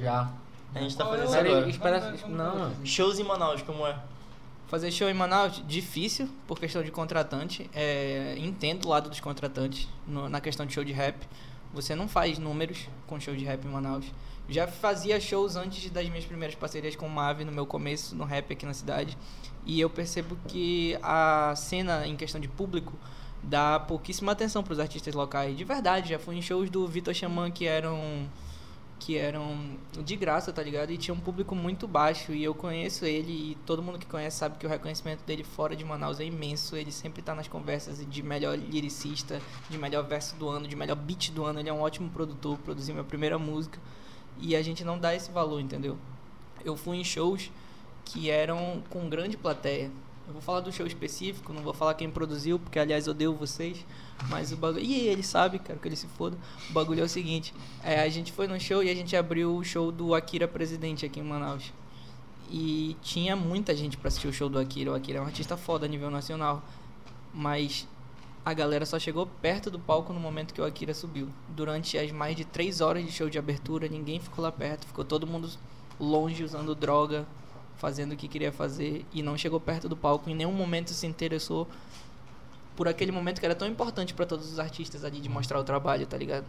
[0.00, 0.32] Já.
[0.74, 1.68] A gente tá fazendo isso agora.
[1.68, 2.14] espera.
[2.28, 2.86] Não, mano.
[2.86, 3.96] Shows em Manaus, como é?
[4.68, 7.68] Fazer show em Manaus, difícil por questão de contratante.
[7.74, 11.16] É, entendo o lado dos contratantes no- na questão de show de rap.
[11.74, 14.04] Você não faz números com show de rap em Manaus.
[14.48, 18.24] Já fazia shows antes das minhas primeiras parcerias com o Mave no meu começo no
[18.24, 19.16] rap aqui na cidade.
[19.66, 22.92] E eu percebo que a cena em questão de público
[23.42, 25.56] dá pouquíssima atenção para os artistas locais.
[25.56, 28.28] De verdade, já fui em shows do Vitor Xamã que eram
[29.00, 30.90] que eram de graça, tá ligado?
[30.90, 34.36] E tinha um público muito baixo e eu conheço ele e todo mundo que conhece
[34.36, 36.76] sabe que o reconhecimento dele fora de Manaus é imenso.
[36.76, 39.40] Ele sempre tá nas conversas de melhor lyricista,
[39.70, 41.58] de melhor verso do ano, de melhor beat do ano.
[41.58, 43.80] Ele é um ótimo produtor, produziu minha primeira música
[44.38, 45.96] e a gente não dá esse valor, entendeu?
[46.62, 47.50] Eu fui em shows
[48.04, 49.90] que eram com grande plateia.
[50.30, 53.84] Eu vou falar do show específico, não vou falar quem produziu, porque aliás odeio vocês.
[54.28, 54.84] Mas o bagulho.
[54.84, 56.38] E ele sabe, cara, que ele se foda.
[56.68, 57.52] O bagulho é o seguinte:
[57.82, 61.04] é, a gente foi no show e a gente abriu o show do Akira Presidente
[61.04, 61.72] aqui em Manaus.
[62.48, 64.92] E tinha muita gente pra assistir o show do Akira.
[64.92, 66.62] O Akira é um artista foda a nível nacional.
[67.34, 67.88] Mas
[68.44, 71.28] A galera só chegou perto do palco no momento que o Akira subiu.
[71.48, 74.86] Durante as mais de três horas de show de abertura, ninguém ficou lá perto.
[74.86, 75.50] Ficou todo mundo
[75.98, 77.26] longe, usando droga,
[77.80, 79.04] fazendo o que queria fazer.
[79.12, 80.28] E não chegou perto do palco.
[80.30, 81.66] Em nenhum momento se interessou
[82.76, 85.64] por aquele momento que era tão importante pra todos os artistas ali de mostrar o
[85.64, 86.44] trabalho, tá ligado?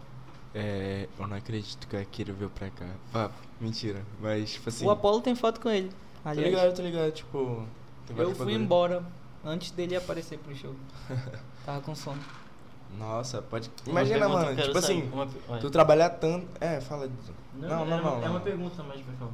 [0.53, 2.85] É, eu não acredito que o Akira veio pra cá.
[3.13, 3.29] Ah,
[3.59, 4.03] mentira.
[4.19, 4.85] Mas, tipo assim.
[4.85, 5.89] O Apollo tem foto com ele.
[6.21, 7.11] Tô Aliás, ligado, tô ligado.
[7.13, 7.65] Tipo.
[8.17, 9.03] eu fui embora
[9.45, 10.75] antes dele aparecer pro show.
[11.65, 12.19] Tava com sono.
[12.99, 13.71] Nossa, pode.
[13.85, 14.61] Uma Imagina, pergunta, mano.
[14.61, 14.85] Tipo saber.
[14.99, 15.09] assim,
[15.47, 16.45] Uma tu trabalhar tanto.
[16.59, 17.31] É, fala disso.
[17.55, 17.97] Não, não, é não.
[18.01, 18.31] uma- É não.
[18.31, 19.31] uma pergunta, mas vai falar.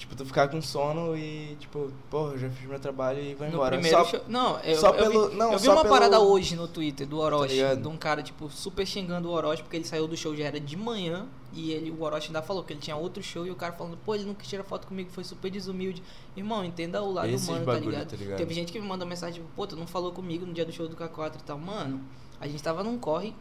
[0.00, 3.52] Tipo, tu ficar com sono e, tipo, porra, já fiz meu trabalho e vou No
[3.52, 3.72] embora.
[3.76, 4.20] primeiro Só- show.
[4.26, 7.06] Não, eu, só eu pelo- vi, não, eu vi uma pelo- parada hoje no Twitter
[7.06, 7.82] do Orochi, ligado?
[7.82, 10.58] de um cara, tipo, super xingando o Orochi, porque ele saiu do show, já era
[10.58, 13.54] de manhã, e ele, o Orochi ainda falou que ele tinha outro show, e o
[13.54, 16.02] cara falando, pô, ele não quis tirar foto comigo, foi super desumilde.
[16.34, 18.08] Irmão, entenda o lado Esses humano, bagulho, tá, ligado?
[18.10, 18.38] tá ligado?
[18.38, 20.72] Teve gente que me mandou mensagem, tipo, pô, tu não falou comigo no dia do
[20.72, 21.58] show do K4 e tal.
[21.58, 22.00] Mano,
[22.40, 23.34] a gente tava num corre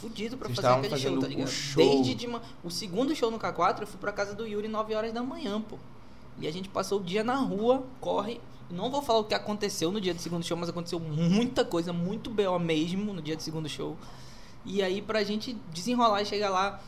[0.00, 1.48] fudido pra Vocês fazer aquele show, tá ligado?
[1.48, 1.76] show.
[1.84, 4.94] Desde de ma- o segundo show no K4, eu fui pra casa do Yuri 9
[4.96, 5.76] horas da manhã, pô.
[6.38, 8.40] E a gente passou o dia na rua, corre.
[8.70, 11.92] Não vou falar o que aconteceu no dia do segundo show, mas aconteceu muita coisa,
[11.92, 12.58] muito B.O.
[12.58, 13.96] mesmo no dia do segundo show.
[14.64, 16.80] E aí, pra gente desenrolar e chegar lá,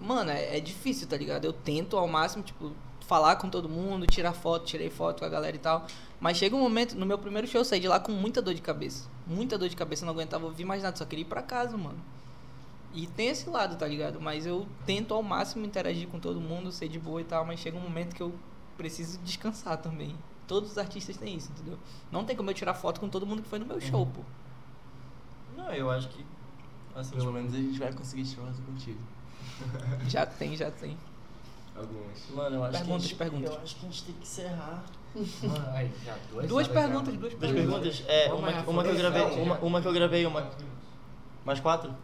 [0.00, 1.44] mano, é, é difícil, tá ligado?
[1.44, 2.72] Eu tento ao máximo, tipo,
[3.06, 5.86] falar com todo mundo, tirar foto, tirei foto com a galera e tal.
[6.18, 8.54] Mas chega um momento, no meu primeiro show, eu saí de lá com muita dor
[8.54, 9.08] de cabeça.
[9.26, 11.98] Muita dor de cabeça, não aguentava ouvir mais nada, só queria ir pra casa, mano.
[12.94, 14.20] E tem esse lado, tá ligado?
[14.20, 17.60] Mas eu tento ao máximo interagir com todo mundo, ser de boa e tal, mas
[17.60, 18.32] chega um momento que eu
[18.76, 20.14] preciso descansar também.
[20.46, 21.78] Todos os artistas têm isso, entendeu?
[22.12, 24.20] Não tem como eu tirar foto com todo mundo que foi no meu show, pô.
[25.56, 26.24] Não, eu acho que.
[26.94, 29.00] Assim, Pelo tipo, menos a gente vai conseguir tirar foto contigo.
[30.08, 30.96] Já tem, já tem.
[31.76, 32.30] Algumas.
[32.34, 33.08] Mano, eu acho Perguntas, que.
[33.08, 33.50] gente- perguntas.
[33.54, 34.84] Eu acho que a gente tem que encerrar.
[35.42, 37.98] Mano, aí, já duas, Duas horas já, perguntas, duas Duas perguntas.
[37.98, 38.04] perguntas?
[38.08, 39.22] É, uma, uma que eu gravei.
[39.42, 40.50] Uma, uma que eu gravei, uma.
[41.44, 41.94] Mais quatro?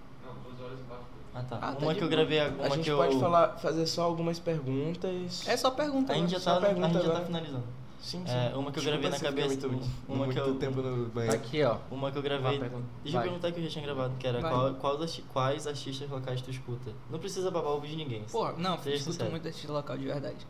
[1.35, 1.59] Ah tá.
[1.63, 2.97] Ah, tá uma de que eu gravei, A uma gente que eu.
[2.97, 5.47] pode falar, fazer só algumas perguntas.
[5.47, 6.13] É só pergunta.
[6.13, 6.45] A gente já né?
[6.45, 7.27] tá, Só pergunta a gente já tá agora.
[7.27, 7.65] finalizando.
[8.01, 8.33] Sim, sim.
[8.33, 9.69] É, uma que eu Desculpa gravei na eu cabeça.
[9.69, 10.55] Muito, uma muito que eu.
[10.57, 11.37] tempo no Tá banheiro.
[11.37, 11.77] aqui, ó.
[11.91, 12.59] Uma que eu Vai, gravei.
[12.59, 12.85] pergunta.
[13.03, 13.23] Deixa eu Vai.
[13.29, 14.51] perguntar que eu já tinha gravado, que era Vai.
[14.51, 16.91] qual, quais, arti- quais artistas locais tu escuta?
[17.11, 18.25] Não precisa babar o vídeo de ninguém.
[18.25, 19.31] Porra, não, Seja escuto sincero.
[19.31, 20.47] muito desse local de verdade.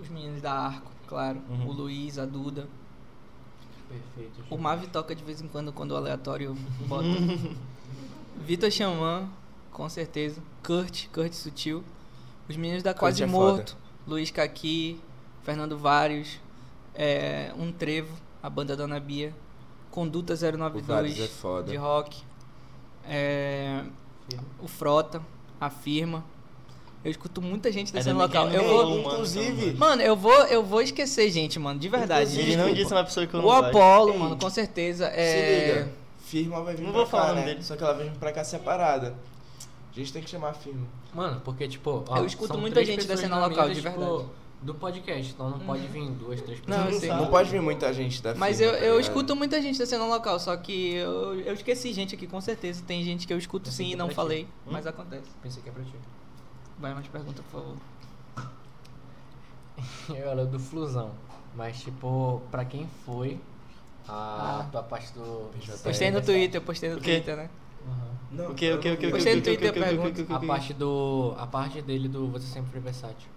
[0.00, 1.40] Os meninos da Arco, claro.
[1.48, 1.68] Uhum.
[1.68, 2.66] O Luiz, a Duda.
[3.88, 4.42] Perfeito.
[4.50, 6.54] O Mavi toca de vez em quando quando o aleatório
[6.88, 7.04] bota.
[8.36, 9.28] Vitor Xamã,
[9.72, 10.40] com certeza.
[10.64, 11.82] Kurt, Kurt Sutil.
[12.48, 13.76] Os meninos da Quase é Morto.
[14.06, 15.00] Luiz Caqui,
[15.42, 16.40] Fernando Vários.
[16.94, 18.12] é, um Trevo,
[18.42, 19.32] a banda Dona Bia.
[19.90, 21.70] Conduta O Vários 092 é foda.
[21.70, 22.22] de rock.
[23.08, 23.82] é,
[24.60, 25.20] o Frota,
[25.60, 26.24] a Firma.
[27.02, 28.48] Eu escuto muita gente É desse da local.
[28.50, 32.38] Eu vou, mano, inclusive- mano, eu vou, eu vou esquecer gente, mano, de verdade.
[32.38, 33.52] Ele não disse uma pessoa que eu não O
[34.12, 35.06] Ei, mano, com certeza.
[35.10, 35.72] Se É...
[35.74, 35.92] liga,
[36.30, 37.44] firma vai vir Não pra cá, né?
[37.44, 37.62] dele.
[37.64, 39.14] Só que ela vai vir pra cá separada.
[39.90, 40.86] A gente tem que chamar a firma.
[41.12, 44.24] Mano, porque, tipo, ó, Eu escuto muita gente da cena na local, de tipo, verdade.
[44.62, 47.00] Do podcast, então não pode vir duas, três pessoas.
[47.02, 47.22] Não, não.
[47.24, 48.72] Não pode vir muita gente da Mas firma.
[48.74, 49.00] eu, tá eu ligado?
[49.00, 52.82] escuto muita gente da cena local, só que eu, eu esqueci gente aqui, com certeza.
[52.86, 54.70] Tem gente que eu escuto Pensei sim e era não falei, Hum?
[54.72, 55.24] mas acontece.
[55.42, 55.94] Pensei que é pra ti.
[56.78, 57.76] Vai mais pergunta, por favor.
[60.14, 61.10] Eu era do Flusão.
[61.56, 63.40] Mas, tipo, pra quem foi
[64.10, 64.66] a Ah.
[64.70, 65.50] tua parte do.
[65.52, 65.78] PJ.
[65.82, 67.00] Postei no Twitter, postei no?
[67.00, 67.50] Twitter, né?
[68.32, 69.50] Não, O que, o que, o que, o que, Postei no o que,
[70.30, 71.34] o o A parte do.
[71.38, 73.28] A parte dele do Você Sempre Foi Versátil.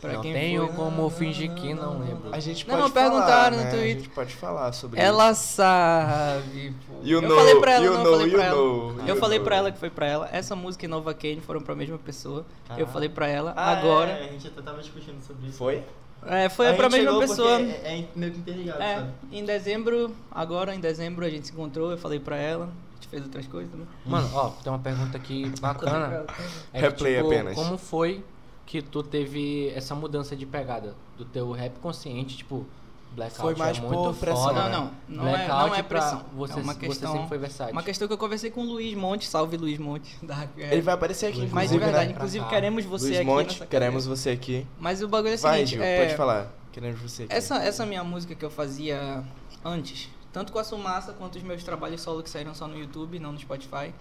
[0.00, 0.76] Pra não quem tenho foi.
[0.76, 2.32] como fingir que não lembro.
[2.32, 3.70] A gente Não, pode não, perguntaram falar, no né?
[3.70, 3.96] Twitter.
[3.96, 5.42] A gente pode falar sobre Ela isso.
[5.54, 6.72] sabe.
[7.02, 8.56] You eu know, falei pra ela, não, know, eu falei pra ela.
[8.56, 10.28] know, eu falei pra ela que foi pra ela.
[10.32, 12.38] Essa música e Nova Kane foram pra mesma pessoa.
[12.38, 12.86] Eu Caralho.
[12.86, 13.52] falei pra ela.
[13.56, 14.10] Ah, Agora.
[14.12, 15.58] É, a gente até tava discutindo sobre isso.
[15.58, 15.82] Foi?
[16.26, 17.60] É, foi A pra gente mesma pessoa.
[17.60, 19.12] É, é meio que interligado, É, sabe?
[19.32, 23.08] em dezembro, agora em dezembro a gente se encontrou, eu falei pra ela, a gente
[23.08, 23.86] fez outras coisas também.
[24.04, 26.26] Mano, ó, tem uma pergunta aqui bacana.
[26.72, 27.54] É que, Replay tipo, apenas.
[27.54, 28.22] Como foi
[28.66, 32.66] que tu teve essa mudança de pegada do teu rap consciente, tipo,
[33.12, 34.68] Blackout Foi mais é por pressão, foda.
[34.68, 34.90] Não, né?
[35.08, 36.24] não, não é, não é pressão.
[36.34, 37.72] Você, é uma você questão, sempre foi versátil.
[37.72, 40.16] uma questão que eu conversei com o Luiz Monte, salve Luiz Monte.
[40.22, 42.14] Da Ele vai aparecer aqui, Luiz Mas de verdade, né?
[42.14, 42.50] inclusive cá.
[42.50, 43.26] queremos você Luiz aqui.
[43.26, 44.16] Monte, queremos cadeira.
[44.16, 44.66] você aqui.
[44.78, 46.54] Mas o bagulho é o Vai, seguinte, Gil, é, pode falar.
[46.70, 47.34] Queremos você aqui.
[47.34, 49.24] Essa, essa minha música que eu fazia
[49.64, 53.18] antes, tanto com a Sumassa quanto os meus trabalhos solo que saíram só no YouTube,
[53.18, 53.92] não no Spotify,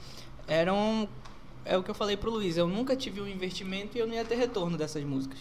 [0.48, 1.08] eram.
[1.66, 4.14] É o que eu falei pro Luiz, eu nunca tive um investimento e eu não
[4.14, 5.40] ia ter retorno dessas músicas.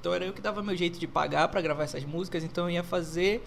[0.00, 2.70] Então era eu que dava meu jeito de pagar pra gravar essas músicas, então eu
[2.70, 3.44] ia fazer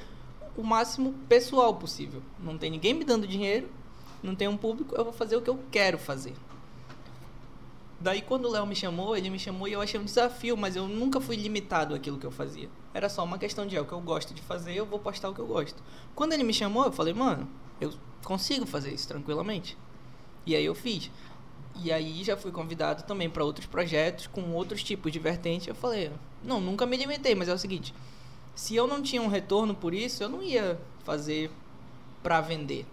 [0.56, 2.22] o máximo pessoal possível.
[2.40, 3.68] Não tem ninguém me dando dinheiro,
[4.22, 6.34] não tem um público, eu vou fazer o que eu quero fazer.
[8.00, 10.76] Daí quando o Léo me chamou, ele me chamou e eu achei um desafio, mas
[10.76, 12.70] eu nunca fui limitado àquilo que eu fazia.
[12.94, 15.30] Era só uma questão de é o que eu gosto de fazer, eu vou postar
[15.30, 15.82] o que eu gosto.
[16.14, 17.48] Quando ele me chamou, eu falei, mano,
[17.82, 17.92] eu
[18.24, 19.76] consigo fazer isso tranquilamente.
[20.46, 21.10] E aí eu fiz.
[21.82, 25.70] E aí já fui convidado também para outros projetos com outros tipos de vertente.
[25.70, 26.12] Eu falei,
[26.44, 27.94] não, nunca me limitei, mas é o seguinte,
[28.56, 31.50] se eu não tinha um retorno por isso, eu não ia fazer
[32.22, 32.86] pra vender.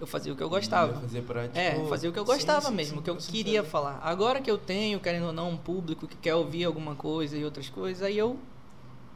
[0.00, 0.92] Eu fazia o que eu gostava.
[0.92, 3.10] Ia fazer pra, tipo, É, fazer o que eu gostava sim, mesmo, sim, o que
[3.10, 4.00] eu queria falar.
[4.02, 7.44] Agora que eu tenho, querendo ou não, um público que quer ouvir alguma coisa e
[7.44, 8.38] outras coisas, aí eu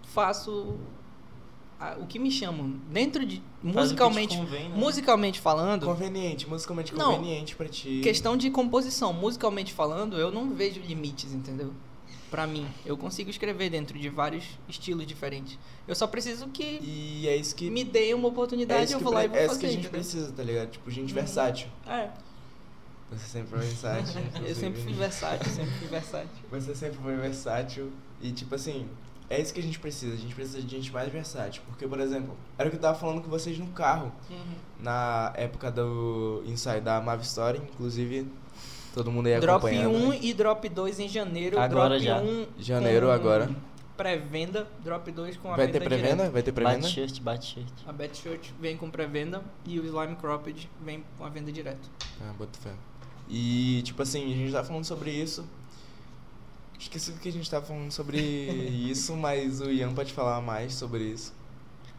[0.04, 0.76] faço
[2.00, 2.70] o que me chamam.
[2.90, 3.40] Dentro de.
[3.62, 4.36] Musicalmente.
[4.36, 4.76] convém, né?
[4.76, 8.00] Musicalmente falando, Conveniente, musicalmente conveniente pra ti.
[8.02, 11.72] questão de composição, musicalmente falando, eu não vejo limites, entendeu?
[12.30, 15.58] Pra mim, eu consigo escrever dentro de vários estilos diferentes.
[15.86, 17.70] Eu só preciso que E é isso que.
[17.70, 19.60] me deem uma é oportunidade, isso eu vou lá e vou é isso fazer.
[19.60, 20.00] que a gente entendeu?
[20.00, 20.70] precisa, tá ligado?
[20.70, 21.14] Tipo, gente Uhum.
[21.14, 21.68] versátil.
[21.86, 22.10] É,
[23.10, 24.20] Você sempre foi versátil.
[24.46, 26.28] eu sempre fui versátil, sempre fui versátil.
[26.50, 27.92] Você sempre foi versátil.
[28.20, 28.86] E, tipo assim,
[29.30, 30.14] é isso que a gente precisa.
[30.14, 31.62] A gente precisa de gente mais versátil.
[31.66, 34.12] Porque, por exemplo, era o que eu tava falando com vocês no carro.
[34.80, 38.26] Na época do ensaio da Mave Story, inclusive,
[38.94, 39.96] todo mundo aí Drop acompanhando.
[39.96, 40.18] 1 né?
[40.22, 41.58] e Drop 2 em janeiro.
[41.58, 42.20] Agora drop já.
[42.20, 43.50] 1 Janeiro com agora.
[43.96, 46.08] Pré-venda, Drop 2 com a Vai venda ter pré-venda?
[46.14, 46.30] direta.
[46.30, 46.86] Vai ter pré-venda?
[46.86, 47.72] shirt, bate shirt.
[47.84, 51.80] A Bet Shirt vem com pré-venda e o Slime Cropped vem com a venda direta.
[52.22, 52.70] Ah, boto fé.
[53.28, 55.44] E, tipo assim, a gente tá falando sobre isso.
[56.78, 58.18] Esqueci do que a gente tá falando sobre
[58.90, 61.36] isso, mas o Ian pode falar mais sobre isso.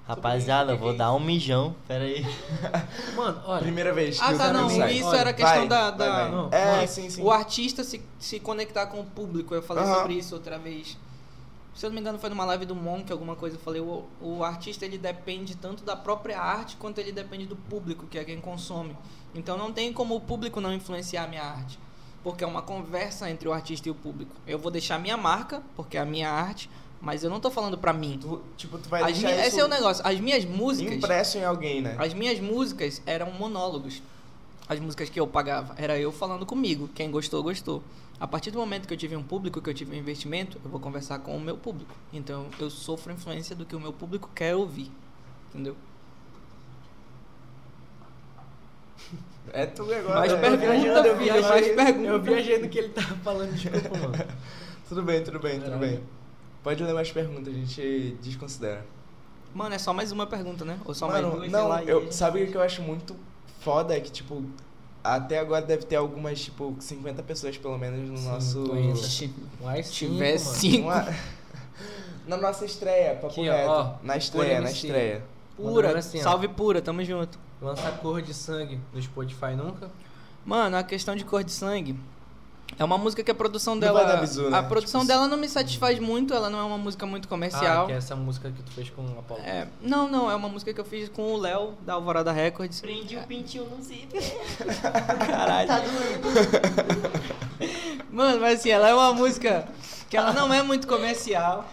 [0.07, 1.76] Rapaziada, eu vou dar um mijão.
[1.88, 2.26] Pera aí.
[3.15, 3.61] Mano, olha.
[3.61, 4.68] Primeira vez que Ah, o tá, não.
[4.68, 4.93] sai.
[4.93, 5.91] Isso Olha, era questão Vai, da.
[5.91, 6.31] da- vai.
[6.31, 7.22] Não, É, sim, sim.
[7.22, 9.53] O artista se, se conectar com o público.
[9.53, 10.97] Eu falei sobre isso outra vez.
[11.76, 13.56] Se eu não me engano, foi numa live do Monk, alguma coisa.
[13.56, 17.56] Eu falei: o, o artista ele depende tanto da própria arte quanto ele depende do
[17.56, 18.97] público, que é quem consome.
[19.35, 21.77] Então não tem como o público não influenciar a minha arte.
[22.23, 24.31] Porque é uma conversa entre o artista e o público.
[24.45, 26.69] Eu vou deixar minha marca, porque é a minha arte,
[27.01, 28.19] mas eu não tô falando pra mim.
[28.21, 30.05] Tu, tipo, tu vai As deixar esse é o negócio.
[30.05, 30.95] As minhas músicas.
[30.95, 31.95] impresso em alguém, né?
[31.97, 34.01] As minhas músicas eram monólogos.
[34.67, 35.73] As músicas que eu pagava.
[35.77, 36.89] Era eu falando comigo.
[36.93, 37.81] Quem gostou, gostou.
[38.19, 40.69] A partir do momento que eu tive um público, que eu tive um investimento, eu
[40.69, 41.95] vou conversar com o meu público.
[42.11, 44.91] Então eu sofro influência do que o meu público quer ouvir.
[45.49, 45.75] Entendeu?
[49.53, 50.19] É tu agora.
[50.19, 50.39] Mais né?
[50.39, 51.49] pergunta, Viajando, eu filho, viajei.
[51.49, 52.07] mais pergunta.
[52.07, 54.13] Eu viajei no que ele tava falando, desculpa, mano.
[54.89, 56.01] Tudo bem, tudo bem, tudo bem.
[56.63, 58.84] Pode ler mais perguntas, a gente desconsidera.
[59.53, 60.80] Mano, é só mais uma pergunta, né?
[60.84, 61.84] Ou só Mano, mais duas, sei não, lá.
[61.84, 63.15] e- eu, sabe o que eu acho muito
[63.61, 63.95] foda?
[63.95, 64.43] É que, tipo,
[65.03, 68.65] até agora deve ter algumas, tipo, 50 pessoas pelo menos no nosso.
[68.65, 68.95] 50.
[68.97, 69.31] Se
[69.61, 71.05] Mais tiver cinco, Uma-
[72.27, 73.69] Na nossa estreia, papo Aqui, reto.
[73.69, 75.23] ó, na estreia, Pura na estreia.
[75.55, 75.71] pura.
[75.71, 77.39] Mandando assim, salve pura, tamo junto.
[77.61, 79.90] Lança cor de sangue no Spotify nunca?
[80.45, 81.99] Mano, a questão de cor de sangue
[82.77, 84.03] é uma música que a produção Não dela.
[84.03, 84.57] vai dar bizu, né?
[84.57, 87.30] A produção Tipo, dela não me satisfaz muito, ela não é uma música muito Ah,
[87.30, 87.88] comercial.
[87.88, 89.41] que é essa música que tu fez com o Apollo.
[89.44, 92.80] É, não, não, é uma música que eu fiz com o Léo da Alvorada Records.
[92.80, 94.22] Prendi o pintinho no zíper.
[95.27, 95.68] Caralho.
[95.68, 96.30] Tá doendo.
[98.11, 99.68] Mano, mas assim, ela é uma música
[100.10, 101.68] que ela não é muito comercial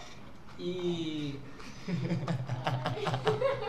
[0.59, 1.39] e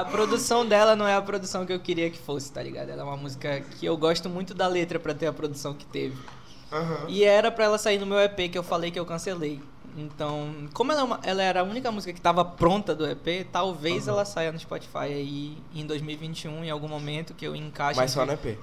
[0.00, 2.88] a produção dela não é a produção que eu queria que fosse, tá ligado?
[2.90, 5.84] Ela é uma música que eu gosto muito da letra pra ter a produção que
[5.86, 6.16] teve.
[6.72, 7.06] Aham.
[7.08, 9.60] E era pra ela sair no meu EP que eu falei que eu cancelei.
[9.96, 13.44] Então, como ela, é uma- ela era a única música que tava pronta do EP,
[13.50, 14.16] talvez Aham.
[14.16, 17.98] ela saia no Spotify aí em 2021, em algum momento que eu encaixe.
[17.98, 18.58] Mas só no EP.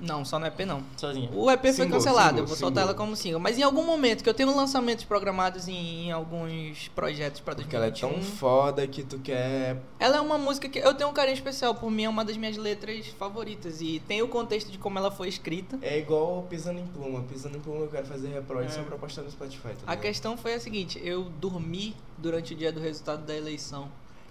[0.00, 0.82] Não, só no EP não.
[0.96, 1.28] Sozinha.
[1.32, 3.40] O EP foi Single, cancelado, single, eu vou soltar ela como single.
[3.40, 7.74] Mas em algum momento, que eu tenho lançamentos programados em, em alguns projetos pra Porque
[7.74, 8.20] ela é 2021.
[8.22, 9.76] tão foda que tu quer.
[9.98, 12.36] Ela é uma música que eu tenho um carinho especial, por mim é uma das
[12.36, 13.80] minhas letras favoritas.
[13.80, 15.78] E tem o contexto de como ela foi escrita.
[15.82, 17.22] É igual pisando em pluma.
[17.22, 18.70] Pisando em pluma eu quero fazer reprod É.
[18.70, 19.68] só pra postar no Spotify.
[19.84, 23.88] Tá A questão foi a seguinte, eu dormi durante o dia do resultado da eleição.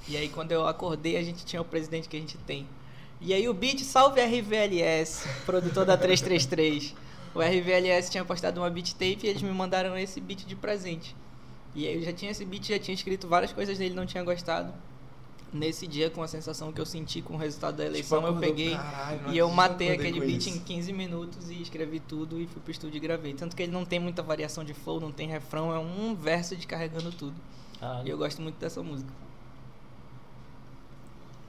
[0.07, 2.65] E aí quando eu acordei, a gente tinha o presidente que a gente tem.
[3.19, 6.93] E aí o beat, salve RVLS, produtor da 333.
[7.33, 11.15] O RVLS tinha postado uma beat tape e eles me mandaram esse beat de presente.
[11.75, 14.23] E aí eu já tinha esse beat, já tinha escrito várias coisas dele, não tinha
[14.23, 14.73] gostado.
[15.51, 18.39] Nesse dia, com a sensação que eu senti com o resultado da eleição, Tipo, eu
[18.39, 22.45] peguei "Caralho, e eu matei aquele beat isso." em 15 minutos e escrevi tudo e
[22.47, 23.33] fui pro estúdio e gravei.
[23.33, 26.55] Tanto que ele não tem muita variação de flow, não tem refrão, é um verso
[26.55, 27.33] descarregando tudo.
[27.75, 28.09] E Caralho.
[28.09, 29.09] eu gosto muito dessa música.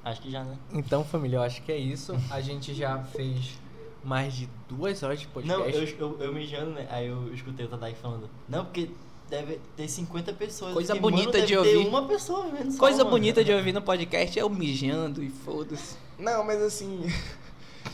[0.05, 0.57] Acho que já, né?
[0.73, 2.15] Então, família, eu acho que é isso.
[2.31, 3.59] A gente já fez
[4.03, 5.59] mais de duas horas de podcast.
[5.61, 6.87] Não, eu, eu, eu mijando, né?
[6.91, 8.29] Aí eu escutei o Tadai falando.
[8.49, 8.91] Não, porque
[9.29, 10.73] deve ter 50 pessoas.
[10.73, 11.89] Coisa Porque, bonita mano, deve de ter ouvir.
[11.89, 13.11] uma pessoa vendo só, Coisa mano.
[13.11, 15.97] bonita de ouvir no podcast é eu mijando e foda-se.
[16.19, 17.03] Não, mas assim.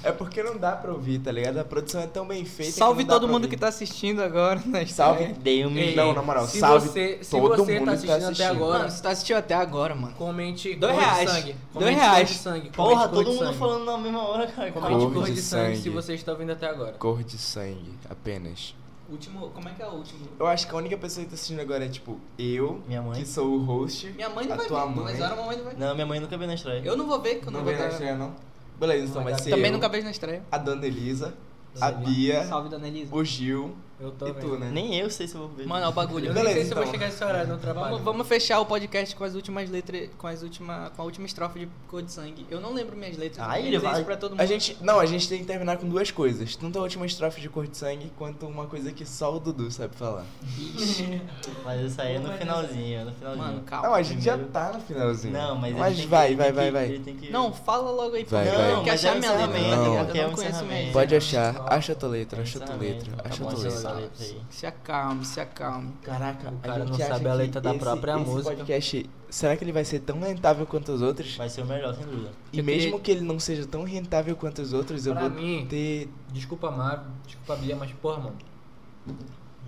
[0.05, 1.57] É porque não dá pra ouvir, tá ligado?
[1.59, 3.55] A produção é tão bem feita Salve que não dá todo pra mundo ouvir.
[3.57, 4.85] que tá assistindo agora, né?
[4.87, 5.33] Salve.
[5.35, 8.07] Dei um Ei, Não, na moral, se salve você, se todo você mundo tá que
[8.07, 8.51] tá assistindo até assistindo.
[8.65, 10.15] agora, Mano, você tá assistindo até agora, mano.
[10.17, 11.31] comente Dois cor de reais.
[11.31, 11.53] sangue.
[11.53, 12.17] Dois Comente reais.
[12.29, 12.71] cor de sangue.
[12.71, 13.59] Porra, todo de mundo sangue.
[13.59, 14.73] falando na mesma hora, cara.
[14.73, 15.95] Comente Cor cor de de sangue se sangue.
[15.97, 16.93] você está ouvindo até agora.
[16.93, 18.75] Cor de sangue, apenas.
[19.09, 20.21] Último, como é que é o último?
[20.41, 23.21] Eu acho que a única pessoa que tá assistindo agora é, tipo, eu, Minha mãe.
[23.21, 24.07] que sou o host.
[24.13, 25.05] Minha mãe não a vai tua ver, mãe.
[25.05, 25.81] mas agora a mamãe não vai ver.
[25.81, 26.83] Não, minha mãe nunca veio na estreia.
[26.85, 27.93] Eu não vou ver, que eu não, Não vou veio na estar...
[28.05, 28.35] estreia, não?
[28.79, 30.43] Beleza, então vai ser Também eu, nunca vejo na estreia.
[30.51, 31.35] a Dona Elisa,
[31.81, 31.91] a.
[31.91, 33.15] Bia, Salve, Dona Elisa.
[33.15, 34.41] o Gil Eu tô e vendo.
[34.41, 34.71] tu, né?
[34.73, 35.67] Nem eu sei se eu vou ver.
[35.67, 36.27] Mano, é o bagulho.
[36.27, 36.93] Eu Beleza, nem sei se eu vou então.
[36.95, 37.89] chegar nesse horário no trabalho.
[37.91, 41.27] Vamos, vamos fechar o podcast com as últimas letras, com as última, com a última
[41.27, 42.45] estrofe de Cor de Sangue.
[42.51, 43.47] Eu não lembro minhas letras.
[43.47, 44.41] Vou ele vai- isso pra todo mundo.
[44.41, 46.57] A gente, não, a gente tem que terminar com duas coisas.
[46.57, 49.71] Tanto a última estrofe de Cor de Sangue, quanto uma coisa que só o Dudu
[49.71, 50.25] sabe falar.
[50.59, 51.23] Ixi.
[51.65, 53.45] Mas isso aí é no finalzinho, no finalzinho.
[53.47, 53.89] Mano, calma.
[53.89, 55.33] Não, a gente já primeiro- tá no finalzinho.
[55.33, 56.85] Não, mas, Mas tem que- vai, vai, tem vai, que- vai.
[56.87, 58.25] ele tem que- Não, fala logo aí.
[58.25, 58.55] Vai, vai.
[58.57, 60.09] tenho que Mas achar é minha letra, tá ligado?
[60.09, 60.93] Eu é não um conheço letra.
[60.93, 63.55] Pode achar, acha a tua letra, É acha a tua letra, tá acha a bom,
[63.55, 63.94] tua letra.
[63.95, 64.41] Letra aí.
[64.51, 65.93] Se acalme, se acalme.
[66.03, 68.57] Caraca, O a cara gente não sabe a letra da esse- própria esse música.
[68.57, 71.37] podcast, será que ele vai ser tão rentável quanto os outros?
[71.37, 72.31] Vai ser o melhor, sem dúvida.
[72.53, 75.29] E Eu mesmo queria- que ele não seja tão rentável quanto os outros, eu Pra
[75.29, 76.09] vou mim- ter.
[76.33, 78.37] Desculpa, Mar, desculpa, Bia, mas porra, mano.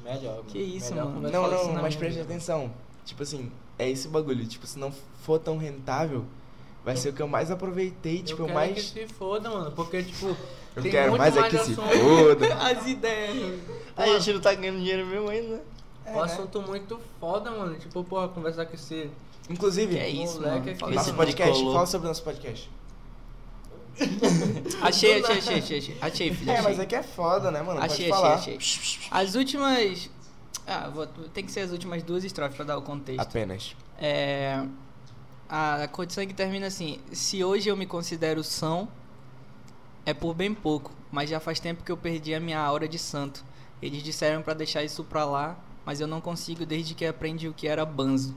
[0.04, 0.44] Melhor.
[0.46, 1.30] Que isso, Melhor mano.
[1.30, 2.70] Não, não, não, mas preste atenção.
[3.04, 4.46] Tipo assim, é esse bagulho.
[4.46, 6.24] Tipo, se não for tão rentável,
[6.86, 8.22] vai ser o que eu mais aproveitei.
[8.22, 8.74] Tipo, eu eu quero mais.
[8.74, 9.72] que se foda, mano.
[9.72, 10.36] Porque, tipo,
[10.76, 12.54] Eu tem quero muito mais é mais que se foda.
[12.64, 13.60] As ideias.
[13.96, 15.64] A gente não tá ganhando dinheiro mesmo ainda.
[16.06, 17.76] Um assunto muito foda, mano.
[17.76, 19.10] Tipo, porra, conversar com esse.
[19.50, 20.94] Inclusive, Que é isso, Moleque mano.
[20.94, 20.96] aqui.
[20.96, 21.74] Isso, podcast, Tricolor.
[21.74, 22.70] fala sobre o nosso podcast.
[24.82, 25.96] Achei, achei, achei, achei, achei.
[26.02, 26.50] Achei, filho.
[26.50, 26.64] É, achei.
[26.70, 27.80] mas é que é foda, né, mano?
[27.80, 28.58] Achei, Pode achei, falar.
[28.58, 29.08] achei.
[29.10, 30.10] As últimas.
[30.66, 31.06] Ah, vou...
[31.32, 33.20] tem que ser as últimas duas estrofes pra dar o contexto.
[33.20, 33.74] Apenas.
[33.98, 34.62] É.
[35.48, 38.88] A cor de sangue termina assim: Se hoje eu me considero são,
[40.04, 42.98] é por bem pouco, mas já faz tempo que eu perdi a minha aura de
[42.98, 43.44] santo.
[43.80, 47.54] Eles disseram pra deixar isso pra lá, mas eu não consigo desde que aprendi o
[47.54, 48.34] que era banzo.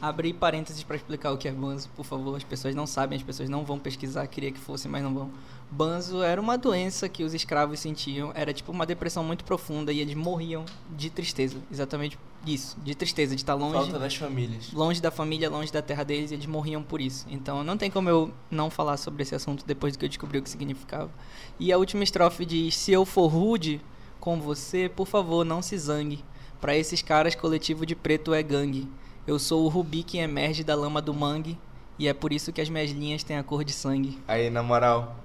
[0.00, 2.36] Abri parênteses pra explicar o que é banzo, por favor.
[2.36, 4.26] As pessoas não sabem, as pessoas não vão pesquisar.
[4.26, 5.30] Queria que fossem, mas não vão.
[5.70, 8.30] Banzo era uma doença que os escravos sentiam.
[8.34, 10.64] Era tipo uma depressão muito profunda e eles morriam
[10.94, 11.56] de tristeza.
[11.72, 14.72] Exatamente isso, de tristeza, de estar longe Falta das famílias.
[14.72, 17.26] longe da família, longe da terra deles, e eles morriam por isso.
[17.28, 20.38] Então não tem como eu não falar sobre esse assunto depois do que eu descobri
[20.38, 21.10] o que significava.
[21.58, 23.80] E a última estrofe diz: Se eu for rude
[24.20, 26.22] com você, por favor, não se zangue.
[26.60, 28.88] Pra esses caras, coletivo de preto é gangue.
[29.26, 31.58] Eu sou o rubi que emerge da lama do mangue,
[31.98, 34.18] e é por isso que as minhas linhas têm a cor de sangue.
[34.28, 35.16] Aí, na moral.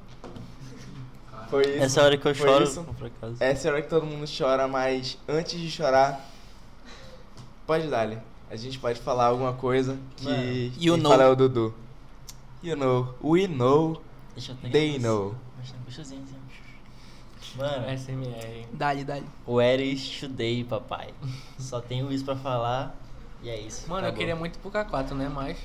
[1.49, 1.84] Foi isso.
[1.84, 2.64] Essa é a hora que eu choro.
[2.64, 2.84] isso.
[2.98, 3.36] por acaso.
[3.40, 6.26] Essa é a hora que todo mundo chora, mas antes de chorar,
[7.68, 8.10] pode dar,
[8.49, 10.44] A gente pode falar alguma coisa que Mano,
[10.80, 11.11] you quem know.
[11.11, 11.73] fala é o Dudu.
[12.64, 14.02] You know, we know,
[14.36, 14.99] Deixa eu pegar they isso.
[15.02, 15.36] know.
[17.57, 18.65] Mano, SMR.
[18.71, 19.26] Dali, dali.
[19.46, 21.13] where is today, papai?
[21.60, 22.96] Só tenho isso pra falar
[23.44, 23.89] e é isso.
[23.89, 25.29] Mano, eu queria muito pro K4, né?
[25.34, 25.57] Mas.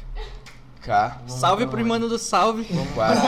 [0.83, 1.89] K, vamos- Salve vamos lá.
[1.89, 2.65] mano do salve.
[2.95, 3.21] 4.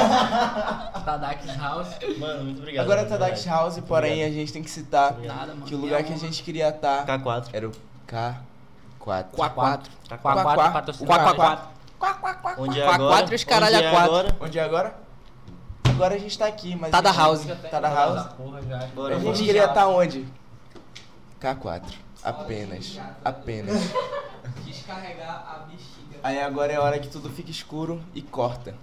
[1.05, 1.89] Tadax House.
[2.19, 2.85] Mano, muito obrigado.
[2.85, 3.49] Agora de tá Dax verdade.
[3.49, 4.31] House, porém obrigado.
[4.31, 5.19] a gente tem que citar.
[5.19, 5.63] Nada, mano.
[5.67, 7.49] que o lugar que a gente queria estar K4.
[7.53, 7.73] era o
[8.07, 8.37] K4.
[9.01, 9.91] Quá 4.
[10.09, 10.71] K4 Quá, quá.
[10.71, 11.07] patrocina.
[11.07, 11.57] Quá, quá, Quá.
[12.35, 12.55] quá.
[12.59, 13.11] Onde é Quá agora?
[13.17, 14.11] quatro e os caralho Onde a é quatro.
[14.11, 14.37] agora?
[14.41, 14.97] Onde é agora?
[15.89, 16.91] Agora a gente tá aqui, mas.
[16.93, 17.45] Tá da house.
[17.71, 18.27] Tá da house.
[19.17, 20.29] A gente queria estar onde?
[21.41, 21.83] K4.
[22.23, 22.99] Apenas.
[23.25, 23.83] Apenas.
[24.65, 26.19] Descarregar a bexiga.
[26.23, 28.75] Aí agora é a hora que tudo fica escuro e corta.